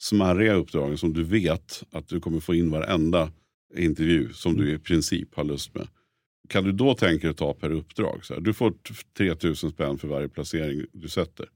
smarriga 0.00 0.54
uppdragen 0.54 0.98
som 0.98 1.12
du 1.12 1.24
vet 1.24 1.84
att 1.90 2.08
du 2.08 2.20
kommer 2.20 2.40
få 2.40 2.54
in 2.54 2.70
varenda 2.70 3.30
intervju 3.76 4.32
som 4.32 4.56
du 4.56 4.72
i 4.72 4.78
princip 4.78 5.34
har 5.34 5.44
lust 5.44 5.74
med. 5.74 5.88
Kan 6.48 6.64
du 6.64 6.72
då 6.72 6.94
tänka 6.94 7.20
dig 7.26 7.30
att 7.30 7.36
ta 7.36 7.54
per 7.54 7.70
uppdrag? 7.70 8.24
Så 8.24 8.34
här, 8.34 8.40
du 8.40 8.52
får 8.54 8.70
t- 8.70 8.94
3000 9.16 9.70
spänn 9.70 9.98
för 9.98 10.08
varje 10.08 10.28
placering 10.28 10.82
du 10.92 11.08
sätter. 11.08 11.46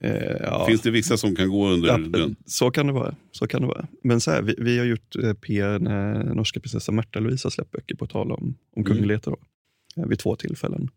Eh, 0.00 0.36
ja. 0.40 0.66
Finns 0.68 0.80
det 0.80 0.90
vissa 0.90 1.16
som 1.16 1.36
kan 1.36 1.48
gå 1.48 1.68
under 1.68 1.88
Ja, 1.88 1.98
den? 1.98 2.36
så 2.46 2.70
kan 2.70 2.86
det 2.86 2.92
vara. 2.92 3.14
Så 3.30 3.46
kan 3.46 3.60
det 3.60 3.66
vara. 3.66 3.86
Men 4.02 4.20
så 4.20 4.30
här, 4.30 4.42
vi, 4.42 4.54
vi 4.58 4.78
har 4.78 4.84
gjort 4.86 5.16
eh, 5.16 5.32
PR 5.32 5.78
när 5.78 6.24
norska 6.34 6.60
prinsessan 6.60 6.94
Märta 6.94 7.20
Louise 7.20 7.50
släppt 7.50 7.70
böcker 7.70 7.94
på 7.96 8.06
tal 8.06 8.32
om, 8.32 8.42
om 8.42 8.54
Mm. 8.76 8.84
kungligheter. 8.96 9.34
Eh, 9.96 10.06
vid 10.06 10.18
två 10.18 10.36
tillfällen. 10.36 10.88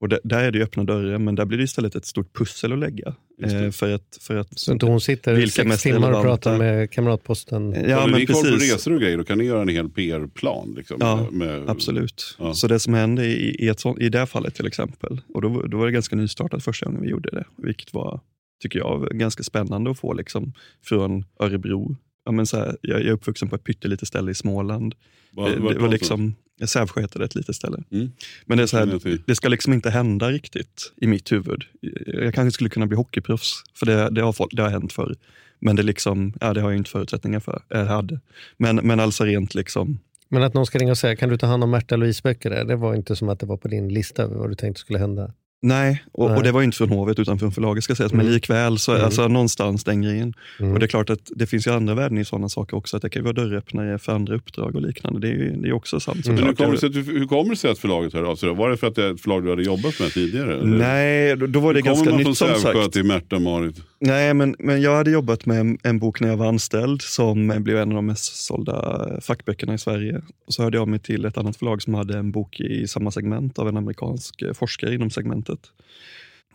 Och 0.00 0.08
där, 0.08 0.20
där 0.24 0.44
är 0.44 0.50
det 0.50 0.62
öppna 0.62 0.84
dörrar, 0.84 1.18
men 1.18 1.34
där 1.34 1.44
blir 1.44 1.58
det 1.58 1.64
istället 1.64 1.94
ett 1.94 2.04
stort 2.04 2.36
pussel 2.36 2.72
att 2.72 2.78
lägga. 2.78 3.14
Eh, 3.42 3.70
för 3.70 3.94
att, 3.94 4.18
för 4.20 4.36
att, 4.36 4.58
Så 4.58 4.72
inte 4.72 4.86
hon 4.86 5.00
sitter 5.00 5.34
Vilka 5.34 5.64
sex 5.64 5.82
timmar 5.82 5.96
och 5.98 6.02
relevanta? 6.04 6.28
pratar 6.28 6.58
med 6.58 6.90
Kamratposten. 6.90 7.72
ja, 7.88 8.00
Håller 8.00 8.12
men 8.12 8.20
ni 8.20 8.26
koll 8.26 8.44
på 8.44 8.50
precis. 8.50 8.72
resor 8.74 8.94
och 8.94 9.00
grejer, 9.00 9.16
då 9.18 9.24
kan 9.24 9.38
ni 9.38 9.44
göra 9.44 9.62
en 9.62 9.68
hel 9.68 9.88
PR-plan. 9.88 10.74
Liksom, 10.76 10.96
Ja, 11.00 11.26
med, 11.30 11.70
Absolut. 11.70 12.36
Ja. 12.38 12.54
Så 12.54 12.66
det 12.66 12.80
som 12.80 12.94
hände 12.94 13.26
i, 13.26 13.64
i, 13.64 13.68
ett 13.68 13.80
sånt, 13.80 13.98
i 13.98 14.08
det 14.08 14.18
här 14.18 14.26
fallet 14.26 14.54
till 14.54 14.66
exempel, 14.66 15.20
och 15.34 15.42
då, 15.42 15.62
då 15.66 15.78
var 15.78 15.86
det 15.86 15.92
ganska 15.92 16.16
nystartat 16.16 16.64
första 16.64 16.86
gången 16.86 17.02
vi 17.02 17.08
gjorde 17.08 17.30
det, 17.30 17.44
vilket 17.56 17.94
var, 17.94 18.20
tycker 18.62 18.78
jag, 18.78 19.08
ganska 19.10 19.42
spännande 19.42 19.90
att 19.90 19.98
få 19.98 20.12
liksom, 20.12 20.52
från 20.84 21.24
Örebro. 21.40 21.96
Ja, 22.30 22.34
men 22.34 22.46
så 22.46 22.56
här, 22.56 22.76
jag, 22.82 23.00
jag 23.00 23.06
är 23.06 23.12
uppvuxen 23.12 23.48
på 23.48 23.56
ett 23.56 23.64
pyttelitet 23.64 24.08
ställe 24.08 24.30
i 24.30 24.34
Småland. 24.34 24.94
Vad- 25.32 25.50
det, 25.52 25.56
vart 25.60 25.72
det 25.74 25.78
var 25.80 25.88
liksom, 25.88 26.34
Sävsjö 26.64 27.00
heter 27.00 27.18
det, 27.18 27.24
ett 27.24 27.34
litet 27.34 27.56
ställe. 27.56 27.82
Mm. 27.92 28.10
Men 28.46 28.58
det 28.58 28.64
är 28.64 28.66
så 28.66 28.76
här, 28.76 28.86
det 29.26 29.34
ska 29.34 29.48
liksom 29.48 29.72
inte 29.72 29.90
hända 29.90 30.30
riktigt 30.30 30.92
i 30.96 31.06
mitt 31.06 31.32
huvud. 31.32 31.62
Jag 32.06 32.34
kanske 32.34 32.50
skulle 32.54 32.70
kunna 32.70 32.86
bli 32.86 32.96
hockeyproffs, 32.96 33.62
för 33.74 33.86
det, 33.86 34.10
det, 34.10 34.20
har, 34.22 34.32
folk- 34.32 34.52
det 34.56 34.62
har 34.62 34.70
hänt 34.70 34.92
förr. 34.92 35.14
Men 35.60 35.76
det, 35.76 35.82
liksom, 35.82 36.32
ja, 36.40 36.54
det 36.54 36.60
har 36.60 36.70
jag 36.70 36.78
inte 36.78 36.90
förutsättningar 36.90 37.40
för. 37.40 37.62
Jag 37.68 37.84
hade. 37.86 38.20
Men, 38.56 38.76
men 38.76 39.00
alltså 39.00 39.24
rent 39.24 39.54
liksom, 39.54 39.98
Men 40.28 40.42
att 40.42 40.54
någon 40.54 40.66
ska 40.66 40.78
ringa 40.78 40.90
och 40.90 40.98
säga, 40.98 41.16
kan 41.16 41.28
du 41.28 41.38
ta 41.38 41.46
hand 41.46 41.64
om 41.64 41.70
Märta 41.70 41.96
Louise 41.96 42.20
böcker? 42.24 42.64
Det 42.64 42.76
var 42.76 42.94
inte 42.94 43.16
som 43.16 43.28
att 43.28 43.40
det 43.40 43.46
var 43.46 43.56
på 43.56 43.68
din 43.68 43.88
lista 43.88 44.22
över 44.22 44.36
vad 44.36 44.50
du 44.50 44.54
tänkte 44.54 44.80
skulle 44.80 44.98
hända. 44.98 45.32
Nej, 45.62 46.04
och, 46.12 46.28
Nej. 46.28 46.36
och 46.36 46.42
det 46.42 46.52
var 46.52 46.62
inte 46.62 46.76
från 46.76 46.88
hovet 46.88 47.18
utan 47.18 47.38
från 47.38 47.52
förlaget 47.52 47.84
ska 47.84 47.94
sägas. 47.94 48.12
Mm. 48.12 48.24
Men 48.26 48.34
likväl, 48.34 48.78
så, 48.78 48.92
Mm. 48.92 49.04
alltså, 49.04 49.28
någonstans 49.28 49.84
den 49.84 50.02
grejen. 50.02 50.34
Mm. 50.60 50.72
Och 50.72 50.78
det 50.78 50.86
är 50.86 50.88
klart 50.88 51.10
att 51.10 51.30
det 51.36 51.46
finns 51.46 51.66
ju 51.66 51.70
andra 51.70 51.94
värden 51.94 52.18
i 52.18 52.24
sådana 52.24 52.48
saker 52.48 52.76
också. 52.76 52.96
Att 52.96 53.02
det 53.02 53.10
kan 53.10 53.20
ju 53.20 53.24
vara 53.24 53.32
dörröppnare 53.32 53.98
för 53.98 54.12
andra 54.12 54.34
uppdrag 54.34 54.76
och 54.76 54.82
liknande. 54.82 55.20
Det 55.20 55.28
är 55.28 55.32
ju 55.32 55.56
det 55.56 55.68
är 55.68 55.72
också 55.72 56.00
sant. 56.00 56.26
Men 56.26 56.38
hur 56.38 56.52
kommer, 56.52 56.72
det 56.72 56.78
sig 56.78 56.90
hur 56.92 57.26
kommer 57.26 57.50
det 57.50 57.56
sig 57.56 57.70
att 57.70 57.78
förlaget 57.78 58.12
hör 58.12 58.22
av 58.22 58.36
sig? 58.36 58.54
Var 58.54 58.70
det 58.70 58.76
för 58.76 58.86
att 58.86 58.94
det 58.94 59.04
är 59.04 59.14
ett 59.14 59.20
förlag 59.20 59.44
du 59.44 59.50
hade 59.50 59.62
jobbat 59.62 60.00
med 60.00 60.12
tidigare? 60.12 60.52
eller? 60.54 60.78
Nej, 60.78 61.36
då, 61.36 61.46
då 61.46 61.60
var 61.60 61.74
det 61.74 61.78
Hur 61.78 61.82
kommer 61.82 61.94
ganska 61.94 62.10
man 62.10 62.20
från 62.20 62.30
nytt 62.30 62.38
som 62.38 62.48
Sävsjö 62.48 62.82
sagt. 62.82 62.92
till 62.92 63.04
Märta-Marit? 63.04 63.76
Nej, 63.98 64.34
men, 64.34 64.56
men 64.58 64.82
jag 64.82 64.96
hade 64.96 65.10
jobbat 65.10 65.46
med 65.46 65.60
en, 65.60 65.78
en 65.82 65.98
bok 65.98 66.20
när 66.20 66.28
jag 66.28 66.36
var 66.36 66.46
anställd 66.46 67.02
som 67.02 67.62
blev 67.62 67.76
en 67.76 67.88
av 67.88 67.94
de 67.94 68.06
mest 68.06 68.36
sålda 68.46 69.06
fackböckerna 69.20 69.74
i 69.74 69.78
Sverige. 69.78 70.20
Och 70.46 70.54
så 70.54 70.62
hörde 70.62 70.78
jag 70.78 70.88
mig 70.88 70.98
till 70.98 71.24
ett 71.24 71.38
annat 71.38 71.56
förlag 71.56 71.82
som 71.82 71.94
hade 71.94 72.18
en 72.18 72.30
bok 72.32 72.60
i 72.60 72.86
samma 72.88 73.10
segment 73.10 73.58
av 73.58 73.68
en 73.68 73.76
amerikansk 73.76 74.42
forskare 74.54 74.94
inom 74.94 75.10
segmentet. 75.10 75.49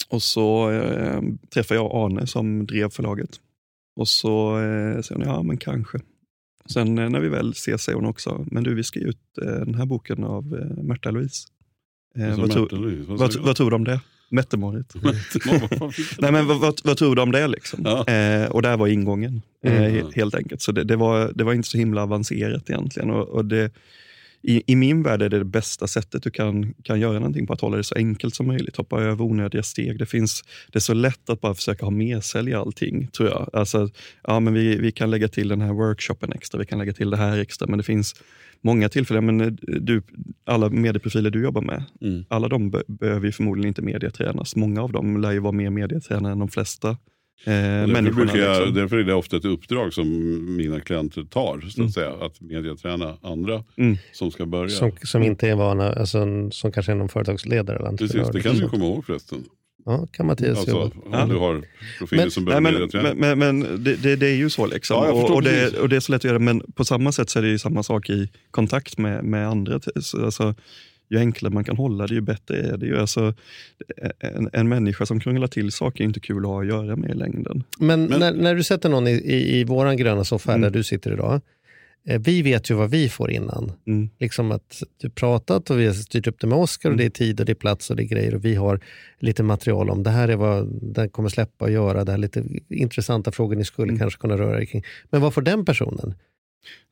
Och 0.09 0.23
så 0.23 0.71
eh, 0.71 1.21
träffade 1.53 1.79
jag 1.79 1.91
Arne 1.93 2.27
som 2.27 2.65
drev 2.65 2.89
förlaget. 2.89 3.29
Och 3.95 4.07
så 4.07 4.59
eh, 4.61 5.01
sa 5.01 5.15
hon, 5.15 5.23
ja 5.25 5.43
men 5.43 5.57
kanske. 5.57 5.99
Sen 6.69 6.97
eh, 6.97 7.09
när 7.09 7.19
vi 7.19 7.29
väl 7.29 7.51
ses 7.51 7.81
säger 7.83 7.95
hon 7.95 8.05
också, 8.05 8.45
men 8.51 8.63
du 8.63 8.73
vi 8.75 8.83
ska 8.83 8.99
ge 8.99 9.05
ut 9.05 9.37
eh, 9.41 9.47
den 9.47 9.75
här 9.75 9.85
boken 9.85 10.23
av 10.23 10.55
eh, 10.77 10.83
Märta 10.83 11.11
Louise. 11.11 11.47
Eh, 12.17 12.39
vad, 12.39 12.51
tror- 12.51 12.61
Märta-Louise, 12.63 13.03
vad 13.07 13.19
vad, 13.19 13.35
vad 13.35 13.55
tror 13.55 13.69
du 13.69 13.75
om 13.75 13.83
det? 13.83 13.99
Jag? 15.01 15.19
Nej, 16.19 16.31
men 16.31 16.47
vad, 16.47 16.59
vad, 16.59 16.81
vad 16.83 16.97
tror 16.97 17.15
du 17.15 17.21
om 17.21 17.31
det? 17.31 17.47
Liksom? 17.47 17.79
Ja. 17.85 18.07
Eh, 18.13 18.51
och 18.51 18.61
där 18.61 18.77
var 18.77 18.87
ingången, 18.87 19.41
eh, 19.63 19.77
Mm. 19.77 19.91
he- 19.95 20.11
helt 20.15 20.35
enkelt. 20.35 20.61
Så 20.61 20.71
det, 20.71 20.83
det, 20.83 20.95
var, 20.95 21.31
det 21.35 21.43
var 21.43 21.53
inte 21.53 21.67
så 21.69 21.77
himla 21.77 22.03
avancerat 22.03 22.69
egentligen. 22.69 23.09
Och, 23.11 23.27
och 23.27 23.45
det, 23.45 23.71
i, 24.47 24.63
I 24.67 24.75
min 24.75 25.03
värld 25.03 25.21
är 25.21 25.29
det 25.29 25.37
det 25.37 25.45
bästa 25.45 25.87
sättet 25.87 26.23
du 26.23 26.31
kan, 26.31 26.73
kan 26.83 26.99
göra 26.99 27.19
någonting 27.19 27.47
på, 27.47 27.53
att 27.53 27.61
hålla 27.61 27.77
det 27.77 27.83
så 27.83 27.95
enkelt 27.95 28.35
som 28.35 28.47
möjligt. 28.47 28.75
Hoppa 28.75 29.01
över 29.01 29.25
onödiga 29.25 29.63
steg. 29.63 29.99
Det, 29.99 30.05
finns, 30.05 30.43
det 30.71 30.77
är 30.77 30.81
så 30.81 30.93
lätt 30.93 31.29
att 31.29 31.41
bara 31.41 31.53
försöka 31.53 31.85
ha 31.85 31.91
med 31.91 32.23
sig 32.23 32.49
i 32.49 32.53
allting, 32.53 33.07
tror 33.07 33.29
jag. 33.29 33.49
Alltså, 33.53 33.89
ja, 34.23 34.39
men 34.39 34.53
vi, 34.53 34.77
vi 34.77 34.91
kan 34.91 35.11
lägga 35.11 35.27
till 35.27 35.47
den 35.47 35.61
här 35.61 35.73
workshopen 35.73 36.31
extra, 36.31 36.59
vi 36.59 36.65
kan 36.65 36.79
lägga 36.79 36.93
till 36.93 37.09
det 37.09 37.17
här 37.17 37.37
extra, 37.37 37.67
men 37.67 37.77
det 37.77 37.83
finns 37.83 38.15
många 38.61 38.89
tillfällen. 38.89 39.25
Men 39.25 39.41
eh, 39.41 39.47
du, 39.81 40.01
alla 40.45 40.69
medieprofiler 40.69 41.29
du 41.29 41.43
jobbar 41.43 41.61
med, 41.61 41.83
Mm. 42.01 42.25
alla 42.27 42.47
de 42.47 42.71
be 42.71 42.83
behöver 42.87 43.25
ju 43.25 43.31
förmodligen 43.31 43.67
inte 43.67 43.81
medietränas. 43.81 44.55
Många 44.55 44.81
av 44.81 44.91
dem 44.91 45.21
lär 45.21 45.31
ju 45.31 45.39
vara 45.39 45.51
mer 45.51 45.69
medietränare 45.69 46.31
än 46.31 46.39
de 46.39 46.47
flesta 46.47 46.97
eh, 47.43 47.53
Därför, 47.53 48.11
brukar 48.11 48.38
jag, 48.38 48.57
liksom. 48.57 48.73
därför 48.75 48.97
är 48.97 49.03
det 49.03 49.13
ofta 49.13 49.38
ett 49.38 49.45
uppdrag 49.45 49.93
som 49.93 50.07
mina 50.57 50.79
klienter 50.79 51.23
tar, 51.23 51.59
så 51.61 51.67
att 51.67 51.77
Mm. 51.77 51.89
säga. 51.91 52.11
Att 52.21 52.41
mediaträna 52.41 53.17
andra 53.21 53.63
Mm. 53.77 53.97
som 54.11 54.31
ska 54.31 54.45
börja. 54.45 54.69
Som, 54.69 54.91
som 55.03 55.23
inte 55.23 55.49
är 55.49 55.55
vana, 55.55 55.93
alltså, 55.93 56.25
som 56.51 56.71
kanske 56.71 56.91
är 56.91 56.95
någon 56.95 57.09
företagsledare 57.09 57.77
eller 57.77 57.89
Precis, 57.97 58.15
entreprenör. 58.15 58.33
det 58.33 58.41
kan 58.49 58.57
du 58.57 58.69
komma 58.69 58.86
ihåg 58.86 59.05
förresten. 59.05 59.43
Ja, 59.88 60.07
kan 60.11 60.25
Mattias 60.25 60.57
Alltså, 60.57 60.71
jobba. 60.71 60.83
om 60.86 61.11
Ja. 61.11 61.25
du 61.25 61.36
har 61.36 61.63
profiler 61.99 62.23
Men- 62.23 62.31
som 62.31 62.43
Nej, 62.43 62.47
börjar 62.47 62.61
men, 62.61 62.73
mediaträna. 62.73 63.13
men, 63.13 63.39
men, 63.39 63.59
men 63.59 63.83
det, 63.83 63.95
det, 63.95 64.15
det 64.15 64.27
är 64.27 64.36
ju 64.36 64.49
så. 64.49 64.65
Liksom. 64.65 64.95
Ja, 65.03 65.11
och, 65.11 65.31
och, 65.36 65.43
det, 65.43 65.49
precis. 65.49 65.79
och 65.79 65.89
det 65.89 65.95
är 65.95 65.99
så 65.99 66.11
lätt 66.11 66.19
att 66.19 66.23
göra, 66.23 66.39
men 66.39 66.61
på 66.75 66.86
samma 66.86 67.11
sätt 67.11 67.29
så 67.29 67.39
är 67.39 67.43
det 67.43 67.49
ju 67.49 67.59
samma 67.59 67.83
sak 67.83 68.09
i 68.09 68.29
kontakt 68.51 68.97
med, 68.97 69.23
med 69.23 69.47
andra. 69.47 69.79
Så, 70.01 70.25
Alltså, 70.25 70.55
ju 71.09 71.17
enklare 71.19 71.53
man 71.53 71.63
kan 71.63 71.77
hålla 71.77 72.07
det, 72.07 72.13
ju 72.13 72.21
bättre 72.21 72.57
är 72.61 72.77
det 72.77 72.85
ju. 72.85 72.97
Alltså, 72.99 73.33
en, 74.19 74.49
en 74.53 74.69
människa 74.69 75.05
som 75.05 75.19
krånglar 75.19 75.47
till 75.47 75.71
saker 75.71 76.03
är 76.03 76.05
inte 76.05 76.19
kul 76.19 76.37
att 76.37 76.45
ha 76.45 76.61
att 76.61 76.67
göra 76.67 76.95
med 76.95 77.09
i 77.11 77.13
längden. 77.13 77.63
Men, 77.79 78.05
När, 78.05 78.33
när 78.33 78.55
du 78.55 78.63
sätter 78.63 78.89
någon 78.89 79.07
i, 79.07 79.11
i, 79.11 79.59
i 79.59 79.63
våran 79.63 79.97
gröna 79.97 80.23
soffa 80.23 80.51
Mm. 80.51 80.61
där 80.61 80.69
du 80.69 80.83
sitter 80.83 81.13
idag, 81.13 81.41
eh, 82.07 82.21
vi 82.21 82.41
vet 82.41 82.69
ju 82.71 82.73
vad 82.75 82.89
vi 82.89 83.09
får 83.09 83.31
innan. 83.31 83.71
Mm. 83.87 84.09
Liksom 84.19 84.51
att 84.51 84.83
du 85.01 85.09
pratat 85.09 85.69
och 85.69 85.79
vi 85.79 85.85
har 85.87 85.93
styrt 85.93 86.27
upp 86.27 86.39
det 86.39 86.47
med 86.47 86.57
Oscar 86.57 86.89
och 86.89 86.97
det 86.97 87.05
är 87.05 87.09
tid 87.09 87.39
och 87.39 87.45
det 87.45 87.51
är 87.51 87.55
plats 87.55 87.89
och 87.89 87.95
det 87.95 88.03
är 88.03 88.07
grejer 88.07 88.35
och 88.35 88.45
vi 88.45 88.55
har 88.55 88.79
lite 89.19 89.43
material 89.43 89.89
om 89.89 90.03
det 90.03 90.09
här 90.09 90.27
är 90.27 90.35
vad 90.35 90.79
den 90.81 91.09
kommer 91.09 91.29
släppa 91.29 91.65
och 91.65 91.71
göra, 91.71 92.03
det 92.05 92.11
här 92.11 92.17
är 92.19 92.21
lite 92.21 92.43
intressanta 92.69 93.31
frågor 93.31 93.55
ni 93.55 93.65
skulle 93.65 93.89
Mm. 93.89 93.99
kanske 93.99 94.19
kunna 94.21 94.37
röra 94.37 94.61
er 94.61 94.65
kring. 94.65 94.83
Men 95.09 95.21
vad 95.21 95.33
får 95.33 95.41
den 95.41 95.65
personen? 95.65 96.13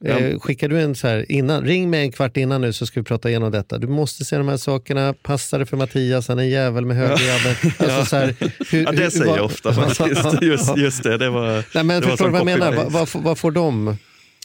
Ja. 0.06 0.20
Eh, 0.20 0.40
skickar 0.40 0.70
du 0.70 0.82
en 0.82 0.96
så 0.96 1.08
här 1.08 1.32
innan, 1.32 1.64
ring 1.66 1.90
mig 1.90 2.02
en 2.02 2.12
kvart 2.12 2.38
innan 2.38 2.62
nu 2.62 2.74
så 2.74 2.86
ska 2.86 3.00
vi 3.00 3.04
prata 3.04 3.30
igenom 3.30 3.52
detta. 3.52 3.78
Du 3.78 3.88
måste 3.88 4.26
se 4.26 4.38
de 4.38 4.48
här 4.48 4.58
sakerna, 4.58 5.14
passa 5.22 5.58
det 5.58 5.66
för 5.66 5.78
Mattias, 5.78 6.28
han 6.28 6.40
är 6.40 6.44
en 6.44 6.50
jävel 6.50 6.86
med 6.86 6.98
högerjabben. 6.98 7.56
Alltså, 7.80 8.06
så 8.06 8.16
här, 8.16 8.36
hur- 8.72 8.84
Ja, 8.84 8.92
det 8.92 9.04
hur- 9.04 9.10
säger 9.10 9.26
vad- 9.26 9.38
jag 9.38 9.46
ofta 9.46 9.74
faktiskt. 9.74 10.26
Just, 10.42 10.78
just 10.78 11.04
det, 11.04 11.18
det 11.18 11.30
var... 11.30 11.66
Nej, 11.76 11.84
men 11.84 12.02
det 12.02 12.08
förstår 12.08 12.26
du 12.26 12.32
vad 12.32 12.40
jag 12.40 12.46
menar? 12.46 12.74
Vad, 12.76 12.92
vad, 12.92 13.10
får- 13.10 13.22
vad 13.22 13.38
får 13.38 13.52
de? 13.52 13.98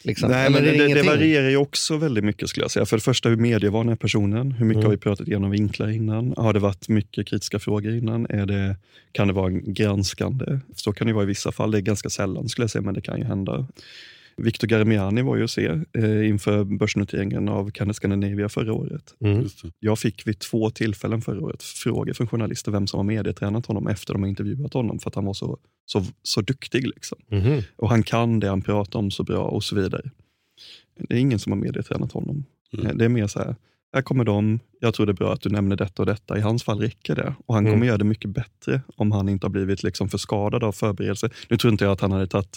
Liksom? 0.04 0.30
Nej, 0.30 0.50
men 0.50 0.64
det, 0.64 0.70
det, 0.70 0.76
ingenting? 0.86 1.06
varierar 1.10 1.48
ju 1.50 1.56
också 1.56 1.96
väldigt 1.96 2.24
mycket 2.24 2.48
skulle 2.48 2.64
jag 2.64 2.70
säga. 2.70 2.86
För 2.86 2.96
det 2.96 3.02
första, 3.02 3.28
hur 3.28 3.36
medievan 3.36 3.88
är 3.88 3.96
personen? 3.96 4.52
Hur 4.52 4.66
mycket 4.66 4.76
Mm. 4.78 4.84
har 4.84 4.90
vi 4.90 4.96
pratat 4.96 5.28
igenom 5.28 5.50
vinklar 5.50 5.88
innan? 5.88 6.34
Har 6.36 6.52
det 6.52 6.58
varit 6.60 6.88
mycket 6.88 7.26
kritiska 7.28 7.58
frågor 7.58 7.92
innan? 7.94 8.26
Är 8.30 8.46
det, 8.46 8.76
kan 9.12 9.26
det 9.28 9.34
vara 9.34 9.50
granskande? 9.50 10.58
Så 10.76 10.92
kan 10.92 11.06
det 11.06 11.12
vara 11.12 11.24
i 11.24 11.26
vissa 11.26 11.52
fall. 11.52 11.70
Det 11.70 11.78
är 11.78 11.82
ganska 11.82 12.10
sällan 12.10 12.48
skulle 12.48 12.62
jag 12.62 12.70
säga, 12.70 12.82
men 12.82 12.94
det 12.94 13.00
kan 13.00 13.18
ju 13.18 13.24
hända. 13.24 13.66
Victor 14.38 14.68
Garmiani 14.68 15.22
var 15.22 15.36
ju 15.36 15.44
att 15.44 15.50
se 15.50 15.66
eh, 15.92 16.28
inför 16.28 16.64
börsnoteringen 16.64 17.48
av 17.48 17.70
Cannes 17.70 17.96
Scandinavia 17.96 18.48
förra 18.48 18.72
året. 18.72 19.14
Mm. 19.20 19.46
Jag 19.80 19.98
fick 19.98 20.26
vid 20.26 20.38
två 20.38 20.70
tillfällen 20.70 21.20
förra 21.22 21.40
året 21.40 21.62
frågor 21.62 22.12
från 22.12 22.26
journalister 22.26 22.72
vem 22.72 22.86
som 22.86 22.98
har 22.98 23.04
medietränat 23.04 23.66
honom 23.66 23.86
efter 23.86 24.12
de 24.14 24.22
har 24.22 24.28
intervjuat 24.28 24.74
honom 24.74 24.98
för 24.98 25.10
att 25.10 25.14
han 25.14 25.24
var 25.24 25.34
så, 25.34 25.58
så, 25.86 26.04
så 26.22 26.40
duktig. 26.40 26.86
Liksom. 26.86 27.18
Mhm. 27.30 27.62
Och 27.76 27.88
han 27.90 28.02
kan 28.02 28.40
det 28.40 28.48
han 28.48 28.62
pratar 28.62 28.98
om 28.98 29.10
så 29.10 29.22
bra 29.22 29.44
och 29.44 29.64
så 29.64 29.76
vidare. 29.76 30.10
Det 31.08 31.14
är 31.14 31.18
ingen 31.18 31.38
som 31.38 31.52
har 31.52 31.58
medietränat 31.58 32.12
honom. 32.12 32.44
Mm. 32.78 32.98
Det 32.98 33.04
är 33.04 33.08
mer 33.08 33.26
så 33.26 33.38
här, 33.38 33.56
här 33.94 34.02
kommer 34.02 34.24
de, 34.24 34.60
jag 34.80 34.94
tror 34.94 35.06
det 35.06 35.12
är 35.12 35.14
bra 35.14 35.32
att 35.32 35.40
du 35.40 35.48
nämner 35.50 35.76
detta 35.76 36.02
och 36.02 36.06
detta. 36.06 36.38
I 36.38 36.40
hans 36.40 36.62
fall 36.62 36.80
räcker 36.80 37.14
det. 37.16 37.34
Och 37.46 37.54
han 37.54 37.64
Mm. 37.64 37.72
kommer 37.74 37.86
göra 37.86 37.98
det 37.98 38.04
mycket 38.04 38.30
bättre 38.30 38.80
om 38.96 39.12
han 39.12 39.28
inte 39.28 39.46
har 39.46 39.50
blivit 39.50 39.82
liksom 39.82 40.08
för 40.08 40.18
skadad 40.18 40.64
av 40.64 40.72
förberedelse. 40.72 41.30
Nu 41.48 41.56
tror 41.56 41.72
inte 41.72 41.84
jag 41.84 41.92
att 41.92 42.00
han 42.00 42.12
hade 42.12 42.26
tagit 42.26 42.56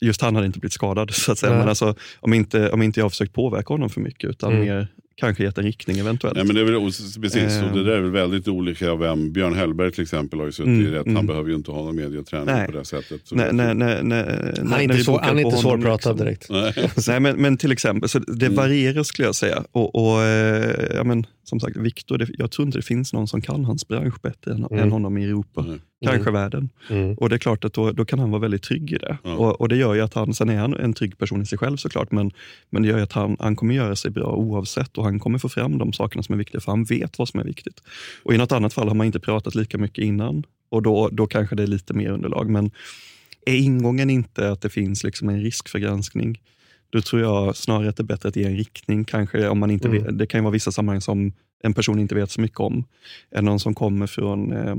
Just 0.00 0.20
han 0.20 0.34
hade 0.34 0.46
inte 0.46 0.58
blivit 0.58 0.72
skadad, 0.72 1.10
så 1.14 1.32
att 1.32 1.38
säga. 1.38 1.50
Nej. 1.50 1.58
men 1.58 1.68
alltså, 1.68 1.94
om, 2.20 2.34
inte, 2.34 2.70
om 2.70 2.82
inte 2.82 3.00
jag 3.00 3.04
har 3.04 3.10
försökt 3.10 3.32
påverka 3.32 3.74
honom 3.74 3.90
för 3.90 4.00
mycket, 4.00 4.30
utan 4.30 4.52
Mm. 4.52 4.64
mer 4.64 4.88
kanske 5.16 5.42
gett 5.44 5.58
en 5.58 5.64
riktning 5.64 5.98
eventuellt. 5.98 6.36
Nej, 6.36 6.44
men 6.44 6.54
det 6.56 6.60
är 6.60 6.64
väl, 6.64 6.74
precis, 7.22 7.62
och 7.62 7.72
det 7.72 7.78
Ehm. 7.80 7.84
där 7.84 7.92
är 7.92 8.00
väl 8.00 8.10
väldigt 8.10 8.48
olika 8.48 8.94
vem. 8.94 9.32
Björn 9.32 9.54
Hellberg 9.54 9.92
till 9.92 10.02
exempel 10.02 10.38
har 10.38 10.46
ju 10.46 10.52
suttit 10.52 10.66
Mm, 10.68 10.86
i 10.86 10.90
rätt. 10.90 11.04
mm. 11.06 11.16
Han 11.16 11.26
behöver 11.26 11.48
ju 11.50 11.54
inte 11.56 11.70
ha 11.70 11.82
någon 11.84 11.96
medieträning 11.96 12.46
Nej. 12.46 12.66
på 12.66 12.72
det 12.72 12.84
sättet. 12.84 13.20
Så 13.24 13.34
Nej, 13.34 13.46
det- 13.46 13.52
nej, 13.52 13.74
nej, 13.74 13.98
nej, 14.02 14.54
Han 14.58 14.72
är 14.72 14.80
inte, 14.80 15.04
så, 15.04 15.20
han 15.22 15.38
är 15.38 15.42
inte 15.42 15.56
svårpratad 15.56 16.16
liksom. 16.26 16.56
direkt. 16.56 16.76
Nej. 16.76 16.90
Nej, 17.08 17.20
men, 17.20 17.36
men 17.42 17.56
till 17.56 17.72
exempel, 17.72 18.08
så 18.08 18.18
det 18.18 18.46
Mm. 18.46 18.56
varierar 18.56 19.02
skulle 19.02 19.28
jag 19.28 19.34
säga. 19.34 19.64
Och, 19.72 19.94
och, 19.94 20.22
eh, 20.22 20.74
ja, 20.94 21.04
men, 21.04 21.26
som 21.44 21.60
sagt, 21.60 21.76
Viktor, 21.76 22.26
jag 22.38 22.50
tror 22.50 22.66
inte 22.66 22.78
det 22.78 22.82
finns 22.82 23.12
någon 23.12 23.28
som 23.28 23.40
kan 23.40 23.64
hans 23.64 23.88
bransch 23.88 24.20
bättre 24.22 24.52
än, 24.52 24.64
Mm. 24.64 24.78
än 24.78 24.92
honom 24.92 25.18
i 25.18 25.24
Europa. 25.24 25.62
Nej. 25.62 25.78
Kanske 26.04 26.30
världen. 26.30 26.68
Mm. 26.90 27.14
Och 27.14 27.28
det 27.28 27.36
är 27.36 27.38
klart 27.38 27.64
att 27.64 27.72
då, 27.72 27.92
då 27.92 28.04
kan 28.04 28.18
han 28.18 28.30
vara 28.30 28.40
väldigt 28.40 28.62
trygg 28.62 28.92
i 28.92 28.98
det. 28.98 29.18
Ja. 29.22 29.34
Och, 29.34 29.60
och 29.60 29.68
det 29.68 29.76
gör 29.76 29.94
ju 29.94 30.00
att 30.00 30.14
han, 30.14 30.34
sen 30.34 30.48
är 30.48 30.56
han 30.56 30.74
en 30.74 30.92
trygg 30.92 31.18
person 31.18 31.42
i 31.42 31.46
sig 31.46 31.58
själv 31.58 31.76
såklart, 31.76 32.10
men, 32.12 32.30
men 32.70 32.82
det 32.82 32.88
gör 32.88 32.96
ju 32.96 33.02
att 33.02 33.12
han, 33.12 33.36
han 33.40 33.56
kommer 33.56 33.74
göra 33.74 33.96
sig 33.96 34.10
bra 34.10 34.36
oavsett 34.36 34.98
och 34.98 35.04
han 35.04 35.18
kommer 35.18 35.38
få 35.38 35.48
fram 35.48 35.78
de 35.78 35.92
sakerna 35.92 36.22
som 36.22 36.32
är 36.32 36.38
viktiga, 36.38 36.60
för 36.60 36.72
han 36.72 36.84
vet 36.84 37.18
vad 37.18 37.28
som 37.28 37.40
är 37.40 37.44
viktigt. 37.44 37.82
Och 38.22 38.34
i 38.34 38.38
något 38.38 38.52
annat 38.52 38.72
fall 38.72 38.88
har 38.88 38.94
man 38.94 39.06
inte 39.06 39.20
pratat 39.20 39.54
lika 39.54 39.78
mycket 39.78 40.04
innan 40.04 40.44
och 40.68 40.82
då, 40.82 41.08
då 41.12 41.26
kanske 41.26 41.56
det 41.56 41.62
är 41.62 41.66
lite 41.66 41.94
mer 41.94 42.10
underlag. 42.10 42.50
Men 42.50 42.70
är 43.46 43.56
ingången 43.56 44.10
inte 44.10 44.50
att 44.50 44.60
det 44.60 44.70
finns 44.70 45.04
liksom 45.04 45.28
en 45.28 45.40
risk 45.40 45.68
för 45.68 45.78
granskning, 45.78 46.40
då 46.94 47.02
tror 47.02 47.22
jag 47.22 47.56
snarare 47.56 47.88
att 47.88 47.96
det 47.96 48.02
är 48.02 48.04
bättre 48.04 48.28
att 48.28 48.36
ge 48.36 48.44
en 48.44 48.56
riktning. 48.56 49.04
Kanske 49.04 49.48
om 49.48 49.58
man 49.58 49.70
inte 49.70 49.88
Mm. 49.88 50.02
vet, 50.04 50.18
det 50.18 50.26
kan 50.26 50.38
ju 50.40 50.42
vara 50.42 50.52
vissa 50.52 50.72
sammanhang 50.72 51.00
som 51.00 51.32
en 51.62 51.74
person 51.74 51.98
inte 51.98 52.14
vet 52.14 52.30
så 52.30 52.40
mycket 52.40 52.60
om. 52.60 52.84
Än 53.34 53.44
någon 53.44 53.60
som 53.60 53.74
kommer 53.74 54.06
från, 54.06 54.52
eh, 54.52 54.76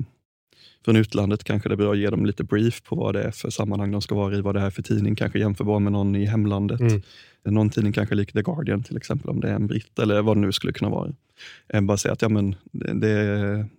från 0.85 0.95
utlandet 0.95 1.43
kanske 1.43 1.69
det 1.69 1.75
är 1.75 1.77
bra 1.77 1.91
att 1.91 1.97
ge 1.97 2.09
dem 2.09 2.25
lite 2.25 2.43
brief 2.43 2.83
på 2.83 2.95
vad 2.95 3.15
det 3.15 3.23
är 3.23 3.31
för 3.31 3.49
sammanhang 3.49 3.91
de 3.91 4.01
ska 4.01 4.15
vara 4.15 4.35
i, 4.35 4.41
vad 4.41 4.55
det 4.55 4.61
är 4.61 4.69
för 4.69 4.81
tidning, 4.81 5.15
kanske 5.15 5.39
jämförbar 5.39 5.79
med 5.79 5.91
någon 5.91 6.15
i 6.15 6.25
hemlandet. 6.25 6.79
Mm. 6.79 7.01
Någon 7.45 7.69
tidning 7.69 7.93
kanske 7.93 8.15
lik 8.15 8.33
The 8.33 8.41
Guardian 8.41 8.83
till 8.83 8.97
exempel, 8.97 9.29
om 9.29 9.39
det 9.39 9.49
är 9.49 9.55
en 9.55 9.67
britt 9.67 9.99
eller 9.99 10.21
vad 10.21 10.37
det 10.37 10.41
nu 10.41 10.51
skulle 10.51 10.73
kunna 10.73 10.89
vara. 10.91 11.13
Eh, 11.73 11.81
bara 11.81 11.97
säga 11.97 12.13
att 12.13 12.21
ja, 12.21 12.29
men 12.29 12.55
det, 12.71 12.93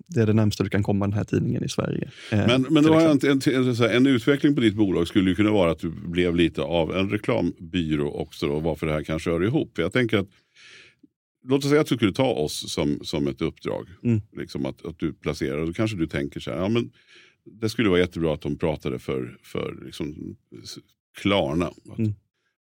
det, 0.07 0.21
är 0.21 0.27
det 0.27 0.33
närmsta 0.33 0.65
du 0.65 0.71
kan 0.71 0.83
komma 0.83 1.07
den 1.07 1.13
här 1.13 1.25
tidningen 1.25 1.65
i 1.65 1.69
Sverige. 1.69 2.11
Eh, 2.33 2.47
Men, 2.47 2.67
men 2.71 2.85
då 2.85 2.95
en, 2.95 3.19
en, 3.23 3.41
en, 3.47 3.91
en 3.91 4.07
utveckling 4.07 4.55
på 4.55 4.61
ditt 4.61 4.75
bolag 4.75 5.09
skulle 5.09 5.31
ju 5.31 5.37
kunna 5.37 5.51
vara 5.51 5.71
att 5.71 5.79
du 5.79 5.91
blev 5.91 6.37
lite 6.37 6.63
av 6.63 6.97
en 6.97 7.11
reklambyrå 7.11 8.13
också. 8.13 8.47
Då, 8.47 8.61
varför 8.61 8.87
det 8.87 8.93
här 8.93 9.03
kanske 9.03 9.31
hör 9.31 9.45
ihop. 9.45 9.79
Jag 9.79 9.93
tänker 9.93 10.19
att 10.19 10.29
Låt 11.49 11.65
oss 11.65 11.71
säga 11.71 11.81
att 11.81 11.87
du 11.87 11.97
skulle 11.97 12.13
ta 12.13 12.33
oss 12.33 12.73
som, 12.73 13.05
som 13.05 13.29
ett 13.29 13.43
uppdrag. 13.43 13.89
Mm. 14.05 14.21
Liksom 14.37 14.67
att, 14.67 14.87
att 14.87 14.99
du 14.99 15.13
placerar. 15.13 15.59
Och 15.59 15.67
då 15.67 15.73
kanske 15.73 15.97
du 15.97 16.07
tänker 16.07 16.41
så 16.41 16.51
här. 16.51 16.59
Ja, 16.59 16.69
men 16.69 16.91
det 17.45 17.69
skulle 17.69 17.89
vara 17.89 18.01
jättebra 18.01 18.35
att 18.35 18.41
de 18.41 18.59
pratade 18.59 18.99
för, 18.99 19.39
för 19.43 19.85
liksom, 19.85 20.37
Klarna. 21.19 21.67
Att, 21.67 21.99
Mm. 21.99 22.15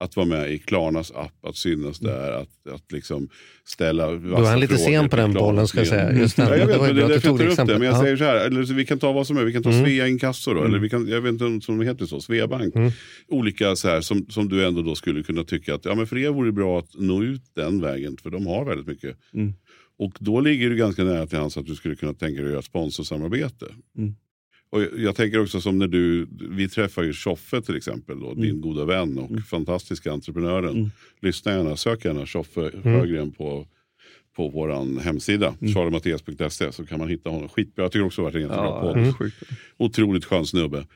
Att 0.03 0.17
vara 0.17 0.27
med 0.27 0.53
i 0.53 0.59
Klarnas 0.59 1.11
app, 1.11 1.45
att 1.45 1.57
synas 1.57 1.99
där, 1.99 2.33
att, 2.33 2.67
att 2.75 2.93
liksom 2.93 3.29
ställa 3.65 4.07
Då 4.07 4.37
är 4.37 4.45
han 4.51 4.61
lite 4.61 4.79
sen 4.79 5.09
på 5.09 5.17
den 5.17 5.33
bollen 5.33 5.69
ska 5.69 5.79
jag 5.79 5.87
säga. 5.87 6.13
Just 6.19 6.37
den. 6.37 6.49
Ja, 6.49 6.57
jag 6.57 6.69
det 6.69 6.73
vet, 6.79 6.81
det 6.81 6.93
du 6.93 7.01
därför 7.01 7.13
jag 7.15 7.23
tog 7.23 7.39
det 7.39 7.49
upp 7.49 7.57
det. 7.57 7.65
Men 7.79 7.83
jag 7.83 7.97
Ja. 7.97 8.01
säger 8.03 8.17
så 8.17 8.25
här, 8.25 8.47
eller 8.47 8.65
så 8.65 8.75
vi 8.75 8.87
kan 8.87 8.99
ta 8.99 9.13
vad 9.13 9.27
som 9.27 9.37
är. 9.37 9.45
Vi 9.45 9.53
kan 9.53 9.63
ta 9.63 9.71
Mm. 9.71 9.85
Svea 9.85 10.09
Inkasso 10.09 10.55
då, 10.55 10.59
eller 10.61 10.69
Mm. 10.69 10.83
vi 10.83 10.89
kan, 10.89 11.09
jag 11.09 11.21
vet 11.21 11.33
inte 11.43 11.45
om 11.73 11.79
det 11.79 11.85
heter 11.85 12.07
så, 12.07 12.21
Sveabank. 12.21 12.75
Mm. 12.75 12.91
Olika 13.29 13.77
så 13.77 13.89
här 13.89 14.01
som, 14.01 14.27
som 14.31 14.49
du 14.49 14.67
ändå 14.67 14.83
då 14.83 14.95
skulle 14.95 15.23
kunna 15.23 15.45
tycka 15.45 15.75
att 15.75 15.85
ja, 15.85 15.95
men 15.95 16.07
för 16.07 16.19
er 16.19 16.29
vore 16.31 16.49
det 16.49 16.53
bra 16.53 16.79
att 16.79 16.95
nå 16.95 17.23
ut 17.23 17.43
den 17.55 17.81
vägen, 17.81 18.17
för 18.23 18.31
de 18.31 18.47
har 18.47 18.65
väldigt 18.65 18.87
mycket. 18.87 19.17
Mm. 19.35 19.53
Och 19.99 20.13
då 20.21 20.41
ligger 20.41 20.71
det 20.71 20.77
ganska 20.77 21.05
nära 21.05 21.27
till 21.27 21.39
hands 21.39 21.57
att 21.57 21.67
du 21.67 21.75
skulle 21.75 21.95
kunna 21.97 22.15
tänka 22.15 22.37
dig 22.37 22.45
att 22.45 22.51
göra 22.51 22.59
ett 22.59 22.65
sponsorsamarbete. 22.65 23.67
Mm. 23.99 24.15
Och 24.73 24.83
jag, 24.97 25.17
tänker 25.17 25.43
också 25.43 25.61
som 25.61 25.79
när 25.79 25.89
du, 25.89 26.29
vi 26.51 26.69
träffar 26.69 27.03
ju 27.03 27.13
Tjoffe 27.13 27.63
till 27.63 27.77
exempel, 27.77 28.21
då, 28.21 28.35
din 28.35 28.61
goda 28.61 28.85
vän 28.85 29.19
och 29.19 29.31
fantastiska 29.51 30.13
entreprenören. 30.13 30.77
Mm. 30.77 30.91
Lyssna 31.21 31.53
gärna, 31.53 31.77
sök 31.77 32.05
gärna 32.05 32.27
Tjoffe 32.27 32.61
Mm. 32.61 32.83
Sjögren 32.83 33.33
på, 33.33 33.67
på 34.37 34.49
vår 34.49 35.01
hemsida, 35.01 35.55
mm. 35.61 35.75
charliemattias.se 35.75 36.73
så 36.73 36.87
kan 36.87 36.99
man 36.99 37.09
hitta 37.09 37.31
honom. 37.31 37.49
Skitbra, 37.49 37.85
jag 37.85 37.93
tycker 37.93 38.07
också 38.07 38.23
det 38.23 38.27
har 38.27 38.33
varit 38.33 38.35
en 38.35 38.43
jättebra 38.43 38.65
Ja, 38.65 38.81
podd. 38.81 38.97
Mm. 38.97 39.33
Otroligt 39.77 40.25
skön 40.25 40.47
snubbe. 40.47 40.87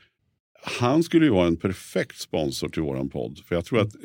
Han 0.63 1.03
skulle 1.03 1.25
ju 1.25 1.31
vara 1.31 1.47
en 1.47 1.57
perfekt 1.57 2.19
sponsor 2.19 2.69
till 2.69 2.81
våran 2.81 3.09
podd. 3.09 3.39
För 3.45 3.55
jag 3.55 3.65
tror 3.65 3.79
att 3.79 3.95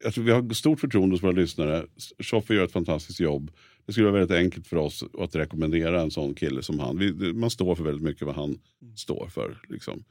jag 0.00 0.14
tror 0.14 0.24
vi 0.24 0.30
har 0.30 0.54
stort 0.54 0.80
förtroende 0.80 1.14
hos 1.14 1.22
våra 1.22 1.32
lyssnare. 1.32 1.86
Tjoffe 2.20 2.54
gör 2.54 2.64
ett 2.64 2.72
fantastiskt 2.72 3.20
jobb. 3.20 3.50
Det 3.86 3.92
skulle 3.92 4.06
vara 4.10 4.18
väldigt 4.18 4.36
enkelt 4.38 4.66
för 4.66 4.76
oss 4.76 5.04
att 5.18 5.36
rekommendera 5.36 6.00
en 6.02 6.10
sån 6.10 6.34
kille 6.34 6.62
som 6.62 6.78
han. 6.78 6.98
Vi, 6.98 7.32
man 7.32 7.50
står 7.50 7.74
för 7.74 7.84
väldigt 7.84 8.02
mycket 8.02 8.22
vad 8.22 8.34
han 8.36 8.58
står 8.96 9.28
för. 9.30 9.58
Liksom. 9.68 10.04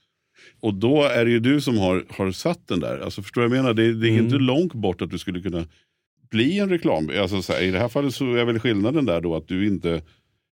Och 0.60 0.74
då 0.74 1.04
är 1.04 1.26
det 1.26 1.32
ju 1.32 1.40
du 1.40 1.62
som 1.62 1.78
har, 1.78 2.06
har 2.10 2.32
satt 2.32 2.68
den 2.68 2.80
där. 2.80 3.00
Alltså, 3.00 3.22
förstår 3.22 3.42
du 3.42 3.48
vad 3.48 3.58
jag 3.58 3.64
menar? 3.64 3.74
Det, 3.74 3.94
det 3.94 4.08
är 4.08 4.12
Mm. 4.12 4.26
inte 4.26 4.38
långt 4.38 4.74
bort 4.74 5.02
att 5.02 5.10
du 5.12 5.18
skulle 5.18 5.42
kunna 5.42 5.66
bli 6.30 6.60
en 6.60 6.70
reklam. 6.70 7.10
Alltså, 7.20 7.42
så 7.42 7.54
här, 7.54 7.62
I 7.62 7.72
det 7.72 7.80
här 7.80 7.88
fallet 7.90 8.14
så 8.16 8.36
är 8.36 8.46
väl 8.46 8.60
skillnaden 8.60 9.06
där 9.06 9.22
då 9.22 9.36
att 9.36 9.48
du 9.48 9.68
inte 9.68 10.02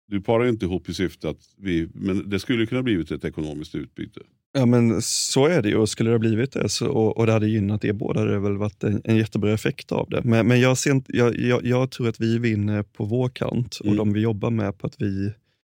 du 0.09 0.21
parar 0.21 0.45
inte 0.47 0.65
ihop 0.65 0.89
i 0.89 0.93
syfte 0.93 1.29
att 1.29 1.41
vi, 1.57 1.89
men 1.93 2.29
det 2.29 2.39
skulle 2.39 2.65
kunna 2.65 2.83
blivit 2.83 3.11
ett 3.11 3.25
ekonomiskt 3.25 3.75
utbyte. 3.75 4.21
Ja 4.57 4.65
men 4.65 5.01
så 5.01 5.45
är 5.47 5.61
det 5.61 5.69
ju 5.69 5.75
och 5.77 5.89
skulle 5.89 6.09
det 6.09 6.13
ha 6.13 6.19
blivit 6.19 6.51
det 6.51 6.69
så, 6.69 6.87
och, 6.87 7.17
och 7.17 7.25
det 7.25 7.31
hade 7.31 7.47
gynnat 7.49 7.85
er 7.85 7.93
båda 7.93 8.19
hade 8.19 8.31
det 8.31 8.39
väl 8.39 8.57
varit 8.57 8.83
en, 8.83 9.01
en 9.03 9.17
jättebra 9.17 9.53
effekt 9.53 9.91
av 9.91 10.07
det. 10.09 10.21
Men, 10.23 10.47
men 10.47 10.59
jag, 10.59 10.77
ser 10.77 10.91
inte, 10.91 11.17
jag, 11.17 11.35
jag, 11.39 11.65
jag 11.65 11.91
tror 11.91 12.09
att 12.09 12.19
vi 12.21 12.37
vinner 12.39 12.83
på 12.83 13.05
vår 13.05 13.29
kant 13.29 13.75
och 13.79 13.85
Mm. 13.85 13.97
de 13.97 14.13
vi 14.13 14.19
jobbar 14.19 14.49
med 14.49 14.77
på 14.77 14.87
att 14.87 14.95
vi 14.99 15.31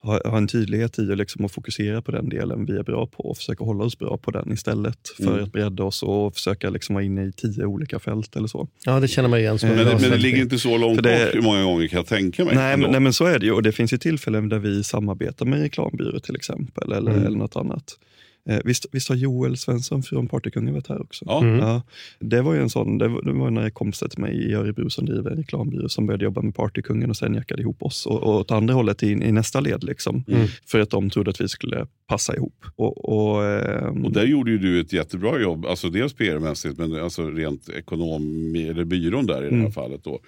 har, 0.03 0.21
har 0.25 0.37
en 0.37 0.47
tydlighet 0.47 0.99
i 0.99 1.11
och 1.11 1.17
liksom 1.17 1.45
att 1.45 1.51
fokusera 1.51 2.01
på 2.01 2.11
den 2.11 2.29
delen 2.29 2.65
vi 2.65 2.77
är 2.77 2.83
bra 2.83 3.07
på 3.07 3.23
och 3.29 3.37
försöka 3.37 3.63
hålla 3.63 3.83
oss 3.83 3.97
bra 3.99 4.17
på 4.17 4.31
den 4.31 4.51
istället 4.51 4.97
för 5.17 5.27
Mm. 5.31 5.43
att 5.43 5.51
bredda 5.51 5.83
oss 5.83 6.03
och 6.03 6.33
försöka 6.33 6.69
liksom 6.69 6.93
vara 6.95 7.05
inne 7.05 7.25
i 7.25 7.31
tio 7.31 7.65
olika 7.65 7.99
fält 7.99 8.35
eller 8.35 8.47
så. 8.47 8.67
Ja, 8.85 8.99
det 8.99 9.07
känner 9.07 9.29
man 9.29 9.39
igen 9.39 9.59
som 9.59 9.69
en 9.69 9.75
Men 9.75 9.85
det, 9.85 9.97
men 10.01 10.11
det 10.11 10.17
ligger 10.17 10.41
inte 10.41 10.59
så 10.59 10.77
långt 10.77 11.03
det- 11.03 11.25
bort 11.25 11.35
hur 11.35 11.41
många 11.41 11.63
gånger 11.63 11.87
kan 11.87 11.97
jag 11.97 12.07
tänka 12.07 12.45
mig. 12.45 12.55
Nej 12.55 12.77
men, 12.77 12.91
nej 12.91 12.99
men 12.99 13.13
så 13.13 13.25
är 13.25 13.39
det 13.39 13.45
ju 13.45 13.51
och 13.51 13.63
det 13.63 13.71
finns 13.71 13.93
ju 13.93 13.97
tillfällen 13.97 14.49
där 14.49 14.59
vi 14.59 14.83
samarbetar 14.83 15.45
med 15.45 15.61
reklambyrå 15.61 16.19
till 16.19 16.35
exempel 16.35 16.91
eller, 16.91 17.11
Mm. 17.11 17.25
eller 17.25 17.37
något 17.37 17.55
annat. 17.55 17.83
Eh, 18.49 18.59
visst, 18.65 18.85
visst 18.91 19.09
har 19.09 19.15
Joel 19.15 19.57
Svensson 19.57 20.03
från 20.03 20.27
Partykungen 20.27 20.73
varit 20.73 20.87
här 20.87 21.01
också? 21.01 21.25
Ja. 21.27 21.41
Mm. 21.43 21.59
Ja, 21.59 21.81
det 22.19 22.41
var 22.41 22.53
ju 22.53 22.61
en 22.61 22.69
sån, 22.69 22.97
det 22.97 23.07
var, 23.07 23.21
det 23.21 23.31
var 23.31 23.47
en 23.47 23.71
kompisar 23.71 24.07
till 24.07 24.19
mig 24.19 24.49
i 24.49 24.53
Örebro 24.53 24.89
som 24.89 25.05
driver 25.05 25.31
en 25.31 25.37
reklambyrå 25.37 25.89
som 25.89 26.05
började 26.05 26.23
jobba 26.25 26.41
med 26.41 26.55
Partykungen 26.55 27.09
och 27.09 27.17
sen 27.17 27.33
jackade 27.33 27.61
ihop 27.61 27.83
oss 27.83 28.05
och, 28.05 28.23
och 28.23 28.35
åt 28.35 28.51
andra 28.51 28.73
hållet 28.73 29.03
i, 29.03 29.07
i 29.11 29.31
nästa 29.31 29.59
led. 29.59 29.83
Liksom, 29.83 30.23
Mm. 30.27 30.47
För 30.65 30.79
att 30.79 30.89
de 30.89 31.09
trodde 31.09 31.29
att 31.29 31.41
vi 31.41 31.47
skulle 31.47 31.87
passa 32.07 32.35
ihop. 32.35 32.65
Och, 32.75 33.09
och, 33.09 33.45
ehm, 33.45 34.05
Och 34.05 34.11
där 34.11 34.23
gjorde 34.25 34.51
ju 34.51 34.57
du 34.57 34.79
ett 34.81 34.93
jättebra 34.93 35.39
jobb, 35.41 35.65
alltså 35.65 35.89
dels 35.89 36.13
PR-mässigt 36.13 36.77
men 36.77 36.95
alltså 37.03 37.29
rent 37.29 37.69
ekonomi, 37.69 38.67
eller 38.69 38.83
byrån 38.83 39.25
där 39.25 39.37
i 39.45 39.49
det 39.49 39.55
här 39.55 39.59
Mm. 39.59 39.71
fallet. 39.71 40.03
Då. 40.03 40.19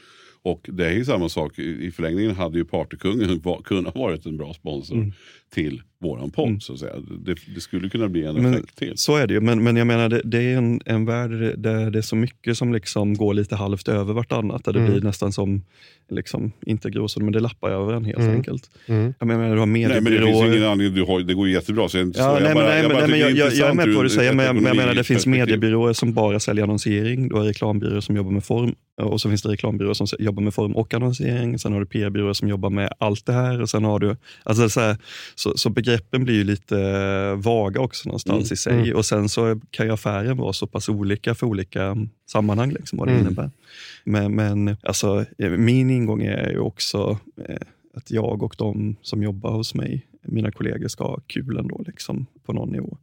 Och 0.44 0.70
det 0.74 0.86
är 0.88 0.92
ju 0.92 1.06
samma 1.06 1.30
sak, 1.30 1.60
i 1.60 1.92
förlängningen 1.92 2.36
hade 2.36 2.58
ju 2.58 2.66
Partykungen 2.66 3.40
va- 3.44 3.62
kunnat 3.64 3.96
varit 3.96 4.26
en 4.26 4.38
bra 4.38 4.54
sponsor 4.54 4.96
Mm. 4.96 5.12
till 5.54 5.82
våran 6.02 6.32
podd. 6.32 6.64
Så 6.64 6.74
att 6.74 6.80
säga. 6.80 6.94
Det, 7.26 7.36
det 7.56 7.62
skulle 7.62 7.90
kunna 7.90 8.10
bli 8.10 8.24
en 8.26 8.36
Men, 8.36 8.54
effekt 8.54 8.78
till. 8.78 8.94
så 8.96 9.16
är 9.16 9.28
det 9.28 9.34
ju, 9.34 9.42
men, 9.42 9.64
men 9.64 9.76
jag 9.76 9.88
menar 9.88 10.10
det, 10.10 10.22
det 10.24 10.38
är 10.42 10.58
en, 10.58 10.82
en 10.86 11.06
värld 11.06 11.54
där 11.58 11.92
det 11.92 11.98
är 11.98 12.02
så 12.02 12.16
mycket 12.16 12.58
som 12.58 12.74
liksom 12.74 13.14
går 13.14 13.34
lite 13.34 13.56
halvt 13.56 13.88
över 13.88 14.14
vartannat. 14.14 14.64
Där 14.66 14.74
det 14.74 14.80
Mm. 14.80 14.92
blir 14.92 15.02
nästan 15.02 15.32
som, 15.32 15.62
liksom, 16.10 16.52
inte 16.66 16.90
gråzon, 16.90 17.24
men 17.24 17.34
det 17.34 17.40
lappar 17.40 17.70
över 17.72 17.94
en 17.94 18.06
helt 18.06 18.18
Mm. 18.20 18.36
enkelt. 18.36 18.70
Mm. 18.88 19.14
Jag 19.20 19.28
menar, 19.28 19.54
du 19.54 19.60
har 19.60 19.66
Nej, 19.66 19.88
men 20.02 20.04
det 20.14 20.20
finns 20.26 20.44
ingen 20.56 20.64
anledning, 20.64 20.96
du 20.96 21.04
har, 21.12 21.20
det 21.20 21.34
går 21.34 21.50
jättebra. 21.50 21.90
Så 21.90 21.98
jag, 21.98 22.08
Ja, 22.08 22.14
så, 22.14 22.34
nej, 22.34 22.34
jag, 22.34 22.44
men, 22.44 22.54
bara, 22.56 22.68
nej, 22.68 22.90
bara 22.90 23.08
nej, 23.08 23.20
jag, 23.20 23.32
jag, 23.32 23.54
jag 23.54 23.70
är 23.70 23.74
med 23.74 23.86
på 23.86 23.92
vad 23.92 24.06
du 24.06 24.10
säger, 24.10 24.34
men, 24.34 24.46
jag- 24.46 24.56
men 24.56 24.64
jag 24.66 24.76
menar 24.78 24.94
det 24.94 25.04
finns 25.04 25.26
mediebyråer 25.26 25.94
som 25.94 26.14
bara 26.14 26.40
säljer 26.40 26.64
annonsering. 26.64 27.30
Du 27.30 27.36
har 27.36 27.44
reklambyråer 27.44 28.02
som 28.02 28.16
jobbar 28.16 28.32
med 28.32 28.44
form 28.44 28.76
och 29.04 29.22
så 29.22 29.30
finns 29.30 29.42
det 29.42 29.50
reklambyråer 29.50 29.94
som 29.94 30.08
jobbar 30.20 30.44
med 30.44 30.54
form 30.54 30.76
och 30.76 30.94
annonsering. 30.94 31.60
Sen 31.60 31.74
har 31.74 31.80
du 31.80 31.86
PR-byråer 31.86 32.34
som 32.34 32.48
jobbar 32.50 32.70
med 32.70 32.94
allt 32.98 33.26
det 33.26 33.34
här. 33.34 33.62
Och 33.62 33.70
sen 33.70 33.84
har 33.84 34.00
du, 34.00 34.16
alltså 34.44 34.70
så, 34.70 34.80
här, 34.80 34.98
så, 35.36 35.58
så 35.58 35.70
begreppen 35.70 36.24
blir 36.24 36.36
ju 36.36 36.44
lite 36.44 36.80
eh, 36.82 37.36
vaga 37.36 37.82
också 37.82 38.10
någonstans 38.10 38.44
Mm. 38.44 38.54
i 38.54 38.58
sig. 38.58 38.74
Mm. 38.74 38.96
Och 38.96 39.06
sen 39.06 39.30
så 39.30 39.60
kan 39.72 39.86
ju 39.86 39.92
affären 39.94 40.38
vara 40.38 40.54
så 40.54 40.68
pass 40.68 40.90
olika 40.90 41.36
för 41.36 41.48
olika 41.48 41.98
sammanhang, 42.32 42.72
liksom, 42.72 43.00
vad 43.00 43.08
det 43.08 43.12
Mm. 43.12 43.26
innebär. 43.26 43.52
Men, 44.04 44.36
men 44.36 44.78
alltså, 44.84 45.26
eh, 45.38 45.50
min 45.50 45.90
ingång 45.90 46.22
är 46.24 46.50
ju 46.50 46.60
också 46.60 47.18
eh, 47.48 47.56
att 47.94 48.12
jag 48.12 48.44
och 48.44 48.56
de 48.58 48.96
som 49.02 49.24
jobbar 49.24 49.52
hos 49.52 49.76
mig, 49.76 50.06
mina 50.22 50.52
kollegor, 50.52 50.88
ska 50.88 51.04
ha 51.04 51.20
kul 51.28 51.58
ändå 51.58 51.84
liksom, 51.88 52.26
på 52.46 52.54
någon 52.54 52.70
nivå. 52.70 52.98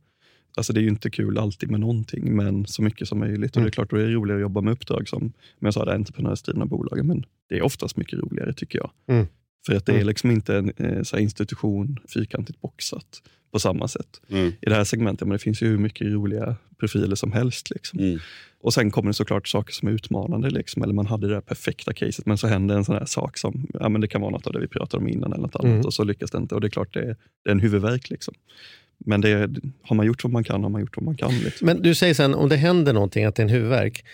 Alltså 0.56 0.72
det 0.72 0.80
är 0.80 0.82
ju 0.82 0.88
inte 0.88 1.10
kul 1.10 1.38
alltid 1.38 1.70
med 1.70 1.80
någonting, 1.80 2.36
men 2.36 2.66
så 2.66 2.82
mycket 2.82 3.08
som 3.08 3.18
möjligt. 3.18 3.56
Och 3.56 3.62
det 3.62 3.68
är 3.68 3.70
klart, 3.70 3.90
då 3.90 3.96
är 3.96 4.00
det 4.04 4.10
roligare 4.12 4.38
att 4.38 4.42
jobba 4.42 4.60
med 4.60 4.72
uppdrag 4.72 5.08
som, 5.08 5.20
som 5.20 5.32
jag 5.66 5.74
sa, 5.74 5.84
det 5.84 5.94
entreprenörsdrivna 5.94 6.66
bolagen. 6.66 7.06
Men 7.06 7.24
det 7.48 7.56
är 7.58 7.62
oftast 7.62 7.96
mycket 7.96 8.18
roligare 8.18 8.52
tycker 8.52 8.78
jag. 8.78 8.90
Mm. 9.08 9.26
För 9.66 9.74
att 9.74 9.86
det 9.86 9.92
är 9.92 9.96
Mm. 9.96 10.06
liksom 10.06 10.30
inte 10.30 10.56
en 10.56 10.72
eh, 10.76 11.02
här 11.12 11.18
institution 11.18 11.98
fyrkantigt 12.14 12.60
boxat 12.60 13.22
på 13.52 13.58
samma 13.58 13.88
sätt. 13.88 14.20
Mm. 14.28 14.46
I 14.60 14.66
det 14.66 14.74
här 14.74 14.84
segmentet, 14.84 15.28
men 15.28 15.32
det 15.32 15.38
finns 15.42 15.62
ju 15.62 15.66
hur 15.66 15.78
mycket 15.78 16.06
roliga 16.06 16.56
profiler 16.80 17.14
som 17.16 17.32
helst. 17.32 17.70
Liksom. 17.70 17.98
Mm. 17.98 18.18
Och 18.60 18.74
sen 18.74 18.90
kommer 18.90 19.08
det 19.10 19.14
såklart 19.14 19.48
saker 19.48 19.72
som 19.72 19.88
är 19.88 19.92
utmanande. 19.92 20.50
Liksom. 20.50 20.82
Eller 20.82 20.94
man 20.94 21.06
hade 21.06 21.26
det 21.28 21.34
där 21.34 21.40
perfekta 21.40 21.92
caset, 21.92 22.26
men 22.26 22.38
så 22.38 22.46
händer 22.46 22.76
en 22.76 22.84
sån 22.84 22.94
här 22.96 23.04
sak 23.04 23.38
som, 23.38 23.66
ja 23.74 23.88
men 23.88 24.00
det 24.00 24.08
kan 24.08 24.20
vara 24.20 24.30
något 24.30 24.46
av 24.46 24.52
det 24.52 24.60
vi 24.60 24.68
pratade 24.68 25.00
om 25.02 25.08
innan 25.08 25.32
eller 25.32 25.42
något 25.42 25.56
annat 25.56 25.72
Mm. 25.72 25.86
och 25.86 25.94
så 25.94 26.04
lyckas 26.04 26.30
det 26.30 26.38
inte. 26.38 26.54
Och 26.54 26.60
det 26.60 26.66
är 26.66 26.70
klart 26.70 26.94
det 26.94 27.00
är, 27.00 27.16
det 27.44 27.50
är 27.50 27.52
en 27.52 27.60
huvudvärk. 27.60 28.10
Liksom. 28.10 28.34
Men 29.04 29.20
det 29.20 29.50
har 29.82 29.96
man 29.96 30.06
gjort 30.06 30.24
vad 30.24 30.32
man 30.32 30.44
kan 30.44 30.62
har 30.62 30.70
man 30.70 30.80
gjort 30.80 30.96
vad 30.96 31.04
man 31.04 31.16
kan. 31.16 31.38
Liksom. 31.38 31.66
Men 31.66 31.82
du 31.82 31.94
säger 31.94 32.14
sen 32.14 32.34
om 32.34 32.48
det 32.48 32.56
händer 32.56 32.92
någonting, 32.92 33.24
att 33.24 33.34
det 33.34 33.40
är 33.40 33.44
en 33.44 33.50
huvudvärk. 33.50 34.04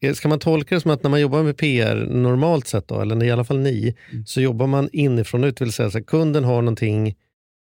Eh, 0.00 0.12
Ska 0.14 0.28
man 0.28 0.38
tolka 0.38 0.74
det 0.74 0.80
som 0.80 0.90
att 0.90 1.02
när 1.02 1.10
man 1.10 1.20
jobbar 1.20 1.42
med 1.42 1.56
PR 1.56 2.06
normalt 2.10 2.66
sett, 2.66 2.88
då, 2.88 3.00
eller 3.00 3.24
i 3.24 3.30
alla 3.30 3.44
fall 3.44 3.58
ni, 3.58 3.94
Mm. 4.12 4.26
så 4.26 4.40
jobbar 4.40 4.66
man 4.66 4.88
inifrån 4.92 5.44
ut, 5.44 5.60
vill 5.60 5.72
säga 5.72 5.90
så 5.90 5.98
här, 5.98 6.04
kunden 6.04 6.44
har 6.44 6.62
någonting, 6.62 7.14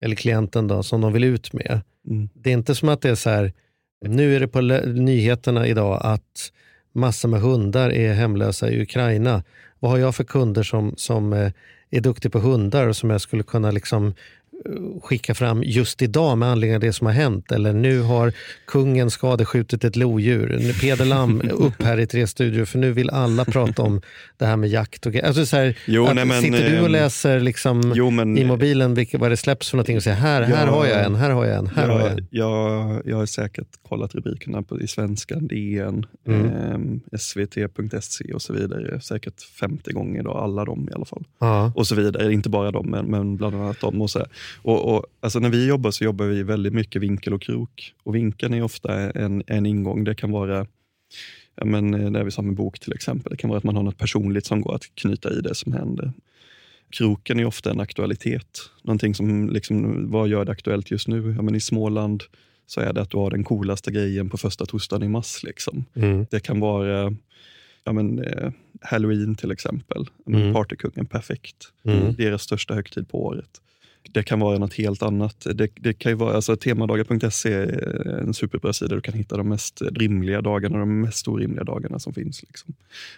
eller 0.05 0.15
klienten 0.15 0.67
då, 0.67 0.84
som 0.84 1.01
de 1.01 1.13
vill 1.13 1.23
ut 1.23 1.53
med. 1.53 1.82
Mm. 2.07 2.30
Det 2.34 2.49
är 2.49 2.53
inte 2.53 2.76
som 2.76 2.89
att 2.89 3.01
det 3.01 3.09
är 3.09 3.15
så 3.15 3.30
här, 3.30 3.53
nu 4.05 4.36
är 4.36 4.39
det 4.39 4.47
på 4.47 4.61
nyheterna 4.61 5.67
idag 5.67 5.99
att 6.03 6.51
massor 6.93 7.30
med 7.30 7.41
hundar 7.41 7.89
är 7.89 8.13
hemlösa 8.13 8.69
i 8.71 8.82
Ukraina. 8.82 9.43
Vad 9.80 9.91
har 9.91 9.97
jag 9.97 10.15
för 10.15 10.23
kunder 10.23 10.63
som, 10.63 10.93
som 10.97 11.34
eh, 11.34 11.51
är 11.91 12.01
duktiga 12.01 12.30
på 12.32 12.39
hundar 12.39 12.88
och 12.88 12.95
som 12.95 13.09
jag 13.09 13.21
skulle 13.21 13.43
kunna 13.43 13.71
liksom 13.71 14.13
skicka 15.03 15.34
fram 15.36 15.63
just 15.63 16.01
idag 16.01 16.38
med 16.38 16.49
anledning 16.49 16.76
av 16.76 16.82
det 16.82 16.93
som 16.93 17.07
har 17.07 17.13
hänt. 17.13 17.51
Eller 17.51 17.74
nu 17.74 17.99
har 18.01 18.34
kungen 18.68 19.11
skadeskjutit 19.11 19.84
ett 19.84 19.95
lodjur. 19.95 20.74
Peder 20.82 21.05
Lam 21.05 21.41
upp 21.51 21.82
här 21.84 21.99
i 21.99 22.07
Tre 22.07 22.28
Studior 22.28 22.66
för 22.66 22.80
nu 22.80 22.91
vill 22.91 23.09
alla 23.09 23.45
prata 23.45 23.82
om 23.82 24.01
det 24.38 24.45
här 24.45 24.55
med 24.57 24.70
jakt. 24.70 25.05
Och, 25.05 25.16
alltså 25.16 25.45
så 25.45 25.55
här, 25.57 25.78
Jo, 25.86 26.05
att, 26.07 26.16
nej, 26.16 26.26
men, 26.26 26.41
sitter 26.41 26.70
du 26.70 26.80
och 26.80 26.86
ehm, 26.86 26.91
läser 26.91 27.39
liksom 27.39 27.93
Jo, 27.95 28.09
men, 28.09 28.38
i 28.38 28.45
mobilen 28.45 28.93
vilka, 28.93 29.18
vad 29.18 29.32
det 29.32 29.38
släpps 29.38 29.70
för 29.70 29.78
någonting 29.78 29.97
och 29.97 30.03
säger 30.03 30.18
här, 30.18 30.41
här 30.41 30.66
Ja. 30.66 30.72
har 30.72 30.86
jag 30.86 31.03
en, 31.05 31.16
här 31.16 31.30
har 31.30 31.45
jag 31.45 31.57
en, 31.57 31.68
här 31.68 31.89
har 31.89 31.99
jag 31.99 32.11
en. 32.11 32.28
jag, 32.30 33.01
jag 33.05 33.18
har 33.18 33.26
säkert 33.26 33.68
kollat 33.89 34.16
rubrikerna 34.16 34.61
på, 34.63 34.82
i 34.82 34.88
Svenskan, 34.88 35.47
DN, 35.47 36.05
Mm. 36.28 36.45
ehm, 36.45 37.01
svt.se 37.18 38.34
och 38.34 38.41
så 38.41 38.53
vidare. 38.53 39.01
Säkert 39.01 39.41
50 39.41 39.91
gånger, 39.91 40.24
då, 40.24 40.32
alla 40.32 40.66
dem 40.66 40.89
i 40.91 40.93
alla 40.95 41.05
fall. 41.05 41.24
Ja. 41.39 41.72
och 41.76 41.88
så 41.88 41.95
vidare. 41.95 42.34
Inte 42.34 42.49
bara 42.49 42.72
dem, 42.72 42.88
men, 42.89 43.05
men 43.05 43.36
bland 43.38 43.55
annat 43.55 43.80
dem. 43.82 44.01
Och 44.01 44.09
så 44.09 44.20
här. 44.20 44.28
Och, 44.58 44.95
och, 44.95 45.06
alltså 45.20 45.39
när 45.39 45.49
vi 45.49 45.68
jobbar 45.68 45.91
så 45.91 46.03
jobbar 46.03 46.26
vi 46.26 46.43
väldigt 46.43 46.74
mycket 46.74 47.01
vinkel 47.01 47.34
och 47.34 47.41
krok. 47.41 47.93
Och 48.03 48.16
vinkeln 48.16 48.53
är 48.53 48.62
ofta 48.62 49.12
en, 49.12 49.43
en 49.47 49.66
ingång. 49.66 50.03
Det 50.03 50.16
kan 50.16 50.32
vara 50.32 50.68
ja, 51.56 51.66
men, 51.66 51.93
eh, 51.93 52.12
det 52.12 52.24
vi 52.24 52.32
sa 52.32 52.41
med 52.41 52.56
bok 52.56 52.80
till 52.80 52.93
exempel. 52.93 53.32
Det 53.32 53.38
kan 53.38 53.49
vara 53.49 53.58
att 53.58 53.64
man 53.64 53.76
har 53.76 53.84
något 53.84 53.97
personligt 53.97 54.45
som 54.45 54.62
går 54.62 54.76
att 54.76 54.95
knyta 54.95 55.34
i 55.34 55.41
det 55.41 55.56
som 55.56 55.74
händer. 55.74 56.14
Kroken 56.89 57.39
är 57.39 57.45
ofta 57.45 57.72
en 57.72 57.80
aktualitet. 57.80 58.60
Någonting 58.84 59.16
som, 59.16 59.49
liksom, 59.49 60.12
vad 60.12 60.28
gör 60.28 60.45
det 60.45 60.51
aktuellt 60.51 60.91
just 60.91 61.08
nu? 61.08 61.34
Ja, 61.36 61.41
men 61.41 61.56
I 61.56 61.60
Småland 61.60 62.24
så 62.68 62.82
är 62.82 62.93
det 62.93 63.01
att 63.01 63.10
du 63.10 63.18
har 63.18 63.32
den 63.32 63.43
coolaste 63.43 63.91
grejen 63.91 64.30
på 64.30 64.38
första 64.38 64.66
torsdagen 64.66 65.03
i 65.03 65.10
mars. 65.10 65.43
Liksom. 65.43 65.86
Mm. 65.93 66.26
Det 66.32 66.39
kan 66.39 66.60
vara 66.60 67.16
ja, 67.84 67.93
men, 67.93 68.20
eh, 68.20 68.51
Halloween 68.82 69.36
till 69.36 69.51
exempel. 69.51 70.06
Mm. 70.28 70.53
Partykungen, 70.53 71.06
perfekt. 71.06 71.72
Mm. 71.84 72.14
Deras 72.16 72.41
största 72.41 72.74
högtid 72.74 73.10
på 73.10 73.26
året. 73.26 73.62
Det 74.12 74.24
kan 74.24 74.39
vara 74.39 74.58
något 74.58 74.74
helt 74.74 75.03
annat. 75.03 75.47
Det, 75.56 75.70
det 75.76 75.93
kan 75.93 76.12
ju 76.12 76.16
vara, 76.16 76.34
alltså, 76.36 76.56
temadagar.se 76.56 77.53
är 77.53 78.20
en 78.22 78.34
superbra 78.34 78.74
sida. 78.74 78.95
Du 78.95 79.01
kan 79.01 79.14
hitta 79.14 79.38
de 79.38 79.49
mest 79.49 79.82
rimliga 79.82 80.41
dagarna 80.41 80.76
och 80.76 80.80
de 80.80 81.01
mest 81.01 81.28
orimliga 81.28 81.64
dagarna 81.64 81.99
som 81.99 82.14
finns. 82.14 82.43
Liksom. 82.43 82.74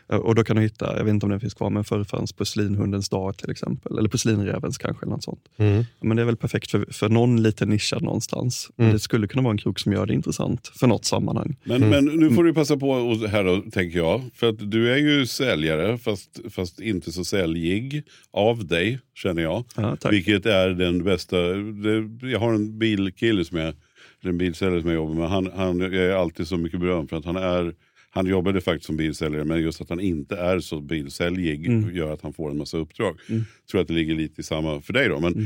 Eh, 0.10 0.18
Och 0.18 0.36
då 0.36 0.44
kan 0.44 0.56
du 0.56 0.62
hitta, 0.62 0.98
jag 0.98 1.04
vet 1.04 1.12
inte 1.14 1.26
om 1.26 1.30
den 1.30 1.40
finns 1.40 1.54
kvar, 1.54 1.70
men 1.70 1.84
förr 1.84 2.04
fanns 2.04 2.34
Porslinhundens 2.34 3.10
dag 3.10 3.38
till 3.38 3.52
exempel. 3.52 3.98
Eller 3.98 4.10
Porslinrävens 4.10 4.78
kanske. 4.78 5.06
Eller 5.06 5.12
något 5.14 5.24
sånt. 5.24 5.42
Mm. 5.58 5.84
Men 6.02 6.18
det 6.18 6.24
är 6.24 6.26
väl 6.26 6.36
perfekt 6.38 6.72
för, 6.72 6.86
för 6.92 7.10
någon 7.10 7.44
liten 7.44 7.70
nischad 7.70 8.02
någonstans. 8.04 8.70
Mm. 8.78 8.94
Det 8.94 9.00
skulle 9.00 9.28
kunna 9.28 9.42
vara 9.44 9.52
en 9.52 9.58
krok 9.58 9.80
som 9.80 9.94
gör 9.94 10.06
det 10.06 10.14
intressant 10.14 10.72
för 10.76 10.88
något 10.88 11.06
sammanhang. 11.06 11.56
Men, 11.64 11.84
Mm. 11.84 11.90
men 12.06 12.16
nu 12.20 12.30
får 12.36 12.44
du 12.44 12.54
passa 12.54 12.78
på 12.78 12.90
och 12.90 13.30
här 13.30 13.44
då, 13.44 13.62
tänker 13.72 13.98
jag. 13.98 14.22
För 14.36 14.50
att 14.50 14.72
du 14.72 14.94
är 14.94 14.98
ju 14.98 15.26
säljare, 15.28 15.98
fast, 15.98 16.40
fast 16.50 16.80
inte 16.80 17.12
så 17.12 17.26
säljig 17.26 18.04
av 18.32 18.66
dig, 18.68 19.00
känner 19.16 19.42
jag. 19.42 19.64
Ja, 19.76 19.96
tack. 19.96 20.14
Vilket 20.14 20.46
är 20.46 20.70
den 20.78 21.04
bästa. 21.04 21.38
Det, 21.54 22.28
jag 22.32 22.40
har 22.40 22.54
en 22.54 22.80
bilkille 22.80 23.46
som 23.46 23.58
jag, 23.58 23.74
en 24.22 24.38
bilsäljare 24.38 24.82
som 24.82 24.90
jag 24.90 24.96
jobbar 24.96 25.14
med. 25.14 25.30
Han, 25.30 25.52
han 25.56 25.80
jag 25.80 25.94
är 25.94 26.12
alltid 26.16 26.48
så 26.48 26.58
mycket 26.58 26.80
beröm 26.80 27.08
för 27.08 27.18
att 27.18 27.26
han 27.26 27.36
är 27.36 27.76
han 28.10 28.26
jobbade 28.28 28.62
faktiskt 28.62 28.86
som 28.86 28.98
bilsäljare 28.98 29.44
men 29.46 29.62
just 29.62 29.82
att 29.82 29.90
han 29.90 30.00
inte 30.00 30.36
är 30.38 30.60
så 30.60 30.82
bilsäljig 30.82 31.68
Mm. 31.68 31.96
gör 31.96 32.14
att 32.14 32.22
han 32.22 32.34
får 32.34 32.52
en 32.52 32.58
massa 32.58 32.78
uppdrag. 32.78 33.18
Mm. 33.30 33.44
tror 33.72 33.82
att 33.82 33.88
det 33.88 33.94
ligger 33.94 34.16
lite 34.16 34.42
i 34.42 34.44
samma 34.44 34.82
för 34.82 34.94
dig 34.94 35.10
då. 35.10 35.20
Men 35.20 35.34
Mm. 35.34 35.46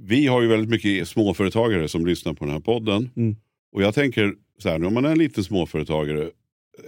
vi 0.00 0.26
har 0.26 0.42
ju 0.42 0.48
väldigt 0.48 0.70
mycket 0.70 1.08
småföretagare 1.08 1.88
som 1.88 2.06
lyssnar 2.06 2.34
på 2.34 2.44
den 2.44 2.52
här 2.54 2.60
podden. 2.60 3.10
Mm. 3.16 3.36
Och 3.72 3.82
jag 3.82 3.94
tänker 3.94 4.34
så 4.58 4.68
här, 4.68 4.84
om 4.84 4.94
man 4.94 5.04
är 5.04 5.10
en 5.12 5.18
liten 5.18 5.44
småföretagare 5.44 6.30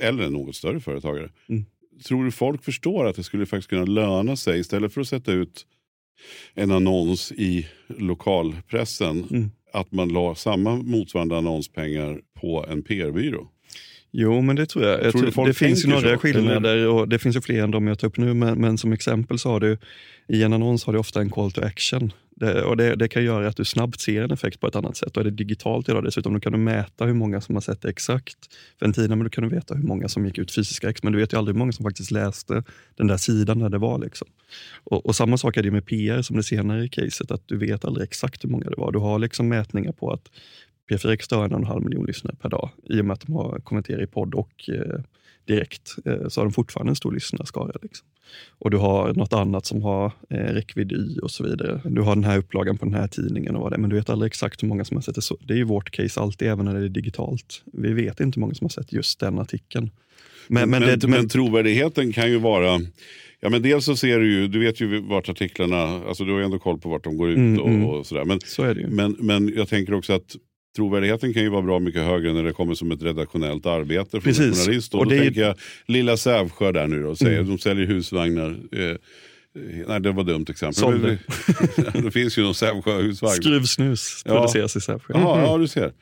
eller 0.01 0.23
en 0.25 0.33
något 0.33 0.57
större 0.57 0.81
företagare. 0.81 1.31
Mm. 1.49 1.65
Tror 2.05 2.25
du 2.25 2.31
folk 2.31 2.65
förstår 2.65 3.07
att 3.07 3.17
det 3.17 3.23
skulle 3.23 3.47
faktiskt 3.47 3.71
kunna 3.71 3.85
löna 3.85 4.37
sig 4.37 4.61
istället 4.61 4.93
för 4.95 5.01
att 5.01 5.09
sätta 5.09 5.33
ut 5.33 5.67
en 6.55 6.71
annons 6.71 7.33
i 7.33 7.67
lokalpressen. 7.89 9.25
Mm. 9.31 9.51
Att 9.73 9.93
man 9.93 10.09
la 10.09 10.35
samma 10.35 10.77
motsvarande 10.77 11.39
annonspengar 11.39 12.21
på 12.41 12.65
en 12.69 12.83
PR-byrå. 12.83 13.49
Jo, 14.13 14.41
men 14.41 14.57
det 14.57 14.67
tror 14.67 14.85
jag. 14.85 15.05
jag 15.05 15.13
Tror 15.13 15.31
tror, 15.31 15.47
det 15.47 15.55
finns 15.55 15.85
ju 15.85 15.89
några 15.89 16.15
så, 16.15 16.19
skillnader 16.19 16.89
och 16.89 17.09
det 17.09 17.19
finns 17.19 17.37
ju 17.37 17.41
fler 17.41 17.63
än 17.63 17.71
de 17.71 17.87
jag 17.87 17.99
tar 17.99 18.09
upp 18.09 18.17
nu. 18.17 18.35
Men, 18.35 18.61
men 18.61 18.79
som 18.79 18.93
exempel 18.93 19.39
så 19.39 19.49
har 19.51 19.61
du 19.61 19.79
i 20.29 20.43
en 20.43 20.53
annons 20.53 20.85
har 20.85 20.93
du 20.93 20.99
ofta 20.99 21.21
en 21.21 21.31
call 21.31 21.53
to 21.53 21.61
action. 21.65 22.13
Det, 22.37 22.63
och 22.63 22.77
det, 22.77 22.97
det 22.97 23.09
kan 23.09 23.25
göra 23.25 23.49
att 23.49 23.57
du 23.57 23.65
snabbt 23.65 24.01
ser 24.01 24.23
en 24.23 24.31
effekt 24.31 24.61
på 24.61 24.67
ett 24.67 24.77
annat 24.77 24.97
sätt. 24.97 25.17
Och 25.17 25.21
är 25.21 25.25
det 25.25 25.31
digitalt 25.31 25.89
idag 25.89 26.05
dessutom, 26.05 26.35
då 26.35 26.41
kan 26.41 26.53
du 26.53 26.59
mäta 26.59 27.07
hur 27.07 27.15
många 27.15 27.41
som 27.41 27.55
har 27.55 27.61
sett 27.61 27.83
det 27.83 27.89
exakt. 27.89 28.37
För 28.79 28.87
en 28.87 28.93
tid 28.93 29.09
men 29.09 29.19
då 29.19 29.29
kan 29.29 29.45
du 29.45 29.51
veta 29.51 29.75
hur 29.75 29.83
många 29.83 30.09
som 30.09 30.27
gick 30.27 30.39
ut 30.39 30.55
fysiska 30.55 30.91
ex, 30.91 31.03
men 31.03 31.13
du 31.13 31.19
vet 31.19 31.33
ju 31.33 31.39
aldrig 31.39 31.55
hur 31.55 31.59
många 31.59 31.73
som 31.73 31.85
faktiskt 31.85 32.11
läste 32.11 32.63
den 32.97 33.07
där 33.07 33.17
sidan 33.17 33.59
när 33.59 33.69
det 33.69 33.79
var. 33.79 33.99
Liksom. 33.99 34.29
Och, 34.85 35.07
och 35.07 35.17
samma 35.17 35.37
sak 35.37 35.57
är 35.57 35.63
det 35.63 35.71
med 35.71 35.87
PR 35.87 36.23
som 36.23 36.37
det 36.37 36.43
senare 36.43 36.85
i 36.85 36.89
caset, 36.89 37.31
att 37.31 37.43
du 37.49 37.59
vet 37.59 37.85
aldrig 37.85 38.05
exakt 38.05 38.45
hur 38.45 38.49
många 38.49 38.71
det 38.71 38.77
var. 38.77 38.93
Du 38.93 38.99
har 38.99 39.19
liksom 39.19 39.49
mätningar 39.49 39.93
på 39.93 40.13
att 40.13 40.31
P4 40.91 41.11
Extra 41.13 41.39
har 41.39 41.45
en 41.45 41.53
och 41.53 41.59
en 41.59 41.67
halv 41.67 41.83
miljon 41.85 42.07
lyssnare 42.07 42.37
per 42.41 42.49
dag. 42.49 42.71
I 42.85 43.01
och 43.01 43.05
med 43.05 43.15
att 43.15 43.21
de 43.27 43.33
har 43.33 43.59
kommenterat 43.65 44.03
i 44.03 44.07
podd 44.07 44.35
och 44.35 44.71
eh, 44.73 45.01
direkt 45.47 45.97
eh, 46.05 46.29
så 46.29 46.41
har 46.41 46.45
de 46.47 46.53
fortfarande 46.53 46.91
en 46.91 46.97
stor 46.97 47.13
lyssnarskara. 47.13 47.73
Liksom. 47.83 48.07
Och 48.59 48.71
du 48.71 48.77
har 48.77 49.15
något 49.15 49.33
annat 49.33 49.67
som 49.67 49.83
har 49.83 50.13
eh, 50.31 50.37
räckvidd 50.37 50.93
y 50.93 51.19
och 51.23 51.31
så 51.31 51.45
vidare. 51.45 51.81
Du 51.85 52.01
har 52.01 52.15
den 52.15 52.25
här 52.25 52.39
upplagan 52.39 52.79
på 52.79 52.85
den 52.85 52.95
här 52.95 53.07
tidningen 53.09 53.57
och 53.57 53.63
vad 53.63 53.73
det 53.73 53.77
är, 53.77 53.81
men 53.81 53.91
du 53.91 53.97
vet 53.97 54.11
aldrig 54.11 54.27
exakt 54.31 54.63
hur 54.63 54.69
många 54.69 54.85
som 54.85 54.97
har 54.97 55.03
sett 55.03 55.15
det. 55.15 55.23
Så 55.23 55.37
det 55.41 55.53
är 55.55 55.59
ju 55.59 55.65
vårt 55.65 55.91
case 55.91 56.21
alltid, 56.21 56.49
även 56.49 56.65
när 56.65 56.75
det 56.75 56.85
är 56.85 56.89
digitalt. 56.89 57.63
Vi 57.73 57.93
vet 57.93 58.21
inte 58.21 58.37
hur 58.37 58.41
många 58.41 58.55
som 58.55 58.65
har 58.65 58.69
sett 58.71 58.93
just 58.93 59.21
den 59.21 59.39
artikeln. 59.39 59.91
Men, 60.49 60.71
men, 60.71 60.83
det- 60.83 61.09
men 61.09 61.29
trovärdigheten 61.29 62.13
kan 62.13 62.31
ju 62.31 62.39
vara 62.39 62.81
Ja, 63.43 63.49
men 63.49 63.63
dels 63.63 63.85
så 63.85 63.97
ser 63.97 64.19
du 64.19 64.33
ju, 64.33 64.49
du 64.49 64.59
vet 64.59 64.81
ju 64.81 65.01
vart 65.01 65.29
artiklarna, 65.29 65.77
alltså 66.09 66.25
du 66.25 66.33
har 66.33 66.39
ju 66.39 66.45
ändå 66.45 66.59
koll 66.59 66.79
på 66.79 66.89
vart 66.89 67.05
de 67.05 67.17
går 67.17 67.31
ut 67.31 67.37
Mm, 67.37 67.61
och, 67.61 67.69
mm. 67.69 67.85
och 67.87 68.07
sådär. 68.07 68.25
Men, 68.25 68.41
så 68.41 68.75
men, 68.89 69.17
men 69.21 69.49
jag 69.57 69.69
tänker 69.69 69.95
också 69.95 70.13
att 70.13 70.37
trovärdigheten 70.77 71.33
kan 71.35 71.43
ju 71.43 71.49
vara 71.49 71.63
bra 71.63 71.79
mycket 71.79 72.03
högre 72.03 72.33
när 72.33 72.45
det 72.45 72.53
kommer 72.53 72.75
som 72.75 72.93
ett 72.93 73.03
redaktionellt 73.03 73.67
arbete 73.67 74.21
från 74.21 74.33
en 74.45 74.53
journalist. 74.55 74.95
Och, 74.95 75.01
Och 75.01 75.07
då 75.07 75.11
det 75.11 75.17
är- 75.17 75.23
tänker 75.25 75.41
jag 75.41 75.55
lilla 75.87 76.17
Sävsjö 76.17 76.73
där 76.73 76.87
nu 76.87 77.03
då, 77.03 77.17
säger, 77.17 77.39
Mm. 77.39 77.51
de 77.51 77.59
säljer 77.59 77.87
husvagnar. 77.87 78.51
Eh, 78.73 78.97
nej 79.89 80.01
det 80.01 80.13
var 80.13 80.25
dumt 80.25 80.45
exempel. 80.51 80.99
Men, 80.99 82.03
det 82.05 82.11
finns 82.11 82.39
ju 82.39 82.43
någon 82.43 82.55
Sävsjö 82.55 83.03
husvagn. 83.03 83.35
Skruvsnus 83.35 84.23
Ja. 84.25 84.33
produceras 84.33 84.77
i 84.77 84.81
Sävsjö. 84.81 85.15
Jaha, 85.17 85.43
ja 85.43 85.59
du 85.59 85.69
ser. 85.69 85.93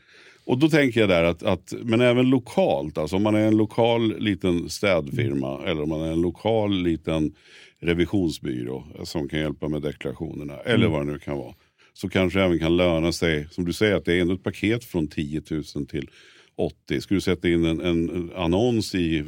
Och 0.45 0.59
då 0.59 0.69
tänker 0.69 1.01
jag 1.01 1.09
där 1.09 1.25
att, 1.25 1.43
att, 1.43 1.75
men 1.83 2.01
även 2.01 2.31
lokalt, 2.31 2.99
alltså 2.99 3.17
om 3.17 3.23
man 3.23 3.35
är 3.35 3.47
en 3.47 3.57
lokal 3.57 4.19
liten 4.19 4.69
städfirma 4.71 5.61
eller 5.67 5.83
om 5.83 5.89
man 5.89 6.01
är 6.01 6.13
en 6.13 6.21
lokal 6.21 6.83
liten 6.83 7.33
revisionsbyrå 7.81 8.85
som 9.05 9.29
kan 9.29 9.39
hjälpa 9.41 9.69
med 9.69 9.83
deklarationerna 9.83 10.55
eller 10.57 10.87
Mm. 10.87 10.91
vad 10.93 11.07
det 11.07 11.13
nu 11.13 11.19
kan 11.19 11.37
vara. 11.39 11.55
Så 12.01 12.09
kanske 12.09 12.39
det 12.39 12.45
även 12.45 12.59
kan 12.59 12.77
löna 12.77 13.13
sig, 13.13 13.49
som 13.51 13.65
du 13.65 13.73
säger, 13.73 13.95
att 13.95 14.05
det 14.05 14.15
är 14.15 14.21
ändå 14.21 14.35
ett 14.35 14.43
paket 14.43 14.85
från 14.85 15.09
10 15.09 15.43
000 15.51 15.87
till 15.87 16.11
80. 16.57 17.01
Ska 17.01 17.15
du 17.15 17.21
sätta 17.21 17.49
in 17.49 17.65
en, 17.65 17.81
en 17.81 18.33
annons 18.37 18.95
i, 18.95 19.25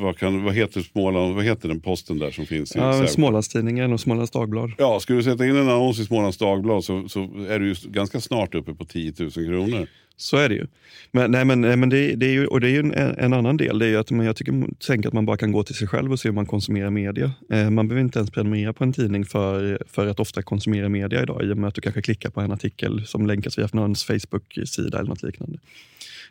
vad, 0.00 0.18
kan, 0.18 0.44
vad, 0.44 0.54
heter 0.54 0.80
Småland, 0.80 1.34
vad 1.34 1.44
heter 1.44 1.68
den 1.68 1.80
posten 1.80 2.18
där 2.18 2.30
som 2.30 2.46
finns 2.46 2.76
i 2.76 2.78
Ja? 2.78 3.06
Smålandstidningen 3.06 3.92
och 3.92 4.00
Smålands 4.00 4.30
Dagblad. 4.30 4.72
Ja, 4.78 5.00
ska 5.00 5.14
du 5.14 5.22
sätta 5.22 5.46
in 5.46 5.56
en 5.56 5.68
annons 5.68 5.98
i 6.00 6.04
Smålands 6.04 6.38
Dagblad 6.38 6.84
så, 6.84 7.08
så 7.08 7.20
är 7.48 7.58
du 7.58 7.74
ganska 7.84 8.20
snart 8.20 8.54
uppe 8.54 8.74
på 8.74 8.84
10 8.84 9.12
000 9.18 9.30
kronor. 9.30 9.88
Så 10.16 10.36
är 10.36 10.48
det 10.48 10.54
ju. 10.54 10.66
Men, 11.12 11.30
nej, 11.30 11.44
men, 11.44 11.60
nej, 11.60 11.76
men 11.76 11.88
det, 11.88 12.14
det 12.14 12.26
är 12.26 12.32
ju, 12.32 12.46
och 12.46 12.60
det 12.60 12.68
är 12.68 12.70
ju 12.70 12.78
en, 12.78 12.92
en 12.92 13.32
annan 13.32 13.56
del. 13.56 13.78
Det 13.78 13.86
är 13.86 13.88
ju 13.88 13.96
att 13.96 14.10
man, 14.10 14.26
jag 14.26 14.36
tycker, 14.36 14.84
tänker 14.86 15.08
att 15.08 15.14
man 15.14 15.26
bara 15.26 15.36
kan 15.36 15.52
gå 15.52 15.62
till 15.62 15.74
sig 15.74 15.88
själv 15.88 16.12
och 16.12 16.20
se 16.20 16.28
hur 16.28 16.34
man 16.34 16.46
konsumerar 16.46 16.90
media. 16.90 17.32
Eh, 17.50 17.70
man 17.70 17.88
behöver 17.88 18.04
inte 18.04 18.18
ens 18.18 18.30
prenumerera 18.30 18.72
på 18.72 18.84
en 18.84 18.92
tidning 18.92 19.24
för, 19.24 19.82
för 19.86 20.06
att 20.06 20.20
ofta 20.20 20.42
konsumera 20.42 20.88
media 20.88 21.22
idag 21.22 21.44
i 21.44 21.52
och 21.52 21.56
med 21.56 21.68
att 21.68 21.74
du 21.74 21.80
kanske 21.80 22.02
klickar 22.02 22.30
på 22.30 22.40
en 22.40 22.52
artikel 22.52 23.06
som 23.06 23.26
länkas 23.26 23.58
via 23.58 23.68
någons 23.72 24.04
Facebook-sida 24.04 24.98
eller 24.98 25.08
något 25.08 25.22
liknande. 25.22 25.58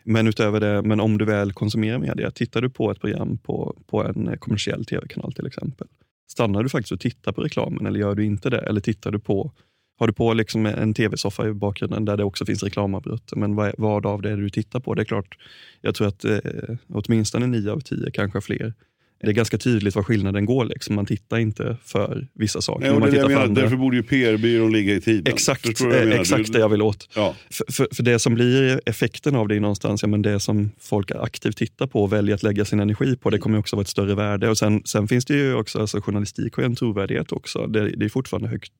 Men 0.03 0.27
utöver 0.27 0.59
det, 0.59 0.81
men 0.81 0.99
om 0.99 1.17
du 1.17 1.25
väl 1.25 1.53
konsumerar 1.53 1.99
media, 1.99 2.31
tittar 2.31 2.61
du 2.61 2.69
på 2.69 2.91
ett 2.91 2.99
program 2.99 3.37
på, 3.37 3.77
på 3.87 4.03
en 4.03 4.37
kommersiell 4.39 4.85
tv-kanal 4.85 5.33
till 5.33 5.47
exempel. 5.47 5.87
Stannar 6.27 6.63
du 6.63 6.69
faktiskt 6.69 6.91
och 6.91 6.99
tittar 6.99 7.31
på 7.31 7.41
reklamen 7.41 7.85
eller 7.85 7.99
gör 7.99 8.15
du 8.15 8.25
inte 8.25 8.49
det? 8.49 8.59
Eller 8.59 8.81
tittar 8.81 9.11
du 9.11 9.19
på 9.19 9.51
har 9.97 10.07
du 10.07 10.13
på 10.13 10.33
liksom 10.33 10.65
en 10.65 10.93
tv-soffa 10.93 11.47
i 11.47 11.53
bakgrunden 11.53 12.05
där 12.05 12.17
det 12.17 12.23
också 12.23 12.45
finns 12.45 12.63
reklamavbrott, 12.63 13.33
men 13.35 13.55
vad, 13.55 13.73
vad 13.77 14.05
av 14.05 14.21
det 14.21 14.29
är 14.29 14.35
det 14.35 14.43
du 14.43 14.49
tittar 14.49 14.79
på? 14.79 14.93
Det 14.93 15.01
är 15.01 15.05
klart, 15.05 15.37
jag 15.81 15.95
tror 15.95 16.07
att 16.07 16.25
eh, 16.25 16.39
åtminstone 16.87 17.47
nio 17.47 17.71
av 17.71 17.79
tio, 17.79 18.11
kanske 18.11 18.41
fler, 18.41 18.73
det 19.25 19.31
är 19.31 19.33
ganska 19.33 19.57
tydligt 19.57 19.95
var 19.95 20.03
skillnaden 20.03 20.45
går. 20.45 20.65
Liksom. 20.65 20.95
Man 20.95 21.05
tittar 21.05 21.37
inte 21.37 21.77
för 21.83 22.27
vissa 22.33 22.61
saker. 22.61 22.91
Nej, 22.91 22.99
man 22.99 23.09
tittar 23.09 23.17
jag 23.17 23.23
för 23.23 23.29
menar, 23.29 23.45
andra. 23.45 23.61
därför 23.61 23.77
borde 23.77 23.97
ju 23.97 24.03
PR-byrån 24.03 24.71
ligga 24.71 24.93
i 24.93 25.01
tiden. 25.01 25.33
Exakt, 25.33 25.81
eh, 25.81 25.87
menar? 25.87 26.11
exakt 26.11 26.53
det 26.53 26.59
jag 26.59 26.69
vill 26.69 26.81
åt. 26.81 27.09
Ja. 27.15 27.35
För, 27.49 27.65
för, 27.71 27.87
för 27.95 28.03
det 28.03 28.19
som 28.19 28.33
blir 28.33 28.81
effekten 28.85 29.35
av 29.35 29.47
det 29.47 29.55
är 29.55 29.59
någonstans, 29.59 30.01
ja, 30.01 30.07
men 30.07 30.21
det 30.21 30.39
som 30.39 30.71
folk 30.79 31.11
aktivt 31.11 31.57
tittar 31.57 31.87
på 31.87 32.03
och 32.03 32.13
väljer 32.13 32.35
att 32.35 32.43
lägga 32.43 32.65
sin 32.65 32.79
energi 32.79 33.15
på, 33.15 33.29
det 33.29 33.37
kommer 33.37 33.59
också 33.59 33.75
vara 33.75 33.81
ett 33.81 33.87
större 33.87 34.15
värde. 34.15 34.49
Och 34.49 34.57
sen, 34.57 34.81
sen 34.85 35.07
finns 35.07 35.25
det 35.25 35.33
ju 35.33 35.53
också, 35.53 35.79
alltså 35.79 36.01
journalistik 36.01 36.53
har 36.53 36.63
en 36.63 36.75
trovärdighet 36.75 37.31
också. 37.31 37.67
Det, 37.67 37.89
det 37.89 38.05
är 38.05 38.09
fortfarande 38.09 38.49
högt, 38.49 38.71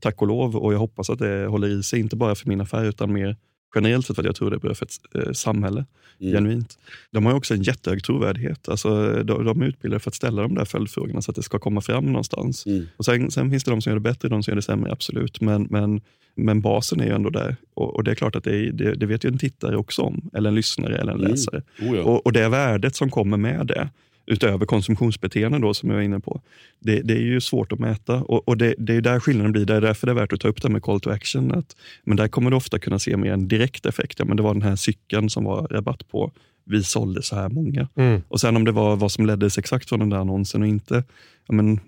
tack 0.00 0.22
och 0.22 0.28
lov, 0.28 0.56
och 0.56 0.74
jag 0.74 0.78
hoppas 0.78 1.10
att 1.10 1.18
det 1.18 1.46
håller 1.46 1.68
i 1.68 1.82
sig, 1.82 2.00
inte 2.00 2.16
bara 2.16 2.34
för 2.34 2.48
min 2.48 2.60
affär 2.60 2.84
utan 2.84 3.12
mer 3.12 3.36
generellt 3.74 4.06
sett 4.06 4.16
för 4.16 4.22
att 4.22 4.26
jag 4.26 4.36
tror 4.36 4.50
det 4.50 4.56
är 4.56 4.60
bra 4.60 4.74
för 4.74 4.86
ett 4.86 5.26
eh, 5.26 5.32
samhälle, 5.32 5.84
Mm. 6.20 6.32
genuint. 6.32 6.78
De 7.10 7.26
har 7.26 7.32
också 7.34 7.54
en 7.54 7.62
jättehög 7.62 8.04
trovärdighet. 8.04 8.68
Alltså, 8.68 9.12
de, 9.24 9.44
de 9.44 9.62
är 9.62 9.66
utbildade 9.66 10.00
för 10.00 10.10
att 10.10 10.14
ställa 10.14 10.42
de 10.42 10.54
där 10.54 10.64
följdfrågorna 10.64 11.22
så 11.22 11.30
att 11.30 11.34
det 11.36 11.42
ska 11.42 11.58
komma 11.58 11.80
fram 11.80 12.04
någonstans. 12.04 12.66
Mm. 12.66 12.86
Och 12.96 13.04
sen, 13.04 13.30
sen 13.30 13.50
finns 13.50 13.64
det 13.64 13.70
de 13.70 13.80
som 13.82 13.90
gör 13.90 13.94
det 13.96 14.00
bättre, 14.00 14.28
de 14.28 14.42
som 14.42 14.50
gör 14.52 14.56
det 14.56 14.62
sämre, 14.62 14.92
absolut. 14.92 15.40
Men, 15.40 15.66
men, 15.70 16.00
men 16.34 16.60
basen 16.60 17.00
är 17.00 17.04
ju 17.06 17.12
ändå 17.12 17.30
där. 17.30 17.56
Och, 17.74 17.96
och 17.96 18.04
det 18.04 18.10
är 18.10 18.14
klart 18.14 18.36
att 18.36 18.44
det, 18.44 18.56
är, 18.56 18.72
det, 18.72 18.94
det 18.94 19.06
vet 19.06 19.24
ju 19.24 19.28
en 19.28 19.38
tittare 19.38 19.76
också 19.76 20.02
om, 20.02 20.30
eller 20.34 20.48
en 20.48 20.54
lyssnare 20.54 20.96
eller 20.98 21.12
en 21.12 21.18
Mm. 21.18 21.30
läsare. 21.30 21.62
Oh 21.80 21.96
ja. 21.96 22.02
Och, 22.02 22.26
och 22.26 22.32
det 22.32 22.48
värdet 22.48 22.96
som 22.96 23.10
kommer 23.10 23.36
med 23.36 23.66
det, 23.66 23.88
utöver 24.28 24.66
konsumtionsbeteenden 24.66 25.60
då, 25.60 25.74
som 25.74 25.88
jag 25.88 25.96
var 25.96 26.02
inne 26.02 26.20
på, 26.20 26.40
det, 26.80 27.00
det 27.00 27.14
är 27.14 27.20
ju 27.22 27.40
svårt 27.40 27.72
att 27.72 27.78
mäta. 27.78 28.14
Och, 28.14 28.48
och 28.48 28.56
det, 28.56 28.74
det 28.78 28.94
är 28.94 29.00
där 29.00 29.20
skillnaden 29.20 29.52
blir. 29.52 29.64
Det 29.64 29.74
är 29.74 29.80
därför 29.80 30.06
det 30.06 30.12
är 30.12 30.14
värt 30.14 30.32
att 30.32 30.40
ta 30.40 30.48
upp 30.48 30.62
det 30.62 30.68
med 30.68 30.82
call 30.82 31.00
to 31.00 31.10
action. 31.10 31.54
Att, 31.54 31.76
men 32.04 32.16
där 32.16 32.28
kommer 32.28 32.50
du 32.50 32.56
ofta 32.56 32.78
kunna 32.78 32.98
se 32.98 33.16
mer 33.16 33.32
en 33.32 33.48
direkt 33.48 33.86
effekt. 33.86 34.18
Ja, 34.18 34.24
men 34.24 34.36
det 34.36 34.42
var 34.42 34.54
den 34.54 34.62
här 34.62 34.76
cykeln 34.76 35.30
som 35.30 35.44
var 35.44 35.68
rabatt 35.68 36.08
på. 36.08 36.32
Vi 36.64 36.82
sålde 36.82 37.22
så 37.22 37.36
här 37.36 37.48
många. 37.48 37.88
Mm. 37.94 38.22
Och 38.28 38.40
sen 38.40 38.56
om 38.56 38.64
det 38.64 38.72
var 38.72 38.96
vad 38.96 39.12
som 39.12 39.26
leddes 39.26 39.58
exakt 39.58 39.88
från 39.88 39.98
den 39.98 40.10
där 40.10 40.18
annonsen 40.18 40.62
och 40.62 40.68
inte, 40.68 41.04
ja, 41.46 41.54
men 41.54 41.80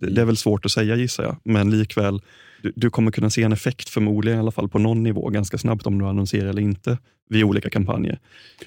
det, 0.00 0.10
det 0.10 0.20
är 0.20 0.24
väl 0.24 0.36
svårt 0.36 0.64
att 0.64 0.72
säga 0.72 0.96
gissar 0.96 1.24
jag. 1.24 1.36
Men 1.44 1.70
likväl, 1.78 2.20
du, 2.62 2.72
du 2.76 2.90
kommer 2.90 3.10
kunna 3.10 3.30
se 3.30 3.42
en 3.42 3.52
effekt 3.52 3.88
förmodligen 3.88 4.38
i 4.38 4.40
alla 4.40 4.50
fall 4.50 4.68
på 4.68 4.78
någon 4.78 5.02
nivå 5.02 5.28
ganska 5.28 5.58
snabbt 5.58 5.86
om 5.86 5.98
du 5.98 6.04
annonserar 6.04 6.48
eller 6.48 6.62
inte 6.62 6.98
vid 7.28 7.44
olika 7.44 7.70
kampanjer. 7.70 8.18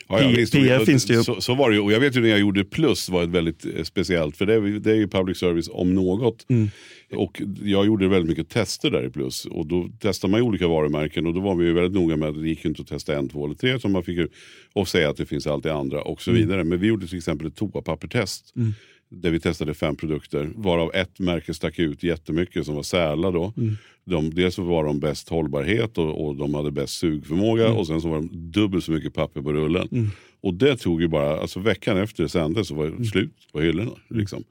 Ja, 0.10 0.22
ja, 0.22 0.30
visst, 0.36 0.54
PR 0.54 0.86
finns 0.86 1.06
det 1.06 1.14
ju. 1.14 1.24
Så, 1.24 1.42
så 1.42 1.56
var 1.56 1.70
det 1.70 1.76
ju. 1.76 1.82
Och 1.82 1.92
jag 1.92 2.00
vet 2.00 2.16
ju 2.18 2.22
när 2.22 2.30
jag 2.30 2.40
gjorde 2.40 2.64
Plus 2.64 3.10
var 3.10 3.24
ett 3.24 3.30
väldigt 3.30 3.66
eh, 3.76 3.84
speciellt. 3.84 4.38
För 4.38 4.46
det, 4.46 4.54
är- 4.54 4.80
det 4.80 4.92
är 4.92 4.96
ju 4.96 5.08
public 5.08 5.38
service 5.38 5.70
om 5.72 5.94
något. 5.96 6.46
Mm. 6.50 6.70
Och 7.16 7.42
jag 7.64 7.86
gjorde 7.86 8.08
väldigt 8.08 8.30
mycket 8.30 8.50
tester 8.50 8.92
där 8.92 9.06
i 9.06 9.10
Plus. 9.10 9.46
Och 9.46 9.68
då 9.68 9.90
testade 10.00 10.32
man 10.32 10.40
ju 10.40 10.46
olika 10.46 10.68
varumärken. 10.68 11.26
Och 11.28 11.34
då 11.34 11.40
var 11.40 11.56
vi 11.56 11.66
ju 11.66 11.74
väldigt 11.74 11.94
noga 11.94 12.16
med 12.18 12.30
att 12.30 12.42
det 12.42 12.48
gick 12.50 12.66
inte 12.66 12.82
att 12.82 12.88
testa 12.88 13.18
en, 13.18 13.30
två 13.30 13.46
eller 13.46 13.56
tre. 13.56 13.80
Så 13.80 13.90
man 13.90 14.04
fick 14.04 14.18
ju 14.18 14.28
och 14.74 14.88
säga 14.88 15.10
att 15.10 15.18
det 15.18 15.26
finns 15.26 15.48
alltid 15.48 15.72
andra 15.72 16.02
och 16.02 16.22
så 16.22 16.32
Mm. 16.32 16.42
vidare. 16.42 16.64
Men 16.64 16.80
vi 16.80 16.88
gjorde 16.88 17.08
till 17.08 17.18
exempel 17.18 17.48
ett 17.48 17.56
toapappertest. 17.56 18.54
Mm. 18.56 18.74
Där 19.10 19.32
vi 19.32 19.40
testade 19.40 19.74
fem 19.74 19.96
produkter. 19.96 20.52
Varav 20.56 20.92
ett 20.94 21.20
märke 21.20 21.54
stack 21.54 21.80
ut 21.80 22.04
jättemycket 22.04 22.66
som 22.66 22.76
var 22.76 22.84
Säla 22.84 23.32
då. 23.32 23.54
Mm. 23.58 23.76
De, 24.06 24.34
dels 24.34 24.58
var 24.58 24.84
de 24.84 25.00
bäst 25.00 25.30
hållbarhet 25.30 25.98
och, 25.98 26.28
och 26.28 26.36
de 26.36 26.54
hade 26.54 26.72
bäst 26.72 26.94
sugförmåga. 26.94 27.66
Mm. 27.66 27.78
Och 27.78 27.88
sen 27.88 28.02
så 28.02 28.10
var 28.10 28.16
de 28.16 28.52
dubbelt 28.52 28.84
så 28.84 28.92
mycket 28.92 29.14
papper 29.14 29.42
på 29.42 29.54
rullen. 29.54 29.88
Mm. 29.92 30.08
Och 30.42 30.54
det 30.54 30.78
tog 30.78 31.02
ju 31.02 31.08
bara, 31.08 31.40
alltså 31.40 31.60
veckan 31.60 31.98
efter 31.98 32.24
det 32.24 32.30
sändes 32.30 32.68
så 32.68 32.76
var 32.76 32.88
det 32.88 33.06
slut 33.06 33.34
på 33.52 33.62
hyllorna. 33.62 33.92
Liksom. 34.10 34.44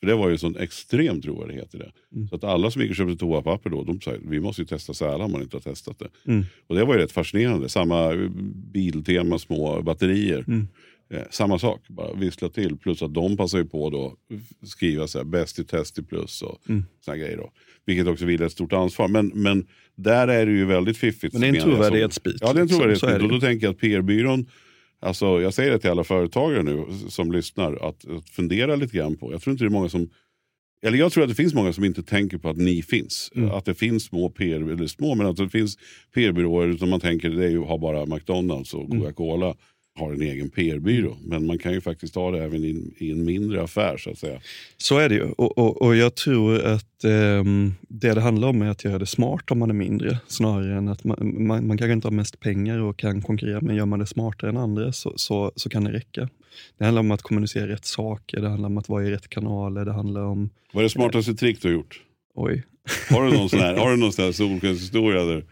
För 0.00 0.06
det 0.06 0.14
var 0.14 0.28
ju 0.28 0.38
sån 0.38 0.56
extrem 0.56 1.22
trovärdighet 1.22 1.74
i 1.74 1.78
det. 1.78 1.90
Mm. 2.14 2.28
Så 2.28 2.34
att 2.34 2.44
alla 2.44 2.70
som 2.70 2.82
gick 2.82 2.90
och 2.90 2.96
köpte 2.96 3.16
toapapper 3.16 3.70
då, 3.70 3.84
de 3.84 4.00
sa 4.00 4.12
vi 4.22 4.40
måste 4.40 4.62
ju 4.62 4.66
testa 4.66 4.94
Säla 4.94 5.24
om 5.24 5.32
man 5.32 5.42
inte 5.42 5.56
har 5.56 5.60
testat 5.60 5.98
det. 5.98 6.30
Mm. 6.32 6.44
Och 6.66 6.74
det 6.74 6.84
var 6.84 6.94
ju 6.94 7.00
rätt 7.00 7.12
fascinerande. 7.12 7.68
Samma 7.68 8.12
eh, 8.12 8.28
biltema, 8.72 9.38
små 9.38 9.82
batterier. 9.82 10.44
Mm. 11.10 11.22
Eh, 11.22 11.28
samma 11.30 11.58
sak, 11.58 11.80
bara 11.88 12.12
vissla 12.14 12.48
till. 12.48 12.76
Plus 12.76 13.02
att 13.02 13.14
de 13.14 13.36
passar 13.36 13.58
ju 13.58 13.64
på 13.64 13.90
då 13.90 14.16
skriva 14.66 15.06
så 15.06 15.18
här, 15.18 15.24
bäst 15.24 15.58
i 15.58 15.64
test 15.64 15.98
i 15.98 16.02
plus 16.02 16.42
och 16.42 16.58
Mm. 16.68 16.84
såna 17.04 17.16
grejer. 17.16 17.36
Då. 17.36 17.50
Vilket 17.86 18.06
också 18.06 18.24
vilar 18.26 18.46
ett 18.46 18.52
stort 18.52 18.72
ansvar. 18.72 19.08
Men, 19.08 19.26
men 19.34 19.66
där 19.96 20.28
är 20.28 20.46
det 20.46 20.52
ju 20.52 20.64
väldigt 20.64 20.96
fiffigt. 20.96 21.32
Men 21.32 21.40
det 21.42 21.46
är 21.48 21.54
en 21.54 21.60
som- 21.60 21.70
trovärdighetsbit, 21.70 22.36
Ja, 22.40 22.52
det 22.52 22.58
är 22.58 22.62
en 22.62 22.68
trovärdighetsbit. 22.68 23.22
Och 23.22 23.28
då 23.28 23.40
tänker 23.40 23.66
jag 23.66 23.72
att 23.74 23.80
PR-byrån 23.80 24.46
Alltså, 25.00 25.40
jag 25.40 25.54
säger 25.54 25.70
det 25.72 25.78
till 25.78 25.90
alla 25.90 26.04
företagare 26.04 26.62
nu 26.62 26.84
som 27.08 27.32
lyssnar, 27.32 27.72
att, 27.72 28.08
att 28.08 28.28
fundera 28.30 28.76
lite 28.76 28.96
grann 28.96 29.16
på. 29.16 29.32
Jag 29.32 29.42
tror 29.42 29.52
inte 29.52 29.64
det 29.64 29.68
är 29.68 29.70
många 29.70 29.88
som 29.88 30.10
eller 30.82 30.98
jag 30.98 31.12
tror 31.12 31.22
att 31.24 31.28
det 31.30 31.34
finns 31.34 31.54
många 31.54 31.72
som 31.72 31.84
inte 31.84 32.02
tänker 32.02 32.38
på 32.38 32.48
att 32.48 32.56
ni 32.56 32.82
finns. 32.82 33.32
Mm. 33.34 33.50
Att 33.50 33.64
det 33.64 33.74
finns 33.74 34.04
små 34.04 34.30
PR, 34.30 34.70
eller 34.72 34.86
små, 34.86 35.14
men 35.14 35.26
att 35.26 35.36
det 35.36 35.48
finns 35.48 35.78
PR-byråer. 36.14 36.68
Utan 36.68 36.88
man 36.88 37.00
tänker 37.00 37.30
det 37.30 37.44
är 37.44 37.48
ju 37.50 37.58
har 37.58 37.78
bara 37.78 38.06
McDonalds 38.06 38.74
och 38.74 38.84
Mm. 38.84 39.02
Har 39.98 40.12
en 40.12 40.22
egen 40.22 40.50
PR-byrå. 40.50 41.16
Men 41.24 41.46
man 41.46 41.58
kan 41.58 41.72
ju 41.72 41.80
faktiskt 41.80 42.14
ha 42.14 42.30
det 42.30 42.44
även 42.44 42.64
i, 42.64 42.94
i 42.98 43.10
en 43.10 43.24
mindre 43.24 43.62
affär 43.62 43.96
så 43.96 44.10
att 44.10 44.18
säga. 44.18 44.40
Så 44.76 44.98
är 44.98 45.08
det 45.08 45.14
ju. 45.14 45.22
Och, 45.22 45.58
och, 45.58 45.82
och 45.82 45.96
jag 45.96 46.14
tror 46.14 46.60
att 46.64 47.04
ehm, 47.04 47.74
det 47.88 48.14
det 48.14 48.20
handlar 48.20 48.48
om 48.48 48.62
är 48.62 48.70
att 48.70 48.84
göra 48.84 48.98
det 48.98 49.06
smart 49.06 49.50
om 49.50 49.58
man 49.58 49.70
är 49.70 49.74
mindre. 49.74 50.18
Snarare 50.26 50.76
än 50.76 50.88
att 50.88 51.04
man, 51.04 51.46
man, 51.46 51.66
man 51.66 51.78
kanske 51.78 51.92
inte 51.92 52.06
har 52.06 52.12
mest 52.12 52.40
pengar 52.40 52.78
och 52.78 52.96
kan 52.96 53.22
konkurrera. 53.22 53.60
Men 53.60 53.76
gör 53.76 53.86
man 53.86 53.98
det 53.98 54.06
smartare 54.06 54.50
än 54.50 54.56
andra 54.56 54.92
så, 54.92 55.12
så, 55.16 55.52
så 55.56 55.68
kan 55.68 55.84
det 55.84 55.92
räcka. 55.92 56.28
Det 56.78 56.84
handlar 56.84 57.00
om 57.00 57.10
att 57.10 57.22
kommunicera 57.22 57.68
rätt 57.68 57.84
saker. 57.84 58.40
Det 58.40 58.48
handlar 58.48 58.66
om 58.66 58.78
att 58.78 58.88
vara 58.88 59.04
i 59.04 59.10
rätt 59.10 59.28
kanaler. 59.28 59.84
Det 59.84 59.92
handlar 59.92 60.22
om... 60.22 60.50
Vad 60.72 60.80
är 60.80 60.84
det 60.84 60.90
smartaste 60.90 61.34
trick 61.34 61.62
du 61.62 61.68
har 61.68 61.72
gjort? 61.72 62.02
Oj, 62.34 62.62
Har 63.10 63.24
du 63.24 63.36
någon 63.36 63.48
sån 63.48 63.58
här, 63.58 63.76
har 63.78 63.90
du 63.90 63.96
någon 63.96 64.12
sån 64.12 64.24
här 64.24 64.32
solskenshistoria? 64.32 65.42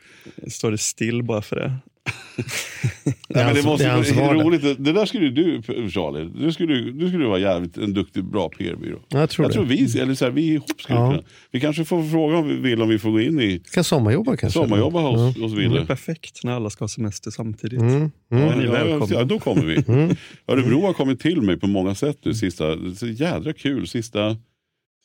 Står 0.46 0.70
det 0.70 0.78
still 0.78 1.22
bara 1.22 1.42
för 1.42 1.56
det? 1.56 1.72
Nej, 3.28 3.44
men 3.46 3.54
det 3.54 3.62
måste 3.64 3.84
det 3.84 4.12
vardag. 4.20 4.46
roligt. 4.46 4.62
Det 4.84 4.92
där 4.92 5.06
skulle 5.06 5.30
du, 5.30 5.62
Charlie, 5.90 6.30
du 6.44 6.52
skulle, 6.52 6.90
du 6.90 7.08
skulle 7.08 7.26
vara 7.26 7.38
jävligt 7.38 7.76
en 7.76 7.94
duktig, 7.94 8.24
bra 8.24 8.48
PR-byrå. 8.48 8.98
Ja, 9.08 9.18
jag 9.20 9.30
tror 9.30 9.44
Jag 9.44 9.50
det. 9.50 9.54
tror 9.54 9.64
vi, 9.64 10.00
eller 10.00 10.14
så 10.14 10.24
här, 10.24 10.32
vi 10.32 10.42
ihop 10.52 10.80
skulle 10.80 10.98
Ja. 10.98 11.10
kunna. 11.10 11.22
Vi 11.50 11.60
kanske 11.60 11.84
får 11.84 12.02
fråga 12.10 12.36
om 12.36 12.48
vi 12.48 12.54
vill 12.56 12.82
om 12.82 12.88
vi 12.88 12.98
får 12.98 13.10
gå 13.10 13.20
in 13.20 13.40
i 13.40 13.62
Kan 13.72 13.84
sommarjobba 13.84 14.36
kanske? 14.36 14.58
sommarjobba 14.58 15.00
hos, 15.00 15.36
hos 15.38 15.52
Det 15.52 15.58
Ville. 15.58 15.80
är 15.80 15.84
perfekt 15.84 16.40
när 16.44 16.52
alla 16.52 16.70
ska 16.70 16.82
ha 16.82 16.88
semester 16.88 17.30
samtidigt. 17.30 17.80
Mm. 17.80 17.94
Mm. 17.94 18.10
Ja, 18.30 18.62
Ja, 18.62 18.86
ja, 18.88 19.06
ja, 19.10 19.24
då 19.24 19.38
kommer 19.38 19.64
vi. 19.64 19.76
Mm. 19.88 20.16
Örebro 20.48 20.80
har 20.82 20.92
kommit 20.92 21.20
till 21.20 21.42
mig 21.42 21.56
på 21.60 21.66
många 21.66 21.94
sätt 21.94 22.18
nu. 22.22 22.34
Sista, 22.34 22.76
det 22.76 22.94
så 22.94 23.06
jädra 23.06 23.52
kul. 23.52 23.86
Sista, 23.88 24.36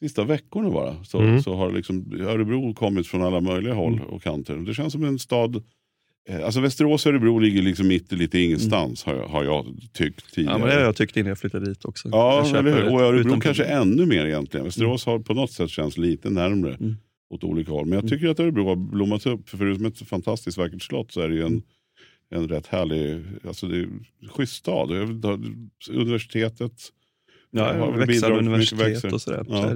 sista 0.04 0.24
veckorna 0.24 0.70
bara. 0.70 1.04
Så, 1.04 1.20
Mm. 1.20 1.42
så 1.42 1.56
har 1.56 1.72
liksom 1.72 2.12
Örebro 2.28 2.74
kommit 2.74 3.08
från 3.08 3.22
alla 3.24 3.40
möjliga 3.42 3.74
håll 3.74 4.02
och 4.10 4.24
kanter. 4.24 4.56
Det 4.56 4.74
känns 4.74 4.94
som 4.94 5.04
en 5.04 5.20
stad. 5.20 5.64
Eh, 6.30 6.46
Alltså 6.46 6.60
Västerås 6.60 7.06
och 7.06 7.12
Örebro 7.12 7.40
ligger 7.40 7.62
liksom 7.62 7.88
mitt 7.88 8.14
i 8.14 8.16
lite 8.16 8.40
ingenstans 8.40 9.04
har 9.04 9.16
jag, 9.16 9.28
har 9.28 9.44
jag 9.44 9.66
tyckt 9.94 10.34
tidigare. 10.34 10.54
Ja, 10.54 10.58
men 10.58 10.68
det 10.68 10.74
har 10.74 10.82
jag 10.82 10.96
tyckt 10.96 11.18
innan 11.18 11.30
jag 11.30 11.38
flyttade 11.38 11.66
dit 11.66 11.86
också. 11.86 12.10
Ja, 12.12 12.46
eller 12.58 12.84
hur? 12.84 12.94
Och 12.94 13.02
Örebro 13.02 13.40
kanske 13.40 13.64
problem. 13.64 13.82
ännu 13.82 14.06
mer 14.06 14.26
egentligen. 14.26 14.66
Västerås 14.66 15.06
har 15.06 15.20
på 15.20 15.34
något 15.34 15.52
sätt 15.52 15.70
känns 15.70 15.98
lite 15.98 16.30
närmre. 16.30 16.74
Mm. 16.74 16.96
åt 17.30 17.44
olika 17.44 17.72
håll. 17.72 17.86
Men 17.86 18.00
jag 18.00 18.10
tycker 18.10 18.28
att 18.28 18.40
Örebro 18.40 18.66
har 18.68 18.76
blommat 18.76 19.26
upp. 19.26 19.50
För 19.50 19.58
förutom 19.58 19.86
ett 19.86 20.00
fantastiskt 20.00 20.58
vackert 20.58 20.82
slott 20.84 21.12
så 21.12 21.22
är 21.22 21.30
det 21.30 21.36
ju 21.36 21.46
en, 21.46 21.62
en 22.30 22.48
rätt 22.48 22.68
härlig, 22.68 23.24
alltså 23.48 23.68
det 23.68 23.78
är 23.78 23.90
schysst 24.30 24.56
stad. 24.56 24.92
Universitetet. 25.92 26.74
Ja, 27.54 27.74
har 27.74 27.92
väl 27.92 28.08
växande 28.08 28.38
universitet 28.38 29.14
och 29.14 29.22
sådär. 29.22 29.46
Ja. 29.50 29.74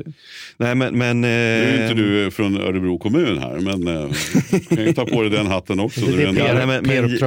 Nej, 0.57 0.75
men, 0.75 0.97
men, 0.97 1.21
Nu 1.21 1.27
är 1.27 1.77
eh, 1.77 1.81
inte 1.81 2.01
du 2.01 2.31
från 2.31 2.57
Örebro 2.57 2.97
kommun 2.97 3.37
här, 3.37 3.59
men 3.59 3.87
eh, 3.87 4.11
du 4.51 4.75
kan 4.75 4.85
ju 4.85 4.93
ta 4.93 5.05
på 5.05 5.21
dig 5.21 5.31
den 5.31 5.47
hatten 5.47 5.79
också. 5.79 6.05
Det 6.05 6.23
är 6.23 6.33
PR. 6.33 6.45
Ja, 6.47 6.53
nej, 6.53 6.67
men, 6.67 6.83
men, 6.87 7.17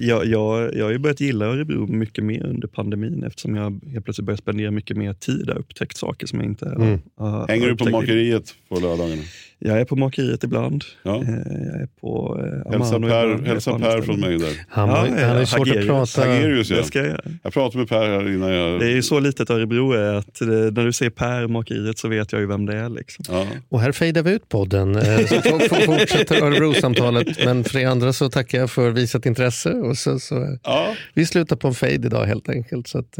jag, 0.00 0.26
jag, 0.26 0.74
jag 0.74 0.84
har 0.84 0.90
ju 0.90 0.98
börjat 0.98 1.20
gilla 1.20 1.46
Örebro 1.46 1.86
mycket 1.86 2.24
mer 2.24 2.46
under 2.46 2.68
pandemin 2.68 3.24
eftersom 3.24 3.54
jag 3.54 3.80
helt 3.92 4.04
plötsligt 4.04 4.26
börjat 4.26 4.40
spendera 4.40 4.70
mycket 4.70 4.96
mer 4.96 5.12
tid 5.12 5.50
och 5.50 5.60
upptäckt 5.60 5.96
saker 5.96 6.26
som 6.26 6.38
jag 6.38 6.48
inte 6.48 6.66
Mm. 6.66 7.00
har 7.16 7.48
Hänger 7.48 7.66
du 7.68 7.76
på 7.76 7.90
makeriet 7.90 8.54
på 8.68 8.80
lördagarna? 8.80 9.22
Jag 9.60 9.80
är 9.80 9.84
på 9.84 9.96
makeriet 9.96 10.44
ibland. 10.44 10.84
Ja. 11.02 11.16
Eh, 11.16 11.28
Jag 11.72 11.82
är 11.82 11.88
på 12.00 12.40
eh, 12.66 12.72
Hälsa 12.72 13.00
Per, 13.00 13.46
hälsa 13.46 13.78
per 13.78 14.02
från 14.02 14.20
mig 14.20 14.38
där. 14.38 14.52
Han, 14.68 14.88
Ja, 14.88 14.96
han 15.26 15.36
är 15.36 15.44
svårt 15.44 15.68
att 15.68 15.86
prata. 15.86 16.20
Hagerius 16.20 16.70
ja. 16.70 16.76
Det 16.76 16.82
ska 16.84 17.06
jag. 17.06 17.20
Jag 17.42 17.52
pratade 17.52 17.78
med 17.78 17.88
Per 17.88 18.06
här 18.08 18.34
innan 18.34 18.52
jag... 18.52 18.80
Det 18.80 18.86
är 18.86 18.90
ju 18.94 19.02
så 19.02 19.20
litet 19.20 19.50
Örebro 19.50 19.92
är 19.92 20.14
att 20.14 20.40
eh, 20.40 20.46
när 20.48 20.84
du 20.84 20.92
ser 20.92 21.10
Per 21.10 21.46
makeriet 21.46 21.98
så 21.98 22.08
vet 22.08 22.32
jag 22.32 22.40
ju 22.40 22.46
vem 22.46 22.66
det 22.66 22.76
är. 22.76 22.88
Liksom. 22.88 23.24
Ja. 23.28 23.46
Och 23.68 23.80
här 23.80 23.92
fejdar 23.92 24.22
vi 24.22 24.30
ut 24.32 24.48
podden. 24.48 24.96
Eh, 24.96 25.18
Så 25.26 25.40
fortsätta 25.86 26.38
Örebro-samtalet. 26.38 27.44
Men 27.44 27.64
för 27.64 27.78
er 27.78 27.86
andra 27.86 28.12
så 28.12 28.28
tackar 28.30 28.58
jag 28.58 28.70
för 28.70 28.90
visat 28.90 29.26
intresse. 29.26 29.70
Och 29.70 29.96
så, 29.98 30.18
så, 30.18 30.58
Ja, 30.64 30.94
vi 31.14 31.26
slutar 31.26 31.56
på 31.56 31.68
en 31.68 31.74
fejd 31.74 32.04
idag 32.04 32.24
helt 32.24 32.48
enkelt. 32.48 32.88
Så 32.88 32.98
att. 32.98 33.18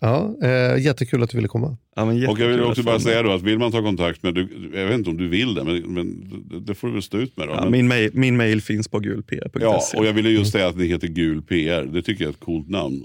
Ja, 0.00 0.34
jättekul 0.78 1.22
att 1.22 1.30
du 1.30 1.36
ville 1.36 1.48
komma. 1.48 1.76
Ja, 1.96 2.04
men 2.04 2.28
och 2.28 2.38
jag 2.40 2.48
vill 2.48 2.62
också 2.62 2.82
bara 2.82 3.00
säga 3.00 3.22
då 3.22 3.32
att 3.32 3.42
vill 3.42 3.58
man 3.58 3.72
ta 3.72 3.82
kontakt 3.82 4.22
med, 4.22 4.34
du, 4.34 4.48
jag 4.74 4.86
vet 4.86 4.94
inte 4.94 5.10
om 5.10 5.16
du 5.16 5.28
vill 5.28 5.54
det, 5.54 5.64
men, 5.64 5.73
men 5.80 6.24
det 6.66 6.74
får 6.74 6.88
du 6.88 6.94
väl 6.94 7.02
stå 7.02 7.18
ut 7.18 7.36
med 7.36 7.48
då. 7.48 7.54
Ja, 7.54 7.60
men, 7.62 7.72
min, 7.72 7.88
mail, 7.88 8.10
min 8.14 8.36
mail 8.36 8.62
finns 8.62 8.88
på 8.88 8.98
gulpr.se. 8.98 9.48
ja, 9.60 9.82
och 9.96 10.06
jag 10.06 10.12
ville 10.12 10.30
just 10.30 10.52
säga 10.52 10.66
att 10.68 10.76
ni 10.76 10.86
heter 10.86 11.08
Gul 11.08 11.42
PR. 11.42 11.82
Det 11.82 12.02
tycker 12.02 12.24
jag 12.24 12.28
är 12.28 12.34
ett 12.34 12.40
coolt 12.40 12.68
namn. 12.68 13.02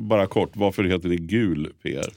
Bara 0.00 0.26
kort, 0.26 0.50
varför 0.54 0.84
heter 0.84 1.08
ni 1.08 1.16
Gul 1.16 1.68
PR? 1.82 2.08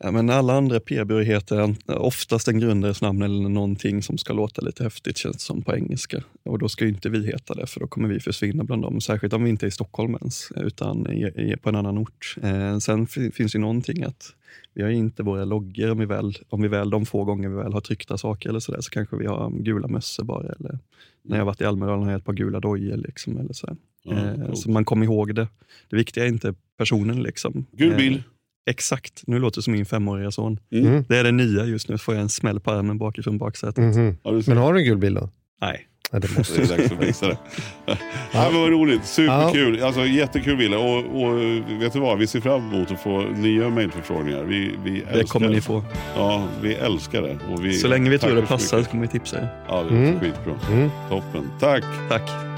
Ja, 0.00 0.10
men 0.10 0.30
alla 0.30 0.52
andra 0.56 0.80
PR-byråer 0.80 1.24
heter 1.24 1.58
an- 1.60 1.76
oftast 1.86 2.48
en 2.48 2.60
grundares 2.60 3.02
namn 3.02 3.22
eller 3.22 3.48
någonting 3.48 4.02
som 4.02 4.18
ska 4.18 4.32
låta 4.32 4.62
lite 4.62 4.84
häftigt 4.84 5.16
känns 5.16 5.42
som 5.42 5.62
på 5.62 5.74
engelska. 5.76 6.22
Och 6.44 6.58
då 6.58 6.68
ska 6.68 6.84
ju 6.84 6.90
inte 6.90 7.08
vi 7.10 7.26
heta 7.26 7.54
det 7.54 7.66
för 7.66 7.80
då 7.80 7.86
kommer 7.86 8.08
vi 8.08 8.20
försvinna 8.20 8.64
bland 8.64 8.82
dem. 8.82 9.00
Särskilt 9.00 9.32
om 9.32 9.44
vi 9.44 9.50
inte 9.50 9.66
är 9.66 9.68
i 9.68 9.70
Stockholm 9.70 10.14
ens 10.14 10.48
utan 10.56 11.06
på 11.62 11.68
en 11.68 11.76
annan 11.76 11.98
ort. 11.98 12.34
Eh, 12.42 12.78
sen 12.78 13.06
fi- 13.06 13.30
finns 13.30 13.54
ju 13.54 13.58
någonting 13.58 14.02
att 14.02 14.34
vi 14.74 14.82
har 14.82 14.90
inte 14.90 15.22
våra 15.22 15.44
loggor 15.44 15.90
om 15.90 15.98
vi 15.98 16.06
väl, 16.06 16.34
om 16.48 16.62
vi 16.62 16.68
väl 16.68 16.90
de 16.90 17.06
få 17.06 17.24
gånger 17.24 17.48
vi 17.48 17.54
väl 17.56 17.72
har 17.72 17.80
tryckta 17.80 18.18
saker 18.18 18.48
eller 18.48 18.60
sådär 18.60 18.80
så 18.80 18.90
kanske 18.90 19.16
vi 19.16 19.26
har 19.26 19.50
gula 19.50 19.88
mössor 19.88 20.24
bara. 20.24 20.52
Eller 20.52 20.78
när 21.22 21.38
jag 21.38 21.44
varit 21.44 21.60
i 21.60 21.64
Almedalen 21.64 22.02
har 22.04 22.10
jag 22.10 22.18
ett 22.18 22.24
par 22.24 22.32
gula 22.32 22.60
dojor. 22.60 22.96
Liksom, 22.96 23.36
eller 23.40 23.52
så. 23.52 23.76
Ja, 24.02 24.12
eh, 24.16 24.52
så 24.54 24.70
man 24.70 24.84
kommer 24.84 25.04
ihåg 25.06 25.34
det. 25.34 25.48
Det 25.90 25.96
viktiga 25.96 26.24
är 26.24 26.28
inte 26.28 26.54
personen. 26.78 27.22
Liksom. 27.22 27.66
Gul 27.72 27.90
Eh, 27.90 27.96
bil. 27.96 28.22
Exakt, 28.68 29.22
nu 29.26 29.38
låter 29.38 29.58
det 29.58 29.62
som 29.62 29.72
min 29.72 29.86
femåriga 29.86 30.30
son. 30.30 30.58
Mm. 30.72 31.04
Det 31.08 31.18
är 31.18 31.24
det 31.24 31.32
nya 31.32 31.64
just 31.64 31.88
nu, 31.88 31.98
får 31.98 32.14
jag 32.14 32.22
en 32.22 32.28
smäll 32.28 32.60
på 32.60 32.70
armen 32.70 32.98
bakifrån 32.98 33.38
baksätet. 33.38 33.84
Mhm. 33.96 34.16
Har? 34.24 34.48
Men 34.48 34.58
har 34.58 34.72
du 34.74 34.78
en 34.80 34.84
gul 34.84 34.98
bil 34.98 35.14
då? 35.14 35.30
Nej. 35.60 35.84
Ja, 36.12 36.18
det 36.18 36.36
måste 36.38 36.60
Det 36.60 36.72
är 36.72 36.76
dags 36.78 36.92
att 36.92 37.02
visa 37.08 37.26
det. 37.28 37.36
ja, 38.32 38.48
men 38.52 38.60
vad 38.60 38.70
roligt, 38.70 39.04
superkul. 39.04 39.82
Alltså, 39.82 40.06
jättekul 40.06 40.56
Wille. 40.56 40.76
Och, 40.76 41.22
och 41.22 41.38
vet 41.82 41.92
du 41.92 42.00
vad, 42.00 42.18
vi 42.18 42.26
ser 42.26 42.40
fram 42.40 42.74
emot 42.74 42.90
att 42.90 43.00
få 43.02 43.20
nya 43.20 43.68
mejlförfrågningar. 43.68 44.42
Vi, 44.44 44.74
vi 44.84 45.04
Det 45.14 45.24
kommer 45.28 45.48
ni 45.48 45.60
få. 45.60 45.82
Ja, 46.16 46.48
vi 46.62 46.74
älskar 46.74 47.22
det. 47.22 47.38
Och 47.52 47.64
vi, 47.64 47.72
Så 47.72 47.88
länge 47.88 48.10
vi 48.10 48.18
tror 48.18 48.36
det 48.36 48.42
passar 48.42 48.82
så 48.82 48.90
kommer 48.90 49.02
vi 49.02 49.08
tipsa 49.08 49.38
er. 49.38 49.48
Ja, 49.68 49.82
det 49.82 49.94
är 49.96 49.98
Mm. 49.98 50.20
skitbra. 50.20 50.54
Mm. 50.72 50.90
Toppen. 51.10 51.50
Tack. 51.60 51.84
Tack. 52.08 52.57